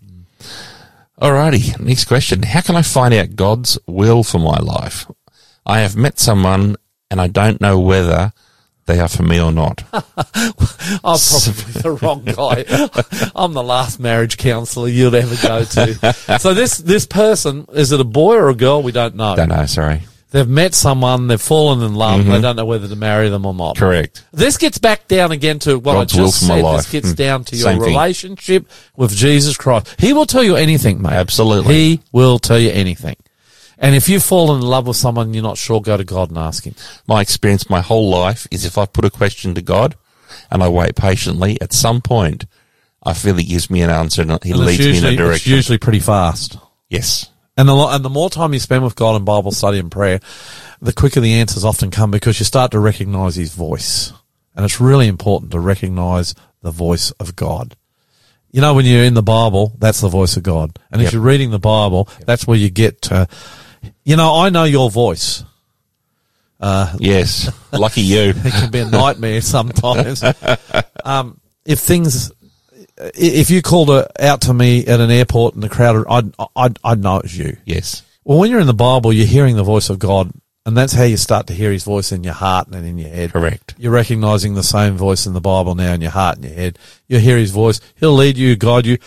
Alrighty. 1.20 1.80
Next 1.80 2.06
question. 2.06 2.44
How 2.44 2.62
can 2.62 2.76
I 2.76 2.84
find 2.84 3.16
out 3.16 3.36
God's 3.36 3.80
will 3.88 4.24
for 4.24 4.38
my 4.38 4.60
life? 4.60 5.10
I 5.66 5.80
have 5.80 5.96
met 5.96 6.20
someone 6.20 6.76
and 7.10 7.20
I 7.20 7.28
don't 7.28 7.62
know 7.62 7.80
whether 7.80 8.32
they 8.86 9.00
are 9.00 9.08
for 9.08 9.24
me 9.24 9.42
or 9.42 9.52
not. 9.52 9.84
I'm 9.94 10.04
probably 11.02 11.18
the 11.82 11.98
wrong 12.02 12.24
guy. 12.26 13.32
I'm 13.36 13.54
the 13.54 13.64
last 13.64 14.00
marriage 14.00 14.38
counsellor 14.38 14.88
you'd 14.88 15.16
ever 15.16 15.36
go 15.48 15.64
to. 15.64 16.14
So 16.40 16.54
this 16.54 16.78
this 16.78 17.08
person 17.08 17.66
is 17.74 17.92
it 17.92 18.00
a 18.00 18.04
boy 18.04 18.36
or 18.36 18.50
a 18.50 18.56
girl? 18.56 18.84
We 18.84 18.92
don't 18.92 19.16
know. 19.16 19.36
don't 19.36 19.50
know. 19.50 19.66
Sorry. 19.66 20.04
They've 20.36 20.50
met 20.50 20.76
someone, 20.76 21.28
they've 21.28 21.40
fallen 21.42 21.82
in 21.82 21.96
love, 21.96 22.26
they 22.26 22.42
don't 22.42 22.58
know 22.58 22.66
whether 22.66 22.90
to 22.90 22.96
marry 22.98 23.30
them 23.30 23.46
or 23.46 23.54
not. 23.54 23.78
Correct. 23.78 24.22
This 24.34 24.58
gets 24.58 24.78
back 24.78 25.08
down 25.08 25.32
again 25.32 25.60
to 25.60 25.80
what 25.80 25.94
God's 25.94 26.14
I 26.14 26.18
just 26.18 26.46
said. 26.46 26.62
This 26.66 26.92
gets 26.92 27.10
Hmm. 27.12 27.16
down 27.16 27.44
to 27.46 27.56
your 27.56 27.70
Same 27.70 27.80
thing. 27.80 27.88
relationship 27.92 28.68
with 28.98 29.16
Jesus 29.16 29.56
Christ. 29.56 29.88
He 29.98 30.12
will 30.12 30.26
tell 30.26 30.44
you 30.44 30.58
anything, 30.58 31.02
mate. 31.02 31.14
Absolutely. 31.14 31.74
He 31.74 32.00
will 32.12 32.38
tell 32.38 32.60
you 32.60 32.70
anything. 32.72 33.16
And 33.80 33.96
if 33.96 34.10
you've 34.10 34.26
fallen 34.26 34.60
in 34.62 34.68
love 34.68 34.88
with 34.88 34.98
someone 34.98 35.34
you're 35.34 35.42
not 35.42 35.58
sure, 35.58 35.80
go 35.82 35.96
to 35.96 36.04
God 36.04 36.28
and 36.32 36.38
ask 36.38 36.66
him. 36.66 36.76
My 37.08 37.22
experience 37.22 37.70
my 37.70 37.80
whole 37.80 38.10
life 38.10 38.46
is 38.52 38.66
if 38.66 38.78
I 38.78 38.86
put 38.88 39.06
a 39.06 39.10
question 39.10 39.56
to 39.56 39.62
God 39.62 39.96
and 40.52 40.62
I 40.62 40.68
wait 40.68 40.98
patiently, 40.98 41.58
at 41.62 41.72
some 41.72 42.02
point 42.02 42.46
I 43.04 43.14
feel 43.14 43.36
He 43.36 43.46
gives 43.46 43.70
me 43.70 43.82
an 43.84 43.90
answer 43.90 44.22
and 44.24 44.32
He 44.44 44.52
And 44.52 44.60
it's 44.60 44.68
leads 44.68 44.80
me 44.80 44.86
in 44.88 44.94
usually, 44.96 45.08
a 45.08 45.12
it's 45.12 45.18
direction. 45.18 45.52
usually 45.54 45.78
pretty 45.78 46.00
fast. 46.02 46.58
yes. 46.90 47.28
And 47.58 47.70
the, 47.70 47.76
and 47.76 48.04
the 48.04 48.10
more 48.10 48.30
time 48.30 48.54
you 48.54 48.60
spend 48.60 48.84
with 48.84 48.96
God 48.96 49.16
in 49.16 49.24
Bible 49.24 49.52
study 49.52 49.80
and 49.80 49.92
prayer, 49.92 50.20
the 50.82 50.94
quicker 50.94 51.22
the 51.22 51.36
answers 51.36 51.64
often 51.64 51.90
come 51.90 52.12
because 52.12 52.40
you 52.40 52.46
start 52.46 52.72
to 52.72 52.80
recognize 52.80 53.36
His 53.36 53.54
voice. 53.54 54.12
And 54.56 54.66
it's 54.66 54.82
really 54.82 55.08
important 55.08 55.52
to 55.52 55.60
recognize 55.60 56.36
the 56.62 56.72
voice 56.72 57.12
of 57.12 57.36
God. 57.36 57.76
You 58.52 58.62
know, 58.62 58.74
when 58.74 58.86
you're 58.86 59.04
in 59.04 59.14
the 59.14 59.24
Bible, 59.24 59.74
that's 59.80 60.02
the 60.02 60.08
voice 60.08 60.38
of 60.38 60.44
God. 60.44 60.80
And 60.92 61.02
if 61.02 61.12
you're 61.12 61.22
reading 61.22 61.52
the 61.52 61.60
Bible, 61.60 62.08
that's 62.26 62.48
where 62.48 62.58
you 62.58 62.70
get 62.70 63.02
to, 63.04 63.28
you 64.04 64.16
know, 64.16 64.36
I 64.36 64.50
know 64.50 64.64
your 64.64 64.90
voice. 64.90 65.44
Yes. 67.00 67.52
Lucky 67.72 68.02
you. 68.02 68.34
It 68.36 68.54
can 68.54 68.72
be 68.72 68.80
a 68.80 68.90
nightmare 68.90 69.42
sometimes. 69.42 70.24
um, 71.04 71.40
if 71.66 71.80
things, 71.80 72.32
if 72.98 73.50
you 73.50 73.62
called 73.62 73.90
out 74.20 74.42
to 74.42 74.54
me 74.54 74.86
at 74.86 75.00
an 75.00 75.12
airport 75.12 75.56
in 75.56 75.62
the 75.62 75.70
crowd, 75.70 76.06
I'd, 76.10 76.34
I'd, 76.56 76.80
I'd 76.84 77.02
know 77.02 77.18
it 77.18 77.24
was 77.24 77.38
you. 77.38 77.58
Yes. 77.66 78.04
Well, 78.24 78.40
when 78.40 78.50
you're 78.50 78.60
in 78.60 78.68
the 78.68 78.74
Bible, 78.74 79.14
you're 79.14 79.28
hearing 79.28 79.56
the 79.56 79.64
voice 79.64 79.90
of 79.90 80.00
God, 80.00 80.32
and 80.66 80.76
that's 80.76 80.94
how 80.94 81.04
you 81.04 81.18
start 81.18 81.48
to 81.48 81.54
hear 81.54 81.72
His 81.72 81.84
voice 81.84 82.12
in 82.12 82.24
your 82.24 82.34
heart 82.34 82.68
and 82.70 82.86
in 82.86 82.98
your 82.98 83.10
head. 83.10 83.34
Correct. 83.34 83.76
You're 83.78 83.92
recognizing 83.92 84.56
the 84.56 84.64
same 84.64 84.96
voice 84.96 85.28
in 85.28 85.34
the 85.34 85.42
Bible 85.42 85.76
now 85.76 85.94
in 85.94 86.02
your 86.02 86.12
heart 86.12 86.38
and 86.38 86.46
your 86.46 86.56
head. 86.56 86.80
You 87.08 87.20
hear 87.20 87.38
His 87.38 87.52
voice. 87.52 87.80
He'll 87.96 88.14
lead 88.14 88.38
you, 88.38 88.56
guide 88.56 88.86
you. 88.86 88.98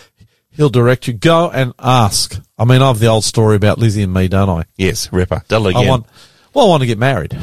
He'll 0.51 0.69
direct 0.69 1.07
you. 1.07 1.13
Go 1.13 1.49
and 1.49 1.73
ask. 1.79 2.39
I 2.57 2.65
mean, 2.65 2.81
I 2.81 2.87
have 2.87 2.99
the 2.99 3.07
old 3.07 3.23
story 3.23 3.55
about 3.55 3.77
Lizzie 3.77 4.03
and 4.03 4.13
me, 4.13 4.27
don't 4.27 4.49
I? 4.49 4.65
Yes. 4.77 5.11
Ripper. 5.11 5.43
Tell 5.47 5.67
again. 5.67 5.85
I 5.85 5.89
want, 5.89 6.05
well, 6.53 6.65
I 6.65 6.69
want 6.69 6.81
to 6.81 6.87
get 6.87 6.97
married. 6.97 7.33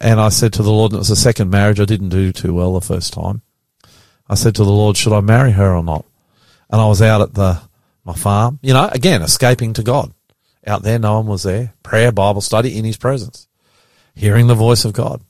And 0.00 0.20
I 0.20 0.30
said 0.30 0.52
to 0.54 0.62
the 0.62 0.72
Lord, 0.72 0.92
and 0.92 0.96
it 0.96 1.00
was 1.00 1.08
the 1.08 1.16
second 1.16 1.50
marriage. 1.50 1.80
I 1.80 1.84
didn't 1.84 2.08
do 2.08 2.32
too 2.32 2.54
well 2.54 2.74
the 2.74 2.80
first 2.80 3.12
time. 3.12 3.42
I 4.32 4.34
said 4.34 4.54
to 4.56 4.64
the 4.64 4.72
Lord, 4.72 4.96
should 4.96 5.12
I 5.12 5.20
marry 5.20 5.50
her 5.52 5.74
or 5.76 5.82
not? 5.84 6.06
And 6.70 6.80
I 6.80 6.86
was 6.86 7.02
out 7.02 7.20
at 7.20 7.34
the, 7.34 7.60
my 8.04 8.14
farm, 8.14 8.58
you 8.62 8.72
know, 8.72 8.88
again, 8.90 9.20
escaping 9.20 9.74
to 9.74 9.82
God. 9.82 10.12
Out 10.66 10.82
there, 10.82 10.98
no 10.98 11.16
one 11.16 11.26
was 11.26 11.42
there. 11.42 11.74
Prayer, 11.82 12.12
Bible 12.12 12.40
study 12.40 12.78
in 12.78 12.84
his 12.84 12.96
presence. 12.96 13.46
Hearing 14.14 14.46
the 14.46 14.54
voice 14.54 14.84
of 14.86 14.92
God. 14.94 15.20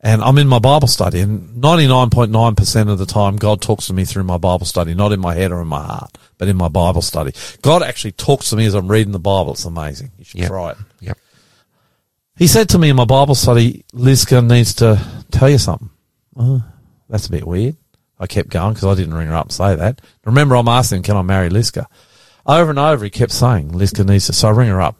and 0.00 0.20
I'm 0.20 0.36
in 0.38 0.48
my 0.48 0.58
Bible 0.58 0.88
study, 0.88 1.20
and 1.20 1.62
99.9% 1.62 2.90
of 2.90 2.98
the 2.98 3.06
time, 3.06 3.36
God 3.36 3.62
talks 3.62 3.86
to 3.86 3.92
me 3.94 4.04
through 4.04 4.24
my 4.24 4.36
Bible 4.36 4.66
study, 4.66 4.94
not 4.94 5.12
in 5.12 5.20
my 5.20 5.34
head 5.34 5.52
or 5.52 5.62
in 5.62 5.68
my 5.68 5.82
heart, 5.82 6.18
but 6.38 6.48
in 6.48 6.56
my 6.56 6.68
Bible 6.68 7.02
study. 7.02 7.32
God 7.62 7.82
actually 7.82 8.12
talks 8.12 8.50
to 8.50 8.56
me 8.56 8.66
as 8.66 8.74
I'm 8.74 8.88
reading 8.88 9.12
the 9.12 9.20
Bible. 9.20 9.52
It's 9.52 9.64
amazing. 9.64 10.10
You 10.18 10.24
should 10.24 10.40
Yep. 10.40 10.48
try 10.48 10.70
it. 10.72 10.76
Yep. 11.00 11.18
He 12.36 12.46
said 12.46 12.68
to 12.70 12.78
me 12.78 12.90
in 12.90 12.96
my 12.96 13.04
Bible 13.06 13.34
study, 13.36 13.84
Liska 13.94 14.42
needs 14.46 14.74
to 14.76 15.00
tell 15.30 15.48
you 15.48 15.58
something. 15.58 15.90
Oh, 16.36 16.62
that's 17.08 17.26
a 17.28 17.30
bit 17.30 17.46
weird. 17.46 17.76
I 18.22 18.26
kept 18.28 18.48
going 18.50 18.72
because 18.74 18.86
I 18.86 18.94
didn't 18.94 19.14
ring 19.14 19.26
her 19.28 19.34
up 19.34 19.46
and 19.46 19.52
say 19.52 19.74
that. 19.74 20.00
Remember, 20.24 20.54
I'm 20.54 20.68
asking, 20.68 21.02
can 21.02 21.16
I 21.16 21.22
marry 21.22 21.48
Liska? 21.50 21.86
Over 22.46 22.70
and 22.70 22.78
over, 22.78 23.04
he 23.04 23.10
kept 23.10 23.32
saying, 23.32 23.72
Liska 23.72 24.06
needs 24.06 24.26
to. 24.26 24.32
So 24.32 24.48
I 24.48 24.50
ring 24.52 24.68
her 24.68 24.80
up. 24.80 24.96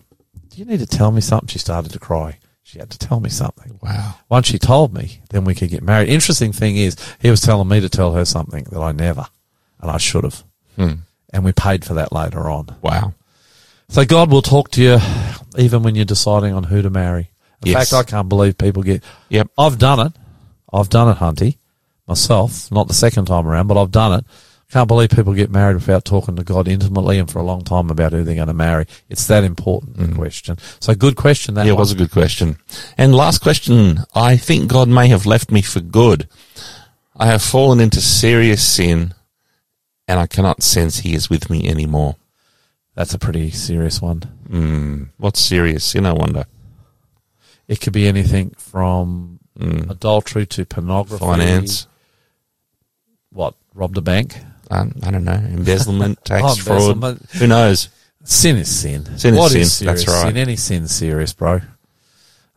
Do 0.49 0.59
you 0.59 0.65
need 0.65 0.81
to 0.81 0.87
tell 0.87 1.11
me 1.13 1.21
something? 1.21 1.47
She 1.49 1.59
started 1.61 1.93
to 1.93 1.99
cry. 1.99 2.39
She 2.65 2.79
had 2.79 2.91
to 2.91 2.99
tell 2.99 3.21
me 3.21 3.29
something. 3.31 3.79
Wow. 3.83 4.17
Once 4.29 4.47
she 4.49 4.59
told 4.59 4.93
me, 4.93 5.21
then 5.31 5.45
we 5.45 5.55
could 5.55 5.71
get 5.71 5.83
married. 5.83 6.09
Interesting 6.09 6.53
thing 6.53 6.77
is, 6.77 6.97
he 7.21 7.31
was 7.31 7.41
telling 7.41 7.69
me 7.69 7.81
to 7.81 7.89
tell 7.89 8.13
her 8.15 8.25
something 8.25 8.65
that 8.65 8.81
I 8.81 8.93
never, 8.93 9.27
and 9.81 9.91
I 9.91 9.99
should 9.99 10.25
have. 10.25 10.43
Hmm. 10.77 10.93
And 11.33 11.45
we 11.45 11.53
paid 11.53 11.85
for 11.85 11.95
that 11.95 12.13
later 12.13 12.51
on. 12.51 12.75
Wow. 12.83 13.15
So 13.89 14.05
God 14.05 14.31
will 14.31 14.43
talk 14.43 14.71
to 14.73 14.83
you 14.83 14.99
even 15.57 15.83
when 15.83 15.95
you're 15.95 16.05
deciding 16.05 16.55
on 16.55 16.65
who 16.65 16.83
to 16.83 16.91
marry. 16.91 17.31
In 17.65 17.73
Yes. 17.73 17.91
fact, 17.91 18.09
I 18.09 18.11
can't 18.11 18.29
believe 18.29 18.59
people 18.59 18.83
get. 18.83 19.05
Yep. 19.29 19.49
I've 19.57 19.79
done 19.79 20.01
it. 20.07 20.13
I've 20.73 20.89
done 20.89 21.09
it, 21.11 21.19
Hunty, 21.19 21.59
myself. 22.13 22.71
Not 22.71 22.89
the 22.89 22.95
second 22.95 23.25
time 23.27 23.47
around, 23.47 23.67
but 23.67 23.81
I've 23.81 23.91
done 23.91 24.13
it. 24.21 24.25
I 24.71 24.73
Can't 24.73 24.89
believe 24.89 25.11
people 25.11 25.35
get 25.35 25.51
married 25.51 25.75
without 25.75 26.05
talking 26.05 26.37
to 26.37 26.45
God 26.45 26.67
intimately 26.69 27.19
and 27.19 27.31
for 27.31 27.39
a 27.41 27.43
long 27.45 27.63
time 27.63 27.91
about 27.91 28.13
who 28.13 28.23
they're 28.25 28.35
going 28.37 28.47
to 28.49 28.55
marry. 28.55 28.87
It's 29.11 29.27
that 29.27 29.45
important 29.45 29.97
the 29.99 30.15
question. 30.15 30.57
So 30.81 30.95
good 30.95 31.17
question. 31.17 31.55
That 31.55 31.65
Mm. 31.65 31.67
Yeah, 31.67 31.73
one. 31.73 31.81
was 31.81 31.93
a 31.93 31.97
good 31.97 32.11
question. 32.11 32.57
And 32.97 33.15
last 33.15 33.41
question. 33.43 33.99
I 34.15 34.37
think 34.37 34.69
God 34.71 34.89
may 34.89 35.09
have 35.09 35.27
left 35.27 35.51
me 35.51 35.61
for 35.63 35.81
good. 35.81 36.27
I 37.17 37.27
have 37.27 37.43
fallen 37.43 37.81
into 37.81 38.01
serious 38.01 38.67
sin 38.67 39.13
and 40.09 40.19
I 40.19 40.27
cannot 40.27 40.63
sense 40.63 41.01
he 41.01 41.15
is 41.15 41.29
with 41.31 41.51
me 41.51 41.69
anymore. 41.69 42.17
That's 42.95 43.15
a 43.15 43.19
pretty 43.19 43.51
serious 43.51 44.01
one. 44.03 44.21
Hmm. 44.51 45.05
What's 45.19 45.41
serious 45.41 45.85
sin, 45.85 46.07
I 46.07 46.13
wonder? 46.13 46.45
It 47.69 47.81
could 47.81 47.93
be 47.93 48.07
anything 48.09 48.55
from 48.59 49.39
adultery 49.91 50.47
to 50.47 50.65
pornography. 50.65 51.25
Finance? 51.25 51.87
What? 53.33 53.55
Robbed 53.75 53.97
a 53.99 54.01
bank? 54.03 54.37
I, 54.71 54.81
I 55.03 55.11
don't 55.11 55.25
know. 55.25 55.33
Embezzlement, 55.33 56.19
oh, 56.23 56.25
tax 56.25 56.43
Oh, 56.45 56.55
fraud. 56.57 56.93
embezzlement. 56.93 57.31
Who 57.33 57.47
knows? 57.47 57.89
Sin 58.25 58.57
is 58.57 58.69
sin. 58.75 59.05
Sin 59.19 59.35
is 59.35 59.41
What 59.41 59.53
sin, 59.53 59.65
serious 59.65 60.05
that's 60.05 60.09
right. 60.09 60.29
Sin? 60.29 60.37
Any 60.37 60.57
sin 60.57 60.87
serious, 60.89 61.33
bro. 61.33 61.61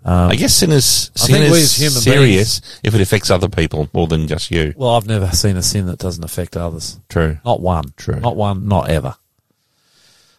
I 0.08 0.36
guess 0.36 0.54
sin 0.54 0.72
is, 0.72 1.10
I 1.16 1.20
sin 1.20 1.36
think 1.36 1.52
we 1.52 1.58
is 1.58 1.64
as 1.64 1.76
human 1.78 2.02
serious 2.02 2.62
if 2.84 2.94
it 2.94 3.02
affects 3.02 3.32
other 3.32 3.50
people 3.50 3.90
more 3.92 4.06
than 4.06 4.28
just 4.28 4.52
you. 4.52 4.72
Well, 4.78 4.92
I've 4.92 5.08
never 5.08 5.28
seen 5.32 5.58
a 5.58 5.64
sin 5.64 5.88
that 5.88 5.98
doesn't 5.98 6.24
affect 6.24 6.56
others. 6.56 7.00
True. 7.10 7.40
Not 7.44 7.60
one. 7.60 7.86
True. 7.98 8.20
Not 8.20 8.36
one. 8.36 8.68
Not 8.68 8.90
ever. 8.90 9.16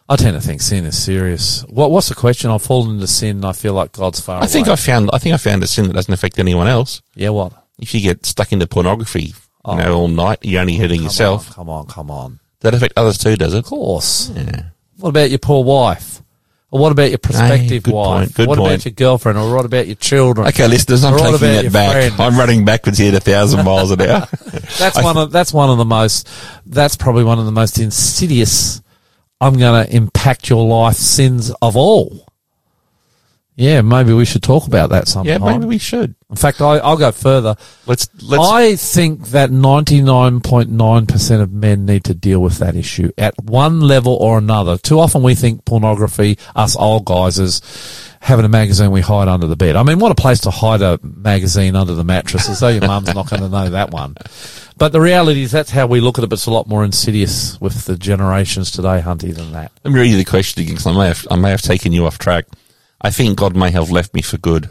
I 0.07 0.15
tend 0.15 0.35
to 0.37 0.41
think 0.41 0.61
sin 0.61 0.85
is 0.85 0.97
serious. 0.97 1.65
What 1.67 1.91
What's 1.91 2.07
the 2.07 2.15
question? 2.15 2.49
I've 2.49 2.61
fallen 2.61 2.91
into 2.95 3.07
sin. 3.07 3.37
and 3.37 3.45
I 3.45 3.51
feel 3.51 3.73
like 3.73 3.91
God's 3.91 4.21
far 4.21 4.41
I 4.41 4.47
think 4.47 4.67
away. 4.67 4.73
I 4.73 4.77
found, 4.77 5.09
I 5.11 5.17
think 5.17 5.33
I 5.33 5.37
found 5.37 5.61
a 5.63 5.67
sin 5.67 5.87
that 5.87 5.93
doesn't 5.93 6.13
affect 6.13 6.39
anyone 6.39 6.67
else. 6.67 7.01
yeah. 7.13 7.29
What? 7.29 7.51
If 7.77 7.93
you 7.93 7.99
get 7.99 8.25
stuck 8.25 8.53
into 8.53 8.65
pornography, 8.67 9.35
Oh. 9.67 9.77
you 9.77 9.83
know, 9.83 9.93
all 9.95 10.07
night, 10.07 10.39
you're 10.43 10.61
only 10.61 10.77
hurting 10.77 10.97
Come 10.99 11.03
yourself. 11.05 11.49
On, 11.49 11.53
come 11.53 11.69
on. 11.69 11.85
Come 11.87 12.09
on. 12.11 12.39
That 12.61 12.73
affect 12.73 12.93
others 12.97 13.17
too, 13.17 13.35
does 13.35 13.53
it? 13.53 13.59
Of 13.59 13.65
course. 13.65 14.29
Yeah. 14.35 14.63
What 14.99 15.09
about 15.09 15.29
your 15.29 15.39
poor 15.39 15.63
wife? 15.63 16.21
Or 16.69 16.81
what 16.81 16.91
about 16.91 17.09
your 17.09 17.17
prospective 17.19 17.83
good 17.83 17.93
wife? 17.93 18.05
point, 18.19 18.33
good 18.35 18.47
what 18.49 18.57
point. 18.57 18.73
about 18.73 18.85
your 18.85 18.91
girlfriend? 18.93 19.37
Or 19.37 19.55
what 19.55 19.63
about 19.65 19.87
your 19.87 19.95
children? 19.95 20.47
Okay, 20.47 20.67
listeners, 20.67 21.03
I'm 21.03 21.13
Or 21.13 21.17
taking 21.19 21.39
that 21.39 21.71
back. 21.71 21.91
friend? 21.93 22.13
I'm 22.19 22.37
running 22.37 22.65
backwards 22.65 22.97
here 22.97 23.09
at 23.13 23.17
a 23.17 23.19
thousand 23.21 23.63
miles 23.63 23.91
an 23.91 24.01
hour. 24.01 24.27
That's 24.77 25.01
one 25.01 25.17
of 25.17 25.31
that's 25.31 25.53
one 25.53 25.69
of 25.69 25.77
the 25.77 25.85
most. 25.85 26.27
That's 26.65 26.97
probably 26.97 27.23
one 27.23 27.39
of 27.39 27.45
the 27.45 27.51
most 27.53 27.77
insidious. 27.79 28.81
I'm 29.39 29.57
going 29.57 29.85
to 29.85 29.95
impact 29.95 30.49
your 30.49 30.65
life 30.67 30.95
sins 30.97 31.51
of 31.61 31.77
all. 31.77 32.27
Yeah, 33.57 33.81
maybe 33.81 34.13
we 34.13 34.23
should 34.23 34.43
talk 34.43 34.67
about 34.67 34.91
that 34.91 35.07
sometime. 35.07 35.41
yeah, 35.41 35.51
maybe 35.51 35.65
we 35.65 35.79
should. 35.79 36.13
In 36.29 36.35
fact, 36.35 36.61
I, 36.61 36.77
I'll 36.77 36.95
go 36.95 37.11
further. 37.11 37.55
Let's 37.87 38.07
let's. 38.21 38.43
I 38.43 38.75
think 38.75 39.29
that 39.29 39.49
99.9% 39.49 41.41
of 41.41 41.51
men 41.51 41.85
need 41.85 42.03
to 42.03 42.13
deal 42.13 42.39
with 42.39 42.59
that 42.59 42.75
issue 42.75 43.11
at 43.17 43.33
one 43.41 43.81
level 43.81 44.13
or 44.13 44.37
another. 44.37 44.77
Too 44.77 44.99
often 44.99 45.23
we 45.23 45.33
think 45.33 45.65
pornography, 45.65 46.37
us 46.55 46.75
old 46.75 47.05
guys, 47.05 47.39
is 47.39 47.61
having 48.19 48.45
a 48.45 48.49
magazine 48.49 48.91
we 48.91 49.01
hide 49.01 49.27
under 49.27 49.47
the 49.47 49.55
bed. 49.55 49.75
I 49.75 49.81
mean, 49.81 49.97
what 49.97 50.11
a 50.11 50.15
place 50.15 50.41
to 50.41 50.51
hide 50.51 50.83
a 50.83 50.99
magazine 51.01 51.75
under 51.75 51.95
the 51.95 52.03
mattress, 52.03 52.49
as 52.49 52.59
though 52.59 52.67
your 52.67 52.85
mum's 52.85 53.13
not 53.13 53.27
going 53.27 53.41
to 53.41 53.49
know 53.49 53.69
that 53.69 53.89
one. 53.91 54.15
But 54.77 54.91
the 54.91 55.01
reality 55.01 55.41
is 55.41 55.51
that's 55.51 55.71
how 55.71 55.87
we 55.87 55.99
look 55.99 56.19
at 56.19 56.23
it, 56.23 56.27
but 56.27 56.35
it's 56.35 56.45
a 56.45 56.51
lot 56.51 56.67
more 56.67 56.85
insidious 56.85 57.59
with 57.59 57.85
the 57.85 57.97
generations 57.97 58.69
today, 58.69 59.01
Hunty, 59.03 59.33
than 59.33 59.51
that. 59.53 59.71
let 59.83 59.93
me 59.93 59.99
read 59.99 60.11
you 60.11 60.17
the 60.17 60.25
question 60.25 60.61
again 60.61 60.75
because 60.75 60.85
I 60.85 60.93
may 60.95 61.07
have 61.07 61.27
I 61.31 61.35
may 61.37 61.49
have 61.49 61.61
taken 61.63 61.91
you 61.91 62.05
off 62.05 62.19
track. 62.19 62.45
I 63.01 63.11
think 63.11 63.37
God 63.37 63.55
may 63.55 63.71
have 63.71 63.91
left 63.91 64.13
me 64.13 64.21
for 64.21 64.37
good. 64.37 64.69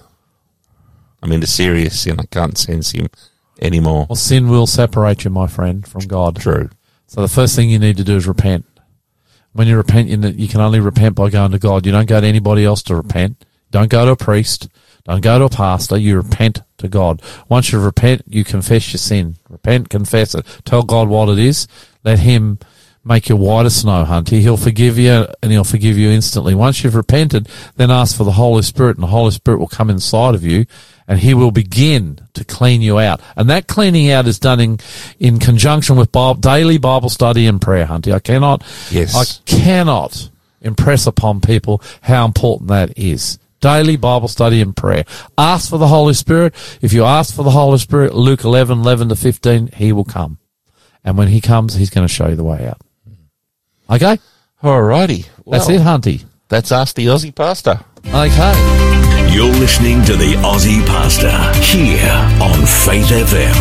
I'm 1.23 1.33
into 1.33 1.47
serious 1.47 2.01
sin. 2.01 2.21
I 2.21 2.27
can't 2.27 2.59
sense 2.59 2.93
Him 2.93 3.09
anymore. 3.61 4.07
Well, 4.09 4.17
sin 4.17 4.49
will 4.49 4.67
separate 4.67 5.25
you, 5.25 5.31
my 5.31 5.47
friend, 5.47 5.87
from 5.87 6.03
God. 6.03 6.37
True. 6.37 6.71
So 7.07 7.21
the 7.21 7.29
first 7.29 7.55
thing 7.55 7.71
you 7.71 7.79
need 7.79 7.97
to 7.97 8.05
do 8.05 8.17
is 8.17 8.27
repent. 8.27 8.67
When 9.53 9.69
you 9.69 9.77
repent, 9.77 10.09
you, 10.09 10.19
you 10.19 10.49
can 10.49 10.61
only 10.61 10.81
repent 10.81 11.15
by 11.15 11.31
going 11.31 11.53
to 11.53 11.59
God. 11.59 11.87
You 11.87 11.93
don't 11.93 12.09
go 12.09 12.21
to 12.21 12.27
anybody 12.27 12.65
else 12.65 12.83
to 12.85 12.97
repent. 12.97 13.45
Don't 13.71 13.91
go 13.91 14.05
to 14.05 14.13
a 14.13 14.17
priest. 14.17 14.69
Don't 15.05 15.23
go 15.23 15.39
to 15.39 15.45
a 15.45 15.49
pastor. 15.49 15.97
You 15.97 16.17
repent 16.17 16.63
to 16.79 16.89
God. 16.89 17.23
Once 17.49 17.73
you 17.73 17.79
repent, 17.79 18.23
you 18.27 18.45
confess 18.45 18.93
your 18.93 18.99
sin. 18.99 19.37
Repent, 19.49 19.89
confess 19.89 20.35
it. 20.35 20.45
Tell 20.65 20.83
God 20.83 21.09
what 21.09 21.29
it 21.29 21.39
is. 21.39 21.67
Let 22.05 22.19
Him 22.19 22.59
make 23.07 23.29
your 23.29 23.39
white 23.39 23.67
as 23.67 23.77
snow, 23.77 24.05
Hunty. 24.05 24.41
He'll 24.41 24.57
forgive 24.57 24.99
you 24.99 25.27
and 25.43 25.53
He'll 25.53 25.65
forgive 25.65 25.97
you 25.97 26.11
instantly. 26.11 26.55
Once 26.55 26.83
you've 26.83 26.95
repented, 26.95 27.49
then 27.77 27.91
ask 27.91 28.17
for 28.17 28.25
the 28.25 28.33
Holy 28.33 28.63
Spirit 28.63 28.97
and 28.97 29.03
the 29.05 29.09
Holy 29.09 29.31
Spirit 29.31 29.59
will 29.59 29.69
come 29.69 29.89
inside 29.91 30.35
of 30.35 30.43
you 30.45 30.67
and 31.07 31.21
He 31.21 31.33
will 31.33 31.53
begin 31.53 32.19
to 32.35 32.45
clean 32.45 32.83
you 32.83 32.99
out. 32.99 33.21
And 33.37 33.49
that 33.49 33.69
cleaning 33.69 34.11
out 34.11 34.27
is 34.27 34.39
done 34.41 34.61
in, 34.61 34.79
in 35.21 35.39
conjunction 35.39 35.97
with 35.97 36.11
Bible, 36.11 36.41
daily 36.41 36.79
Bible 36.79 37.09
study 37.09 37.47
and 37.47 37.63
prayer, 37.63 37.87
Hunty. 37.87 38.13
I 38.13 38.19
cannot, 38.19 38.65
Yes. 38.91 39.15
I 39.15 39.25
cannot 39.47 40.29
impress 40.61 41.07
upon 41.07 41.41
people 41.41 41.81
how 42.03 42.25
important 42.25 42.69
that 42.69 42.99
is. 42.99 43.39
Daily 43.61 43.97
Bible 43.97 44.29
study 44.29 44.61
and 44.61 44.77
prayer. 44.77 45.05
Ask 45.39 45.71
for 45.71 45.79
the 45.79 45.87
Holy 45.89 46.13
Spirit. 46.13 46.55
If 46.83 46.93
you 46.93 47.05
ask 47.05 47.35
for 47.35 47.43
the 47.43 47.51
Holy 47.51 47.79
Spirit, 47.79 48.15
Luke 48.15 48.45
11, 48.45 48.81
11 48.81 49.09
to 49.09 49.17
15, 49.17 49.69
He 49.69 49.93
will 49.93 50.05
come. 50.05 50.39
And 51.05 51.17
when 51.17 51.29
He 51.29 51.41
comes, 51.41 51.75
He's 51.75 51.89
going 51.91 52.07
to 52.07 52.13
show 52.13 52.29
you 52.29 52.37
the 52.37 52.45
way 52.45 52.67
out. 52.67 52.81
Okay? 53.91 54.19
Alrighty. 54.63 55.27
That's 55.47 55.69
Well, 55.69 55.71
it, 55.71 55.81
Hunty. 55.81 56.25
That's 56.49 56.73
us, 56.73 56.93
the 56.93 57.07
Aussie 57.07 57.35
Pastor. 57.35 57.81
Okay. 58.07 59.33
You're 59.33 59.53
listening 59.55 60.03
to 60.05 60.17
the 60.17 60.35
Aussie 60.43 60.85
Pastor 60.87 61.31
here 61.63 62.11
on 62.43 62.67
Faith 62.67 63.07
FM. 63.09 63.55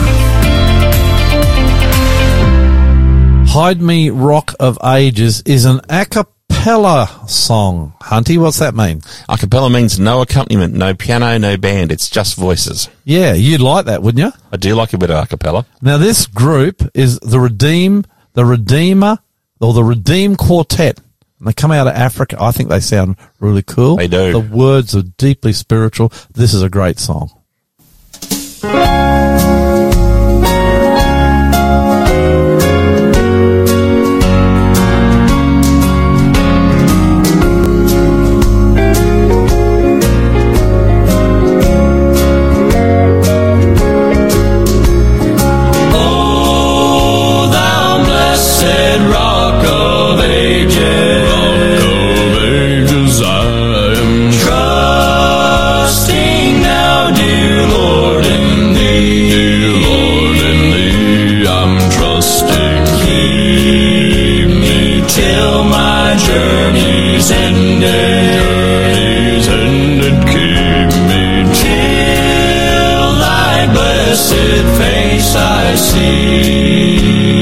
Hide 3.47 3.81
Me 3.81 4.09
Rock 4.09 4.53
of 4.59 4.77
Ages 4.83 5.41
is 5.45 5.65
an 5.65 5.79
a 5.89 6.05
cappella 6.05 7.09
song. 7.27 7.93
Hunty, 8.01 8.37
what's 8.37 8.59
that 8.59 8.75
mean? 8.75 9.01
A 9.29 9.37
cappella 9.37 9.69
means 9.69 9.99
no 9.99 10.21
accompaniment, 10.21 10.73
no 10.73 10.93
piano, 10.93 11.37
no 11.37 11.55
band. 11.57 11.91
It's 11.91 12.09
just 12.09 12.35
voices. 12.35 12.89
Yeah, 13.03 13.33
you'd 13.33 13.61
like 13.61 13.85
that, 13.85 14.01
wouldn't 14.01 14.25
you? 14.25 14.31
I 14.51 14.57
do 14.57 14.75
like 14.75 14.93
a 14.93 14.97
bit 14.97 15.09
of 15.11 15.23
a 15.23 15.27
cappella. 15.27 15.65
Now, 15.81 15.97
this 15.97 16.25
group 16.25 16.81
is 16.93 17.19
the 17.19 17.39
Redeem, 17.39 18.03
the 18.33 18.45
Redeemer, 18.45 19.19
or 19.59 19.73
the 19.73 19.83
Redeem 19.83 20.35
Quartet. 20.35 20.99
And 21.39 21.47
they 21.47 21.53
come 21.53 21.71
out 21.71 21.87
of 21.87 21.93
Africa. 21.93 22.37
I 22.39 22.51
think 22.51 22.69
they 22.69 22.79
sound 22.79 23.17
really 23.39 23.61
cool. 23.61 23.97
They 23.97 24.07
do. 24.07 24.31
The 24.31 24.39
words 24.39 24.95
are 24.95 25.01
deeply 25.03 25.53
spiritual. 25.53 26.11
This 26.33 26.53
is 26.53 26.61
a 26.61 26.69
great 26.69 26.99
song. 26.99 27.29
O 45.97 47.49
thou 47.51 48.03
blessed 48.05 49.24
rock 50.63 51.83
of 51.83 52.33
ages, 52.43 53.21
I 53.21 53.27
am 54.01 54.31
trusting 54.43 55.81
now, 56.61 57.11
dear 57.11 57.67
Lord, 57.67 58.25
in 58.25 58.73
thee. 58.73 59.29
Dear 59.29 59.73
Lord, 59.85 60.37
in 60.49 60.59
thee 60.71 61.47
I'm 61.47 61.75
trusting. 61.91 62.85
Keep 63.03 64.47
me 64.63 64.79
till 65.07 65.63
my 65.65 66.15
journey's 66.27 67.31
ended. 67.31 68.33
Journey's 68.39 69.47
ended, 69.47 70.17
keep 70.31 70.91
me 71.09 71.23
till 71.63 73.07
thy 73.25 73.67
blessed 73.73 74.63
face 74.79 75.31
I 75.35 75.75
see. 75.75 77.34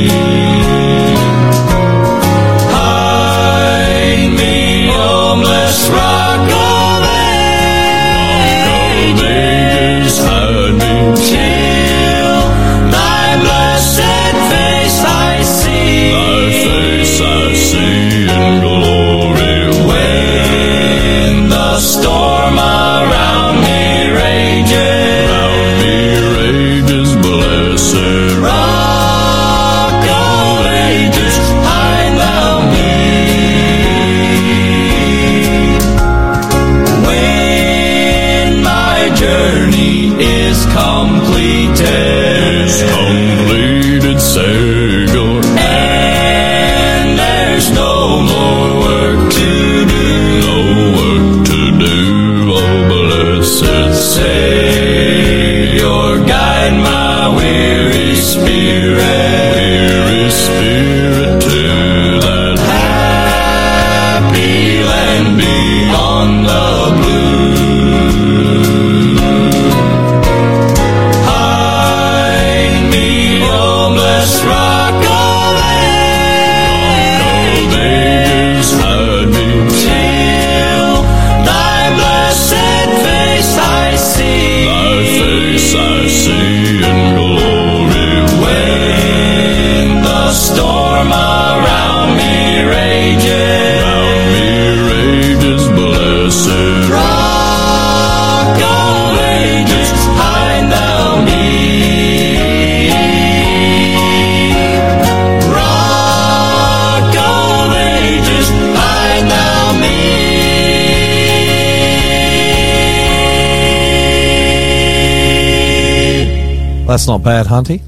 That's 116.93 117.07
not 117.07 117.23
bad, 117.23 117.47
Hunty. 117.47 117.81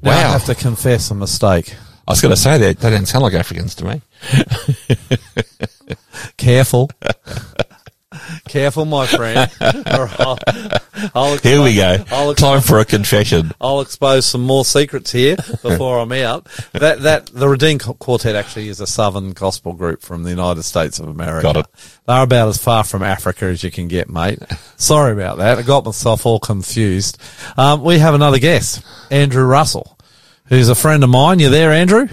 Now 0.00 0.12
I 0.12 0.14
have 0.14 0.44
to 0.44 0.54
confess 0.54 1.10
a 1.10 1.14
mistake. 1.16 1.74
I 2.06 2.12
was 2.12 2.20
going 2.20 2.32
to 2.32 2.40
say 2.40 2.56
that 2.56 2.78
they 2.78 2.90
don't 2.90 3.04
sound 3.04 3.24
like 3.24 3.34
Africans 3.34 3.74
to 3.74 3.84
me. 3.84 4.00
Careful. 6.36 6.88
Careful, 8.48 8.84
my 8.84 9.08
friend. 9.08 9.50
Or 9.60 10.08
I'll, 10.20 10.38
I'll 11.14 11.36
Here 11.38 11.62
we 11.62 11.76
go. 11.76 12.04
I'll, 12.10 12.34
Time 12.34 12.60
for 12.60 12.78
a 12.78 12.84
confession. 12.84 13.52
I'll 13.60 13.80
expose 13.80 14.26
some 14.26 14.42
more 14.42 14.64
secrets 14.64 15.12
here 15.12 15.36
before 15.62 15.98
I'm 15.98 16.12
out. 16.12 16.46
That 16.72 17.02
that 17.02 17.26
the 17.26 17.48
Redeemed 17.48 17.82
Quartet 17.82 18.34
actually 18.34 18.68
is 18.68 18.80
a 18.80 18.86
Southern 18.86 19.32
gospel 19.32 19.72
group 19.72 20.02
from 20.02 20.22
the 20.22 20.30
United 20.30 20.62
States 20.62 20.98
of 20.98 21.08
America. 21.08 21.42
Got 21.42 21.56
it. 21.56 21.66
They're 22.06 22.22
about 22.22 22.48
as 22.48 22.58
far 22.58 22.84
from 22.84 23.02
Africa 23.02 23.46
as 23.46 23.62
you 23.62 23.70
can 23.70 23.88
get, 23.88 24.08
mate. 24.08 24.38
Sorry 24.76 25.12
about 25.12 25.38
that. 25.38 25.58
I 25.58 25.62
got 25.62 25.84
myself 25.84 26.26
all 26.26 26.38
confused. 26.40 27.18
Um, 27.56 27.82
we 27.82 27.98
have 27.98 28.14
another 28.14 28.38
guest, 28.38 28.84
Andrew 29.10 29.44
Russell, 29.44 29.98
who's 30.46 30.68
a 30.68 30.74
friend 30.74 31.02
of 31.02 31.10
mine. 31.10 31.38
You 31.38 31.50
there, 31.50 31.72
Andrew? 31.72 32.08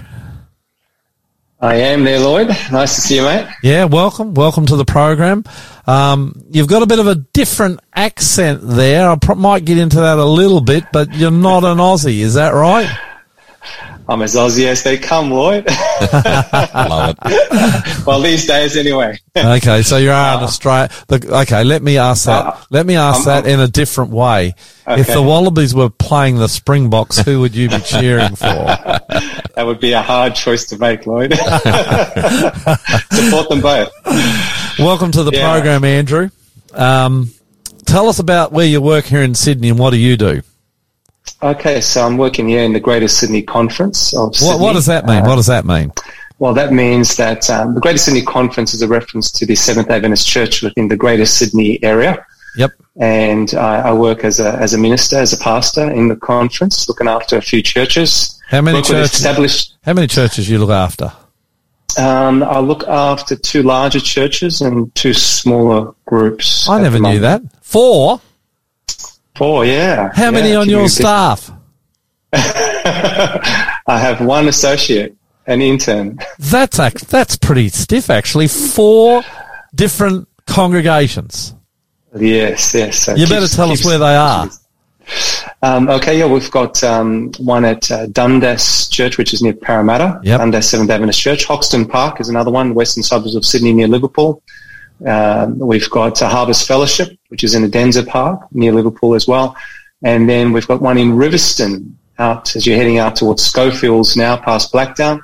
I 1.62 1.76
am 1.76 2.02
there, 2.02 2.18
Lloyd. 2.18 2.48
Nice 2.72 2.96
to 2.96 3.00
see 3.00 3.14
you, 3.14 3.22
mate. 3.22 3.46
Yeah, 3.62 3.84
welcome. 3.84 4.34
Welcome 4.34 4.66
to 4.66 4.74
the 4.74 4.84
program. 4.84 5.44
Um, 5.86 6.42
you've 6.50 6.66
got 6.66 6.82
a 6.82 6.86
bit 6.86 6.98
of 6.98 7.06
a 7.06 7.14
different 7.14 7.78
accent 7.94 8.62
there. 8.64 9.08
I 9.08 9.14
pro- 9.14 9.36
might 9.36 9.64
get 9.64 9.78
into 9.78 10.00
that 10.00 10.18
a 10.18 10.24
little 10.24 10.60
bit, 10.60 10.82
but 10.92 11.14
you're 11.14 11.30
not 11.30 11.62
an 11.62 11.78
Aussie, 11.78 12.18
is 12.18 12.34
that 12.34 12.50
right? 12.50 12.90
I'm 14.08 14.20
as 14.20 14.34
Aussie 14.34 14.66
as 14.66 14.82
they 14.82 14.98
come, 14.98 15.30
Lloyd. 15.30 15.66
Love 16.12 17.16
it. 17.24 18.02
well, 18.06 18.20
these 18.20 18.46
days, 18.46 18.76
anyway. 18.76 19.16
Okay, 19.36 19.82
so 19.82 19.96
you 19.96 20.10
are 20.10 20.38
an 20.38 20.42
Australia. 20.42 20.90
The, 21.06 21.36
okay, 21.42 21.64
let 21.64 21.82
me 21.82 21.98
ask 21.98 22.26
that. 22.26 22.46
Uh, 22.46 22.56
let 22.70 22.84
me 22.84 22.96
ask 22.96 23.24
that 23.26 23.46
in 23.46 23.60
a 23.60 23.68
different 23.68 24.10
way. 24.10 24.54
If 24.86 25.06
the 25.06 25.22
Wallabies 25.22 25.74
were 25.74 25.88
playing 25.88 26.38
the 26.38 26.48
Springboks, 26.48 27.18
who 27.18 27.40
would 27.40 27.54
you 27.54 27.68
be 27.68 27.78
cheering 27.80 28.34
for? 28.34 28.44
That 28.44 29.62
would 29.64 29.80
be 29.80 29.92
a 29.92 30.02
hard 30.02 30.34
choice 30.34 30.64
to 30.66 30.78
make, 30.78 31.06
Lloyd. 31.06 31.32
Support 31.34 31.54
them 33.48 33.60
both. 33.60 33.90
Welcome 34.78 35.12
to 35.12 35.22
the 35.22 35.30
Yeah. 35.32 35.52
program, 35.52 35.84
Andrew. 35.84 36.30
Um, 36.74 37.30
tell 37.86 38.08
us 38.08 38.18
about 38.18 38.52
where 38.52 38.66
you 38.66 38.82
work 38.82 39.04
here 39.04 39.22
in 39.22 39.34
Sydney 39.34 39.68
and 39.68 39.78
what 39.78 39.90
do 39.90 39.98
you 39.98 40.16
do? 40.16 40.42
Okay, 41.42 41.80
so 41.80 42.06
I'm 42.06 42.18
working 42.18 42.48
here 42.48 42.62
in 42.62 42.72
the 42.72 42.80
Greater 42.80 43.08
Sydney 43.08 43.42
Conference 43.42 44.14
of 44.14 44.28
What, 44.28 44.36
Sydney. 44.36 44.60
what 44.60 44.72
does 44.74 44.86
that 44.86 45.06
mean? 45.06 45.24
Uh, 45.24 45.26
what 45.26 45.36
does 45.36 45.46
that 45.46 45.64
mean? 45.64 45.92
Well, 46.38 46.54
that 46.54 46.72
means 46.72 47.16
that 47.16 47.48
um, 47.50 47.74
the 47.74 47.80
Greater 47.80 47.98
Sydney 47.98 48.22
Conference 48.22 48.74
is 48.74 48.82
a 48.82 48.88
reference 48.88 49.30
to 49.32 49.46
the 49.46 49.54
Seventh 49.54 49.88
Day 49.88 49.96
Adventist 49.96 50.26
Church 50.26 50.62
within 50.62 50.88
the 50.88 50.96
Greater 50.96 51.26
Sydney 51.26 51.82
area. 51.82 52.24
Yep. 52.56 52.72
And 53.00 53.54
I 53.54 53.90
I 53.90 53.92
work 53.92 54.24
as 54.24 54.38
a, 54.38 54.52
as 54.54 54.74
a 54.74 54.78
minister, 54.78 55.16
as 55.16 55.32
a 55.32 55.38
pastor 55.38 55.90
in 55.90 56.08
the 56.08 56.16
conference, 56.16 56.88
looking 56.88 57.08
after 57.08 57.36
a 57.36 57.42
few 57.42 57.62
churches. 57.62 58.38
How 58.48 58.60
many 58.60 58.82
churches? 58.82 59.14
Established 59.14 59.76
How 59.84 59.94
many 59.94 60.06
churches 60.06 60.50
you 60.50 60.58
look 60.58 60.70
after? 60.70 61.12
Um, 61.98 62.42
I 62.42 62.58
look 62.60 62.86
after 62.88 63.36
two 63.36 63.62
larger 63.62 64.00
churches 64.00 64.60
and 64.60 64.94
two 64.94 65.14
smaller 65.14 65.94
groups. 66.06 66.68
I 66.68 66.82
never 66.82 66.98
knew 66.98 67.20
that. 67.20 67.42
Four? 67.62 68.20
Four, 69.36 69.64
yeah. 69.64 70.10
How 70.14 70.30
many 70.30 70.54
on 70.54 70.68
your 70.68 70.88
staff? 70.88 71.50
I 72.34 73.98
have 73.98 74.20
one 74.24 74.48
associate, 74.48 75.16
an 75.46 75.60
intern. 75.60 76.18
That's 76.38 76.78
ac- 76.78 77.06
that's 77.08 77.36
pretty 77.36 77.68
stiff, 77.68 78.10
actually. 78.10 78.48
Four 78.48 79.22
different 79.74 80.28
congregations. 80.46 81.54
Yes, 82.16 82.74
yes. 82.74 82.98
So 83.04 83.14
You 83.14 83.26
better 83.26 83.42
keeps- 83.42 83.56
tell 83.56 83.70
us 83.70 83.84
where 83.84 83.98
they 83.98 84.14
are. 84.16 84.50
Um, 85.62 85.88
okay, 85.90 86.18
yeah, 86.18 86.26
we've 86.26 86.50
got 86.50 86.82
um, 86.84 87.32
one 87.38 87.64
at 87.64 87.90
uh, 87.90 88.06
Dundas 88.06 88.88
Church, 88.88 89.18
which 89.18 89.34
is 89.34 89.42
near 89.42 89.52
Parramatta. 89.52 90.20
Yep. 90.22 90.38
Dundas 90.38 90.70
Seventh 90.70 90.90
Adventist 90.90 91.20
Church. 91.20 91.44
Hoxton 91.44 91.86
Park 91.86 92.20
is 92.20 92.28
another 92.28 92.50
one, 92.50 92.72
western 92.74 93.02
suburbs 93.02 93.34
of 93.34 93.44
Sydney 93.44 93.72
near 93.72 93.88
Liverpool. 93.88 94.42
Um, 95.06 95.58
we've 95.58 95.90
got 95.90 96.20
uh, 96.22 96.28
Harvest 96.28 96.66
Fellowship, 96.66 97.18
which 97.28 97.44
is 97.44 97.54
in 97.54 97.62
Edensor 97.64 98.06
Park 98.06 98.46
near 98.52 98.72
Liverpool 98.72 99.14
as 99.14 99.26
well. 99.26 99.56
And 100.02 100.28
then 100.28 100.52
we've 100.52 100.66
got 100.66 100.80
one 100.80 100.98
in 100.98 101.12
Riverstone, 101.12 101.94
out 102.18 102.54
as 102.54 102.66
you're 102.66 102.76
heading 102.76 102.98
out 102.98 103.16
towards 103.16 103.42
Schofields 103.42 104.16
now, 104.16 104.36
past 104.36 104.72
Blacktown. 104.72 105.20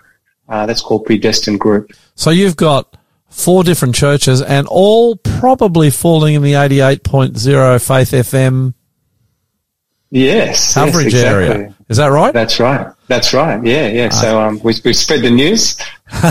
Uh, 0.49 0.67
that's 0.67 0.81
called 0.81 1.05
Predestined 1.05 1.61
Group. 1.61 1.93
So 2.15 2.31
you've 2.31 2.57
got 2.57 2.97
four 3.29 3.63
different 3.63 3.95
churches 3.95 4.41
and 4.41 4.67
all 4.67 5.17
probably 5.17 5.91
falling 5.91 6.35
in 6.35 6.43
the 6.43 6.55
88.0 6.55 7.87
Faith 7.87 8.11
FM 8.11 8.75
Yes, 10.11 10.75
coverage 10.75 11.13
yes, 11.13 11.25
area. 11.25 11.75
Is 11.89 11.99
that 11.99 12.07
right? 12.07 12.33
That's 12.33 12.59
right. 12.59 12.93
That's 13.09 13.35
right. 13.35 13.63
Yeah, 13.65 13.89
yeah. 13.89 14.09
So 14.09 14.41
um, 14.41 14.59
we 14.63 14.75
we 14.85 14.93
spread 14.95 15.23
the 15.23 15.31
news. 15.31 15.77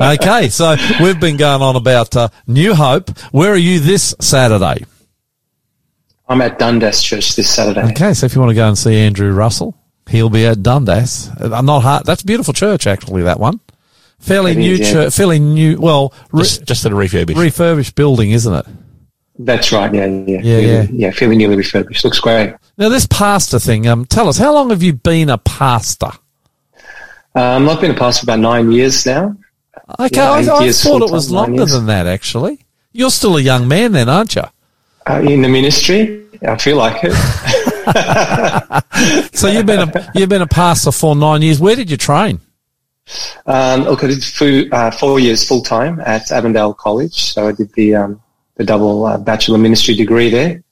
okay, 0.00 0.48
so 0.48 0.76
we've 1.02 1.20
been 1.20 1.36
going 1.36 1.62
on 1.62 1.76
about 1.76 2.16
uh, 2.16 2.28
New 2.46 2.74
Hope. 2.74 3.10
Where 3.32 3.52
are 3.52 3.56
you 3.56 3.80
this 3.80 4.14
Saturday? 4.20 4.84
I'm 6.28 6.40
at 6.40 6.58
Dundas 6.58 7.02
Church 7.02 7.36
this 7.36 7.48
Saturday. 7.54 7.90
Okay, 7.92 8.14
so 8.14 8.26
if 8.26 8.34
you 8.34 8.40
want 8.40 8.50
to 8.50 8.54
go 8.54 8.66
and 8.66 8.76
see 8.78 8.96
Andrew 8.96 9.32
Russell, 9.32 9.76
he'll 10.08 10.30
be 10.30 10.46
at 10.46 10.62
Dundas. 10.62 11.28
Uh, 11.38 11.60
not 11.62 11.80
hard. 11.80 12.06
That's 12.06 12.22
a 12.22 12.26
beautiful 12.26 12.54
church, 12.54 12.86
actually. 12.86 13.22
That 13.22 13.38
one, 13.38 13.60
fairly 14.18 14.52
It 14.52 14.58
new 14.58 14.72
is, 14.72 14.80
yeah. 14.80 14.92
church, 14.92 15.14
fairly 15.14 15.38
new. 15.38 15.78
Well, 15.78 16.12
re- 16.32 16.42
Just, 16.42 16.64
just 16.64 16.86
at 16.86 16.92
a 16.92 16.94
refurbish. 16.96 17.36
refurbished 17.36 17.94
building, 17.94 18.30
isn't 18.32 18.52
it? 18.54 18.66
That's 19.38 19.70
right. 19.70 19.92
Yeah, 19.94 20.06
yeah, 20.06 20.40
Yeah, 20.40 20.58
yeah. 20.58 20.86
yeah. 20.90 21.10
Fairly 21.10 21.36
newly 21.36 21.56
refurbished. 21.56 22.04
Looks 22.04 22.18
great. 22.20 22.54
Now, 22.78 22.90
this 22.90 23.06
pastor 23.06 23.58
thing, 23.58 23.86
um, 23.86 24.04
tell 24.04 24.28
us, 24.28 24.36
how 24.36 24.52
long 24.52 24.70
have 24.70 24.82
you 24.82 24.92
been 24.92 25.30
a 25.30 25.38
pastor? 25.38 26.10
Um, 27.34 27.68
I've 27.68 27.80
been 27.80 27.90
a 27.90 27.94
pastor 27.94 28.26
for 28.26 28.32
about 28.32 28.40
nine 28.40 28.70
years 28.70 29.06
now. 29.06 29.36
Okay, 29.98 30.16
Yeah, 30.16 30.32
I, 30.32 30.38
I 30.38 30.72
thought 30.72 31.02
it 31.02 31.10
was 31.10 31.30
longer 31.30 31.64
than 31.64 31.86
that, 31.86 32.06
actually. 32.06 32.64
You're 32.92 33.10
still 33.10 33.36
a 33.36 33.40
young 33.40 33.68
man 33.68 33.92
then, 33.92 34.08
aren't 34.08 34.36
you? 34.36 34.42
Uh, 35.08 35.20
in 35.20 35.42
the 35.42 35.48
ministry, 35.48 36.26
I 36.46 36.56
feel 36.56 36.76
like 36.76 36.98
it. 37.02 37.12
So 39.32 39.48
you've 39.48 39.66
been 39.66 39.88
a, 39.88 40.10
you've 40.14 40.28
been 40.28 40.42
a 40.42 40.46
pastor 40.46 40.90
for 40.90 41.14
nine 41.14 41.42
years. 41.42 41.60
Where 41.60 41.76
did 41.76 41.90
you 41.90 41.96
train? 41.96 42.40
Um, 43.46 43.82
look, 43.82 44.02
I 44.02 44.08
did 44.08 44.24
four, 44.24 44.62
uh, 44.72 44.90
four 44.90 45.20
years 45.20 45.46
full 45.46 45.62
time 45.62 46.00
at 46.00 46.32
Avondale 46.32 46.74
College. 46.74 47.14
So 47.14 47.46
I 47.46 47.52
did 47.52 47.72
the 47.74 47.94
um, 47.94 48.20
the 48.56 48.64
double 48.64 49.04
uh, 49.04 49.18
bachelor 49.18 49.58
ministry 49.58 49.94
degree 49.94 50.30
there. 50.30 50.62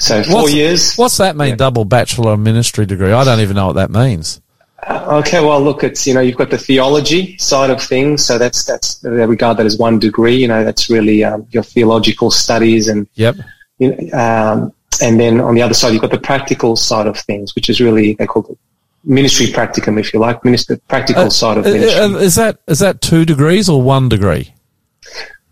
So 0.00 0.22
four 0.22 0.42
What's- 0.42 0.54
years. 0.54 0.94
What's 0.96 1.16
that 1.18 1.36
mean, 1.36 1.56
double 1.56 1.84
bachelor 1.84 2.32
of 2.32 2.40
ministry 2.40 2.86
degree? 2.86 3.12
I 3.12 3.24
don't 3.24 3.40
even 3.40 3.56
know 3.56 3.66
what 3.66 3.76
that 3.76 3.90
means. 3.90 4.40
Uh, 4.86 5.20
okay, 5.24 5.40
well, 5.40 5.60
look, 5.60 5.82
it's 5.82 6.06
you 6.06 6.14
know 6.14 6.20
you've 6.20 6.36
got 6.36 6.50
the 6.50 6.58
theology 6.58 7.36
side 7.38 7.68
of 7.70 7.82
things, 7.82 8.24
so 8.24 8.38
that's 8.38 8.64
that's 8.64 8.94
they 8.98 9.08
regard 9.26 9.56
that 9.56 9.66
as 9.66 9.76
one 9.76 9.98
degree. 9.98 10.36
You 10.36 10.46
know, 10.46 10.64
that's 10.64 10.88
really 10.88 11.24
um, 11.24 11.46
your 11.50 11.64
theological 11.64 12.30
studies, 12.30 12.86
and 12.86 13.08
Yep. 13.14 13.36
you 13.78 13.96
know, 13.96 14.18
um, 14.18 14.72
and 15.02 15.18
then 15.18 15.40
on 15.40 15.56
the 15.56 15.62
other 15.62 15.74
side 15.74 15.92
you've 15.92 16.00
got 16.02 16.12
the 16.12 16.18
practical 16.20 16.76
side 16.76 17.08
of 17.08 17.18
things, 17.18 17.56
which 17.56 17.68
is 17.68 17.80
really 17.80 18.14
they 18.14 18.26
call 18.26 18.46
it 18.48 18.56
ministry 19.02 19.46
practicum, 19.46 19.98
if 19.98 20.14
you 20.14 20.20
like, 20.20 20.44
minister 20.44 20.76
practical 20.88 21.28
side 21.30 21.58
of 21.58 21.66
Uh, 21.66 21.70
ministry. 21.70 22.00
uh, 22.00 22.08
is 22.18 22.36
that 22.36 22.58
is 22.68 22.78
that 22.78 23.00
two 23.00 23.24
degrees 23.24 23.68
or 23.68 23.82
one 23.82 24.08
degree? 24.08 24.54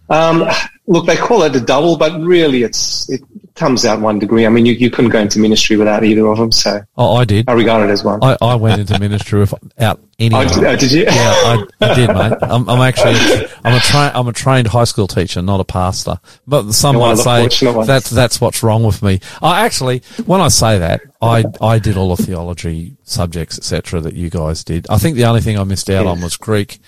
Um, 0.09 0.49
look, 0.87 1.07
they 1.07 1.17
call 1.17 1.43
it 1.43 1.57
a 1.57 1.61
double, 1.61 1.97
but 1.97 2.21
really 2.21 2.63
it's 2.63 3.11
it 3.11 3.21
comes 3.57 3.85
out 3.85 4.01
one 4.01 4.19
degree. 4.19 4.47
I 4.47 4.49
mean, 4.51 4.67
you, 4.67 4.75
you 4.75 4.91
couldn't 4.91 5.11
go 5.11 5.19
into 5.19 5.39
ministry 5.39 5.77
without 5.77 6.05
either 6.05 6.27
of 6.27 6.39
them, 6.39 6.53
so 6.53 6.81
Oh, 6.97 7.17
I 7.17 7.25
did. 7.25 7.49
I 7.49 7.53
regard 7.55 7.89
it 7.89 7.93
as 7.93 8.05
one. 8.05 8.23
I, 8.23 8.37
I 8.41 8.55
went 8.55 8.81
into 8.81 8.99
ministry 9.01 9.41
without 9.41 10.01
any. 10.19 10.35
Oh, 10.35 10.45
did, 10.47 10.65
oh, 10.65 10.77
did 10.77 10.93
you? 10.93 11.05
Yeah, 11.05 11.11
I, 11.13 11.65
I 11.81 11.95
did, 11.95 12.09
mate. 12.09 12.33
I'm, 12.43 12.69
I'm 12.69 12.81
actually 12.81 13.49
I'm 13.65 13.75
a 13.75 13.81
tra- 13.81 14.13
I'm 14.15 14.29
a 14.29 14.33
trained 14.33 14.69
high 14.69 14.85
school 14.85 15.07
teacher, 15.09 15.43
not 15.43 15.61
a 15.61 15.65
pastor. 15.65 16.19
But 16.47 16.71
some 16.73 16.97
might 16.97 17.17
say 17.17 17.49
that's 17.87 18.11
that's 18.11 18.41
what's 18.41 18.63
wrong 18.63 18.83
with 18.85 19.03
me. 19.03 19.21
I 19.43 19.65
actually, 19.65 20.03
when 20.27 20.41
I 20.41 20.49
say 20.49 20.79
that, 20.79 21.01
I 21.21 21.45
I 21.61 21.79
did 21.79 21.97
all 21.97 22.15
the 22.15 22.23
theology 22.23 22.97
subjects, 23.05 23.59
etc. 23.59 24.01
That 24.03 24.15
you 24.15 24.31
guys 24.31 24.65
did. 24.65 24.87
I 24.91 24.99
think 24.99 25.17
the 25.17 25.25
only 25.25 25.41
thing 25.41 25.59
I 25.59 25.65
missed 25.65 25.91
out 25.91 26.05
Yeah. 26.05 26.11
on 26.11 26.21
was 26.21 26.37
Greek 26.37 26.79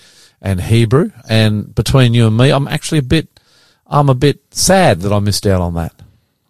and 0.41 0.61
Hebrew. 0.61 1.11
And 1.27 1.73
between 1.75 2.13
you 2.13 2.27
and 2.27 2.37
me, 2.37 2.51
I'm 2.51 2.67
actually 2.67 2.99
a 2.99 3.03
bit 3.03 3.27
I'm 3.87 4.07
a 4.09 4.13
bit 4.15 4.41
sad 4.51 5.01
that 5.01 5.11
I 5.11 5.19
missed 5.19 5.47
out 5.47 5.61
on 5.61 5.73
that. 5.73 5.93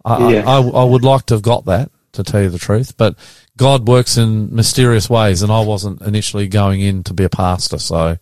I, 0.04 0.32
Yeah. 0.32 0.44
I, 0.46 0.60
I, 0.60 0.68
I 0.82 0.84
would 0.84 1.04
like 1.04 1.26
to 1.26 1.34
have 1.34 1.42
got 1.42 1.66
that, 1.66 1.90
to 2.12 2.22
tell 2.22 2.42
you 2.42 2.50
the 2.50 2.58
truth, 2.58 2.96
but 2.96 3.16
God 3.56 3.86
works 3.86 4.16
in 4.16 4.54
mysterious 4.54 5.10
ways, 5.10 5.42
and 5.42 5.52
I 5.52 5.60
wasn't 5.60 6.00
initially 6.00 6.48
going 6.48 6.80
in 6.80 7.04
to 7.04 7.14
be 7.14 7.24
a 7.24 7.28
pastor. 7.28 7.78
So, 7.78 8.16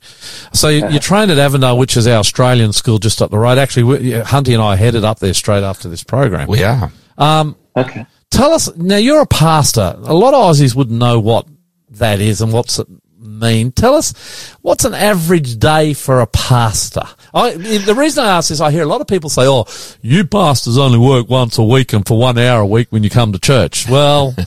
so 0.53 0.69
you, 0.69 0.79
you 0.79 0.85
uh-huh. 0.85 0.99
trained 0.99 1.31
at 1.31 1.39
Avondale, 1.39 1.79
which 1.79 1.97
is 1.97 2.09
our 2.09 2.19
Australian 2.19 2.73
school 2.73 2.99
just 2.99 3.23
up 3.23 3.31
the 3.31 3.39
road. 3.39 3.57
Actually, 3.57 3.85
we, 3.85 3.99
Hunty 4.11 4.53
and 4.53 4.63
I 4.63 4.75
headed 4.75 5.05
up 5.05 5.21
there 5.21 5.35
straight 5.35 5.63
after 5.63 5.89
this 5.89 6.03
program. 6.03 6.49
We 6.49 6.65
are. 6.65 6.91
Um, 7.17 7.55
okay. 7.77 8.05
Tell 8.31 8.53
us 8.53 8.75
now. 8.77 8.97
You're 8.97 9.23
a 9.23 9.27
pastor. 9.27 9.95
A 9.97 10.13
lot 10.15 10.35
of 10.35 10.43
Aussies 10.43 10.75
wouldn't 10.75 10.99
know 10.99 11.21
what 11.21 11.47
that 11.91 12.21
is 12.21 12.41
and 12.41 12.53
what's 12.53 12.81
it 12.81 12.89
mean. 13.19 13.73
Tell 13.73 13.95
us 13.95 14.57
what's 14.63 14.85
an 14.85 14.95
average 14.95 15.59
day 15.59 15.95
for 15.95 16.21
a 16.21 16.27
pastor. 16.27 17.05
I, 17.35 17.53
the 17.53 17.95
reason 17.95 18.25
I 18.25 18.29
ask 18.29 18.51
is 18.51 18.61
I 18.61 18.71
hear 18.71 18.83
a 18.83 18.87
lot 18.87 19.01
of 19.01 19.07
people 19.07 19.31
say, 19.31 19.43
"Oh, 19.47 19.67
you 20.03 20.25
pastors 20.25 20.79
only 20.79 20.99
work 20.99 21.29
once 21.29 21.59
a 21.59 21.65
week 21.65 21.93
and 21.93 22.07
for 22.07 22.19
one 22.19 22.39
hour 22.39 22.61
a 22.61 22.67
week 22.67 22.89
when 22.91 23.03
you 23.03 23.11
come 23.11 23.33
to 23.33 23.39
church." 23.39 23.89
Well. 23.89 24.35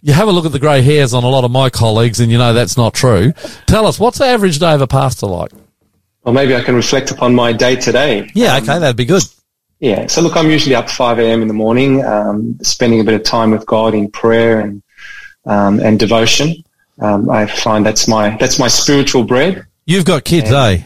You 0.00 0.12
have 0.12 0.28
a 0.28 0.30
look 0.30 0.46
at 0.46 0.52
the 0.52 0.60
grey 0.60 0.80
hairs 0.80 1.12
on 1.12 1.24
a 1.24 1.28
lot 1.28 1.42
of 1.42 1.50
my 1.50 1.70
colleagues, 1.70 2.20
and 2.20 2.30
you 2.30 2.38
know 2.38 2.52
that's 2.52 2.76
not 2.76 2.94
true. 2.94 3.32
Tell 3.66 3.84
us, 3.84 3.98
what's 3.98 4.18
the 4.18 4.26
average 4.26 4.60
day 4.60 4.72
of 4.72 4.80
a 4.80 4.86
pastor 4.86 5.26
like? 5.26 5.50
Well, 6.22 6.32
maybe 6.32 6.54
I 6.54 6.62
can 6.62 6.76
reflect 6.76 7.10
upon 7.10 7.34
my 7.34 7.52
day 7.52 7.74
today. 7.74 8.30
Yeah, 8.32 8.58
okay, 8.58 8.78
that'd 8.78 8.96
be 8.96 9.04
good. 9.04 9.24
Yeah. 9.80 10.06
So 10.06 10.20
look, 10.22 10.36
I'm 10.36 10.50
usually 10.50 10.74
up 10.74 10.90
5 10.90 11.18
a.m. 11.18 11.42
in 11.42 11.48
the 11.48 11.54
morning, 11.54 12.04
um, 12.04 12.58
spending 12.62 13.00
a 13.00 13.04
bit 13.04 13.14
of 13.14 13.22
time 13.22 13.50
with 13.50 13.64
God 13.66 13.94
in 13.94 14.10
prayer 14.10 14.60
and, 14.60 14.82
um, 15.46 15.80
and 15.80 15.98
devotion. 15.98 16.64
Um, 17.00 17.30
I 17.30 17.46
find 17.46 17.86
that's 17.86 18.08
my, 18.08 18.36
that's 18.38 18.58
my 18.58 18.68
spiritual 18.68 19.24
bread. 19.24 19.66
You've 19.86 20.04
got 20.04 20.24
kids, 20.24 20.50
eh? 20.50 20.82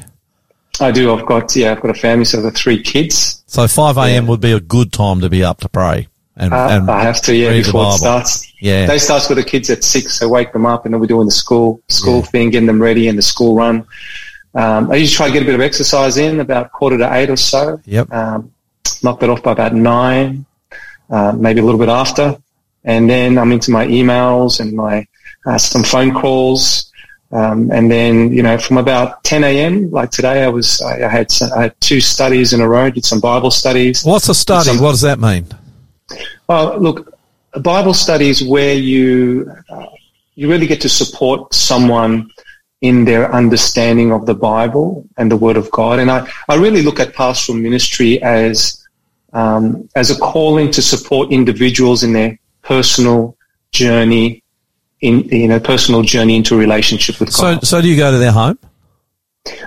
I 0.80 0.90
do. 0.90 1.14
I've 1.14 1.26
got, 1.26 1.54
yeah, 1.54 1.72
I've 1.72 1.80
got 1.80 1.90
a 1.90 2.00
family, 2.00 2.24
so 2.24 2.38
I've 2.38 2.44
got 2.44 2.54
three 2.54 2.82
kids. 2.82 3.42
So 3.46 3.66
5 3.68 3.96
a.m. 3.98 4.26
would 4.26 4.40
be 4.40 4.52
a 4.52 4.60
good 4.60 4.92
time 4.92 5.20
to 5.20 5.28
be 5.28 5.44
up 5.44 5.60
to 5.60 5.68
pray. 5.68 6.08
And, 6.36 6.52
Uh, 6.54 6.68
and 6.70 6.90
I 6.90 7.02
have 7.02 7.20
to, 7.22 7.34
yeah, 7.36 7.52
before 7.52 7.88
it 7.88 7.98
starts. 7.98 8.50
Yeah. 8.60 8.86
They 8.86 8.98
starts 8.98 9.28
with 9.28 9.36
the 9.36 9.44
kids 9.44 9.68
at 9.68 9.84
six, 9.84 10.18
so 10.18 10.28
wake 10.28 10.52
them 10.52 10.64
up, 10.64 10.86
and 10.86 10.94
then 10.94 11.00
we're 11.00 11.06
doing 11.06 11.26
the 11.26 11.32
school 11.32 11.80
school 11.88 12.20
Yeah. 12.20 12.22
thing, 12.22 12.50
getting 12.50 12.66
them 12.66 12.80
ready, 12.80 13.08
and 13.08 13.18
the 13.18 13.22
school 13.22 13.54
run. 13.54 13.84
Um, 14.54 14.90
I 14.90 14.96
usually 14.96 15.14
try 15.14 15.26
to 15.26 15.32
get 15.32 15.42
a 15.42 15.46
bit 15.46 15.54
of 15.54 15.60
exercise 15.60 16.16
in 16.16 16.40
about 16.40 16.72
quarter 16.72 16.96
to 16.98 17.14
eight 17.14 17.28
or 17.28 17.36
so. 17.36 17.80
Yep. 17.84 18.10
Um, 18.12 18.50
knock 19.02 19.20
that 19.20 19.28
off 19.28 19.42
by 19.42 19.52
about 19.52 19.74
nine, 19.74 20.46
uh, 21.10 21.32
maybe 21.32 21.60
a 21.60 21.64
little 21.64 21.78
bit 21.80 21.88
after, 21.90 22.36
and 22.84 23.08
then 23.10 23.36
I'm 23.38 23.52
into 23.52 23.70
my 23.70 23.86
emails 23.86 24.58
and 24.58 24.72
my 24.72 25.06
uh, 25.46 25.58
some 25.58 25.82
phone 25.84 26.14
calls. 26.14 26.91
Um, 27.32 27.70
and 27.72 27.90
then, 27.90 28.30
you 28.32 28.42
know, 28.42 28.58
from 28.58 28.76
about 28.76 29.24
10 29.24 29.42
a.m., 29.42 29.90
like 29.90 30.10
today, 30.10 30.44
I 30.44 30.48
was, 30.48 30.82
I, 30.82 31.06
I 31.06 31.08
had, 31.08 31.30
some, 31.30 31.50
I 31.56 31.62
had 31.62 31.80
two 31.80 32.00
studies 32.00 32.52
in 32.52 32.60
a 32.60 32.68
row, 32.68 32.90
did 32.90 33.06
some 33.06 33.20
Bible 33.20 33.50
studies. 33.50 34.04
What's 34.04 34.28
a 34.28 34.34
study? 34.34 34.68
Some- 34.68 34.80
what 34.80 34.90
does 34.90 35.00
that 35.00 35.18
mean? 35.18 35.46
Well, 36.46 36.78
look, 36.78 37.18
a 37.54 37.60
Bible 37.60 37.94
study 37.94 38.28
is 38.28 38.44
where 38.44 38.74
you 38.74 39.50
uh, 39.70 39.86
you 40.34 40.48
really 40.48 40.66
get 40.66 40.80
to 40.82 40.88
support 40.88 41.54
someone 41.54 42.30
in 42.80 43.04
their 43.04 43.32
understanding 43.32 44.12
of 44.12 44.26
the 44.26 44.34
Bible 44.34 45.06
and 45.16 45.30
the 45.30 45.36
Word 45.36 45.56
of 45.56 45.70
God. 45.70 45.98
And 45.98 46.10
I, 46.10 46.28
I 46.48 46.56
really 46.56 46.82
look 46.82 46.98
at 46.98 47.14
pastoral 47.14 47.56
ministry 47.56 48.20
as 48.22 48.84
um, 49.32 49.88
as 49.94 50.10
a 50.10 50.18
calling 50.18 50.70
to 50.72 50.82
support 50.82 51.32
individuals 51.32 52.02
in 52.02 52.12
their 52.12 52.38
personal 52.62 53.36
journey 53.70 54.41
in 55.02 55.24
you 55.24 55.48
know 55.48 55.60
personal 55.60 56.02
journey 56.02 56.36
into 56.36 56.54
a 56.54 56.58
relationship 56.58 57.20
with 57.20 57.32
So, 57.32 57.54
God. 57.54 57.66
so 57.66 57.82
do 57.82 57.88
you 57.88 57.96
go 57.96 58.10
to 58.10 58.18
their 58.18 58.32
home? 58.32 58.58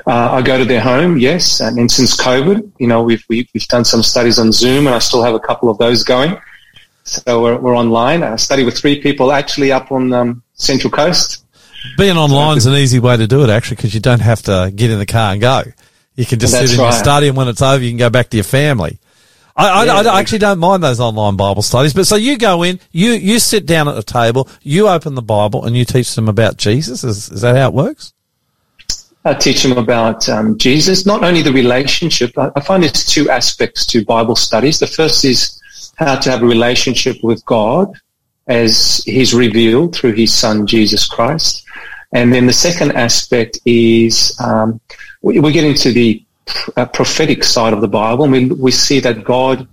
Uh, 0.07 0.32
I 0.32 0.41
go 0.41 0.57
to 0.57 0.64
their 0.64 0.80
home, 0.80 1.18
yes, 1.18 1.60
and, 1.60 1.78
and 1.78 1.91
since 1.91 2.16
COVID, 2.16 2.72
you 2.80 2.88
know, 2.88 3.03
we've, 3.03 3.24
we've 3.28 3.48
we've 3.53 3.68
done 3.68 3.84
some 3.84 4.02
studies 4.03 4.40
on 4.40 4.53
Zoom, 4.53 4.88
and 4.88 4.95
I 4.95 4.99
still 4.99 5.22
have 5.22 5.36
a 5.36 5.40
couple 5.40 5.70
of 5.70 5.78
those 5.78 6.03
going. 6.03 6.38
So 7.03 7.41
we're, 7.41 7.57
we're 7.57 7.78
online. 7.78 8.24
I 8.24 8.38
study 8.38 8.64
with 8.64 8.78
three 8.78 9.02
people 9.02 9.32
actually 9.32 9.72
up 9.72 9.91
on 9.91 10.14
um, 10.14 10.44
Central 10.53 10.90
Coast. 10.90 11.44
Being 11.98 12.18
online 12.18 12.57
is 12.57 12.66
an 12.66 12.74
easy 12.74 12.99
way 12.99 13.18
to 13.18 13.28
do 13.28 13.44
it, 13.44 13.49
actually, 13.49 13.76
because 13.76 13.94
you 13.94 13.99
don't 13.99 14.22
have 14.22 14.41
to 14.44 14.72
get 14.74 14.90
in 14.90 14.98
the 14.98 15.06
car 15.06 15.34
and 15.34 15.41
go. 15.41 15.64
You 16.16 16.26
can 16.26 16.40
just 16.40 16.53
That's 16.53 16.72
sit 16.72 16.80
in 16.80 16.84
your 16.84 16.94
study, 16.94 17.28
and 17.28 17.36
when 17.38 17.49
it's 17.49 17.62
over, 17.62 17.84
you 17.84 17.91
can 17.91 17.98
go 17.98 18.10
back 18.10 18.30
to 18.30 18.38
your 18.38 18.45
family. 18.45 18.98
I, 19.56 19.86
I, 19.86 19.86
I, 19.86 20.02
I 20.02 20.19
actually 20.19 20.40
don't 20.40 20.60
mind 20.60 20.84
those 20.84 20.99
online 20.99 21.38
Bible 21.38 21.61
studies, 21.61 21.94
but 21.94 22.06
so 22.06 22.18
you 22.18 22.38
go 22.38 22.64
in, 22.64 22.80
you 22.91 23.11
you 23.11 23.40
sit 23.40 23.65
down 23.65 23.88
at 23.88 23.95
the 23.95 24.03
table, 24.03 24.49
you 24.61 24.90
open 24.90 25.15
the 25.15 25.22
Bible, 25.22 25.64
and 25.64 25.77
you 25.77 25.86
teach 25.86 26.14
them 26.15 26.27
about 26.27 26.57
Jesus. 26.57 27.03
Is, 27.06 27.30
is 27.30 27.41
that 27.41 27.56
how 27.56 27.69
it 27.69 27.73
works? 27.73 28.14
I 29.23 29.34
teach 29.34 29.64
them 29.64 29.77
about 29.77 30.27
um, 30.27 30.57
Jesus, 30.57 31.06
not 31.06 31.23
only 31.23 31.41
the 31.41 31.53
relationship. 31.53 32.38
I, 32.38 32.52
I 32.56 32.60
find 32.60 32.84
there's 32.84 33.06
two 33.06 33.30
aspects 33.30 33.86
to 33.88 34.03
Bible 34.03 34.36
studies. 34.36 34.80
The 34.80 34.88
first 34.88 35.23
is 35.23 35.60
how 35.95 36.18
to 36.18 36.32
have 36.32 36.44
a 36.44 36.45
relationship 36.45 37.23
with 37.23 37.44
God 37.45 37.94
as 38.48 39.03
He's 39.06 39.34
revealed 39.34 39.95
through 39.95 40.14
His 40.14 40.34
Son 40.34 40.68
Jesus 40.68 41.07
Christ, 41.07 41.65
and 42.11 42.34
then 42.34 42.45
the 42.45 42.53
second 42.53 42.91
aspect 42.91 43.57
is 43.65 44.38
um, 44.44 44.82
we, 45.22 45.40
we 45.40 45.53
get 45.53 45.64
into 45.64 45.94
the 45.94 46.24
uh, 46.76 46.85
prophetic 46.85 47.43
side 47.43 47.73
of 47.73 47.81
the 47.81 47.88
Bible, 47.88 48.23
and 48.26 48.34
we 48.34 48.45
we 48.47 48.72
see 48.72 48.99
that 48.99 49.23
God 49.23 49.67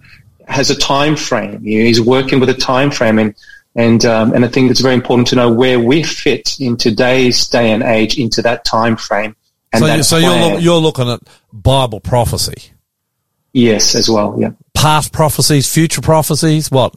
has 0.48 0.70
a 0.70 0.76
time 0.76 1.16
frame. 1.16 1.60
You 1.64 1.80
know, 1.80 1.84
he's 1.86 2.00
working 2.00 2.40
with 2.40 2.48
a 2.48 2.54
time 2.54 2.90
frame, 2.90 3.18
and 3.18 3.34
and 3.74 4.04
um, 4.04 4.32
and 4.34 4.44
I 4.44 4.48
think 4.48 4.70
it's 4.70 4.80
very 4.80 4.94
important 4.94 5.28
to 5.28 5.36
know 5.36 5.52
where 5.52 5.80
we 5.80 6.02
fit 6.02 6.60
in 6.60 6.76
today's 6.76 7.46
day 7.48 7.70
and 7.70 7.82
age 7.82 8.18
into 8.18 8.42
that 8.42 8.64
time 8.64 8.96
frame. 8.96 9.36
And 9.72 9.82
so 9.82 9.94
you, 9.94 10.02
so 10.02 10.16
you're, 10.18 10.38
look, 10.38 10.62
you're 10.62 10.80
looking 10.80 11.08
at 11.08 11.20
Bible 11.52 12.00
prophecy, 12.00 12.72
yes, 13.52 13.94
as 13.94 14.10
well. 14.10 14.36
Yeah, 14.38 14.50
past 14.74 15.12
prophecies, 15.12 15.72
future 15.72 16.02
prophecies. 16.02 16.70
What? 16.70 16.94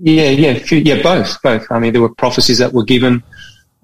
yeah, 0.00 0.30
yeah, 0.30 0.54
few- 0.54 0.78
yeah. 0.78 1.02
Both, 1.02 1.40
both. 1.42 1.66
I 1.70 1.78
mean, 1.78 1.92
there 1.92 2.02
were 2.02 2.14
prophecies 2.14 2.58
that 2.58 2.72
were 2.72 2.84
given 2.84 3.22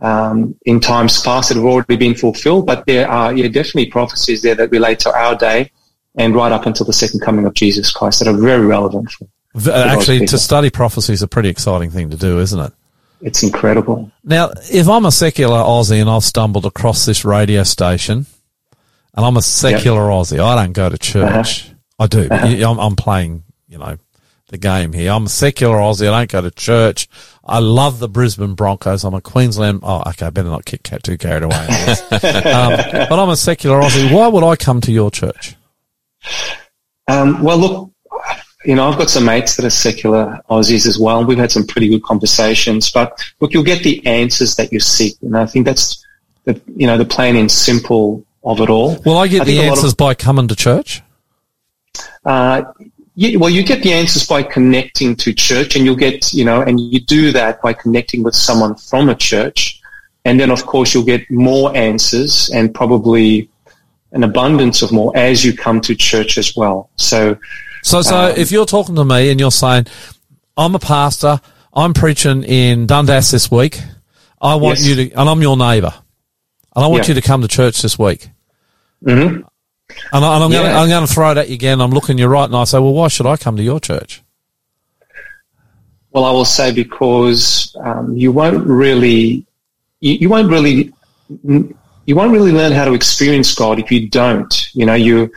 um, 0.01 0.55
in 0.65 0.81
times 0.81 1.21
past 1.23 1.49
that 1.49 1.57
have 1.57 1.65
already 1.65 1.97
been 1.97 2.15
fulfilled, 2.15 2.67
but 2.67 2.87
there 2.87 3.09
are 3.09 3.35
yeah, 3.35 3.49
definitely 3.49 3.87
prophecies 3.87 4.43
there 4.43 4.55
that 4.55 4.71
relate 4.71 5.01
to 5.01 5.13
our 5.13 5.35
day 5.35 5.71
and 6.17 6.35
right 6.35 6.53
up 6.53 6.67
until 6.67 6.87
the 6.87 6.93
second 6.93 7.21
coming 7.21 7.47
of 7.47 7.55
Jesus 7.55 7.91
Christ 7.91 8.21
that 8.21 8.29
are 8.29 8.37
very 8.37 8.67
relevant. 8.67 9.11
For, 9.59 9.73
Actually, 9.73 10.27
to 10.27 10.39
study 10.39 10.71
prophecy 10.71 11.13
is 11.13 11.23
a 11.23 11.29
pretty 11.29 11.49
exciting 11.49 11.91
thing 11.91 12.11
to 12.11 12.17
do, 12.17 12.39
isn't 12.39 12.61
it? 12.61 12.73
it's 13.21 13.43
incredible. 13.43 14.11
Now, 14.25 14.51
if 14.71 14.89
I'm 14.89 15.07
a 15.07 15.13
secular 15.13 15.59
Aussie 15.59 16.01
and 16.01 16.09
I've 16.09 16.25
stumbled 16.25 16.67
across 16.67 17.05
this 17.05 17.25
radio 17.25 17.63
station, 17.63 18.27
and 19.15 19.27
I'm 19.27 19.37
a 19.37 19.43
secular 19.43 20.03
Aussie, 20.03 20.39
I 20.39 20.63
don't 20.63 20.73
go 20.73 20.89
to 20.89 20.99
church. 20.99 21.71
I 21.99 22.07
do. 22.07 22.29
I'm, 22.31 22.79
I'm 22.79 22.97
playing, 22.97 23.45
you 23.67 23.79
know, 23.79 23.97
the 24.49 24.59
game 24.59 24.93
here. 24.93 25.13
I'm 25.13 25.27
a 25.27 25.29
secular 25.29 25.77
Aussie. 25.77 26.09
I 26.09 26.21
don't 26.21 26.31
go 26.31 26.41
to 26.43 26.51
church. 26.51 27.09
I 27.49 27.61
love 27.61 27.99
the 27.99 28.09
Brisbane 28.09 28.55
Broncos. 28.55 29.05
I'm 29.05 29.15
a 29.15 29.21
Queensland. 29.21 29.81
Oh, 29.83 30.03
okay. 30.09 30.27
I 30.27 30.31
better 30.31 30.49
not 30.51 30.65
kick 30.65 30.83
cat 30.83 31.03
too 31.03 31.17
carried 31.17 31.43
away. 31.43 31.57
um, 32.13 32.77
but 33.09 33.19
I'm 33.19 33.31
a 33.31 33.37
secular 33.37 33.81
Aussie. 33.81 34.13
Why 34.13 34.29
would 34.29 34.45
I 34.45 34.57
come 34.57 34.81
to 34.83 34.93
your 34.93 35.11
church? 35.11 35.57
Um, 37.09 37.43
well, 37.43 37.57
look, 37.59 37.91
you 38.65 38.75
know, 38.75 38.89
I've 38.89 38.99
got 38.99 39.09
some 39.09 39.25
mates 39.25 39.57
that 39.57 39.65
are 39.65 39.71
secular 39.71 40.41
Aussies 40.51 40.87
as 40.87 40.99
well. 40.99 41.25
We've 41.25 41.39
had 41.39 41.51
some 41.51 41.67
pretty 41.67 41.89
good 41.89 42.03
conversations, 42.03 42.91
but 42.91 43.19
look, 43.41 43.55
you'll 43.55 43.63
get 43.63 43.83
the 43.83 44.05
answers 44.07 44.57
that 44.57 44.73
you 44.73 44.81
seek. 44.81 45.17
And 45.23 45.37
I 45.37 45.47
think 45.47 45.65
that's 45.65 46.05
the, 46.45 46.61
you 46.77 46.87
know, 46.87 46.99
the 46.99 47.05
plain 47.07 47.37
and 47.37 47.51
simple 47.51 48.25
of 48.45 48.61
it 48.61 48.69
all. 48.69 49.01
Well, 49.07 49.17
I 49.19 49.27
get 49.29 49.43
I 49.43 49.45
the 49.45 49.51
think 49.53 49.63
a 49.65 49.69
lot 49.69 49.73
of- 49.73 49.79
answers 49.79 49.95
by 49.95 50.15
coming 50.15 50.49
to 50.49 50.57
church. 50.57 51.03
Uh, 52.25 52.63
you, 53.21 53.39
well, 53.41 53.51
you 53.51 53.65
get 53.65 53.83
the 53.83 53.93
answers 53.93 54.25
by 54.25 54.45
connecting 54.45 55.17
to 55.17 55.33
church, 55.33 55.75
and 55.75 55.85
you'll 55.85 55.97
get, 55.97 56.33
you 56.33 56.45
know, 56.45 56.61
and 56.63 56.79
you 56.79 57.01
do 57.01 57.33
that 57.33 57.61
by 57.61 57.73
connecting 57.73 58.23
with 58.23 58.37
someone 58.37 58.77
from 58.77 59.09
a 59.09 59.15
church, 59.17 59.81
and 60.25 60.39
then 60.39 60.53
of 60.53 60.65
course 60.67 60.95
you'll 60.95 61.03
get 61.15 61.29
more 61.29 61.77
answers 61.77 62.49
and 62.55 62.73
probably 62.73 63.49
an 64.13 64.23
abundance 64.23 64.83
of 64.83 64.93
more 64.93 65.11
as 65.17 65.45
you 65.45 65.53
come 65.53 65.81
to 65.81 65.97
church 65.97 66.39
as 66.39 66.55
well. 66.57 66.91
So, 66.95 67.37
So, 67.83 68.03
so 68.03 68.17
Um, 68.17 68.35
if 68.37 68.53
you're 68.53 68.67
talking 68.67 68.95
to 68.95 69.05
me 69.05 69.31
and 69.31 69.41
you're 69.41 69.51
saying, 69.51 69.87
I'm 70.57 70.77
a 70.77 70.79
pastor, 70.79 71.41
I'm 71.75 71.95
preaching 71.95 72.45
in 72.45 72.87
Dundas 72.87 73.31
this 73.33 73.51
week, 73.51 73.81
I 74.41 74.55
want 74.55 74.79
Yes. 74.79 74.87
you 74.87 74.95
to, 74.95 75.13
and 75.15 75.29
I'm 75.29 75.43
your 75.43 75.57
neighbour, 75.57 75.93
and 76.77 76.85
I 76.85 76.87
want 76.87 77.05
Yeah. 77.09 77.15
you 77.15 77.21
to 77.21 77.27
come 77.27 77.43
to 77.43 77.49
church 77.49 77.83
this 77.83 77.99
week. 77.99 78.29
mhm. 79.05 79.43
And, 80.13 80.25
I, 80.25 80.35
and 80.35 80.45
I'm 80.45 80.51
going 80.51 80.65
to 80.65 80.71
Yeah. 80.71 80.87
Going 80.89 81.07
to 81.07 81.13
throw 81.13 81.31
it 81.33 81.39
at 81.39 81.49
you 81.49 81.55
again. 81.55 81.81
I'm 81.81 81.91
looking 81.91 82.19
you 82.19 82.27
right, 82.27 82.45
and 82.45 82.57
I 82.57 82.65
say, 82.65 82.79
well, 82.79 82.93
why 82.93 83.09
should 83.09 83.27
I 83.27 83.37
come 83.37 83.57
to 83.57 83.63
your 83.63 83.81
church? 83.81 84.23
well, 86.11 86.25
I 86.25 86.31
will 86.31 86.45
say 86.47 86.73
because 86.73 87.77
um, 87.81 88.17
you 88.17 88.33
won't 88.33 88.67
really, 88.67 89.47
you, 90.01 90.15
you 90.15 90.29
won't 90.29 90.51
really, 90.51 90.93
you 91.45 92.17
won't 92.17 92.33
really 92.33 92.51
learn 92.53 92.73
how 92.73 92.87
to 92.87 92.95
experience 92.95 93.55
God 93.55 93.79
if 93.79 93.91
you 93.93 94.09
don't. 94.09 94.75
You 94.75 94.87
know, 94.87 94.95
you. 94.95 95.31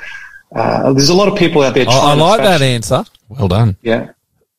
Uh, 0.53 0.91
there's 0.93 1.09
a 1.09 1.13
lot 1.13 1.27
of 1.27 1.37
people 1.37 1.61
out 1.61 1.73
there. 1.73 1.85
I, 1.87 1.91
I 1.91 1.99
trying 1.99 2.17
to 2.17 2.23
like 2.23 2.41
that 2.41 2.61
answer. 2.61 3.03
Well 3.29 3.47
done. 3.47 3.77
Yeah, 3.81 4.11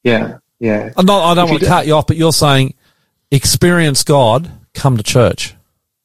yeah, 0.04 0.38
yeah. 0.58 0.90
I'm 0.96 1.06
not, 1.06 1.22
I 1.30 1.34
don't 1.34 1.44
If 1.44 1.50
want 1.50 1.60
to 1.60 1.66
do- 1.66 1.70
cut 1.70 1.86
you 1.86 1.94
off, 1.94 2.06
but 2.06 2.16
you're 2.16 2.32
saying, 2.32 2.74
experience 3.30 4.02
God, 4.02 4.50
come 4.74 4.96
to 4.96 5.02
church. 5.02 5.54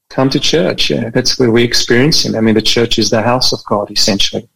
Come 0.10 0.30
to 0.30 0.40
church. 0.40 0.90
Yeah, 0.90 1.10
that's 1.10 1.38
where 1.40 1.52
we 1.52 1.64
experience 1.64 2.26
Him. 2.26 2.36
I 2.36 2.42
mean, 2.42 2.56
the 2.56 2.62
church 2.62 2.98
is 3.00 3.10
the 3.10 3.22
house 3.22 3.54
of 3.54 3.60
God, 3.66 3.92
essentially. 3.92 4.48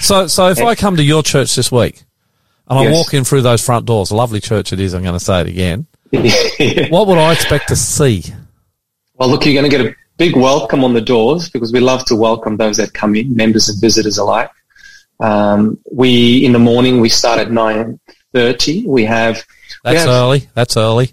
So, 0.00 0.26
so 0.26 0.48
if 0.48 0.58
I 0.60 0.74
come 0.74 0.96
to 0.96 1.02
your 1.02 1.22
church 1.22 1.54
this 1.56 1.72
week, 1.72 2.04
and 2.68 2.78
I 2.78 2.82
Yes. 2.84 2.94
walk 2.94 3.14
in 3.14 3.24
through 3.24 3.42
those 3.42 3.64
front 3.64 3.86
doors, 3.86 4.10
a 4.10 4.16
lovely 4.16 4.40
church 4.40 4.72
it 4.72 4.80
is. 4.80 4.92
I'm 4.94 5.02
going 5.02 5.14
to 5.14 5.20
say 5.20 5.40
it 5.40 5.46
again. 5.46 5.86
What 6.90 7.06
would 7.06 7.18
I 7.18 7.32
expect 7.32 7.68
to 7.68 7.76
see? 7.76 8.24
well, 9.14 9.28
look, 9.30 9.44
you're 9.46 9.54
going 9.60 9.70
to 9.70 9.76
get 9.76 9.84
a 9.86 9.94
big 10.16 10.36
welcome 10.36 10.84
on 10.84 10.92
the 10.94 11.00
doors 11.00 11.48
because 11.48 11.72
we 11.72 11.80
love 11.80 12.04
to 12.06 12.16
welcome 12.16 12.56
those 12.56 12.76
that 12.76 12.92
come 12.92 13.14
in, 13.16 13.34
members 13.34 13.68
and 13.68 13.80
visitors 13.80 14.18
alike. 14.18 14.50
Um, 15.20 15.78
we 15.90 16.44
in 16.44 16.52
the 16.52 16.58
morning 16.58 17.00
we 17.00 17.08
start 17.08 17.40
at 17.40 17.50
nine 17.50 17.98
thirty. 18.32 18.86
We 18.86 19.04
have 19.06 19.36
we 19.84 19.92
That's 19.92 20.00
have- 20.00 20.08
early. 20.10 20.48
That's 20.54 20.76
early. 20.76 21.12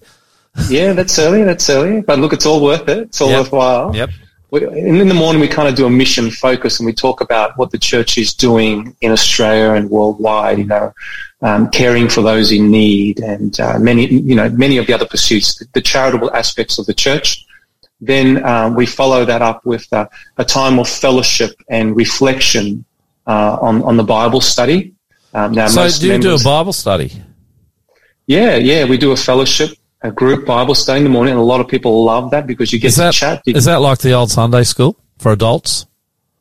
Yeah, 0.69 0.93
that's 0.93 1.17
early. 1.19 1.43
That's 1.43 1.69
early. 1.69 2.01
But 2.01 2.19
look, 2.19 2.33
it's 2.33 2.45
all 2.45 2.61
worth 2.63 2.87
it. 2.87 2.97
It's 2.99 3.21
all 3.21 3.29
Yep. 3.29 3.39
worthwhile. 3.39 3.95
Yep. 3.95 4.09
We, 4.51 4.65
in, 4.67 5.07
the 5.07 5.13
morning, 5.13 5.41
we 5.41 5.47
kind 5.47 5.67
of 5.67 5.75
do 5.75 5.85
a 5.85 5.89
mission 5.89 6.31
focus 6.31 6.79
and 6.79 6.85
we 6.85 6.93
talk 6.93 7.19
about 7.19 7.57
what 7.57 7.71
the 7.71 7.77
church 7.77 8.17
is 8.17 8.33
doing 8.33 8.95
in 9.01 9.11
Australia 9.11 9.71
and 9.73 9.89
worldwide, 9.89 10.59
you 10.59 10.65
know, 10.65 10.93
um, 11.41 11.69
caring 11.71 12.07
for 12.07 12.21
those 12.21 12.51
in 12.51 12.71
need 12.71 13.19
and 13.19 13.59
uh, 13.59 13.77
many, 13.79 14.05
you 14.07 14.35
know, 14.35 14.47
many 14.49 14.77
of 14.77 14.87
the 14.87 14.93
other 14.93 15.05
pursuits, 15.07 15.55
the, 15.55 15.65
the 15.73 15.81
charitable 15.81 16.33
aspects 16.33 16.77
of 16.79 16.85
the 16.85 16.93
church. 16.93 17.45
Then 17.99 18.45
um, 18.45 18.75
we 18.75 18.85
follow 18.85 19.25
that 19.25 19.41
up 19.41 19.65
with 19.65 19.91
uh, 19.91 20.07
a 20.37 20.45
time 20.45 20.79
of 20.79 20.87
fellowship 20.87 21.51
and 21.69 21.95
reflection 21.95 22.85
uh, 23.27 23.57
on, 23.61 23.81
on 23.83 23.97
the 23.97 24.03
Bible 24.03 24.41
study. 24.41 24.93
Um, 25.33 25.51
now, 25.53 25.67
So 25.67 25.89
do 25.89 26.07
you 26.13 26.19
do 26.19 26.35
a 26.35 26.39
Bible 26.43 26.71
study? 26.71 27.11
yeah, 28.27 28.55
yeah, 28.55 28.85
we 28.85 28.97
do 28.97 29.11
a 29.11 29.17
fellowship, 29.17 29.71
a 30.01 30.11
group 30.11 30.45
Bible 30.45 30.75
study 30.75 30.99
in 30.99 31.03
the 31.03 31.09
morning, 31.09 31.31
and 31.31 31.39
a 31.39 31.43
lot 31.43 31.61
of 31.61 31.67
people 31.67 32.03
love 32.03 32.31
that 32.31 32.47
because 32.47 32.71
you 32.71 32.79
get 32.79 32.87
Is 32.87 32.95
to 32.95 33.11
chat. 33.11 33.41
Is 33.45 33.65
that 33.65 33.81
like 33.81 33.99
the 33.99 34.13
old 34.13 34.31
Sunday 34.31 34.63
school 34.63 34.97
for 35.17 35.31
adults? 35.31 35.85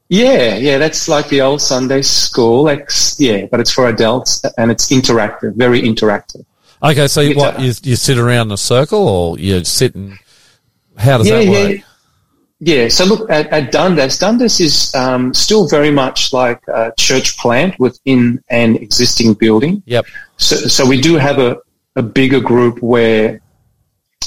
yeah, 0.08 0.56
yeah, 0.56 0.78
that's 0.78 1.08
like 1.08 1.28
the 1.28 1.40
old 1.40 1.60
Sunday 1.60 2.02
school. 2.02 2.70
Yeah, 3.18 3.46
but 3.50 3.60
it's 3.60 3.72
for 3.72 3.88
adults 3.88 4.44
and 4.58 4.70
it's 4.70 4.90
interactive, 4.90 5.54
very 5.54 5.82
interactive. 5.82 6.44
Okay, 6.82 7.08
so 7.08 7.20
you, 7.20 7.34
what 7.34 7.56
to- 7.56 7.62
you, 7.62 7.72
you 7.82 7.96
sit 7.96 8.18
around 8.18 8.48
in 8.48 8.52
a 8.52 8.58
circle 8.58 9.08
or 9.08 9.38
you 9.38 9.64
sit 9.64 9.94
and 9.94 10.18
how 10.96 11.18
does 11.18 11.28
yeah, 11.28 11.36
that 11.36 11.44
yeah, 11.44 11.68
work? 11.68 11.80
yeah. 12.60 12.88
So 12.88 13.04
look 13.06 13.30
at, 13.30 13.46
at 13.48 13.72
Dundas. 13.72 14.18
Dundas 14.18 14.60
is 14.60 14.94
um, 14.94 15.32
still 15.32 15.66
very 15.68 15.90
much 15.90 16.32
like 16.32 16.60
a 16.68 16.92
church 16.98 17.38
plant 17.38 17.78
within 17.80 18.42
an 18.50 18.76
existing 18.76 19.34
building. 19.34 19.82
Yep. 19.86 20.06
So, 20.36 20.56
so 20.56 20.86
we 20.86 21.00
do 21.00 21.16
have 21.16 21.38
a, 21.38 21.56
a 21.96 22.02
bigger 22.02 22.40
group 22.40 22.82
where, 22.82 23.40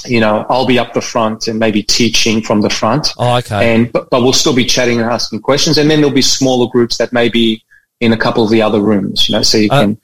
you 0.06 0.20
know, 0.20 0.46
I'll 0.48 0.66
be 0.66 0.78
up 0.78 0.92
the 0.94 1.00
front 1.00 1.48
and 1.48 1.58
maybe 1.58 1.82
teaching 1.82 2.42
from 2.42 2.60
the 2.60 2.70
front. 2.70 3.08
Oh, 3.18 3.36
okay. 3.38 3.74
And 3.74 3.92
but, 3.92 4.10
but 4.10 4.22
we'll 4.22 4.32
still 4.32 4.54
be 4.54 4.64
chatting 4.64 5.00
and 5.00 5.10
asking 5.10 5.40
questions, 5.40 5.78
and 5.78 5.90
then 5.90 6.00
there'll 6.00 6.14
be 6.14 6.22
smaller 6.22 6.68
groups 6.70 6.96
that 6.98 7.12
may 7.12 7.28
be 7.28 7.62
in 8.00 8.12
a 8.12 8.16
couple 8.16 8.44
of 8.44 8.50
the 8.50 8.62
other 8.62 8.80
rooms. 8.80 9.28
You 9.28 9.36
know, 9.36 9.42
so 9.42 9.58
you 9.58 9.68
Uh, 9.70 9.80
can 9.80 9.98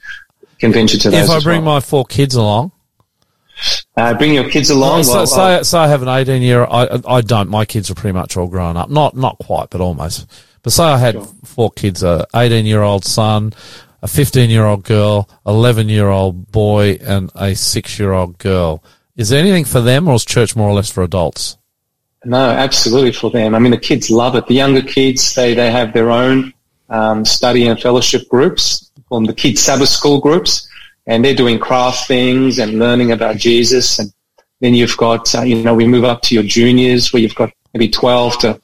can 0.59 0.71
venture 0.73 0.97
to 0.97 1.09
those. 1.09 1.25
if 1.25 1.29
I 1.29 1.39
bring 1.39 1.63
well. 1.65 1.75
my 1.75 1.79
four 1.79 2.05
kids 2.05 2.35
along, 2.35 2.71
uh, 3.97 4.13
bring 4.15 4.33
your 4.33 4.49
kids 4.49 4.69
along. 4.69 5.03
so, 5.03 5.13
well, 5.13 5.27
say, 5.27 5.55
uh, 5.55 5.63
say 5.63 5.77
I 5.79 5.87
have 5.87 6.01
an 6.01 6.09
18 6.09 6.41
year, 6.41 6.65
I, 6.65 6.99
I 7.07 7.21
don't, 7.21 7.49
my 7.49 7.65
kids 7.65 7.89
are 7.89 7.95
pretty 7.95 8.13
much 8.13 8.35
all 8.37 8.47
grown 8.47 8.75
up. 8.77 8.89
Not, 8.89 9.15
not 9.15 9.37
quite, 9.39 9.69
but 9.69 9.81
almost. 9.81 10.27
But 10.63 10.73
say 10.73 10.83
I 10.83 10.97
had 10.97 11.17
four 11.45 11.71
kids, 11.71 12.03
a 12.03 12.25
18 12.35 12.65
year 12.65 12.81
old 12.81 13.05
son, 13.05 13.53
a 14.01 14.07
15 14.07 14.49
year 14.49 14.65
old 14.65 14.83
girl, 14.83 15.29
11 15.45 15.89
year 15.89 16.09
old 16.09 16.51
boy, 16.51 16.97
and 17.01 17.31
a 17.35 17.55
six 17.55 17.97
year 17.99 18.11
old 18.13 18.37
girl. 18.37 18.83
Is 19.15 19.29
there 19.29 19.39
anything 19.39 19.65
for 19.65 19.81
them 19.81 20.07
or 20.07 20.15
is 20.15 20.25
church 20.25 20.55
more 20.55 20.69
or 20.69 20.73
less 20.73 20.89
for 20.89 21.03
adults? 21.03 21.57
no, 22.25 22.49
absolutely 22.49 23.11
for 23.11 23.29
them. 23.29 23.53
I 23.53 23.59
mean, 23.59 23.71
the 23.71 23.77
kids 23.77 24.09
love 24.09 24.35
it. 24.35 24.47
The 24.47 24.55
younger 24.55 24.81
kids, 24.81 25.35
they 25.35 25.53
they 25.53 25.71
have 25.71 25.93
their 25.93 26.09
own 26.09 26.53
um, 26.89 27.23
study 27.23 27.67
and 27.67 27.79
fellowship 27.79 28.27
groups, 28.29 28.91
called 29.09 29.27
the 29.27 29.33
kids 29.33 29.61
Sabbath 29.61 29.89
school 29.89 30.19
groups, 30.19 30.67
and 31.05 31.23
they're 31.23 31.35
doing 31.35 31.59
craft 31.59 32.07
things 32.07 32.59
and 32.59 32.79
learning 32.79 33.11
about 33.11 33.37
Jesus. 33.37 33.99
And 33.99 34.11
then 34.59 34.73
you've 34.73 34.97
got, 34.97 35.33
uh, 35.35 35.41
you 35.41 35.63
know, 35.63 35.75
we 35.75 35.87
move 35.87 36.03
up 36.03 36.21
to 36.23 36.35
your 36.35 36.43
juniors 36.43 37.13
where 37.13 37.21
you've 37.21 37.35
got 37.35 37.51
maybe 37.73 37.89
12 37.89 38.39
to 38.39 38.61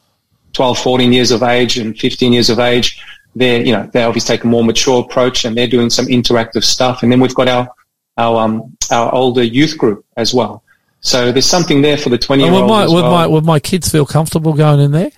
12, 0.53 0.79
14 0.79 1.13
years 1.13 1.31
of 1.31 1.43
age 1.43 1.77
and 1.77 1.97
15 1.97 2.33
years 2.33 2.49
of 2.49 2.59
age. 2.59 2.99
They're, 3.35 3.63
you 3.63 3.71
know, 3.71 3.89
they 3.93 4.03
obviously 4.03 4.35
take 4.35 4.43
a 4.43 4.47
more 4.47 4.63
mature 4.63 5.01
approach 5.01 5.45
and 5.45 5.55
they're 5.55 5.67
doing 5.67 5.89
some 5.89 6.07
interactive 6.07 6.63
stuff. 6.63 7.03
And 7.03 7.11
then 7.11 7.19
we've 7.19 7.35
got 7.35 7.47
our, 7.47 7.69
our, 8.17 8.41
um, 8.41 8.77
our 8.91 9.13
older 9.13 9.43
youth 9.43 9.77
group 9.77 10.05
as 10.17 10.33
well. 10.33 10.63
So 11.01 11.31
there's 11.31 11.47
something 11.47 11.81
there 11.81 11.97
for 11.97 12.09
the 12.09 12.17
20 12.17 12.43
year 12.43 12.51
would 12.51 12.61
olds. 12.61 12.69
my, 12.69 12.85
would 12.87 13.01
well. 13.03 13.11
my, 13.11 13.27
would 13.27 13.45
my 13.45 13.59
kids 13.59 13.89
feel 13.89 14.05
comfortable 14.05 14.53
going 14.53 14.79
in 14.79 14.91
there? 14.91 15.11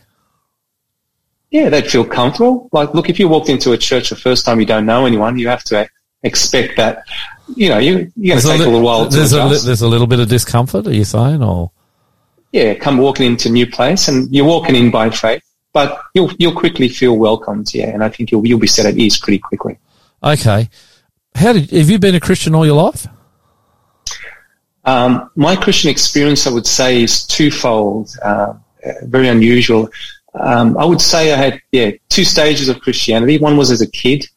Yeah, 1.51 1.69
they'd 1.69 1.89
feel 1.89 2.05
comfortable. 2.05 2.69
Like, 2.71 2.93
look, 2.93 3.09
if 3.09 3.19
you 3.19 3.27
walked 3.27 3.49
into 3.49 3.73
a 3.73 3.77
church 3.77 4.09
the 4.09 4.15
first 4.15 4.45
time 4.45 4.59
you 4.59 4.65
don't 4.65 4.85
know 4.85 5.05
anyone, 5.05 5.37
you 5.37 5.49
have 5.49 5.63
to 5.65 5.87
expect 6.23 6.77
that, 6.77 7.03
you 7.55 7.69
know, 7.69 7.77
you, 7.77 8.11
you're 8.15 8.35
going 8.35 8.41
to 8.41 8.47
take 8.47 8.55
a 8.55 8.63
li- 8.63 8.65
little 8.65 8.81
while 8.81 9.07
to 9.07 9.15
there's, 9.15 9.33
a, 9.33 9.45
li- 9.45 9.59
there's 9.63 9.81
a 9.81 9.87
little 9.87 10.07
bit 10.07 10.19
of 10.19 10.29
discomfort, 10.29 10.87
are 10.87 10.93
you 10.93 11.03
saying? 11.03 11.43
Or 11.43 11.69
yeah, 12.53 12.73
come 12.75 12.97
walking 12.97 13.25
into 13.25 13.49
a 13.49 13.51
new 13.51 13.67
place 13.67 14.07
and 14.07 14.33
you're 14.33 14.45
walking 14.45 14.75
in 14.75 14.89
by 14.89 15.09
faith, 15.09 15.43
but 15.73 16.01
you'll, 16.13 16.31
you'll 16.39 16.55
quickly 16.55 16.87
feel 16.87 17.17
welcomed. 17.17 17.73
Yeah. 17.73 17.89
And 17.89 18.03
I 18.03 18.09
think 18.09 18.31
you'll, 18.31 18.47
you'll 18.47 18.59
be 18.59 18.67
set 18.67 18.85
at 18.85 18.97
ease 18.97 19.19
pretty 19.19 19.39
quickly. 19.39 19.77
okay, 20.23 20.69
how 21.35 21.53
did 21.53 21.71
have 21.71 21.89
you 21.89 21.99
been 21.99 22.15
a 22.15 22.19
Christian 22.19 22.55
all 22.55 22.65
your 22.65 22.81
life? 22.81 23.07
Um, 24.85 25.29
my 25.35 25.55
Christian 25.55 25.89
experience, 25.89 26.45
I 26.45 26.51
would 26.51 26.67
say, 26.67 27.03
is 27.03 27.25
twofold, 27.25 28.15
uh, 28.21 28.53
very 29.03 29.29
unusual. 29.29 29.89
Um, 30.33 30.77
I 30.77 30.85
would 30.85 31.01
say 31.01 31.31
I 31.31 31.37
had, 31.37 31.61
yeah, 31.71 31.91
two 32.09 32.25
stages 32.25 32.67
of 32.67 32.81
Christianity. 32.81 33.37
One 33.37 33.55
was 33.55 33.71
as 33.71 33.81
a 33.81 33.87
kid. 33.87 34.27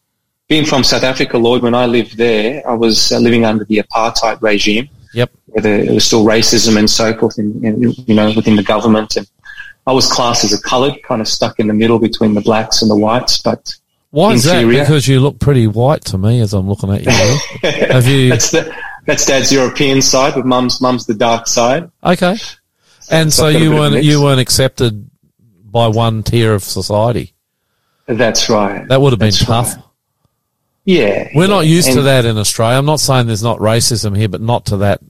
Being 0.48 0.64
from 0.64 0.84
South 0.84 1.02
Africa, 1.02 1.38
Lloyd, 1.38 1.62
when 1.62 1.74
I 1.74 1.86
lived 1.86 2.16
there, 2.16 2.62
I 2.68 2.74
was 2.74 3.10
uh, 3.10 3.18
living 3.18 3.44
under 3.44 3.64
the 3.64 3.78
apartheid 3.78 4.40
regime. 4.40 4.88
Yep. 5.14 5.30
where 5.46 5.62
there, 5.62 5.84
there 5.84 5.94
was 5.94 6.04
still 6.04 6.24
racism 6.24 6.78
and 6.78 6.88
so 6.90 7.16
forth, 7.16 7.38
in, 7.38 7.64
in, 7.64 7.92
you 8.06 8.14
know, 8.14 8.32
within 8.36 8.54
the 8.54 8.62
government. 8.62 9.16
And 9.16 9.26
I 9.86 9.92
was 9.92 10.06
classed 10.12 10.44
as 10.44 10.52
a 10.52 10.60
coloured, 10.60 11.02
kind 11.02 11.20
of 11.20 11.28
stuck 11.28 11.58
in 11.58 11.66
the 11.66 11.74
middle 11.74 11.98
between 11.98 12.34
the 12.34 12.42
blacks 12.42 12.82
and 12.82 12.90
the 12.90 12.96
whites. 12.96 13.40
But 13.40 13.74
Why 14.16 14.32
is 14.32 14.44
that? 14.44 14.66
Because 14.66 15.06
you 15.06 15.20
look 15.20 15.38
pretty 15.38 15.66
white 15.66 16.02
to 16.06 16.16
me 16.16 16.40
as 16.40 16.54
I'm 16.54 16.66
looking 16.66 16.90
at 16.90 17.04
you. 17.04 17.10
have 17.92 18.06
you? 18.06 18.30
that's 18.30 18.50
the 18.50 18.74
that's 19.04 19.26
Dad's 19.26 19.52
European 19.52 20.00
side, 20.00 20.32
but 20.34 20.46
Mum's 20.46 20.80
Mum's 20.80 21.04
the 21.04 21.12
dark 21.12 21.46
side. 21.46 21.90
Okay. 22.02 22.38
And 23.10 23.30
so 23.30 23.42
so 23.42 23.46
I've 23.46 23.52
got 23.52 23.60
a 23.60 23.64
you 23.64 23.70
weren't 23.72 24.04
you 24.04 24.22
weren't 24.22 24.40
accepted 24.40 25.10
by 25.70 25.88
one 25.88 26.22
tier 26.22 26.54
of 26.54 26.64
society. 26.64 27.34
That's 28.06 28.48
right. 28.48 28.88
That 28.88 29.02
would 29.02 29.12
have 29.12 29.18
been 29.18 29.26
That's 29.26 29.44
tough. 29.44 29.74
right. 29.74 29.84
yeah, 30.86 31.28
We're 31.34 31.48
not 31.48 31.66
used 31.66 31.92
to 31.92 32.00
that 32.02 32.24
in 32.24 32.38
Australia. 32.38 32.78
I'm 32.78 32.86
not 32.86 33.00
saying 33.00 33.26
there's 33.26 33.42
not 33.42 33.58
racism 33.58 34.16
here, 34.16 34.30
but 34.30 34.40
not 34.40 34.64
to 34.66 34.78
that, 34.78 35.00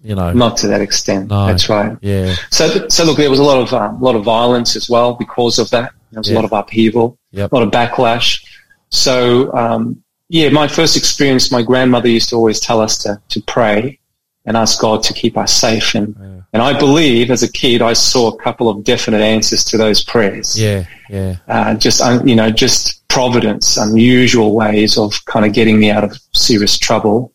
you 0.00 0.14
know. 0.14 0.32
Not 0.32 0.56
to 0.58 0.68
that 0.68 0.80
extent. 0.80 1.28
No. 1.28 1.46
That's 1.46 1.68
right. 1.68 1.98
Yeah. 2.00 2.34
So, 2.50 2.88
so 2.88 3.04
look, 3.04 3.18
there 3.18 3.28
was 3.28 3.38
a 3.38 3.44
lot 3.44 3.60
of 3.60 3.74
um, 3.74 3.96
a 3.96 4.04
lot 4.04 4.14
of 4.14 4.24
violence 4.24 4.76
as 4.76 4.88
well 4.88 5.12
because 5.12 5.58
of 5.58 5.68
that. 5.70 5.92
There 6.12 6.20
was 6.20 6.28
Yeah. 6.28 6.34
a 6.34 6.36
lot 6.36 6.44
of 6.44 6.52
upheaval, 6.52 7.18
Yep. 7.32 7.52
a 7.52 7.54
lot 7.54 7.62
of 7.64 7.70
backlash. 7.70 8.40
So, 8.90 9.52
um, 9.54 10.02
yeah, 10.28 10.48
my 10.50 10.68
first 10.68 10.96
experience, 10.96 11.50
my 11.52 11.62
grandmother 11.62 12.08
used 12.08 12.28
to 12.30 12.36
always 12.36 12.60
tell 12.60 12.80
us 12.80 12.98
to 12.98 13.20
to 13.30 13.40
pray 13.42 13.98
and 14.44 14.56
ask 14.56 14.80
God 14.80 15.02
to 15.04 15.12
keep 15.12 15.36
us 15.36 15.52
safe. 15.52 15.94
And 15.94 16.14
and 16.52 16.62
I 16.62 16.78
believe, 16.78 17.30
as 17.30 17.42
a 17.42 17.50
kid, 17.52 17.82
I 17.82 17.92
saw 17.92 18.28
a 18.28 18.36
couple 18.38 18.68
of 18.68 18.82
definite 18.84 19.20
answers 19.20 19.62
to 19.64 19.76
those 19.76 20.02
prayers. 20.02 20.58
Yeah. 20.58 20.84
Yeah. 21.10 21.36
Uh, 21.48 21.74
just 21.74 22.00
un- 22.00 22.26
you 22.26 22.34
know, 22.36 22.50
just 22.50 23.06
providence, 23.08 23.76
unusual 23.76 24.54
ways 24.54 24.96
of 24.96 25.22
kind 25.26 25.44
of 25.44 25.52
getting 25.52 25.78
me 25.78 25.90
out 25.90 26.04
of 26.04 26.16
serious 26.34 26.78
trouble. 26.78 27.32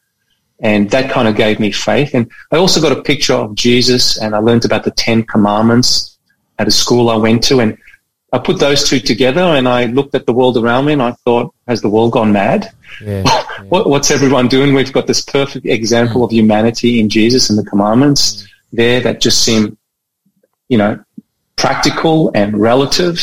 And 0.64 0.90
that 0.92 1.10
kind 1.12 1.28
of 1.28 1.36
gave 1.36 1.60
me 1.60 1.72
faith. 1.72 2.14
And 2.14 2.30
I 2.52 2.58
also 2.58 2.80
got 2.82 2.92
a 2.92 3.02
picture 3.02 3.34
of 3.34 3.56
Jesus 3.56 4.18
and 4.18 4.34
I 4.36 4.40
learned 4.40 4.64
about 4.66 4.84
the 4.84 4.92
Ten 4.92 5.24
Commandments 5.24 6.18
at 6.60 6.68
a 6.68 6.72
school 6.72 7.10
I 7.10 7.16
went 7.16 7.44
to. 7.46 7.60
And 7.60 7.78
I 8.34 8.40
put 8.40 8.60
those 8.60 8.88
two 8.88 9.00
together 9.00 9.42
and 9.42 9.68
I 9.68 9.86
looked 9.86 10.16
at 10.16 10.26
the 10.26 10.34
world 10.34 10.58
around 10.58 10.86
me 10.86 10.94
and 10.94 11.02
I 11.02 11.12
thought, 11.12 11.54
has 11.68 11.82
the 11.82 11.90
world 11.90 12.14
gone 12.14 12.32
mad? 12.32 12.72
Yeah. 13.04 13.24
What, 13.70 13.88
what's 13.88 14.10
everyone 14.10 14.48
doing? 14.48 14.74
We've 14.74 14.92
got 14.92 15.06
this 15.06 15.22
perfect 15.22 15.68
example 15.68 16.24
of 16.24 16.32
humanity 16.32 17.00
in 17.00 17.10
Jesus 17.10 17.50
and 17.50 17.60
the 17.60 17.64
commandments 17.64 18.42
mm. 18.42 18.48
there 18.74 19.00
that 19.02 19.22
just 19.22 19.46
seem, 19.46 19.78
you 20.68 20.80
know, 20.80 21.02
practical 21.58 22.32
and 22.34 22.60
relative. 22.60 23.20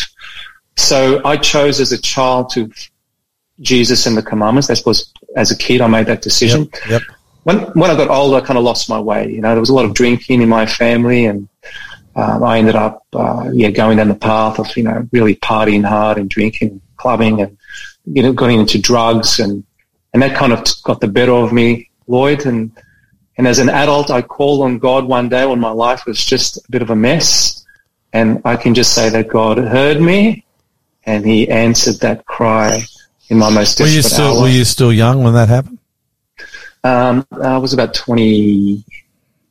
So 0.76 1.20
I 1.24 1.36
chose 1.36 1.80
as 1.80 1.90
a 1.90 2.01
child 2.01 2.51
to 2.51 2.70
Jesus 3.60 4.06
and 4.06 4.16
the 4.16 4.22
commandments. 4.22 4.70
I 4.70 4.74
suppose 4.74 5.12
as 5.35 5.51
a 5.51 5.56
kid, 5.59 5.80
I 5.80 5.89
made 5.89 6.06
that 6.06 6.22
decision. 6.22 6.70
Yep. 6.89 6.90
Yep. 6.90 7.02
When, 7.43 7.59
when 7.72 7.90
I 7.90 7.97
got 7.97 8.09
older, 8.09 8.36
I 8.36 8.40
kind 8.40 8.59
of 8.59 8.64
lost 8.64 8.89
my 8.89 9.01
way. 9.01 9.28
You 9.28 9.40
know, 9.40 9.51
there 9.51 9.60
was 9.60 9.70
a 9.70 9.74
lot 9.74 9.86
of 9.86 9.94
drinking 9.94 10.40
in 10.40 10.48
my 10.48 10.66
family 10.66 11.26
and 11.26 11.48
um, 12.16 12.43
I 12.43 12.59
ended 12.59 12.74
up, 12.74 13.06
uh, 13.12 13.51
yeah, 13.52 13.70
going 13.70 13.98
down 13.98 14.09
the 14.09 14.14
path 14.14 14.59
of, 14.59 14.76
you 14.76 14.82
know, 14.82 15.09
really 15.12 15.36
partying 15.36 15.85
hard 15.85 16.18
and 16.18 16.28
drinking, 16.28 16.80
clubbing 16.97 17.40
and, 17.40 17.56
you 18.05 18.22
know, 18.22 18.32
going 18.32 18.59
into 18.59 18.80
drugs 18.80 19.39
and, 19.39 19.64
and 20.12 20.22
that 20.22 20.36
kind 20.36 20.52
of 20.52 20.64
got 20.82 21.01
the 21.01 21.09
better 21.09 21.32
of 21.32 21.52
me, 21.52 21.90
Lloyd. 22.06 22.47
And, 22.47 22.72
and 23.36 23.47
as 23.47 23.59
an 23.59 23.68
adult, 23.68 24.10
I 24.10 24.22
called 24.22 24.62
on 24.62 24.78
God 24.78 25.05
one 25.05 25.28
day 25.28 25.47
when 25.47 25.60
my 25.60 25.70
life 25.70 26.06
was 26.06 26.24
just 26.24 26.56
a 26.56 26.70
bit 26.70 26.82
of 26.82 26.90
a 26.90 26.97
mess. 26.97 27.64
And 28.12 28.40
I 28.44 28.56
can 28.56 28.74
just 28.74 28.94
say 28.94 29.10
that 29.10 29.28
God 29.28 29.59
heard 29.59 30.01
me 30.01 30.44
and 31.05 31.24
he 31.24 31.48
answered 31.48 32.01
that 32.01 32.26
cry 32.26 32.82
in 33.28 33.39
my 33.39 33.51
most 33.51 33.78
Were 33.78 33.86
desperate 33.86 33.97
you 33.97 34.02
still 34.02 34.35
hour. 34.36 34.43
Were 34.43 34.48
you 34.48 34.64
still 34.64 34.93
young 34.93 35.22
when 35.22 35.35
that 35.35 35.48
happened? 35.48 35.78
Um, 36.85 37.26
I 37.32 37.59
was 37.59 37.72
about 37.72 37.94
20, 37.94 38.85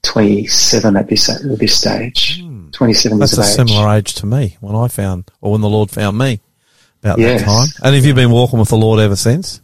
27 0.04 0.96
at 0.96 1.08
this, 1.08 1.30
at 1.30 1.60
this 1.60 1.80
stage. 1.80 2.44
27 2.78 3.18
That's 3.20 3.36
years 3.38 3.48
a 3.48 3.50
age. 3.50 3.56
similar 3.68 3.90
age 3.98 4.14
to 4.16 4.26
me 4.28 4.56
when 4.62 4.76
I 4.76 4.88
found, 4.88 5.32
or 5.42 5.52
when 5.52 5.62
the 5.62 5.70
Lord 5.70 5.90
found 5.90 6.18
me, 6.18 6.40
about 7.02 7.18
Yes. 7.18 7.42
that 7.42 7.46
time. 7.48 7.68
And 7.84 7.96
have 7.96 8.06
you 8.06 8.14
been 8.14 8.30
walking 8.32 8.60
with 8.60 8.70
the 8.70 8.78
Lord 8.78 9.00
ever 9.00 9.16
since? 9.16 9.62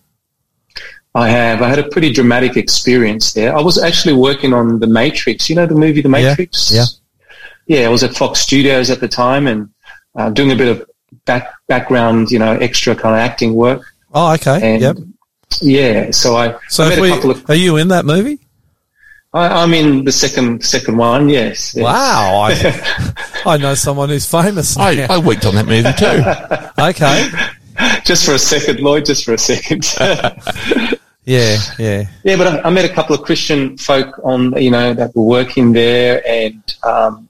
I 1.15 1.29
have. 1.29 1.61
I 1.61 1.69
had 1.69 1.77
a 1.77 1.87
pretty 1.87 2.11
dramatic 2.11 2.57
experience 2.57 3.33
there. 3.33 3.55
I 3.55 3.61
was 3.61 3.77
actually 3.81 4.13
working 4.15 4.51
on 4.51 4.79
The 4.79 4.87
Matrix. 4.87 5.47
You 5.47 5.55
know 5.55 5.67
the 5.67 5.75
movie 5.75 6.01
The 6.01 6.09
Matrix? 6.09 6.71
yeah. 6.73 6.85
Yeah, 7.67 7.85
I 7.85 7.89
was 7.89 8.03
at 8.03 8.15
Fox 8.15 8.39
Studios 8.39 8.89
at 8.89 8.99
the 8.99 9.07
time 9.07 9.47
and 9.47 9.69
uh, 10.17 10.29
doing 10.31 10.51
a 10.51 10.55
bit 10.55 10.67
of 10.67 10.89
back, 11.25 11.53
background, 11.67 12.31
you 12.31 12.39
know, 12.39 12.53
extra 12.53 12.95
kind 12.95 13.15
of 13.15 13.19
acting 13.19 13.53
work. 13.53 13.83
Oh, 14.13 14.33
okay. 14.33 14.59
And 14.73 14.81
yep. 14.81 14.97
yeah, 15.61 16.11
so 16.11 16.35
I, 16.35 16.55
So 16.67 16.83
I 16.83 16.87
if 16.87 16.95
met 16.95 17.01
we, 17.01 17.11
a 17.11 17.13
couple 17.15 17.31
of, 17.31 17.49
are 17.49 17.55
you 17.55 17.77
in 17.77 17.87
that 17.89 18.05
movie? 18.05 18.39
I, 19.33 19.63
I'm 19.63 19.73
in 19.73 20.05
the 20.05 20.11
second, 20.11 20.63
second 20.63 20.97
one. 20.97 21.27
Yes. 21.29 21.73
yes. 21.75 21.83
Wow. 21.83 22.49
I, 22.49 23.13
I 23.53 23.57
know 23.57 23.73
someone 23.73 24.09
who's 24.09 24.29
famous 24.29 24.77
now. 24.77 24.85
I, 24.85 25.07
I 25.09 25.17
worked 25.17 25.45
on 25.45 25.55
that 25.55 25.65
movie 25.65 25.91
too. 25.93 26.81
okay. 26.83 27.29
Just 28.03 28.25
for 28.25 28.33
a 28.33 28.39
second, 28.39 28.79
Lloyd, 28.79 29.05
just 29.05 29.25
for 29.25 29.33
a 29.33 29.37
second. 29.37 29.85
Yeah, 31.25 31.57
yeah. 31.79 32.03
Yeah, 32.23 32.35
but 32.35 32.47
I, 32.47 32.67
I 32.67 32.69
met 32.69 32.83
a 32.83 32.93
couple 32.93 33.15
of 33.15 33.21
Christian 33.21 33.77
folk 33.77 34.19
on, 34.23 34.61
you 34.61 34.69
know, 34.69 34.93
that 34.93 35.15
were 35.15 35.23
working 35.23 35.71
there, 35.71 36.21
and 36.27 36.61
um, 36.83 37.29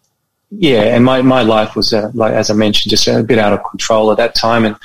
yeah, 0.50 0.96
and 0.96 1.06
my 1.06 1.22
my 1.22 1.44
life 1.44 1.76
was 1.76 1.94
uh, 1.94 2.10
like 2.14 2.34
as 2.34 2.50
I 2.50 2.56
mentioned, 2.56 2.90
just 2.90 3.08
a 3.08 3.22
bit 3.22 3.38
out 3.38 3.54
of 3.54 3.64
control 3.70 4.12
at 4.12 4.18
that 4.18 4.34
time. 4.34 4.66
And 4.66 4.76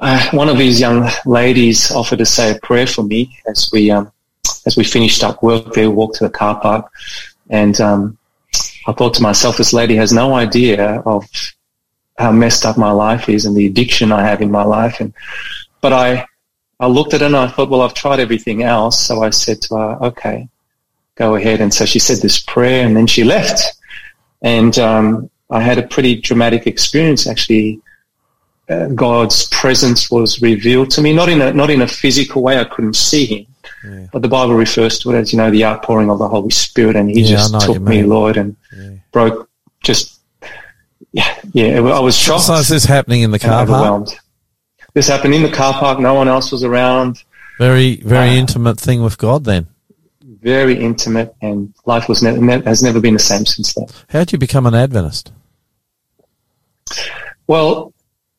uh, 0.00 0.30
one 0.30 0.48
of 0.48 0.56
these 0.56 0.80
young 0.80 1.08
ladies 1.26 1.90
offered 1.90 2.18
to 2.18 2.26
say 2.26 2.52
a 2.52 2.58
prayer 2.60 2.86
for 2.86 3.02
me 3.02 3.36
as 3.46 3.68
we 3.70 3.90
um, 3.90 4.10
as 4.66 4.76
we 4.76 4.84
finished 4.84 5.22
up 5.24 5.42
work 5.42 5.72
there, 5.72 5.88
we 5.88 5.96
walked 5.96 6.16
to 6.16 6.24
the 6.24 6.30
car 6.30 6.60
park, 6.60 6.90
and 7.48 7.80
um, 7.80 8.18
I 8.86 8.92
thought 8.92 9.14
to 9.14 9.22
myself, 9.22 9.56
this 9.56 9.72
lady 9.72 9.96
has 9.96 10.12
no 10.12 10.34
idea 10.34 11.00
of 11.00 11.24
how 12.18 12.32
messed 12.32 12.64
up 12.64 12.76
my 12.76 12.90
life 12.90 13.28
is 13.28 13.44
and 13.44 13.56
the 13.56 13.66
addiction 13.66 14.12
I 14.12 14.22
have 14.26 14.42
in 14.42 14.50
my 14.50 14.64
life, 14.64 15.00
and 15.00 15.14
but 15.80 15.92
I 15.92 16.26
I 16.78 16.86
looked 16.86 17.14
at 17.14 17.22
it 17.22 17.26
and 17.26 17.36
I 17.36 17.48
thought, 17.48 17.70
well, 17.70 17.82
I've 17.82 17.94
tried 17.94 18.20
everything 18.20 18.62
else. 18.62 19.06
So 19.06 19.22
I 19.22 19.30
said 19.30 19.62
to 19.62 19.76
her, 19.76 19.98
okay, 20.06 20.48
go 21.14 21.34
ahead. 21.34 21.60
And 21.60 21.72
so 21.72 21.86
she 21.86 21.98
said 21.98 22.18
this 22.18 22.40
prayer 22.40 22.84
and 22.86 22.96
then 22.96 23.06
she 23.06 23.24
left. 23.24 23.62
And 24.42 24.78
um, 24.78 25.30
I 25.50 25.60
had 25.60 25.78
a 25.78 25.86
pretty 25.86 26.20
dramatic 26.20 26.66
experience 26.66 27.26
actually. 27.26 27.80
Uh, 28.68 28.88
God's 28.88 29.46
presence 29.48 30.10
was 30.10 30.42
revealed 30.42 30.90
to 30.90 31.00
me, 31.00 31.14
not 31.14 31.28
in 31.28 31.40
a, 31.40 31.52
not 31.52 31.70
in 31.70 31.82
a 31.82 31.88
physical 31.88 32.42
way. 32.42 32.58
I 32.58 32.64
couldn't 32.64 32.96
see 32.96 33.24
him, 33.24 33.46
but 34.12 34.22
the 34.22 34.28
Bible 34.28 34.54
refers 34.54 34.98
to 35.00 35.12
it 35.12 35.18
as, 35.18 35.32
you 35.32 35.36
know, 35.38 35.50
the 35.50 35.64
outpouring 35.64 36.10
of 36.10 36.18
the 36.18 36.28
Holy 36.28 36.50
Spirit. 36.50 36.96
And 36.96 37.10
he 37.10 37.20
Yeah, 37.22 37.28
just 37.36 37.60
took 37.60 37.80
me. 37.80 38.02
Lord, 38.02 38.36
and 38.36 38.56
broke 39.12 39.48
just, 39.82 40.20
yeah, 41.12 41.34
yeah, 41.52 41.78
I 41.80 42.00
was 42.00 42.16
shocked 42.16 42.42
So 42.44 42.54
is 42.54 42.68
this 42.68 42.84
happening 42.84 43.22
in 43.22 43.30
the 43.30 43.38
car 43.38 43.66
park? 43.66 44.08
This 44.94 45.08
happened 45.08 45.34
in 45.34 45.42
the 45.42 45.50
car 45.52 45.72
park. 45.74 46.00
No 46.00 46.14
one 46.14 46.26
else 46.28 46.50
was 46.50 46.64
around. 46.64 47.22
Very, 47.58 47.96
very 47.96 48.30
Uh, 48.30 48.34
intimate 48.34 48.78
thing 48.80 49.02
with 49.02 49.16
God 49.18 49.44
then. 49.44 49.66
very 50.42 50.78
intimate, 50.78 51.34
and 51.42 51.74
life 51.86 52.08
was 52.08 52.22
ne- 52.22 52.36
ne- 52.38 52.62
has 52.62 52.82
never 52.82 53.00
been 53.00 53.14
the 53.14 53.18
same 53.20 53.44
since 53.46 53.72
then. 53.74 53.86
How'd 54.10 54.30
you 54.32 54.38
become 54.38 54.64
an 54.66 54.74
Adventist? 54.74 55.32
Well, 57.46 57.92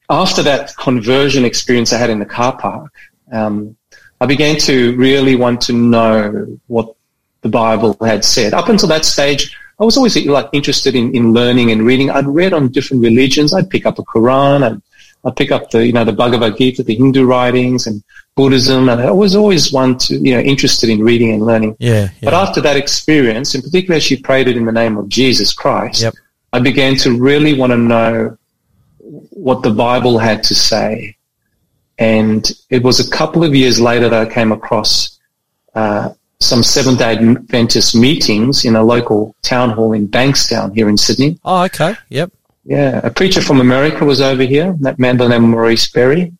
after 0.09 0.41
that 0.43 0.75
conversion 0.77 1.45
experience 1.45 1.93
I 1.93 1.97
had 1.97 2.09
in 2.09 2.19
the 2.19 2.25
car 2.25 2.57
park, 2.57 2.91
um, 3.31 3.75
I 4.19 4.25
began 4.25 4.57
to 4.61 4.95
really 4.95 5.35
want 5.35 5.61
to 5.61 5.73
know 5.73 6.59
what 6.67 6.95
the 7.41 7.49
Bible 7.49 7.95
had 8.01 8.25
said. 8.25 8.53
Up 8.53 8.69
until 8.69 8.89
that 8.89 9.05
stage, 9.05 9.55
I 9.79 9.85
was 9.85 9.95
always 9.95 10.17
like 10.25 10.49
interested 10.53 10.95
in, 10.95 11.15
in 11.15 11.33
learning 11.33 11.71
and 11.71 11.85
reading. 11.85 12.09
I'd 12.09 12.25
read 12.25 12.53
on 12.53 12.69
different 12.69 13.03
religions. 13.03 13.53
I'd 13.53 13.69
pick 13.69 13.85
up 13.85 13.99
a 13.99 14.03
Quran. 14.03 14.63
I'd, 14.63 14.81
I'd 15.23 15.35
pick 15.35 15.51
up 15.51 15.69
the, 15.69 15.85
you 15.85 15.93
know, 15.93 16.03
the 16.03 16.13
Bhagavad 16.13 16.57
Gita, 16.57 16.83
the 16.83 16.95
Hindu 16.95 17.25
writings 17.25 17.85
and 17.85 18.03
Buddhism. 18.35 18.89
And 18.89 19.01
I 19.01 19.11
was 19.11 19.35
always 19.35 19.71
one 19.71 19.97
to, 19.99 20.17
you 20.17 20.33
know, 20.33 20.39
interested 20.39 20.89
in 20.89 21.03
reading 21.03 21.31
and 21.31 21.45
learning. 21.45 21.75
Yeah, 21.79 22.09
But 22.23 22.33
after 22.33 22.59
that 22.61 22.75
experience, 22.75 23.53
in 23.53 23.61
particular, 23.61 23.99
she 23.99 24.17
prayed 24.17 24.47
it 24.47 24.57
in 24.57 24.65
the 24.65 24.71
name 24.71 24.97
of 24.97 25.09
Jesus 25.09 25.53
Christ. 25.53 26.01
Yep. 26.01 26.15
I 26.53 26.59
began 26.59 26.95
to 26.97 27.15
really 27.15 27.53
want 27.53 27.71
to 27.71 27.77
know 27.77 28.37
what 28.99 29.61
the 29.61 29.71
Bible 29.71 30.17
had 30.17 30.43
to 30.43 30.55
say. 30.55 31.16
And 31.99 32.49
it 32.69 32.83
was 32.83 32.99
a 32.99 33.09
couple 33.09 33.43
of 33.43 33.55
years 33.55 33.79
later 33.79 34.09
that 34.09 34.27
I 34.27 34.31
came 34.31 34.51
across 34.51 35.17
uh, 35.73 36.09
some 36.39 36.61
Seventh 36.63 36.99
day 36.99 37.15
Adventist 37.15 37.95
meetings 37.95 38.65
in 38.65 38.75
a 38.75 38.83
local 38.83 39.35
town 39.41 39.71
hall 39.71 39.93
in 39.93 40.07
Bankstown 40.07 40.75
here 40.75 40.89
in 40.89 40.97
Sydney. 40.97 41.39
Oh, 41.43 41.63
okay. 41.63 41.95
Yep. 42.09 42.31
Yeah, 42.65 42.99
a 43.03 43.09
preacher 43.09 43.41
from 43.41 43.61
America 43.61 44.03
was 44.05 44.19
over 44.21 44.43
here, 44.43 44.75
that 44.81 44.99
man 44.99 45.15
by 45.17 45.23
the 45.23 45.29
name 45.29 45.45
of 45.45 45.49
Maurice 45.51 45.89
Berry, 45.89 46.33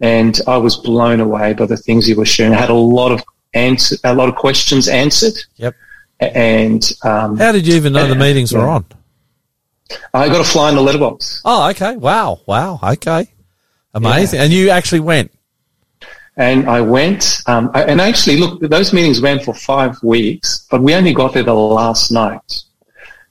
and 0.00 0.40
I 0.46 0.56
was 0.56 0.76
blown 0.76 1.20
away 1.20 1.52
by 1.52 1.66
the 1.66 1.76
things 1.76 2.06
he 2.06 2.14
was 2.14 2.28
sharing. 2.28 2.54
I 2.54 2.60
had 2.60 2.70
a 2.70 2.74
lot 2.74 3.12
of 3.12 3.22
answer, 3.52 3.96
a 4.02 4.14
lot 4.14 4.28
of 4.30 4.36
questions 4.36 4.88
answered, 4.88 5.34
Yep. 5.56 5.74
and 6.18 6.92
um, 7.04 7.36
How 7.36 7.52
did 7.52 7.66
you 7.66 7.74
even 7.74 7.92
know 7.92 8.06
the 8.08 8.14
meetings 8.26 8.54
were 8.54 8.66
on? 8.66 8.86
I 10.14 10.28
got 10.28 10.40
a 10.40 10.44
fly 10.44 10.70
in 10.70 10.76
the 10.76 10.80
letterbox. 10.82 11.42
Oh, 11.44 11.68
okay. 11.70 11.96
Wow. 11.96 12.40
Wow. 12.46 12.80
Okay. 12.82 13.28
Amazing. 13.96 14.40
And 14.40 14.52
you 14.52 14.70
actually 14.70 15.00
went. 15.00 15.32
And 16.36 16.68
I 16.68 16.82
went, 16.82 17.40
um, 17.46 17.70
I- 17.74 17.84
and 17.84 18.00
actually, 18.00 18.36
look, 18.38 18.60
those 18.60 18.92
meetings 18.92 19.20
ran 19.22 19.40
for 19.40 19.54
five 19.54 19.96
weeks, 20.02 20.66
but 20.70 20.82
we 20.82 20.94
only 20.94 21.14
got 21.14 21.32
there 21.32 21.42
the 21.42 21.54
last 21.54 22.10
night. 22.12 22.62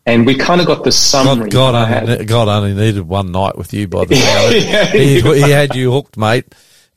And 0.07 0.25
we 0.25 0.35
kind 0.35 0.59
of 0.61 0.67
got 0.67 0.83
the 0.83 0.91
summary. 0.91 1.49
God, 1.49 1.71
God, 1.73 1.75
I 1.75 1.85
had. 1.85 2.09
only, 2.09 2.25
God 2.25 2.47
only 2.47 2.73
needed 2.73 3.07
one 3.07 3.31
night 3.31 3.57
with 3.57 3.73
you 3.73 3.87
by 3.87 4.05
the 4.05 4.15
way. 4.15 4.59
Yeah, 4.59 4.85
he, 4.85 5.21
he 5.21 5.51
had 5.51 5.75
you 5.75 5.91
hooked, 5.91 6.17
mate. 6.17 6.45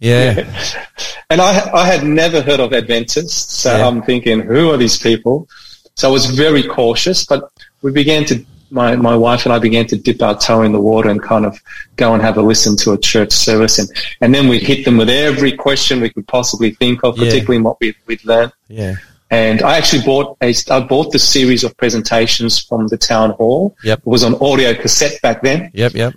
Yeah. 0.00 0.44
And 1.30 1.42
I, 1.42 1.70
I 1.74 1.84
had 1.86 2.04
never 2.04 2.40
heard 2.40 2.58
of 2.58 2.72
Adventists, 2.72 3.54
so 3.54 3.76
Yeah. 3.76 3.86
I'm 3.86 4.00
thinking, 4.00 4.40
who 4.40 4.70
are 4.70 4.78
these 4.78 4.96
people? 4.96 5.46
So 5.94 6.08
I 6.08 6.10
was 6.10 6.24
very 6.24 6.62
cautious, 6.62 7.26
but 7.26 7.50
we 7.82 7.92
began 7.92 8.24
to 8.26 8.42
my, 8.70 8.96
my 8.96 9.16
wife 9.16 9.44
and 9.46 9.52
I 9.52 9.58
began 9.58 9.86
to 9.88 9.96
dip 9.96 10.20
our 10.22 10.38
toe 10.38 10.62
in 10.62 10.72
the 10.72 10.80
water 10.80 11.08
and 11.08 11.22
kind 11.22 11.46
of 11.46 11.58
go 11.96 12.12
and 12.14 12.22
have 12.22 12.36
a 12.36 12.42
listen 12.42 12.76
to 12.78 12.92
a 12.92 12.98
church 12.98 13.32
service. 13.32 13.78
And, 13.78 13.88
and 14.20 14.34
then 14.34 14.48
we'd 14.48 14.62
hit 14.62 14.84
them 14.84 14.96
with 14.98 15.08
every 15.10 15.52
question 15.52 16.00
we 16.00 16.10
could 16.10 16.26
possibly 16.26 16.70
think 16.72 17.02
of, 17.04 17.16
Yeah. 17.18 17.24
particularly 17.26 17.56
in 17.56 17.62
what 17.64 17.80
we, 17.80 17.94
we'd 18.06 18.24
learned. 18.24 18.52
Yeah. 18.68 18.96
And 19.30 19.60
I 19.62 19.76
actually 19.76 20.02
bought 20.04 20.36
a, 20.42 20.54
I 20.70 20.80
bought 20.80 21.12
the 21.12 21.18
series 21.18 21.62
of 21.64 21.76
presentations 21.76 22.58
from 22.58 22.88
the 22.88 22.96
town 22.96 23.30
hall. 23.32 23.76
Yep. 23.84 23.98
It 24.00 24.06
was 24.06 24.24
on 24.24 24.34
audio 24.42 24.72
cassette 24.74 25.20
back 25.20 25.42
then. 25.42 25.70
Yep. 25.74 25.92
Yep. 25.94 26.14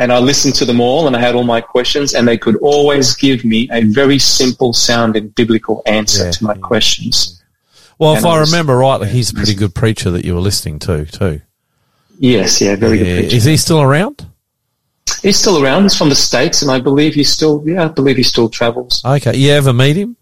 And 0.00 0.12
I 0.12 0.18
listened 0.18 0.56
to 0.56 0.64
them 0.64 0.80
all 0.80 1.06
and 1.06 1.14
I 1.14 1.20
had 1.20 1.36
all 1.36 1.44
my 1.44 1.60
questions 1.60 2.12
and 2.14 2.26
they 2.26 2.36
could 2.36 2.56
always 2.56 3.14
give 3.14 3.44
me 3.44 3.68
a 3.70 3.82
very 3.84 4.18
simple 4.18 4.72
sounding 4.72 5.28
biblical 5.28 5.82
answer 5.86 6.24
Yeah. 6.24 6.30
to 6.32 6.44
my 6.44 6.54
questions. 6.54 7.40
Well, 8.00 8.12
if 8.14 8.18
And 8.18 8.26
I 8.26 8.30
I 8.30 8.40
was- 8.40 8.50
remember 8.52 8.76
rightly, 8.76 9.08
he's 9.08 9.30
a 9.30 9.34
pretty 9.34 9.54
good 9.54 9.74
preacher 9.76 10.10
that 10.10 10.24
you 10.24 10.34
were 10.34 10.40
listening 10.40 10.80
to 10.80 11.04
too. 11.06 11.40
Yes, 12.18 12.60
yeah, 12.60 12.76
very 12.76 12.98
Yeah. 12.98 13.04
good 13.04 13.18
preacher. 13.20 13.36
Is 13.36 13.44
he 13.44 13.56
still 13.56 13.80
around? 13.80 14.26
He's 15.22 15.38
still 15.38 15.62
around. 15.62 15.84
He's 15.84 15.96
from 15.96 16.08
the 16.10 16.14
States 16.14 16.62
and 16.62 16.70
I 16.70 16.80
believe 16.80 17.14
he 17.14 17.24
still, 17.24 17.62
yeah, 17.66 17.84
I 17.84 17.88
believe 17.88 18.16
he 18.16 18.22
still 18.22 18.48
travels. 18.48 19.00
Okay. 19.04 19.36
You 19.36 19.50
ever 19.52 19.72
meet 19.72 19.96
him? 19.96 20.16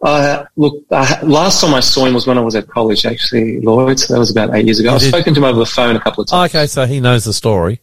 Uh, 0.00 0.44
look, 0.56 0.74
uh, 0.90 1.16
last 1.24 1.60
time 1.60 1.74
I 1.74 1.80
saw 1.80 2.06
him 2.06 2.14
was 2.14 2.26
when 2.26 2.38
I 2.38 2.40
was 2.40 2.54
at 2.54 2.68
college, 2.68 3.04
actually, 3.04 3.60
Lloyd. 3.60 3.98
So 3.98 4.12
that 4.14 4.20
was 4.20 4.30
about 4.30 4.54
eight 4.54 4.64
years 4.66 4.78
ago. 4.78 4.94
I've 4.94 5.02
spoken 5.02 5.34
to 5.34 5.40
him 5.40 5.44
over 5.44 5.58
the 5.58 5.66
phone 5.66 5.96
a 5.96 6.00
couple 6.00 6.22
of 6.22 6.28
times. 6.28 6.54
Okay. 6.54 6.66
So 6.66 6.86
he 6.86 7.00
knows 7.00 7.24
the 7.24 7.32
story. 7.32 7.80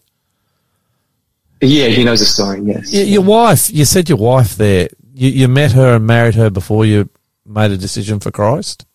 Yeah, 1.61 1.87
he 1.87 2.03
knows 2.03 2.19
the 2.19 2.25
story. 2.25 2.61
Yes. 2.63 2.91
Y- 2.93 2.99
Your 3.01 3.21
wife, 3.21 3.71
you 3.71 3.85
said 3.85 4.09
your 4.09 4.17
wife 4.17 4.55
there, 4.55 4.89
you, 5.13 5.29
you 5.29 5.47
met 5.47 5.71
her 5.73 5.95
and 5.95 6.05
married 6.07 6.35
her 6.35 6.49
before 6.49 6.85
you 6.85 7.09
made 7.45 7.71
a 7.71 7.77
decision 7.77 8.19
for 8.19 8.31
Christ? 8.31 8.85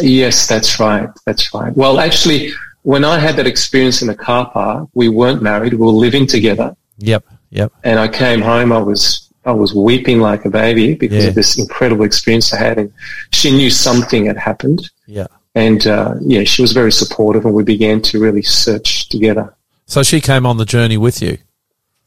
Yes, 0.00 0.46
that's 0.46 0.78
right. 0.78 1.08
That's 1.26 1.52
right. 1.52 1.74
Well, 1.76 1.98
actually, 2.00 2.52
when 2.82 3.04
I 3.04 3.18
had 3.18 3.36
that 3.36 3.46
experience 3.46 4.02
in 4.02 4.08
the 4.08 4.14
car 4.14 4.50
park, 4.50 4.88
we 4.94 5.08
weren't 5.08 5.42
married. 5.42 5.72
We 5.74 5.78
were 5.78 5.92
living 5.92 6.26
together, 6.26 6.74
Yep. 6.98 7.24
Yep. 7.50 7.72
and 7.84 7.98
I 7.98 8.08
came 8.08 8.40
home. 8.40 8.72
I 8.72 8.78
was 8.78 9.26
I 9.46 9.52
was 9.52 9.74
weeping 9.74 10.20
like 10.20 10.44
a 10.44 10.50
baby 10.50 10.94
because 10.94 11.24
Yeah. 11.24 11.30
of 11.30 11.34
this 11.34 11.58
incredible 11.58 12.04
experience 12.04 12.52
I 12.52 12.58
had, 12.58 12.78
and 12.78 12.92
she 13.32 13.50
knew 13.50 13.70
something 13.70 14.26
had 14.26 14.36
happened. 14.36 14.90
Yeah. 15.06 15.26
And 15.54 15.86
uh, 15.86 16.14
yeah, 16.20 16.44
she 16.44 16.62
was 16.62 16.72
very 16.72 16.92
supportive, 16.92 17.44
and 17.46 17.54
we 17.54 17.64
began 17.64 18.00
to 18.02 18.20
really 18.20 18.42
search 18.42 19.08
together. 19.08 19.54
So 19.86 20.02
she 20.02 20.20
came 20.20 20.46
on 20.46 20.58
the 20.58 20.64
journey 20.66 20.96
with 20.98 21.20
you. 21.22 21.38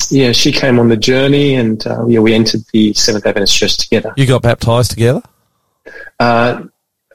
Yeah, 0.09 0.31
she 0.31 0.51
came 0.51 0.79
on 0.79 0.89
the 0.89 0.97
journey, 0.97 1.55
and 1.55 1.85
uh, 1.87 2.05
yeah, 2.07 2.19
we 2.19 2.33
entered 2.33 2.61
the 2.71 2.93
Seventh 2.93 3.25
Adventist 3.25 3.55
Church 3.57 3.77
together. 3.77 4.13
You 4.15 4.25
got 4.27 4.41
baptized 4.43 4.91
together? 4.91 5.21
Uh, 6.19 6.63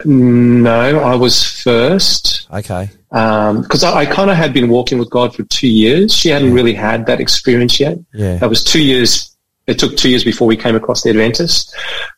no, 0.04 1.00
I 1.00 1.14
was 1.14 1.42
first. 1.62 2.46
Okay. 2.52 2.88
because 3.10 3.82
I, 3.84 4.00
I 4.00 4.06
kind 4.06 4.30
of 4.30 4.36
had 4.36 4.52
been 4.52 4.68
walking 4.68 4.98
with 4.98 5.10
God 5.10 5.34
for 5.34 5.42
two 5.44 5.68
years. 5.68 6.14
She 6.14 6.28
hadn't 6.28 6.52
really 6.52 6.74
had 6.74 7.06
that 7.06 7.20
experience 7.20 7.80
yet. 7.80 7.98
Yeah. 8.12 8.36
That 8.36 8.48
was 8.48 8.62
two 8.62 8.82
years. 8.82 9.36
It 9.66 9.78
took 9.78 9.96
two 9.96 10.08
years 10.10 10.24
before 10.24 10.46
we 10.48 10.56
came 10.56 10.76
across 10.76 11.02
the 11.02 11.10
Adventist. 11.10 11.74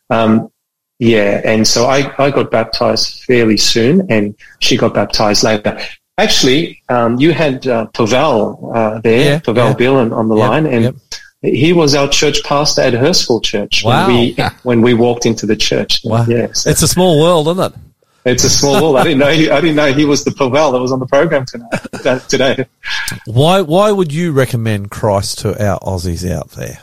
Um, 0.09 0.49
yeah, 0.99 1.41
and 1.43 1.67
so 1.67 1.85
I, 1.87 2.13
I 2.23 2.29
got 2.29 2.51
baptized 2.51 3.23
fairly 3.23 3.57
soon, 3.57 4.05
and 4.11 4.35
she 4.59 4.77
got 4.77 4.93
baptized 4.93 5.43
later. 5.43 5.79
Actually, 6.17 6.81
um, 6.89 7.19
you 7.19 7.31
had 7.33 7.65
uh, 7.65 7.87
Pavel 7.87 8.71
uh, 8.75 8.99
there, 9.01 9.25
Yeah, 9.33 9.39
Pavel 9.39 9.69
yeah. 9.69 9.73
Bill 9.73 9.95
on, 9.97 10.13
on 10.13 10.27
the 10.29 10.35
Yep, 10.35 10.49
line, 10.49 10.65
and 10.67 10.83
yep. 10.83 10.95
He 11.41 11.73
was 11.73 11.95
our 11.95 12.07
church 12.07 12.43
pastor 12.43 12.81
at 12.81 12.93
Hurstville 12.93 13.43
Church 13.43 13.83
Wow. 13.83 14.07
when 14.07 14.15
we 14.15 14.35
when 14.63 14.81
we 14.81 14.93
walked 14.93 15.25
into 15.25 15.45
the 15.45 15.55
church. 15.55 16.01
Wow. 16.03 16.25
Yeah, 16.27 16.47
so 16.53 16.69
It's 16.69 16.81
a 16.81 16.87
small 16.87 17.19
world, 17.21 17.47
isn't 17.47 17.73
it? 17.73 17.79
it's 18.23 18.43
a 18.43 18.49
small 18.51 18.81
world. 18.81 18.97
I 18.97 19.03
didn't 19.03 19.17
know. 19.19 19.31
He, 19.31 19.49
I 19.49 19.59
didn't 19.61 19.75
know 19.77 19.91
he 19.91 20.05
was 20.05 20.23
the 20.23 20.31
Pavel 20.31 20.71
that 20.73 20.79
was 20.79 20.91
on 20.91 20.99
the 20.99 21.07
program 21.07 21.45
tonight 21.45 21.71
today. 22.29 22.65
Why 23.25 23.61
why 23.61 23.91
would 23.91 24.13
you 24.13 24.31
recommend 24.31 24.91
Christ 24.91 25.39
to 25.39 25.49
our 25.65 25.79
Aussies 25.79 26.29
out 26.29 26.51
there? 26.51 26.77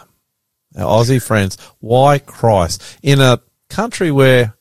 Our 0.77 1.03
Aussie 1.03 1.23
friends, 1.23 1.57
why 1.81 2.19
Christ? 2.19 2.83
In 3.03 3.21
a 3.21 3.41
country 3.69 4.11
where 4.11 4.55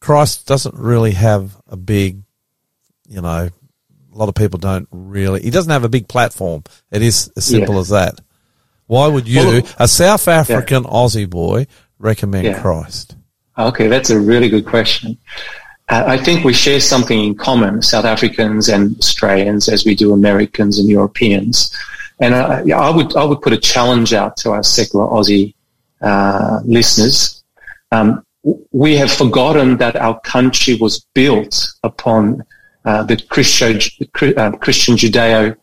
Christ 0.00 0.46
doesn't 0.46 0.74
really 0.74 1.12
have 1.12 1.56
a 1.68 1.76
big, 1.76 2.22
you 3.08 3.20
know, 3.20 3.48
a 3.48 4.16
lot 4.16 4.28
of 4.28 4.34
people 4.34 4.58
don't 4.58 4.88
really, 4.90 5.42
he 5.42 5.50
doesn't 5.50 5.70
have 5.70 5.84
a 5.84 5.88
big 5.88 6.08
platform. 6.08 6.64
It 6.90 7.02
is 7.02 7.30
as 7.36 7.44
simple 7.44 7.74
Yeah. 7.76 7.80
as 7.80 7.88
that. 7.90 8.20
Why 8.90 9.06
would 9.06 9.28
you, 9.28 9.38
Well, 9.46 9.62
a 9.78 9.86
South 9.86 10.26
African 10.26 10.82
Aussie 10.82 11.30
boy, 11.30 11.68
recommend 12.00 12.46
Yeah. 12.46 12.60
Christ? 12.60 13.14
Okay, 13.56 13.86
that's 13.86 14.10
a 14.10 14.18
really 14.18 14.48
good 14.48 14.66
question. 14.66 15.16
Uh, 15.88 16.02
I 16.08 16.16
think 16.16 16.44
we 16.44 16.52
share 16.52 16.80
something 16.80 17.20
in 17.24 17.36
common, 17.36 17.82
South 17.82 18.04
Africans 18.04 18.68
and 18.68 18.98
Australians, 18.98 19.68
as 19.68 19.84
we 19.84 19.94
do 19.94 20.12
Americans 20.12 20.80
and 20.80 20.88
Europeans. 20.88 21.70
And 22.18 22.34
I, 22.34 22.64
I 22.88 22.90
would 22.90 23.14
I 23.14 23.22
would 23.22 23.40
put 23.42 23.52
a 23.52 23.58
challenge 23.58 24.12
out 24.12 24.36
to 24.38 24.50
our 24.50 24.64
secular 24.64 25.06
Aussie 25.06 25.54
uh, 26.02 26.58
listeners. 26.64 27.44
Um, 27.92 28.24
we 28.72 28.96
have 28.96 29.12
forgotten 29.12 29.76
that 29.76 29.94
our 29.94 30.18
country 30.22 30.74
was 30.74 31.06
built 31.14 31.54
upon 31.84 32.42
uh, 32.84 33.04
the 33.04 33.16
Christian, 33.28 33.78
uh, 34.36 34.50
Christian 34.64 34.96
Judeo 34.96 35.54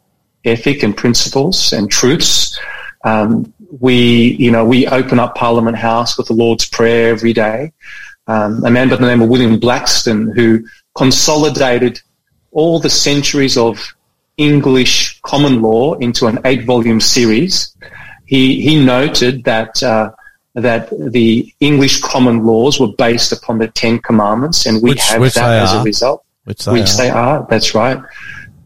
ethic 0.46 0.82
and 0.84 0.96
principles 0.96 1.74
and 1.74 1.92
truths. 1.92 2.58
Um, 3.08 3.54
we, 3.80 3.98
you 4.44 4.52
know, 4.52 4.66
we 4.66 4.88
open 4.88 5.18
up 5.20 5.36
Parliament 5.36 5.78
House 5.78 6.18
with 6.18 6.28
the 6.28 6.34
Lord's 6.34 6.66
Prayer 6.66 7.10
every 7.10 7.34
day. 7.34 7.72
Um, 8.28 8.64
a 8.66 8.70
man 8.70 8.90
by 8.90 8.98
the 8.98 9.06
name 9.08 9.22
of 9.22 9.30
William 9.30 9.60
Blackstone, 9.60 10.32
who 10.36 10.66
consolidated 10.96 12.02
all 12.52 12.80
the 12.80 12.90
centuries 12.90 13.56
of 13.58 13.74
English 14.38 15.20
common 15.22 15.62
law 15.62 15.94
into 15.96 16.28
an 16.28 16.38
eight-volume 16.46 17.00
series. 17.00 17.76
He 18.26 18.62
he 18.62 18.74
noted 18.84 19.44
that 19.46 19.82
uh, 19.82 20.12
that 20.54 20.90
the 21.18 21.54
English 21.60 22.02
common 22.02 22.46
laws 22.46 22.80
were 22.80 22.94
based 22.98 23.32
upon 23.32 23.58
the 23.60 23.68
Ten 23.82 24.00
Commandments, 24.00 24.66
and 24.68 24.82
we 24.84 24.90
Which- 24.92 25.10
have 25.10 25.22
which 25.22 25.36
that 25.36 25.64
as 25.64 25.74
a 25.74 25.84
result 25.84 26.20
Which 26.44 26.66
they 26.66 26.72
which 26.74 26.92
are. 26.94 26.98
they 26.98 27.10
are. 27.10 27.48
That's 27.50 27.74
right. 27.74 28.00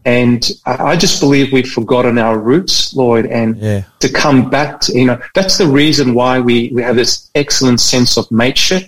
And 0.04 0.50
I 0.66 0.96
just 0.96 1.20
believe 1.20 1.52
we've 1.52 1.70
forgotten 1.70 2.18
our 2.18 2.40
roots, 2.40 2.96
Lloyd, 2.96 3.28
and 3.28 3.56
Yeah. 3.58 3.84
to 4.00 4.10
come 4.12 4.50
back 4.50 4.82
to, 4.82 4.98
you 4.98 5.06
know, 5.06 5.20
that's 5.36 5.58
the 5.58 5.68
reason 5.68 6.16
why 6.16 6.40
we, 6.40 6.72
we 6.74 6.82
have 6.82 6.96
this 6.96 7.30
excellent 7.36 7.80
sense 7.80 8.18
of 8.18 8.30
mateship. 8.32 8.84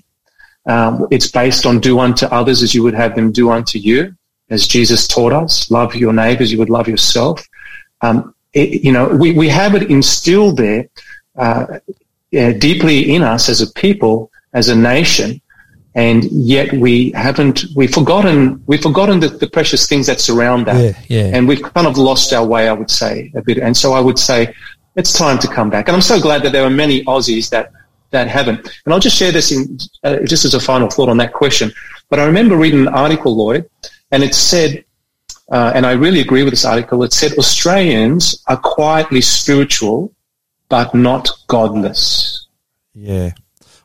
Um, 0.66 1.08
it's 1.12 1.30
based 1.30 1.66
on 1.66 1.80
do 1.80 2.00
unto 2.00 2.26
others 2.28 2.64
as 2.64 2.74
you 2.74 2.82
would 2.84 2.96
have 2.96 3.16
them 3.16 3.32
do 3.32 3.52
unto 3.52 3.78
you, 3.78 4.16
as 4.50 4.68
Jesus 4.68 5.08
taught 5.08 5.34
us. 5.34 5.70
Love 5.70 5.94
your 5.96 6.14
neighbors, 6.14 6.52
you 6.52 6.58
would 6.58 6.70
love 6.70 6.88
yourself. 6.88 7.48
Um, 8.02 8.34
it, 8.54 8.84
you 8.84 8.92
know, 8.92 9.08
we, 9.08 9.34
we 9.34 9.50
have 9.50 9.76
it 9.76 9.92
instilled 9.92 10.58
there 10.58 10.88
uh, 11.36 11.80
yeah, 12.32 12.52
deeply 12.54 13.14
in 13.14 13.22
us 13.22 13.50
as 13.50 13.62
a 13.62 13.72
people, 13.74 14.32
as 14.54 14.70
a 14.70 14.76
nation, 14.76 15.42
and 15.96 16.24
yet 16.32 16.74
we 16.74 17.12
haven't 17.12 17.66
we've 17.76 17.94
forgotten 17.94 18.64
we've 18.66 18.82
forgotten 18.82 19.20
the, 19.20 19.28
the 19.28 19.48
precious 19.48 19.88
things 19.88 20.08
that 20.08 20.20
surround 20.20 20.66
that. 20.68 20.82
Yeah, 20.82 21.00
yeah. 21.08 21.38
and 21.38 21.48
we've 21.48 21.62
kind 21.62 21.88
of 21.88 21.98
lost 21.98 22.34
our 22.34 22.46
way 22.46 22.68
i 22.68 22.74
would 22.74 22.90
say 22.90 23.32
a 23.36 23.42
bit. 23.42 23.58
And 23.60 23.76
so 23.76 23.94
i 23.94 24.00
would 24.00 24.20
say 24.20 24.54
it's 24.96 25.14
time 25.14 25.40
to 25.40 25.48
come 25.48 25.70
back. 25.70 25.88
And 25.88 25.96
i'm 25.96 26.02
so 26.02 26.20
glad 26.20 26.44
that 26.44 26.52
there 26.52 26.64
are 26.64 26.70
many 26.70 27.04
aussies 27.06 27.50
that 27.50 27.72
that 28.12 28.28
haven't. 28.28 28.60
And 28.86 28.94
i'll 28.94 29.00
just 29.00 29.18
share 29.18 29.32
this 29.32 29.52
in 29.52 29.78
uh, 30.04 30.20
just 30.26 30.46
as 30.46 30.54
a 30.54 30.60
final 30.60 30.90
thought 30.90 31.10
on 31.10 31.18
that 31.18 31.34
question. 31.34 31.72
But 32.10 32.20
i 32.20 32.26
remember 32.26 32.56
reading 32.58 32.82
an 32.82 32.94
article 32.94 33.36
lloyd 33.36 33.70
and 34.12 34.24
it 34.24 34.36
said 34.36 34.84
uh, 35.52 35.72
and 35.76 35.86
i 35.86 35.92
really 35.92 36.22
agree 36.22 36.44
with 36.44 36.54
this 36.54 36.66
article 36.66 37.04
it 37.04 37.12
said 37.12 37.34
australians 37.38 38.44
are 38.48 38.58
quietly 38.58 39.22
spiritual 39.22 40.14
but 40.74 40.96
not 40.96 41.30
godless. 41.48 42.48
Yeah. 42.96 43.34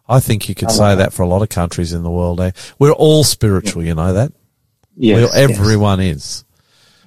I 0.09 0.21
think 0.21 0.49
you 0.49 0.55
could 0.55 0.69
I 0.69 0.73
say 0.73 0.83
like 0.83 0.99
that 0.99 1.13
for 1.13 1.23
a 1.23 1.27
lot 1.27 1.43
of 1.43 1.49
countries 1.49 1.93
in 1.93 2.03
the 2.03 2.11
world. 2.11 2.41
Eh? 2.41 2.53
We're 2.79 2.93
all 2.93 3.25
spiritual, 3.25 3.85
you 3.85 3.95
know 3.95 4.13
that? 4.15 4.33
yes, 4.97 5.17
Well, 5.17 5.31
everyone 5.35 6.01
is. 6.01 6.45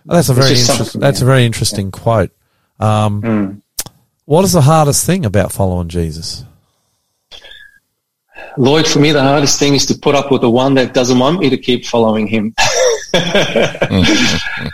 Oh, 0.08 0.16
that's 0.16 0.30
a 0.30 0.34
very 0.34 0.50
interesting. 0.52 0.76
something, 0.76 1.02
That's 1.02 1.22
a 1.22 1.26
very 1.26 1.46
interesting 1.46 1.92
quote. 1.92 2.32
Um, 2.80 3.22
Mm. 3.22 3.62
What 4.26 4.46
is 4.46 4.54
the 4.54 4.62
hardest 4.62 5.06
thing 5.06 5.26
about 5.26 5.52
following 5.52 5.90
Jesus? 5.90 6.46
Lloyd, 8.58 8.88
for 8.88 9.00
me, 9.00 9.12
the 9.12 9.22
hardest 9.22 9.60
thing 9.60 9.74
is 9.76 9.86
to 9.88 9.96
put 9.98 10.16
up 10.16 10.32
with 10.32 10.42
the 10.42 10.50
one 10.50 10.74
that 10.76 10.94
doesn't 10.94 11.20
want 11.20 11.40
me 11.40 11.50
to 11.50 11.58
keep 11.58 11.86
following 11.86 12.28
him. 12.28 12.54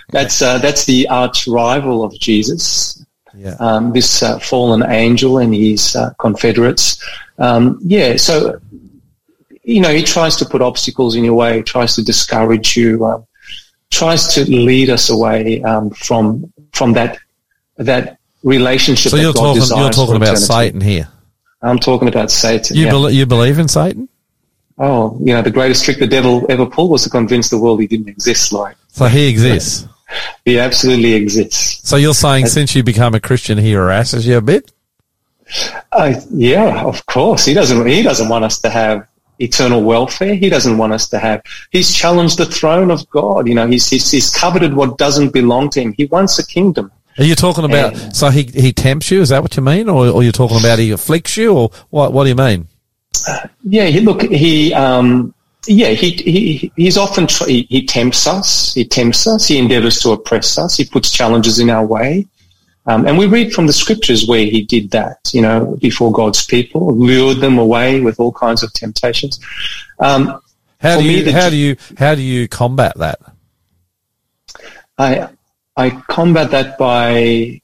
that's 0.10 0.42
uh, 0.44 0.60
that's 0.60 0.86
the 0.86 1.08
arch 1.10 1.48
rival 1.48 2.04
of 2.04 2.14
Jesus, 2.20 3.04
Yeah, 3.38 3.56
um, 3.60 3.94
this 3.94 4.24
uh, 4.24 4.40
fallen 4.40 4.84
angel 4.90 5.38
and 5.38 5.54
his 5.54 5.96
uh, 5.96 6.12
confederates. 6.20 7.04
Um, 7.38 7.80
yeah, 7.84 8.18
so 8.18 8.60
you 9.64 9.80
know 9.82 9.94
he 9.94 10.04
tries 10.04 10.36
to 10.38 10.46
put 10.46 10.62
obstacles 10.62 11.16
in 11.16 11.24
your 11.24 11.36
way, 11.36 11.62
tries 11.62 11.96
to 11.96 12.04
discourage 12.04 12.76
you, 12.76 13.06
um, 13.06 13.26
tries 13.92 14.34
to 14.34 14.50
lead 14.50 14.90
us 14.90 15.10
away 15.10 15.62
um, 15.64 15.92
from 15.92 16.52
from 16.74 16.94
that 16.94 17.20
that 17.78 18.18
relationship. 18.44 19.12
so 19.12 19.18
that 19.18 19.24
you're 19.24 19.34
God 19.34 19.56
talking. 19.56 19.78
You're 19.78 19.90
talking 19.92 20.16
about. 20.16 20.38
Satan 20.38 20.82
here. 20.82 21.08
I'm 21.62 21.80
talking 21.80 22.08
about 22.08 22.32
Satan. 22.32 22.76
You 22.76 22.86
yeah. 22.86 22.92
bel 22.92 23.10
you 23.10 23.26
believe 23.26 23.60
in 23.60 23.68
Satan? 23.68 24.10
Oh, 24.80 25.18
you 25.20 25.34
know, 25.34 25.42
the 25.42 25.52
greatest 25.52 25.86
trick 25.86 25.98
the 25.98 26.08
devil 26.08 26.46
ever 26.50 26.66
pulled 26.66 26.92
was 26.92 27.04
to 27.04 27.10
convince 27.10 27.50
the 27.50 27.58
world 27.58 27.82
he 27.82 27.88
didn't 27.88 28.10
exist. 28.10 28.54
Like, 28.54 28.78
So 28.90 29.06
he 29.06 29.28
exists. 29.28 29.88
He 30.46 30.60
absolutely 30.60 31.14
exists. 31.14 31.88
So 31.88 31.96
you're 31.96 32.14
saying 32.14 32.48
since 32.48 32.76
you 32.76 32.84
become 32.84 33.14
a 33.14 33.20
Christian, 33.20 33.58
he 33.58 33.74
harasses 33.74 34.26
you 34.26 34.38
a 34.38 34.42
bit? 34.42 34.72
Uh, 35.92 36.14
yeah, 36.32 36.84
of 36.84 37.06
course. 37.06 37.46
He 37.46 37.54
doesn't. 37.54 37.86
He 37.88 38.04
doesn't 38.04 38.30
want 38.30 38.46
us 38.46 38.60
to 38.60 38.70
have 38.70 39.08
eternal 39.40 39.84
welfare. 39.84 40.36
He 40.36 40.50
doesn't 40.50 40.78
want 40.78 40.94
us 40.94 41.08
to 41.10 41.20
have. 41.20 41.42
He's 41.72 41.94
challenged 41.94 42.38
the 42.38 42.46
throne 42.46 42.92
of 42.92 43.10
God. 43.10 43.48
You 43.48 43.56
know, 43.56 43.68
he's 43.68 43.90
he's, 43.90 44.10
he's 44.12 44.30
coveted 44.30 44.74
what 44.74 44.98
doesn't 44.98 45.32
belong 45.32 45.70
to 45.72 45.82
him. 45.82 45.94
He 45.94 46.06
wants 46.06 46.40
a 46.40 46.46
kingdom. 46.46 46.92
Are 47.18 47.24
you 47.24 47.36
talking 47.36 47.64
about? 47.64 47.94
Yeah. 47.94 48.10
So 48.10 48.30
he 48.30 48.44
he 48.44 48.74
tempts 48.74 49.10
you? 49.10 49.22
Is 49.22 49.30
that 49.30 49.42
what 49.42 49.56
you 49.56 49.64
mean, 49.64 49.90
or 49.90 50.08
or 50.08 50.24
you're 50.24 50.32
talking 50.32 50.60
about 50.60 50.80
he 50.80 50.92
afflicts 50.92 51.38
you, 51.38 51.54
or 51.54 51.72
what? 51.90 52.14
What 52.14 52.24
do 52.24 52.30
you 52.30 52.36
mean? 52.36 52.68
Yeah. 53.64 53.86
He, 53.86 54.02
look. 54.02 54.22
He. 54.22 54.74
Um, 54.74 55.34
yeah. 55.68 55.90
He. 55.90 56.12
He. 56.12 56.72
He's 56.76 56.98
often. 56.98 57.28
Tr- 57.28 57.46
he, 57.48 57.64
he 57.70 57.86
tempts 57.86 58.28
us. 58.28 58.74
He 58.74 58.86
tempts 58.86 59.28
us. 59.28 59.48
He 59.48 59.58
endeavors 59.58 60.00
to 60.02 60.12
oppress 60.12 60.58
us. 60.58 60.76
He 60.78 60.86
puts 60.86 61.12
challenges 61.12 61.60
in 61.60 61.70
our 61.70 61.86
way. 61.86 62.28
Um, 62.86 63.06
and 63.06 63.18
we 63.18 63.26
read 63.28 63.54
from 63.54 63.68
the 63.68 63.74
scriptures 63.74 64.28
where 64.28 64.46
he 64.46 64.62
did 64.64 64.92
that, 64.92 65.18
you 65.34 65.42
know, 65.42 65.78
before 65.82 66.10
God's 66.14 66.46
people, 66.46 66.96
lured 66.96 67.40
them 67.40 67.58
away 67.58 68.00
with 68.00 68.18
all 68.18 68.32
kinds 68.32 68.64
of 68.64 68.72
temptations. 68.72 69.40
Um, 70.00 70.40
How 70.80 70.98
do 70.98 71.04
you 71.04 71.24
the- 71.24 71.34
how 71.34 71.50
do 71.50 71.58
you 71.58 71.76
how 71.98 72.16
do 72.16 72.22
you 72.22 72.48
combat 72.48 72.94
that? 72.98 73.20
I 74.98 75.28
I 75.76 75.90
combat 76.08 76.52
that 76.52 76.78
by 76.78 77.62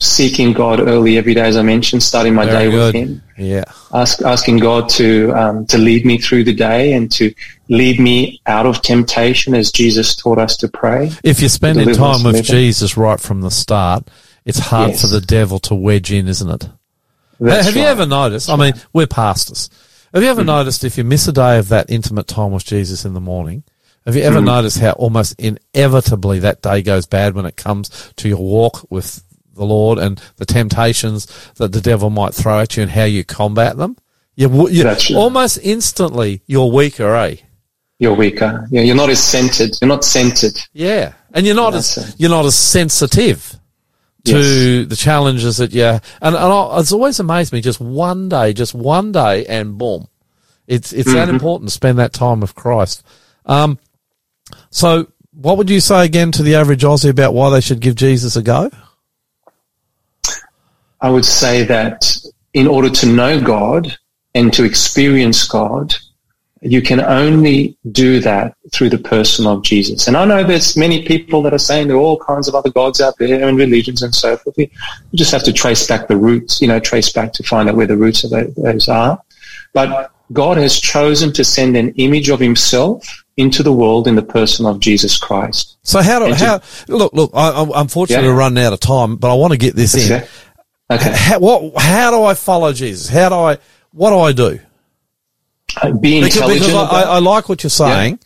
seeking 0.00 0.52
God 0.52 0.80
early 0.80 1.18
every 1.18 1.34
day, 1.34 1.40
as 1.42 1.56
I 1.56 1.62
mentioned, 1.62 2.02
starting 2.02 2.34
my 2.34 2.46
Very 2.46 2.66
day 2.66 2.70
good. 2.70 2.94
with 2.94 3.08
Him, 3.08 3.22
Yeah. 3.36 3.64
ask, 3.92 4.22
asking 4.22 4.58
God 4.58 4.88
to 4.90 5.32
um, 5.32 5.66
to 5.66 5.78
lead 5.78 6.06
me 6.06 6.18
through 6.18 6.44
the 6.44 6.54
day 6.54 6.92
and 6.92 7.10
to 7.12 7.32
lead 7.68 7.98
me 7.98 8.40
out 8.46 8.64
of 8.66 8.80
temptation, 8.82 9.54
as 9.54 9.72
Jesus 9.72 10.14
taught 10.14 10.38
us 10.38 10.56
to 10.58 10.68
pray. 10.68 11.10
If 11.24 11.40
you're 11.40 11.48
spending 11.48 11.92
time 11.94 12.22
with. 12.22 12.44
Jesus 12.44 12.96
right 12.96 13.18
from 13.20 13.40
the 13.40 13.50
start, 13.50 14.08
it's 14.44 14.58
hard 14.58 14.90
Yes. 14.90 15.00
for 15.00 15.06
the 15.08 15.20
devil 15.20 15.58
to 15.60 15.74
wedge 15.74 16.12
in, 16.12 16.28
isn't 16.28 16.48
it? 16.48 16.68
That's 17.40 17.66
have 17.66 17.76
you 17.76 17.82
ever 17.82 18.06
noticed? 18.06 18.48
I 18.50 18.56
mean, 18.56 18.74
we're 18.92 19.06
pastors. 19.06 19.68
Have 20.14 20.22
you 20.22 20.28
ever 20.28 20.42
noticed 20.44 20.84
if 20.84 20.96
you 20.96 21.04
miss 21.04 21.28
a 21.28 21.32
day 21.32 21.58
of 21.58 21.68
that 21.68 21.90
intimate 21.90 22.26
time 22.26 22.52
with 22.52 22.64
Jesus 22.64 23.04
in 23.04 23.14
the 23.14 23.20
morning? 23.20 23.62
Have 24.06 24.16
you 24.16 24.22
ever 24.22 24.40
noticed 24.40 24.78
how 24.78 24.92
almost 24.92 25.38
inevitably 25.38 26.38
that 26.38 26.62
day 26.62 26.80
goes 26.82 27.04
bad 27.06 27.34
when 27.34 27.44
it 27.44 27.56
comes 27.56 27.90
to 28.16 28.28
your 28.28 28.38
walk 28.38 28.86
with 28.90 29.22
the 29.58 29.66
Lord 29.66 29.98
and 29.98 30.20
the 30.36 30.46
temptations 30.46 31.26
that 31.56 31.72
the 31.72 31.80
devil 31.80 32.10
might 32.10 32.34
throw 32.34 32.60
at 32.60 32.76
you 32.76 32.82
and 32.82 32.92
how 32.92 33.04
you 33.04 33.24
combat 33.24 33.76
them? 33.76 33.96
You, 34.34 34.68
you 34.68 34.84
right. 34.84 35.10
almost 35.14 35.58
instantly 35.62 36.42
you're 36.46 36.70
weaker, 36.70 37.14
eh? 37.14 37.36
You're 37.98 38.14
weaker. 38.14 38.66
Yeah, 38.70 38.82
you're 38.82 38.94
not 38.94 39.10
as 39.10 39.22
centered. 39.22 39.70
You're 39.80 39.88
not 39.88 40.04
centered. 40.04 40.56
Yeah, 40.72 41.14
and 41.34 41.44
you're 41.44 41.56
not 41.56 41.72
That's 41.72 41.98
as 41.98 42.14
you're 42.20 42.30
not 42.30 42.46
as 42.46 42.54
sensitive 42.54 43.58
to 44.24 44.84
the 44.84 44.96
challenges 44.96 45.56
that 45.56 45.72
you 45.72 45.84
and, 45.84 46.00
and 46.22 46.36
I, 46.36 46.78
it's 46.78 46.92
always 46.92 47.18
amazed 47.18 47.52
me. 47.52 47.60
Just 47.60 47.80
one 47.80 48.28
day, 48.28 48.52
just 48.52 48.74
one 48.74 49.10
day, 49.10 49.44
and 49.46 49.76
boom, 49.76 50.06
it's 50.66 50.92
it's 50.92 51.12
that 51.12 51.28
important 51.28 51.70
to 51.70 51.74
spend 51.74 51.98
that 51.98 52.12
time 52.12 52.40
with 52.40 52.54
Christ. 52.54 53.04
Um, 53.44 53.78
so 54.70 55.10
what 55.32 55.56
would 55.56 55.70
you 55.70 55.80
say 55.80 56.04
again 56.04 56.32
to 56.32 56.42
the 56.42 56.56
average 56.56 56.82
Aussie 56.82 57.10
about 57.10 57.34
why 57.34 57.50
they 57.50 57.60
should 57.60 57.80
give 57.80 57.94
Jesus 57.94 58.36
a 58.36 58.42
go? 58.42 58.70
I 61.00 61.10
would 61.10 61.24
say 61.24 61.64
that 61.64 62.16
in 62.54 62.66
order 62.66 62.90
to 62.90 63.06
know 63.06 63.40
God 63.40 63.96
and 64.34 64.52
to 64.54 64.64
experience 64.64 65.46
God, 65.46 65.94
you 66.60 66.82
can 66.82 67.00
only 67.00 67.78
do 67.92 68.18
that 68.20 68.54
through 68.72 68.90
the 68.90 68.98
person 68.98 69.46
of 69.46 69.62
Jesus. 69.62 70.08
And 70.08 70.16
I 70.16 70.24
know 70.24 70.42
there's 70.42 70.76
many 70.76 71.04
people 71.04 71.40
that 71.42 71.54
are 71.54 71.58
saying 71.58 71.86
there 71.86 71.96
are 71.96 72.00
all 72.00 72.18
kinds 72.18 72.48
of 72.48 72.56
other 72.56 72.70
gods 72.70 73.00
out 73.00 73.14
there 73.18 73.46
and 73.46 73.56
religions 73.56 74.02
and 74.02 74.12
so 74.12 74.36
forth. 74.36 74.58
You 74.58 74.68
just 75.14 75.30
have 75.30 75.44
to 75.44 75.52
trace 75.52 75.86
back 75.86 76.08
the 76.08 76.16
roots, 76.16 76.60
you 76.60 76.66
know, 76.66 76.80
trace 76.80 77.12
back 77.12 77.32
to 77.34 77.44
find 77.44 77.68
out 77.68 77.76
where 77.76 77.86
the 77.86 77.96
roots 77.96 78.24
of 78.24 78.30
those 78.56 78.88
are. 78.88 79.20
But 79.72 80.10
God 80.32 80.56
has 80.56 80.80
chosen 80.80 81.32
to 81.34 81.44
send 81.44 81.76
an 81.76 81.90
image 81.94 82.28
of 82.28 82.40
himself 82.40 83.06
into 83.36 83.62
the 83.62 83.72
world 83.72 84.08
in 84.08 84.16
the 84.16 84.22
person 84.22 84.66
of 84.66 84.80
Jesus 84.80 85.16
Christ. 85.16 85.78
So 85.84 86.02
how 86.02 86.18
do 86.18 86.28
to- 86.30 86.34
how 86.34 86.60
look 86.88 87.12
look? 87.12 87.30
I, 87.34 87.50
I'm 87.62 87.70
unfortunately 87.72 88.26
Yeah. 88.30 88.34
running 88.34 88.64
out 88.64 88.72
of 88.72 88.80
time, 88.80 89.14
but 89.16 89.30
I 89.30 89.34
want 89.34 89.52
to 89.52 89.58
get 89.58 89.76
this 89.76 89.94
in. 89.94 90.24
Okay. 90.90 91.12
How, 91.14 91.38
what? 91.38 91.80
How 91.82 92.10
do 92.10 92.22
I 92.24 92.34
follow 92.34 92.72
Jesus? 92.72 93.08
How 93.08 93.28
do 93.28 93.34
I? 93.34 93.58
What 93.92 94.10
do 94.10 94.18
I 94.20 94.32
do? 94.32 94.60
Uh, 95.80 95.92
Be 95.92 96.20
Because, 96.20 96.36
intelligent. 96.36 96.66
because 96.66 96.74
I, 96.92 97.02
I, 97.02 97.02
I 97.16 97.18
like 97.18 97.48
what 97.48 97.62
you're 97.62 97.70
saying. 97.70 98.18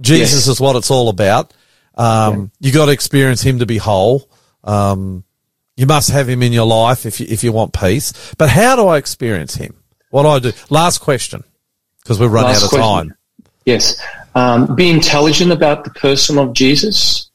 Jesus 0.00 0.32
Yes. 0.34 0.48
is 0.48 0.60
what 0.60 0.76
it's 0.76 0.90
all 0.90 1.08
about. 1.08 1.52
Um, 1.96 2.50
You 2.60 2.72
got 2.72 2.86
to 2.86 2.92
experience 2.92 3.42
Him 3.42 3.60
to 3.60 3.66
be 3.66 3.78
whole. 3.78 4.28
Um, 4.64 5.24
you 5.76 5.86
must 5.86 6.10
have 6.10 6.28
Him 6.28 6.42
in 6.42 6.52
your 6.52 6.66
life 6.66 7.06
if 7.06 7.20
you 7.20 7.26
if 7.28 7.44
you 7.44 7.52
want 7.52 7.72
peace. 7.72 8.12
But 8.36 8.48
how 8.48 8.74
do 8.76 8.86
I 8.88 8.98
experience 8.98 9.54
Him? 9.54 9.74
What 10.10 10.22
do 10.22 10.28
I 10.28 10.38
do? 10.40 10.52
Last 10.70 10.98
question, 10.98 11.44
because 12.02 12.18
we've 12.18 12.32
run 12.32 12.44
Last 12.44 12.58
out 12.58 12.62
of 12.64 12.68
question. 12.70 13.08
time. 13.08 13.14
Yes. 13.64 14.00
Um, 14.34 14.74
be 14.74 14.88
intelligent 14.90 15.52
about 15.52 15.84
the 15.84 15.90
person 15.90 16.38
of 16.38 16.52
Jesus. 16.52 17.27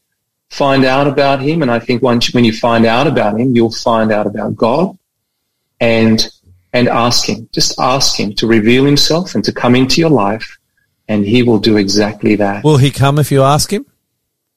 Find 0.53 0.85
out 0.85 1.07
about 1.07 1.41
him. 1.41 1.61
And 1.63 1.71
I 1.71 1.79
think 1.79 2.01
once, 2.03 2.33
when 2.33 2.45
you 2.45 2.53
find 2.53 2.85
out 2.85 3.07
about 3.07 3.39
him, 3.39 3.55
you'll 3.55 3.71
find 3.71 4.11
out 4.11 4.27
about 4.27 4.55
God 4.55 4.97
and, 5.79 6.29
and 6.73 6.87
ask 6.87 7.27
him. 7.27 7.49
Just 7.51 7.79
ask 7.79 8.19
him 8.19 8.33
to 8.35 8.45
reveal 8.47 8.85
himself 8.85 9.35
and 9.35 9.43
to 9.45 9.51
come 9.51 9.75
into 9.75 9.99
your 9.99 10.11
life. 10.11 10.57
And 11.07 11.25
he 11.25 11.43
will 11.43 11.59
do 11.59 11.77
exactly 11.77 12.35
that. 12.37 12.63
Will 12.63 12.77
He 12.77 12.91
come 12.91 13.19
if 13.19 13.29
you 13.31 13.41
ask 13.43 13.73
Him? 13.73 13.85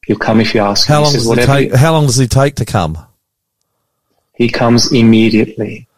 He'll 0.06 0.16
come 0.16 0.40
if 0.40 0.54
you 0.54 0.60
ask 0.60 0.86
him. 0.86 0.92
How 0.94 1.00
He 1.00 1.04
long 1.04 1.12
says, 1.12 1.26
does 1.26 1.38
it 1.38 1.46
take? 1.46 1.70
you-" 1.70 1.76
How 1.76 1.92
long 1.92 2.06
does 2.06 2.16
He 2.16 2.28
take 2.28 2.54
to 2.56 2.64
come? 2.64 2.96
He 4.34 4.48
comes 4.48 4.92
immediately. 4.92 5.88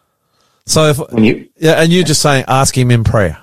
So 0.65 0.85
if 0.91 0.97
When 1.11 1.23
you 1.23 1.49
yeah, 1.57 1.81
and 1.81 1.91
you're 1.91 2.03
just 2.03 2.21
saying 2.21 2.45
ask 2.47 2.75
Him 2.75 2.89
in 2.89 3.03
prayer. 3.03 3.37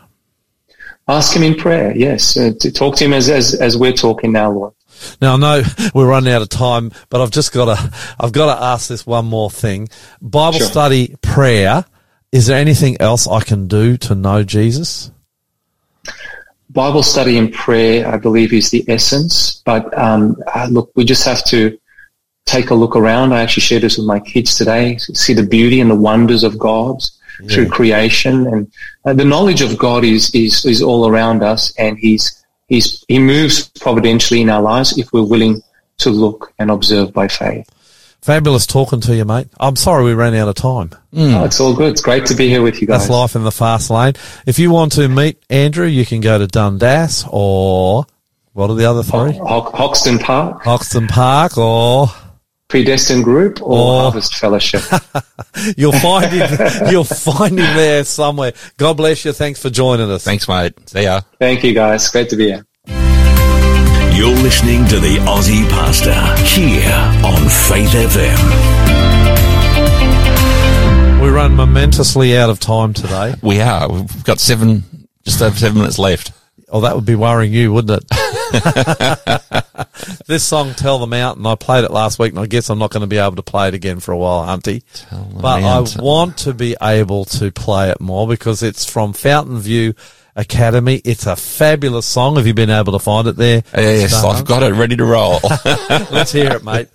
ask 1.06 1.36
him 1.36 1.44
in 1.44 1.54
prayer, 1.54 1.96
yes, 1.96 2.36
uh, 2.36 2.50
to 2.58 2.72
talk 2.72 2.96
to 2.96 3.04
him 3.04 3.12
as, 3.12 3.28
as, 3.30 3.54
as 3.54 3.76
we're 3.76 3.92
talking 3.92 4.32
now, 4.32 4.50
Lord. 4.50 4.72
Now 5.20 5.34
I 5.34 5.36
know 5.36 5.62
we're 5.94 6.08
running 6.08 6.32
out 6.32 6.42
of 6.42 6.48
time, 6.48 6.92
but 7.08 7.20
I've 7.20 7.30
just 7.30 7.52
got 7.52 7.74
to, 7.76 7.92
I've 8.18 8.32
got 8.32 8.54
to 8.54 8.62
ask 8.62 8.88
this 8.88 9.06
one 9.06 9.26
more 9.26 9.50
thing. 9.50 9.88
Bible 10.20 10.58
Sure. 10.58 10.66
study, 10.66 11.14
prayer. 11.22 11.84
Is 12.32 12.46
there 12.46 12.58
anything 12.58 12.96
else 13.00 13.26
I 13.26 13.40
can 13.40 13.66
do 13.68 13.96
to 13.98 14.14
know 14.14 14.42
Jesus? 14.42 15.10
Bible 16.70 17.02
study 17.02 17.38
and 17.38 17.52
prayer, 17.52 18.06
I 18.06 18.16
believe, 18.18 18.52
is 18.52 18.70
the 18.70 18.84
essence. 18.88 19.62
But 19.64 19.96
um, 19.98 20.36
uh, 20.54 20.66
look, 20.70 20.90
we 20.94 21.04
just 21.04 21.24
have 21.24 21.44
to 21.46 21.78
take 22.44 22.70
a 22.70 22.74
look 22.74 22.96
around. 22.96 23.32
I 23.32 23.40
actually 23.42 23.62
shared 23.62 23.82
this 23.82 23.96
with 23.96 24.06
my 24.06 24.20
kids 24.20 24.56
today. 24.56 24.98
See 24.98 25.32
the 25.32 25.46
beauty 25.46 25.80
and 25.80 25.90
the 25.90 25.94
wonders 25.96 26.44
of 26.44 26.58
God 26.58 27.00
through 27.50 27.68
creation, 27.68 28.46
and 28.46 28.72
uh, 29.04 29.12
the 29.12 29.24
knowledge 29.24 29.60
of 29.60 29.76
God 29.78 30.04
is 30.04 30.34
is 30.34 30.64
is 30.64 30.80
all 30.82 31.06
around 31.06 31.42
us, 31.42 31.72
and 31.78 31.98
He's 31.98 32.44
He's 32.68 33.04
He 33.08 33.18
moves 33.18 33.68
providentially 33.80 34.40
in 34.40 34.50
our 34.50 34.62
lives 34.62 34.98
if 34.98 35.12
we're 35.12 35.22
willing 35.22 35.62
to 35.98 36.10
look 36.10 36.52
and 36.58 36.70
observe 36.70 37.12
by 37.12 37.28
faith. 37.28 37.68
Fabulous 38.20 38.66
talking 38.66 39.00
to 39.02 39.14
you, 39.14 39.24
mate. 39.24 39.46
I'm 39.60 39.76
sorry 39.76 40.02
we 40.04 40.12
ran 40.14 40.34
out 40.34 40.48
of 40.48 40.56
time. 40.56 40.90
Mm. 41.12 41.34
Oh, 41.40 41.44
it's 41.44 41.60
all 41.60 41.74
good. 41.76 41.92
It's 41.92 42.00
great 42.02 42.26
to 42.26 42.34
be 42.34 42.48
here 42.48 42.60
with 42.60 42.80
you 42.80 42.86
guys. 42.88 43.02
That's 43.02 43.10
life 43.10 43.36
in 43.36 43.44
the 43.44 43.52
fast 43.52 43.88
lane. 43.88 44.14
If 44.46 44.58
you 44.58 44.70
want 44.72 44.92
to 44.92 45.08
meet 45.08 45.40
Andrew, 45.48 45.86
you 45.86 46.04
can 46.04 46.20
go 46.20 46.36
to 46.36 46.46
Dundas 46.48 47.24
or 47.30 48.04
what 48.52 48.68
are 48.68 48.74
the 48.74 48.86
other 48.86 49.04
three? 49.04 49.32
Ho- 49.38 49.70
Hoxton 49.72 50.18
Park, 50.18 50.64
Hoxton 50.64 51.06
Park 51.06 51.56
or 51.56 52.08
Predestined 52.68 53.22
Group, 53.24 53.62
or 53.62 53.78
Or- 53.78 54.00
Harvest 54.02 54.34
Fellowship. 54.36 54.82
you'll 55.76 55.92
find 55.92 56.32
him, 56.32 56.48
you'll 56.90 57.04
find 57.04 57.58
him 57.58 57.76
there 57.76 58.04
somewhere. 58.04 58.52
God 58.76 58.96
bless 58.96 59.24
you. 59.24 59.32
Thanks 59.32 59.60
for 59.62 59.70
joining 59.70 60.10
us. 60.10 60.24
Thanks, 60.24 60.48
mate. 60.48 60.74
See 60.88 61.02
ya. 61.04 61.20
Thank 61.38 61.62
you, 61.64 61.74
guys. 61.74 62.08
Great 62.10 62.28
to 62.30 62.36
be 62.36 62.46
here. 62.46 62.66
You're 64.16 64.34
listening 64.34 64.86
to 64.88 64.98
the 64.98 65.16
Aussie 65.26 65.68
Pastor 65.68 66.14
here 66.44 66.90
on 67.22 67.48
Faith 67.48 67.92
FM. 67.92 68.36
We 71.22 71.28
run 71.28 71.54
momentously 71.54 72.36
out 72.36 72.50
of 72.50 72.58
time 72.60 72.94
today. 72.94 73.34
We 73.42 73.60
are. 73.60 73.90
We've 73.90 74.24
got 74.24 74.40
seven, 74.40 74.84
just 75.24 75.42
over 75.42 75.56
seven 75.56 75.78
minutes 75.78 75.98
left. 75.98 76.32
Oh, 76.68 76.80
that 76.80 76.94
would 76.94 77.04
be 77.06 77.14
worrying 77.14 77.52
you, 77.52 77.72
wouldn't 77.72 78.02
it? 78.02 78.04
this 80.26 80.44
song, 80.44 80.74
Tell 80.74 80.98
the 80.98 81.06
Mountain, 81.06 81.46
I 81.46 81.54
played 81.54 81.84
it 81.84 81.90
last 81.90 82.18
week 82.18 82.32
and 82.32 82.40
I 82.40 82.46
guess 82.46 82.70
I'm 82.70 82.78
not 82.78 82.90
going 82.90 83.02
to 83.02 83.06
be 83.06 83.18
able 83.18 83.36
to 83.36 83.42
play 83.42 83.68
it 83.68 83.74
again 83.74 84.00
for 84.00 84.12
a 84.12 84.16
while, 84.16 84.46
Hunty. 84.46 84.82
But 85.10 85.60
Mountain. 85.60 86.00
I 86.00 86.04
want 86.04 86.38
to 86.38 86.54
be 86.54 86.76
able 86.80 87.24
to 87.26 87.50
play 87.52 87.90
it 87.90 88.00
more 88.00 88.26
because 88.26 88.62
it's 88.62 88.84
from 88.88 89.12
Fountainview 89.12 89.96
Academy. 90.34 91.00
It's 91.04 91.26
a 91.26 91.36
fabulous 91.36 92.06
song. 92.06 92.36
Have 92.36 92.46
you 92.46 92.54
been 92.54 92.70
able 92.70 92.92
to 92.92 92.98
find 92.98 93.26
it 93.26 93.36
there? 93.36 93.62
Yes, 93.74 94.12
I've 94.22 94.44
got 94.44 94.62
it 94.62 94.74
ready 94.74 94.96
to 94.96 95.04
roll. 95.04 95.40
Let's 95.64 96.32
hear 96.32 96.52
it, 96.52 96.64
mate. 96.64 96.88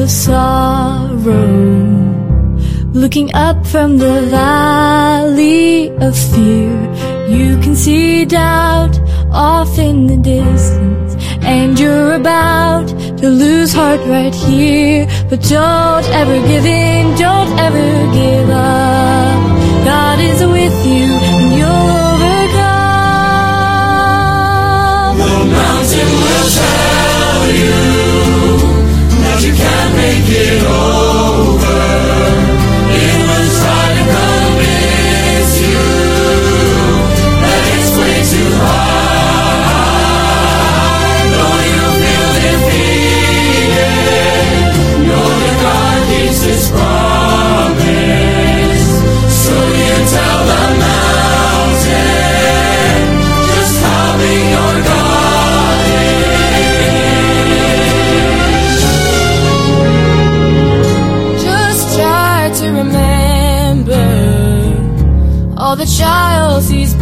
Of 0.00 0.10
sorrow, 0.10 1.90
Looking 2.92 3.32
up 3.34 3.66
from 3.66 3.98
the 3.98 4.22
valley 4.30 5.90
of 5.90 6.16
fear, 6.16 6.74
you 7.28 7.58
can 7.60 7.76
see 7.76 8.24
doubt 8.24 8.98
off 9.30 9.78
in 9.78 10.06
the 10.06 10.16
distance, 10.16 11.14
and 11.42 11.78
you're 11.78 12.14
about 12.14 12.88
to 13.18 13.28
lose 13.28 13.72
heart 13.72 14.00
right 14.06 14.34
here. 14.34 15.06
But 15.28 15.42
don't 15.42 16.06
ever 16.20 16.36
give 16.48 16.64
in, 16.64 17.16
don't 17.16 17.52
ever 17.58 18.12
give 18.12 18.50
up. 18.50 19.84
God 19.84 20.18
is 20.18 20.40
with 20.42 20.86
you, 20.86 21.06
and 21.30 21.58
you'll 21.58 21.99
it 30.80 31.19
trials 66.60 66.68
He's 66.68 66.94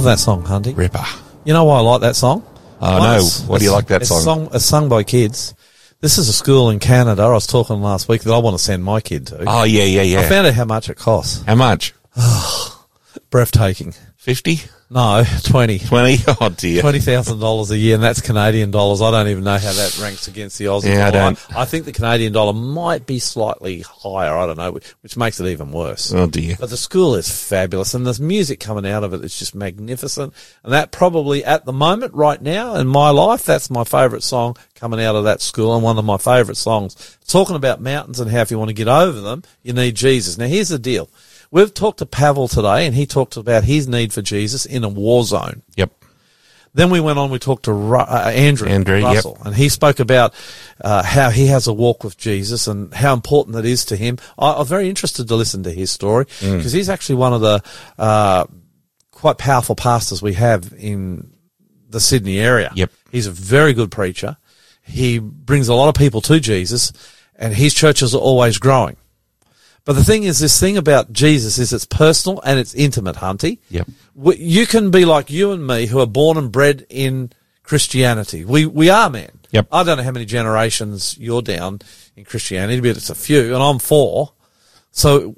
love 0.00 0.16
that 0.16 0.22
song, 0.22 0.42
Hunty. 0.44 0.74
Ripper. 0.74 1.04
You 1.44 1.52
know 1.52 1.64
why 1.64 1.76
I 1.78 1.80
like 1.80 2.00
that 2.00 2.16
song? 2.16 2.42
Oh, 2.80 2.98
One, 2.98 3.18
no. 3.18 3.24
What 3.46 3.58
do 3.58 3.64
you 3.66 3.72
like 3.72 3.88
that 3.88 4.00
it's 4.00 4.08
song? 4.08 4.22
song? 4.22 4.48
It's 4.54 4.64
sung 4.64 4.88
by 4.88 5.02
kids. 5.02 5.54
This 6.00 6.16
is 6.16 6.26
a 6.30 6.32
school 6.32 6.70
in 6.70 6.78
Canada. 6.78 7.22
I 7.22 7.32
was 7.32 7.46
talking 7.46 7.82
last 7.82 8.08
week 8.08 8.22
that 8.22 8.32
I 8.32 8.38
want 8.38 8.56
to 8.56 8.62
send 8.62 8.82
my 8.82 9.02
kid 9.02 9.26
to. 9.26 9.44
Oh, 9.46 9.64
yeah, 9.64 9.84
yeah, 9.84 10.00
yeah. 10.00 10.20
I 10.20 10.22
found 10.22 10.46
out 10.46 10.54
how 10.54 10.64
much 10.64 10.88
it 10.88 10.96
costs. 10.96 11.42
How 11.44 11.54
much? 11.54 11.92
Breathtaking. 13.30 13.94
50? 14.16 14.58
No, 14.90 15.22
20. 15.44 15.78
20? 15.78 16.18
Oh, 16.40 16.48
dear. 16.48 16.82
Twenty 16.82 16.98
thousand 16.98 17.38
dollars 17.38 17.70
a 17.70 17.78
year, 17.78 17.94
and 17.94 18.02
that's 18.02 18.20
Canadian 18.20 18.72
dollars. 18.72 19.00
I 19.00 19.12
don't 19.12 19.28
even 19.28 19.44
know 19.44 19.56
how 19.56 19.72
that 19.72 19.98
ranks 20.02 20.26
against 20.26 20.58
the 20.58 20.64
Aussie 20.64 20.92
Yeah, 20.92 21.06
I 21.06 21.10
dollar. 21.12 21.24
don't. 21.36 21.56
I 21.56 21.64
think 21.64 21.84
the 21.84 21.92
Canadian 21.92 22.32
dollar 22.32 22.52
might 22.52 23.06
be 23.06 23.20
slightly 23.20 23.82
higher. 23.82 24.36
I 24.36 24.46
don't 24.46 24.58
know, 24.58 24.72
which, 24.72 24.88
which 25.02 25.16
makes 25.16 25.38
it 25.38 25.46
even 25.46 25.70
worse. 25.70 26.12
Oh, 26.12 26.26
dear. 26.26 26.56
But 26.58 26.70
the 26.70 26.76
school 26.76 27.14
is 27.14 27.30
fabulous, 27.30 27.94
and 27.94 28.04
the 28.04 28.20
music 28.20 28.58
coming 28.58 28.84
out 28.84 29.04
of 29.04 29.14
it 29.14 29.24
is 29.24 29.38
just 29.38 29.54
magnificent. 29.54 30.34
And 30.64 30.72
that 30.72 30.90
probably, 30.90 31.44
at 31.44 31.64
the 31.64 31.72
moment, 31.72 32.12
right 32.12 32.42
now 32.42 32.74
in 32.74 32.88
my 32.88 33.10
life, 33.10 33.44
that's 33.44 33.70
my 33.70 33.84
favourite 33.84 34.24
song 34.24 34.56
coming 34.74 35.00
out 35.00 35.14
of 35.14 35.22
that 35.24 35.40
school, 35.40 35.72
and 35.76 35.84
one 35.84 35.98
of 35.98 36.04
my 36.04 36.18
favourite 36.18 36.56
songs. 36.56 37.16
Talking 37.28 37.54
about 37.56 37.80
mountains 37.80 38.18
and 38.18 38.28
how 38.28 38.40
if 38.40 38.50
you 38.50 38.58
want 38.58 38.70
to 38.70 38.74
get 38.74 38.88
over 38.88 39.20
them, 39.20 39.44
you 39.62 39.72
need 39.72 39.94
Jesus. 39.94 40.36
Now, 40.36 40.46
here's 40.46 40.70
the 40.70 40.80
deal. 40.80 41.08
We've 41.50 41.72
talked 41.74 41.98
to 41.98 42.06
Pavel 42.06 42.46
today, 42.48 42.86
and 42.86 42.94
he 42.94 43.06
talked 43.06 43.36
about 43.36 43.64
his 43.64 43.88
need 43.88 44.12
for 44.12 44.22
Jesus 44.22 44.64
in 44.66 44.84
a 44.84 44.88
war 44.88 45.24
zone. 45.24 45.62
Yep. 45.76 45.92
Then 46.72 46.90
we 46.90 47.00
went 47.00 47.18
on. 47.18 47.30
We 47.30 47.40
talked 47.40 47.64
to 47.64 47.72
Ru- 47.72 47.98
uh, 47.98 48.30
Andrew, 48.32 48.68
Andrew, 48.68 48.96
yep. 48.98 49.04
Russell, 49.16 49.38
and 49.44 49.56
he 49.56 49.68
spoke 49.68 49.98
about 49.98 50.32
uh, 50.80 51.02
how 51.02 51.30
he 51.30 51.46
has 51.48 51.66
a 51.66 51.72
walk 51.72 52.04
with 52.04 52.16
Jesus 52.16 52.68
and 52.68 52.94
how 52.94 53.12
important 53.12 53.56
that 53.56 53.64
is 53.64 53.84
to 53.86 53.96
him. 53.96 54.18
I, 54.38 54.56
was 54.58 54.68
very 54.68 54.88
interested 54.88 55.26
to 55.26 55.34
listen 55.34 55.64
to 55.64 55.72
his 55.72 55.90
story 55.90 56.26
Mm. 56.26 56.58
because 56.58 56.72
he's 56.72 56.88
actually 56.88 57.16
one 57.16 57.32
of 57.32 57.40
the 57.40 57.62
uh, 57.98 58.44
quite 59.10 59.36
powerful 59.38 59.74
pastors 59.74 60.22
we 60.22 60.34
have 60.34 60.72
in 60.78 61.32
the 61.88 61.98
Sydney 61.98 62.38
area. 62.38 62.70
Yep. 62.76 62.92
he's 63.10 63.26
a 63.26 63.32
very 63.32 63.72
good 63.72 63.90
preacher. 63.90 64.36
He 64.82 65.18
brings 65.18 65.66
a 65.66 65.74
lot 65.74 65.88
of 65.88 65.96
people 65.96 66.20
to 66.22 66.38
Jesus, 66.38 66.92
and 67.34 67.52
his 67.52 67.74
churches 67.74 68.14
are 68.14 68.18
always 68.20 68.58
growing. 68.58 68.96
But 69.90 69.96
the 69.96 70.04
thing 70.04 70.22
is, 70.22 70.38
this 70.38 70.60
thing 70.60 70.76
about 70.76 71.12
Jesus 71.12 71.58
is 71.58 71.72
it's 71.72 71.84
personal 71.84 72.40
and 72.42 72.60
it's 72.60 72.74
intimate, 72.74 73.16
Hunty. 73.16 73.58
Yep. 73.70 73.88
You 74.38 74.64
can 74.64 74.92
be 74.92 75.04
like 75.04 75.30
you 75.30 75.50
and 75.50 75.66
me 75.66 75.86
who 75.86 75.98
are 75.98 76.06
born 76.06 76.36
and 76.36 76.52
bred 76.52 76.86
in 76.88 77.32
Christianity. 77.64 78.44
We, 78.44 78.66
we 78.66 78.88
are, 78.88 79.10
man. 79.10 79.32
Yep. 79.50 79.66
I 79.72 79.82
don't 79.82 79.96
know 79.96 80.04
how 80.04 80.12
many 80.12 80.26
generations 80.26 81.18
you're 81.18 81.42
down 81.42 81.80
in 82.14 82.24
Christianity, 82.24 82.80
but 82.80 82.98
it's 82.98 83.10
a 83.10 83.16
few, 83.16 83.52
and 83.52 83.60
I'm 83.60 83.80
four. 83.80 84.32
So, 84.92 85.34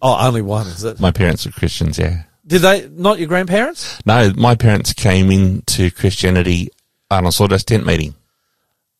oh, 0.00 0.24
only 0.28 0.40
one, 0.40 0.68
is 0.68 0.84
it? 0.84 1.00
My 1.00 1.10
parents 1.10 1.44
were 1.44 1.50
Christians, 1.50 1.98
yeah. 1.98 2.22
Did 2.46 2.62
they, 2.62 2.88
not 2.88 3.18
your 3.18 3.26
grandparents? 3.26 3.98
No, 4.06 4.32
my 4.36 4.54
parents 4.54 4.92
came 4.92 5.32
into 5.32 5.90
Christianity 5.90 6.70
on 7.10 7.26
a 7.26 7.32
sawdust 7.32 7.66
tent 7.66 7.84
meeting. 7.84 8.14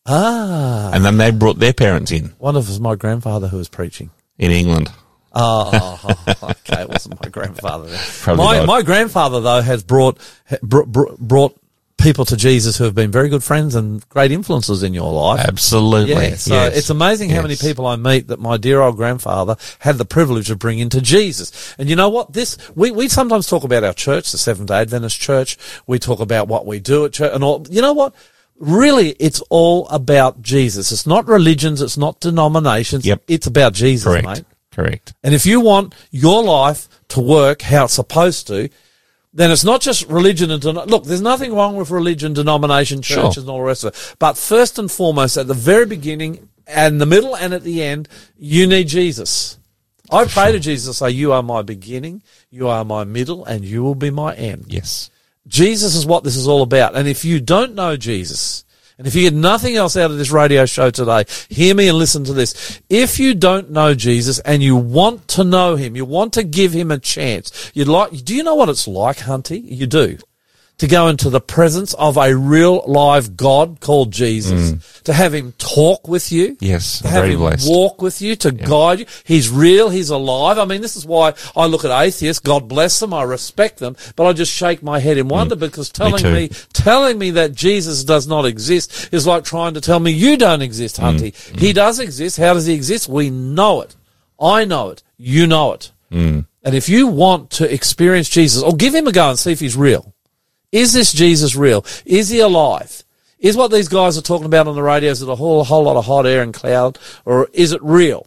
Ah. 0.04 0.90
And 0.92 1.04
then 1.04 1.16
they 1.16 1.30
brought 1.30 1.60
their 1.60 1.72
parents 1.72 2.10
in, 2.10 2.34
One 2.38 2.56
of 2.56 2.64
us 2.64 2.70
was 2.70 2.80
my 2.80 2.96
grandfather 2.96 3.46
who 3.46 3.58
was 3.58 3.68
preaching. 3.68 4.10
In 4.38 4.50
England. 4.50 4.90
Oh, 5.32 5.98
okay. 6.42 6.82
It 6.82 6.88
wasn't 6.88 7.22
my 7.22 7.28
grandfather. 7.28 7.94
Probably 8.22 8.44
My, 8.44 8.56
not. 8.58 8.66
my 8.66 8.82
grandfather, 8.82 9.40
though, 9.40 9.60
has 9.60 9.82
brought, 9.84 10.18
ha- 10.48 10.56
br- 10.62 10.84
br- 10.84 11.12
brought 11.18 11.58
people 11.98 12.24
to 12.24 12.36
Jesus 12.36 12.76
who 12.76 12.84
have 12.84 12.94
been 12.94 13.10
very 13.10 13.28
good 13.28 13.42
friends 13.42 13.74
and 13.74 14.06
great 14.08 14.30
influences 14.30 14.82
in 14.82 14.94
your 14.94 15.12
life. 15.12 15.40
Absolutely. 15.46 16.14
Yeah, 16.14 16.34
so 16.34 16.54
yes. 16.54 16.76
it's 16.76 16.90
amazing 16.90 17.30
how 17.30 17.42
many 17.42 17.56
people 17.56 17.86
I 17.86 17.96
meet 17.96 18.28
that 18.28 18.38
my 18.38 18.56
dear 18.56 18.80
old 18.80 18.96
grandfather 18.96 19.56
had 19.80 19.98
the 19.98 20.04
privilege 20.04 20.50
of 20.50 20.58
bringing 20.58 20.88
to 20.90 21.00
Jesus. 21.00 21.74
And 21.78 21.88
you 21.88 21.96
know 21.96 22.08
what? 22.08 22.32
This 22.32 22.56
we 22.74 22.90
we 22.90 23.08
sometimes 23.08 23.46
talk 23.46 23.64
about 23.64 23.82
our 23.82 23.94
church, 23.94 24.30
the 24.30 24.38
Seventh 24.38 24.68
Day 24.68 24.80
Adventist 24.80 25.20
Church. 25.20 25.56
We 25.86 25.98
talk 25.98 26.20
about 26.20 26.48
what 26.48 26.66
we 26.66 26.80
do 26.80 27.06
at 27.06 27.12
church 27.14 27.32
and 27.34 27.42
all. 27.42 27.66
You 27.70 27.82
know 27.82 27.94
what? 27.94 28.14
Really, 28.58 29.10
it's 29.20 29.40
all 29.50 29.86
about 29.88 30.40
Jesus. 30.42 30.90
It's 30.92 31.06
not 31.06 31.26
religions. 31.28 31.82
It's 31.82 31.98
not 31.98 32.20
denominations. 32.20 33.04
Yep. 33.04 33.22
It's 33.28 33.46
about 33.46 33.74
Jesus, 33.74 34.04
Correct. 34.04 34.26
mate. 34.26 34.44
Correct. 34.72 35.14
And 35.22 35.34
if 35.34 35.46
you 35.46 35.60
want 35.60 35.94
your 36.10 36.42
life 36.42 36.88
to 37.08 37.20
work 37.20 37.62
how 37.62 37.84
it's 37.84 37.94
supposed 37.94 38.46
to, 38.48 38.68
then 39.32 39.50
it's 39.50 39.64
not 39.64 39.82
just 39.82 40.06
religion 40.08 40.50
and 40.50 40.62
den- 40.62 40.74
look. 40.74 41.04
There's 41.04 41.20
nothing 41.20 41.54
wrong 41.54 41.76
with 41.76 41.90
religion, 41.90 42.32
denomination, 42.32 43.02
Sure. 43.02 43.24
churches, 43.24 43.42
and 43.42 43.50
all 43.50 43.58
the 43.58 43.64
rest 43.64 43.84
of 43.84 43.92
it. 43.94 44.14
But 44.18 44.38
first 44.38 44.78
and 44.78 44.90
foremost, 44.90 45.36
at 45.36 45.46
the 45.46 45.54
very 45.54 45.84
beginning, 45.84 46.48
and 46.66 47.00
the 47.00 47.06
middle, 47.06 47.34
and 47.36 47.52
at 47.52 47.62
the 47.62 47.82
end, 47.82 48.08
you 48.38 48.66
need 48.66 48.88
Jesus. 48.88 49.58
I 50.10 50.24
pray 50.24 50.52
to 50.52 50.58
Jesus, 50.58 50.98
say, 50.98 51.10
"You 51.10 51.32
are 51.32 51.42
my 51.42 51.62
beginning, 51.62 52.22
you 52.50 52.68
are 52.68 52.84
my 52.84 53.04
middle, 53.04 53.44
and 53.44 53.64
you 53.64 53.82
will 53.82 53.94
be 53.94 54.10
my 54.10 54.34
end." 54.34 54.66
Yes. 54.68 55.10
Jesus 55.46 55.94
is 55.94 56.06
what 56.06 56.24
this 56.24 56.36
is 56.36 56.48
all 56.48 56.62
about. 56.62 56.96
And 56.96 57.06
if 57.06 57.24
you 57.24 57.40
don't 57.40 57.74
know 57.74 57.96
Jesus, 57.96 58.64
and 58.98 59.06
if 59.06 59.14
you 59.14 59.22
get 59.22 59.34
nothing 59.34 59.76
else 59.76 59.96
out 59.96 60.10
of 60.10 60.16
this 60.16 60.30
radio 60.30 60.64
show 60.64 60.90
today, 60.90 61.24
hear 61.48 61.74
me 61.74 61.88
and 61.88 61.98
listen 61.98 62.24
to 62.24 62.32
this. 62.32 62.80
If 62.88 63.18
you 63.18 63.34
don't 63.34 63.70
know 63.70 63.94
Jesus 63.94 64.38
and 64.38 64.62
you 64.62 64.74
want 64.74 65.28
to 65.28 65.44
know 65.44 65.76
him, 65.76 65.96
you 65.96 66.06
want 66.06 66.32
to 66.34 66.42
give 66.42 66.72
him 66.72 66.90
a 66.90 66.98
chance, 66.98 67.70
you'd 67.74 67.88
like, 67.88 68.24
do 68.24 68.34
you 68.34 68.42
know 68.42 68.54
what 68.54 68.70
it's 68.70 68.88
like, 68.88 69.18
Hunty? 69.18 69.60
You 69.62 69.86
do. 69.86 70.18
To 70.78 70.86
go 70.86 71.08
into 71.08 71.30
the 71.30 71.40
presence 71.40 71.94
of 71.94 72.18
a 72.18 72.36
real 72.36 72.84
live 72.86 73.34
God 73.34 73.80
called 73.80 74.12
Jesus, 74.12 74.72
mm. 74.72 75.02
to 75.04 75.14
have 75.14 75.32
him 75.32 75.52
talk 75.56 76.06
with 76.06 76.30
you, 76.30 76.46
Mm. 76.46 76.56
Yes, 76.60 77.00
to 77.00 77.08
have 77.08 77.24
him 77.24 77.38
blessed. 77.38 77.68
walk 77.68 78.02
with 78.02 78.20
you, 78.20 78.36
to 78.36 78.52
guide 78.52 79.00
you. 79.00 79.06
He's 79.24 79.48
real. 79.48 79.88
He's 79.88 80.10
alive. 80.10 80.58
I 80.58 80.66
mean, 80.66 80.82
this 80.82 80.94
is 80.94 81.06
why 81.06 81.32
I 81.56 81.64
look 81.64 81.86
at 81.86 81.90
atheists. 81.90 82.40
God 82.40 82.68
bless 82.68 83.00
them. 83.00 83.14
I 83.14 83.22
respect 83.22 83.78
them, 83.78 83.96
but 84.16 84.26
I 84.26 84.34
just 84.34 84.52
shake 84.52 84.82
my 84.82 84.98
head 84.98 85.16
in 85.16 85.28
wonder 85.28 85.56
mm. 85.56 85.60
because 85.60 85.88
telling 85.88 86.22
too. 86.22 86.32
me, 86.32 86.50
telling 86.74 87.18
me 87.18 87.30
that 87.32 87.54
Jesus 87.54 88.04
does 88.04 88.26
not 88.26 88.44
exist 88.44 89.08
is 89.12 89.26
like 89.26 89.44
trying 89.44 89.74
to 89.74 89.80
tell 89.80 89.98
me 89.98 90.10
you 90.10 90.36
don't 90.36 90.60
exist, 90.62 91.00
mm. 91.00 91.18
Hunty. 91.18 91.58
He 91.58 91.72
does 91.72 92.00
exist. 92.00 92.36
How 92.36 92.52
does 92.52 92.66
he 92.66 92.74
exist? 92.74 93.08
We 93.08 93.30
know 93.30 93.80
it. 93.80 93.96
I 94.38 94.66
know 94.66 94.90
it. 94.90 95.02
You 95.16 95.46
know 95.46 95.72
it. 95.72 95.92
And 96.62 96.74
if 96.74 96.88
you 96.88 97.06
want 97.06 97.50
to 97.52 97.72
experience 97.72 98.28
Jesus, 98.28 98.62
or 98.62 98.74
give 98.74 98.94
him 98.94 99.06
a 99.06 99.12
go 99.12 99.30
and 99.30 99.38
see 99.38 99.52
if 99.52 99.60
he's 99.60 99.76
real. 99.76 100.12
Is 100.76 100.92
this 100.92 101.12
Jesus 101.12 101.56
real? 101.56 101.84
Is 102.04 102.28
he 102.28 102.40
alive? 102.40 103.02
Is 103.38 103.56
what 103.56 103.70
these 103.70 103.88
guys 103.88 104.18
are 104.18 104.22
talking 104.22 104.46
about 104.46 104.68
on 104.68 104.74
the 104.74 104.82
radios 104.82 105.20
with 105.20 105.30
a 105.30 105.36
whole, 105.36 105.64
whole 105.64 105.84
lot 105.84 105.96
of 105.96 106.04
hot 106.04 106.26
air 106.26 106.42
and 106.42 106.52
cloud, 106.52 106.98
or 107.24 107.48
is 107.52 107.72
it 107.72 107.82
real? 107.82 108.26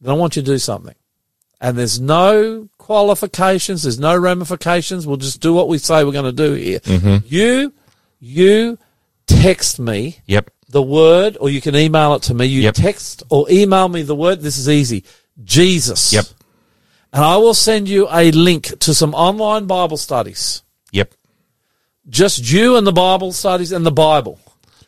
Then 0.00 0.10
I 0.14 0.16
want 0.18 0.36
you 0.36 0.42
to 0.42 0.46
do 0.46 0.58
something. 0.58 0.94
And 1.60 1.78
there's 1.78 1.98
no 2.00 2.68
qualifications, 2.76 3.84
there's 3.84 3.98
no 3.98 4.16
ramifications. 4.18 5.06
We'll 5.06 5.16
just 5.16 5.40
do 5.40 5.54
what 5.54 5.68
we 5.68 5.78
say 5.78 6.04
we're 6.04 6.12
going 6.12 6.24
to 6.36 6.44
do 6.48 6.52
here. 6.54 6.80
Mm-hmm. 6.80 7.26
You, 7.26 7.72
you 8.20 8.78
text 9.26 9.78
me 9.78 10.18
Yep. 10.26 10.50
the 10.68 10.82
word, 10.82 11.36
or 11.40 11.48
you 11.48 11.60
can 11.62 11.74
email 11.76 12.14
it 12.14 12.22
to 12.24 12.34
me. 12.34 12.46
You 12.46 12.62
Yep. 12.62 12.74
text 12.74 13.22
or 13.30 13.46
email 13.50 13.88
me 13.88 14.02
the 14.02 14.16
word. 14.16 14.40
This 14.40 14.58
is 14.58 14.68
easy. 14.68 15.04
Jesus. 15.42 16.12
Yep. 16.12 16.26
And 17.14 17.24
I 17.24 17.36
will 17.36 17.54
send 17.54 17.88
you 17.88 18.08
a 18.10 18.30
link 18.32 18.78
to 18.80 18.92
some 18.92 19.14
online 19.14 19.66
Bible 19.66 19.96
studies. 19.96 20.62
Yep. 20.90 21.14
Just 22.08 22.50
you 22.50 22.76
and 22.76 22.86
the 22.86 22.92
Bible 22.92 23.32
studies 23.32 23.72
and 23.72 23.86
the 23.86 23.92
Bible. 23.92 24.38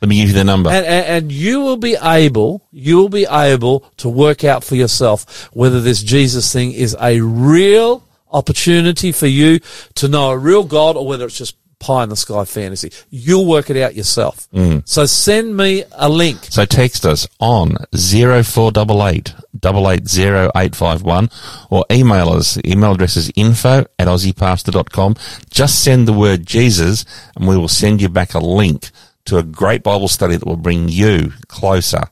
Let 0.01 0.09
me 0.09 0.17
give 0.17 0.29
you 0.29 0.35
the 0.35 0.45
number. 0.45 0.69
And, 0.71 0.85
and, 0.85 1.07
and 1.07 1.33
you 1.33 1.61
will 1.63 1.77
be 1.77 1.97
able, 2.03 2.67
you 2.71 2.97
will 2.97 3.09
be 3.09 3.27
able 3.31 3.81
to 3.99 4.09
work 4.09 4.45
out 4.45 4.63
for 4.63 4.75
yourself 4.75 5.49
whether 5.55 5.81
this 5.81 6.03
Jesus 6.03 6.53
thing 6.53 6.73
is 6.73 6.97
a 7.01 7.21
real 7.21 8.05
opportunity 8.31 9.13
for 9.13 9.29
you 9.29 9.61
to 9.95 10.09
know 10.09 10.31
a 10.31 10.37
real 10.37 10.65
God 10.65 10.97
or 10.97 11.07
whether 11.07 11.25
it's 11.25 11.39
just 11.39 11.57
pie 11.85 12.03
in 12.03 12.09
the 12.09 12.17
sky 12.17 12.45
fantasy. 12.45 12.91
You'll 13.11 13.47
work 13.47 13.69
it 13.71 13.77
out 13.77 13.95
yourself. 13.95 14.49
Mm. 14.53 14.89
So 14.89 15.05
send 15.07 15.57
me 15.57 15.85
a 15.93 16.09
link. 16.09 16.39
So 16.51 16.65
text 16.65 17.05
us 17.05 17.27
on 17.41 17.77
0488 17.95 19.35
880851 19.65 21.31
or 21.71 21.85
email 21.91 22.31
us. 22.31 22.55
The 22.55 22.71
email 22.71 22.93
address 22.93 23.17
is 23.17 23.31
info 23.37 23.85
at 23.99 24.09
aussiepastor.com. 24.09 25.17
Just 25.51 25.83
send 25.85 26.09
the 26.09 26.13
word 26.13 26.47
Jesus 26.47 27.05
and 27.37 27.47
we 27.47 27.57
will 27.57 27.69
send 27.69 28.01
you 28.01 28.09
back 28.09 28.35
a 28.35 28.39
link 28.39 28.91
to 29.27 29.39
a 29.39 29.43
great 29.43 29.83
Bible 29.83 30.09
study 30.09 30.37
that 30.37 30.47
will 30.47 30.57
bring 30.57 30.89
you 30.89 31.33
closer 31.49 32.05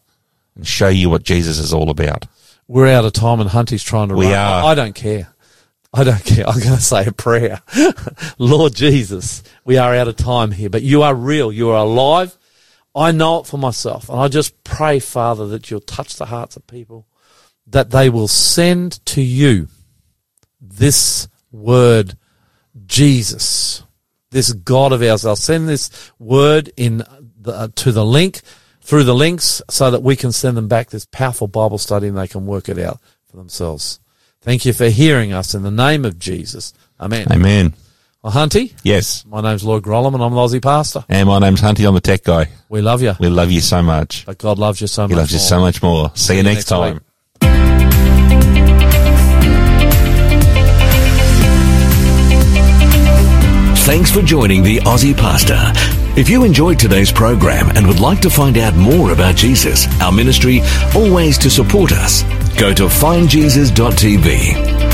and 0.54 0.66
show 0.66 0.88
you 0.88 1.10
what 1.10 1.22
Jesus 1.22 1.58
is 1.58 1.72
all 1.72 1.90
about. 1.90 2.26
We're 2.68 2.88
out 2.88 3.04
of 3.04 3.12
time 3.12 3.40
and 3.40 3.50
Hunty's 3.50 3.82
trying 3.82 4.08
to 4.08 4.14
We 4.14 4.26
run. 4.26 4.34
are. 4.34 4.64
I 4.64 4.74
don't 4.74 4.94
care. 4.94 5.31
I 5.92 6.04
don't 6.04 6.24
care. 6.24 6.46
I'm 6.48 6.60
going 6.60 6.76
to 6.76 6.82
say 6.82 7.06
a 7.06 7.12
prayer. 7.12 7.60
Lord 8.38 8.74
Jesus, 8.74 9.42
we 9.64 9.76
are 9.76 9.94
out 9.94 10.08
of 10.08 10.16
time 10.16 10.50
here, 10.50 10.70
but 10.70 10.82
you 10.82 11.02
are 11.02 11.14
real. 11.14 11.52
You 11.52 11.70
are 11.70 11.84
alive. 11.84 12.36
I 12.94 13.12
know 13.12 13.40
it 13.40 13.46
for 13.46 13.58
myself. 13.58 14.08
And 14.08 14.20
I 14.20 14.28
just 14.28 14.64
pray, 14.64 14.98
Father, 14.98 15.46
that 15.48 15.70
you'll 15.70 15.80
touch 15.80 16.16
the 16.16 16.26
hearts 16.26 16.56
of 16.56 16.66
people, 16.66 17.06
that 17.66 17.90
they 17.90 18.10
will 18.10 18.28
send 18.28 19.04
to 19.06 19.22
you 19.22 19.68
this 20.60 21.28
word, 21.50 22.16
Jesus, 22.86 23.82
this 24.30 24.52
God 24.52 24.92
of 24.92 25.02
ours. 25.02 25.22
They'll 25.22 25.36
send 25.36 25.68
this 25.68 26.12
word 26.18 26.70
in 26.76 27.04
the, 27.40 27.52
uh, 27.52 27.68
to 27.76 27.92
the 27.92 28.04
link 28.04 28.40
through 28.80 29.04
the 29.04 29.14
links 29.14 29.62
so 29.70 29.90
that 29.90 30.02
we 30.02 30.16
can 30.16 30.32
send 30.32 30.56
them 30.56 30.68
back 30.68 30.90
this 30.90 31.06
powerful 31.06 31.46
Bible 31.46 31.78
study 31.78 32.08
and 32.08 32.18
they 32.18 32.28
can 32.28 32.46
work 32.46 32.68
it 32.68 32.78
out 32.78 33.00
for 33.30 33.36
themselves. 33.36 34.00
Thank 34.42 34.64
you 34.66 34.72
for 34.72 34.86
hearing 34.88 35.32
us 35.32 35.54
in 35.54 35.62
the 35.62 35.70
name 35.70 36.04
of 36.04 36.18
Jesus. 36.18 36.74
Amen. 37.00 37.26
Amen. 37.30 37.74
Well, 38.22 38.32
Hunty, 38.32 38.72
Yes. 38.84 39.24
my 39.26 39.40
name's 39.40 39.64
Lloyd 39.64 39.82
Grolimund 39.82 40.14
and 40.14 40.22
I'm 40.22 40.32
an 40.32 40.38
Aussie 40.38 40.62
pastor. 40.62 41.04
And 41.08 41.28
my 41.28 41.38
name's 41.40 41.60
Hunty. 41.60 41.86
I'm 41.86 41.94
the 41.94 42.00
tech 42.00 42.22
guy. 42.22 42.48
We 42.68 42.80
love 42.80 43.02
you, 43.02 43.14
We 43.18 43.28
love 43.28 43.50
you 43.50 43.60
so 43.60 43.82
much. 43.82 44.24
but 44.26 44.38
God 44.38 44.58
loves 44.58 44.80
you 44.80 44.86
so 44.86 45.02
much. 45.02 45.10
He 45.10 45.16
loves 45.16 45.32
you 45.32 45.38
more. 45.38 45.46
so 45.46 45.60
much 45.60 45.82
more. 45.82 46.10
See, 46.14 46.34
you 46.34 46.36
you 46.38 46.42
next, 46.44 46.56
next 46.56 46.68
time. 46.68 46.94
week. 46.94 47.02
Thanks 53.84 54.10
for 54.12 54.22
joining 54.22 54.62
the 54.62 54.78
Aussie 54.78 55.16
Pastor. 55.16 55.58
If 56.18 56.30
you 56.30 56.44
enjoyed 56.44 56.78
today's 56.78 57.10
program 57.10 57.70
and 57.76 57.86
would 57.86 57.98
like 58.00 58.20
to 58.20 58.30
find 58.30 58.56
out 58.56 58.74
more 58.76 59.10
about 59.12 59.34
Jesus, 59.34 59.86
our 60.00 60.12
ministry, 60.12 60.60
or 60.96 61.12
ways 61.12 61.36
to 61.38 61.50
support 61.50 61.90
us, 61.92 62.22
go 62.62 62.72
to 62.72 62.84
findjesus.tv. 62.84 64.91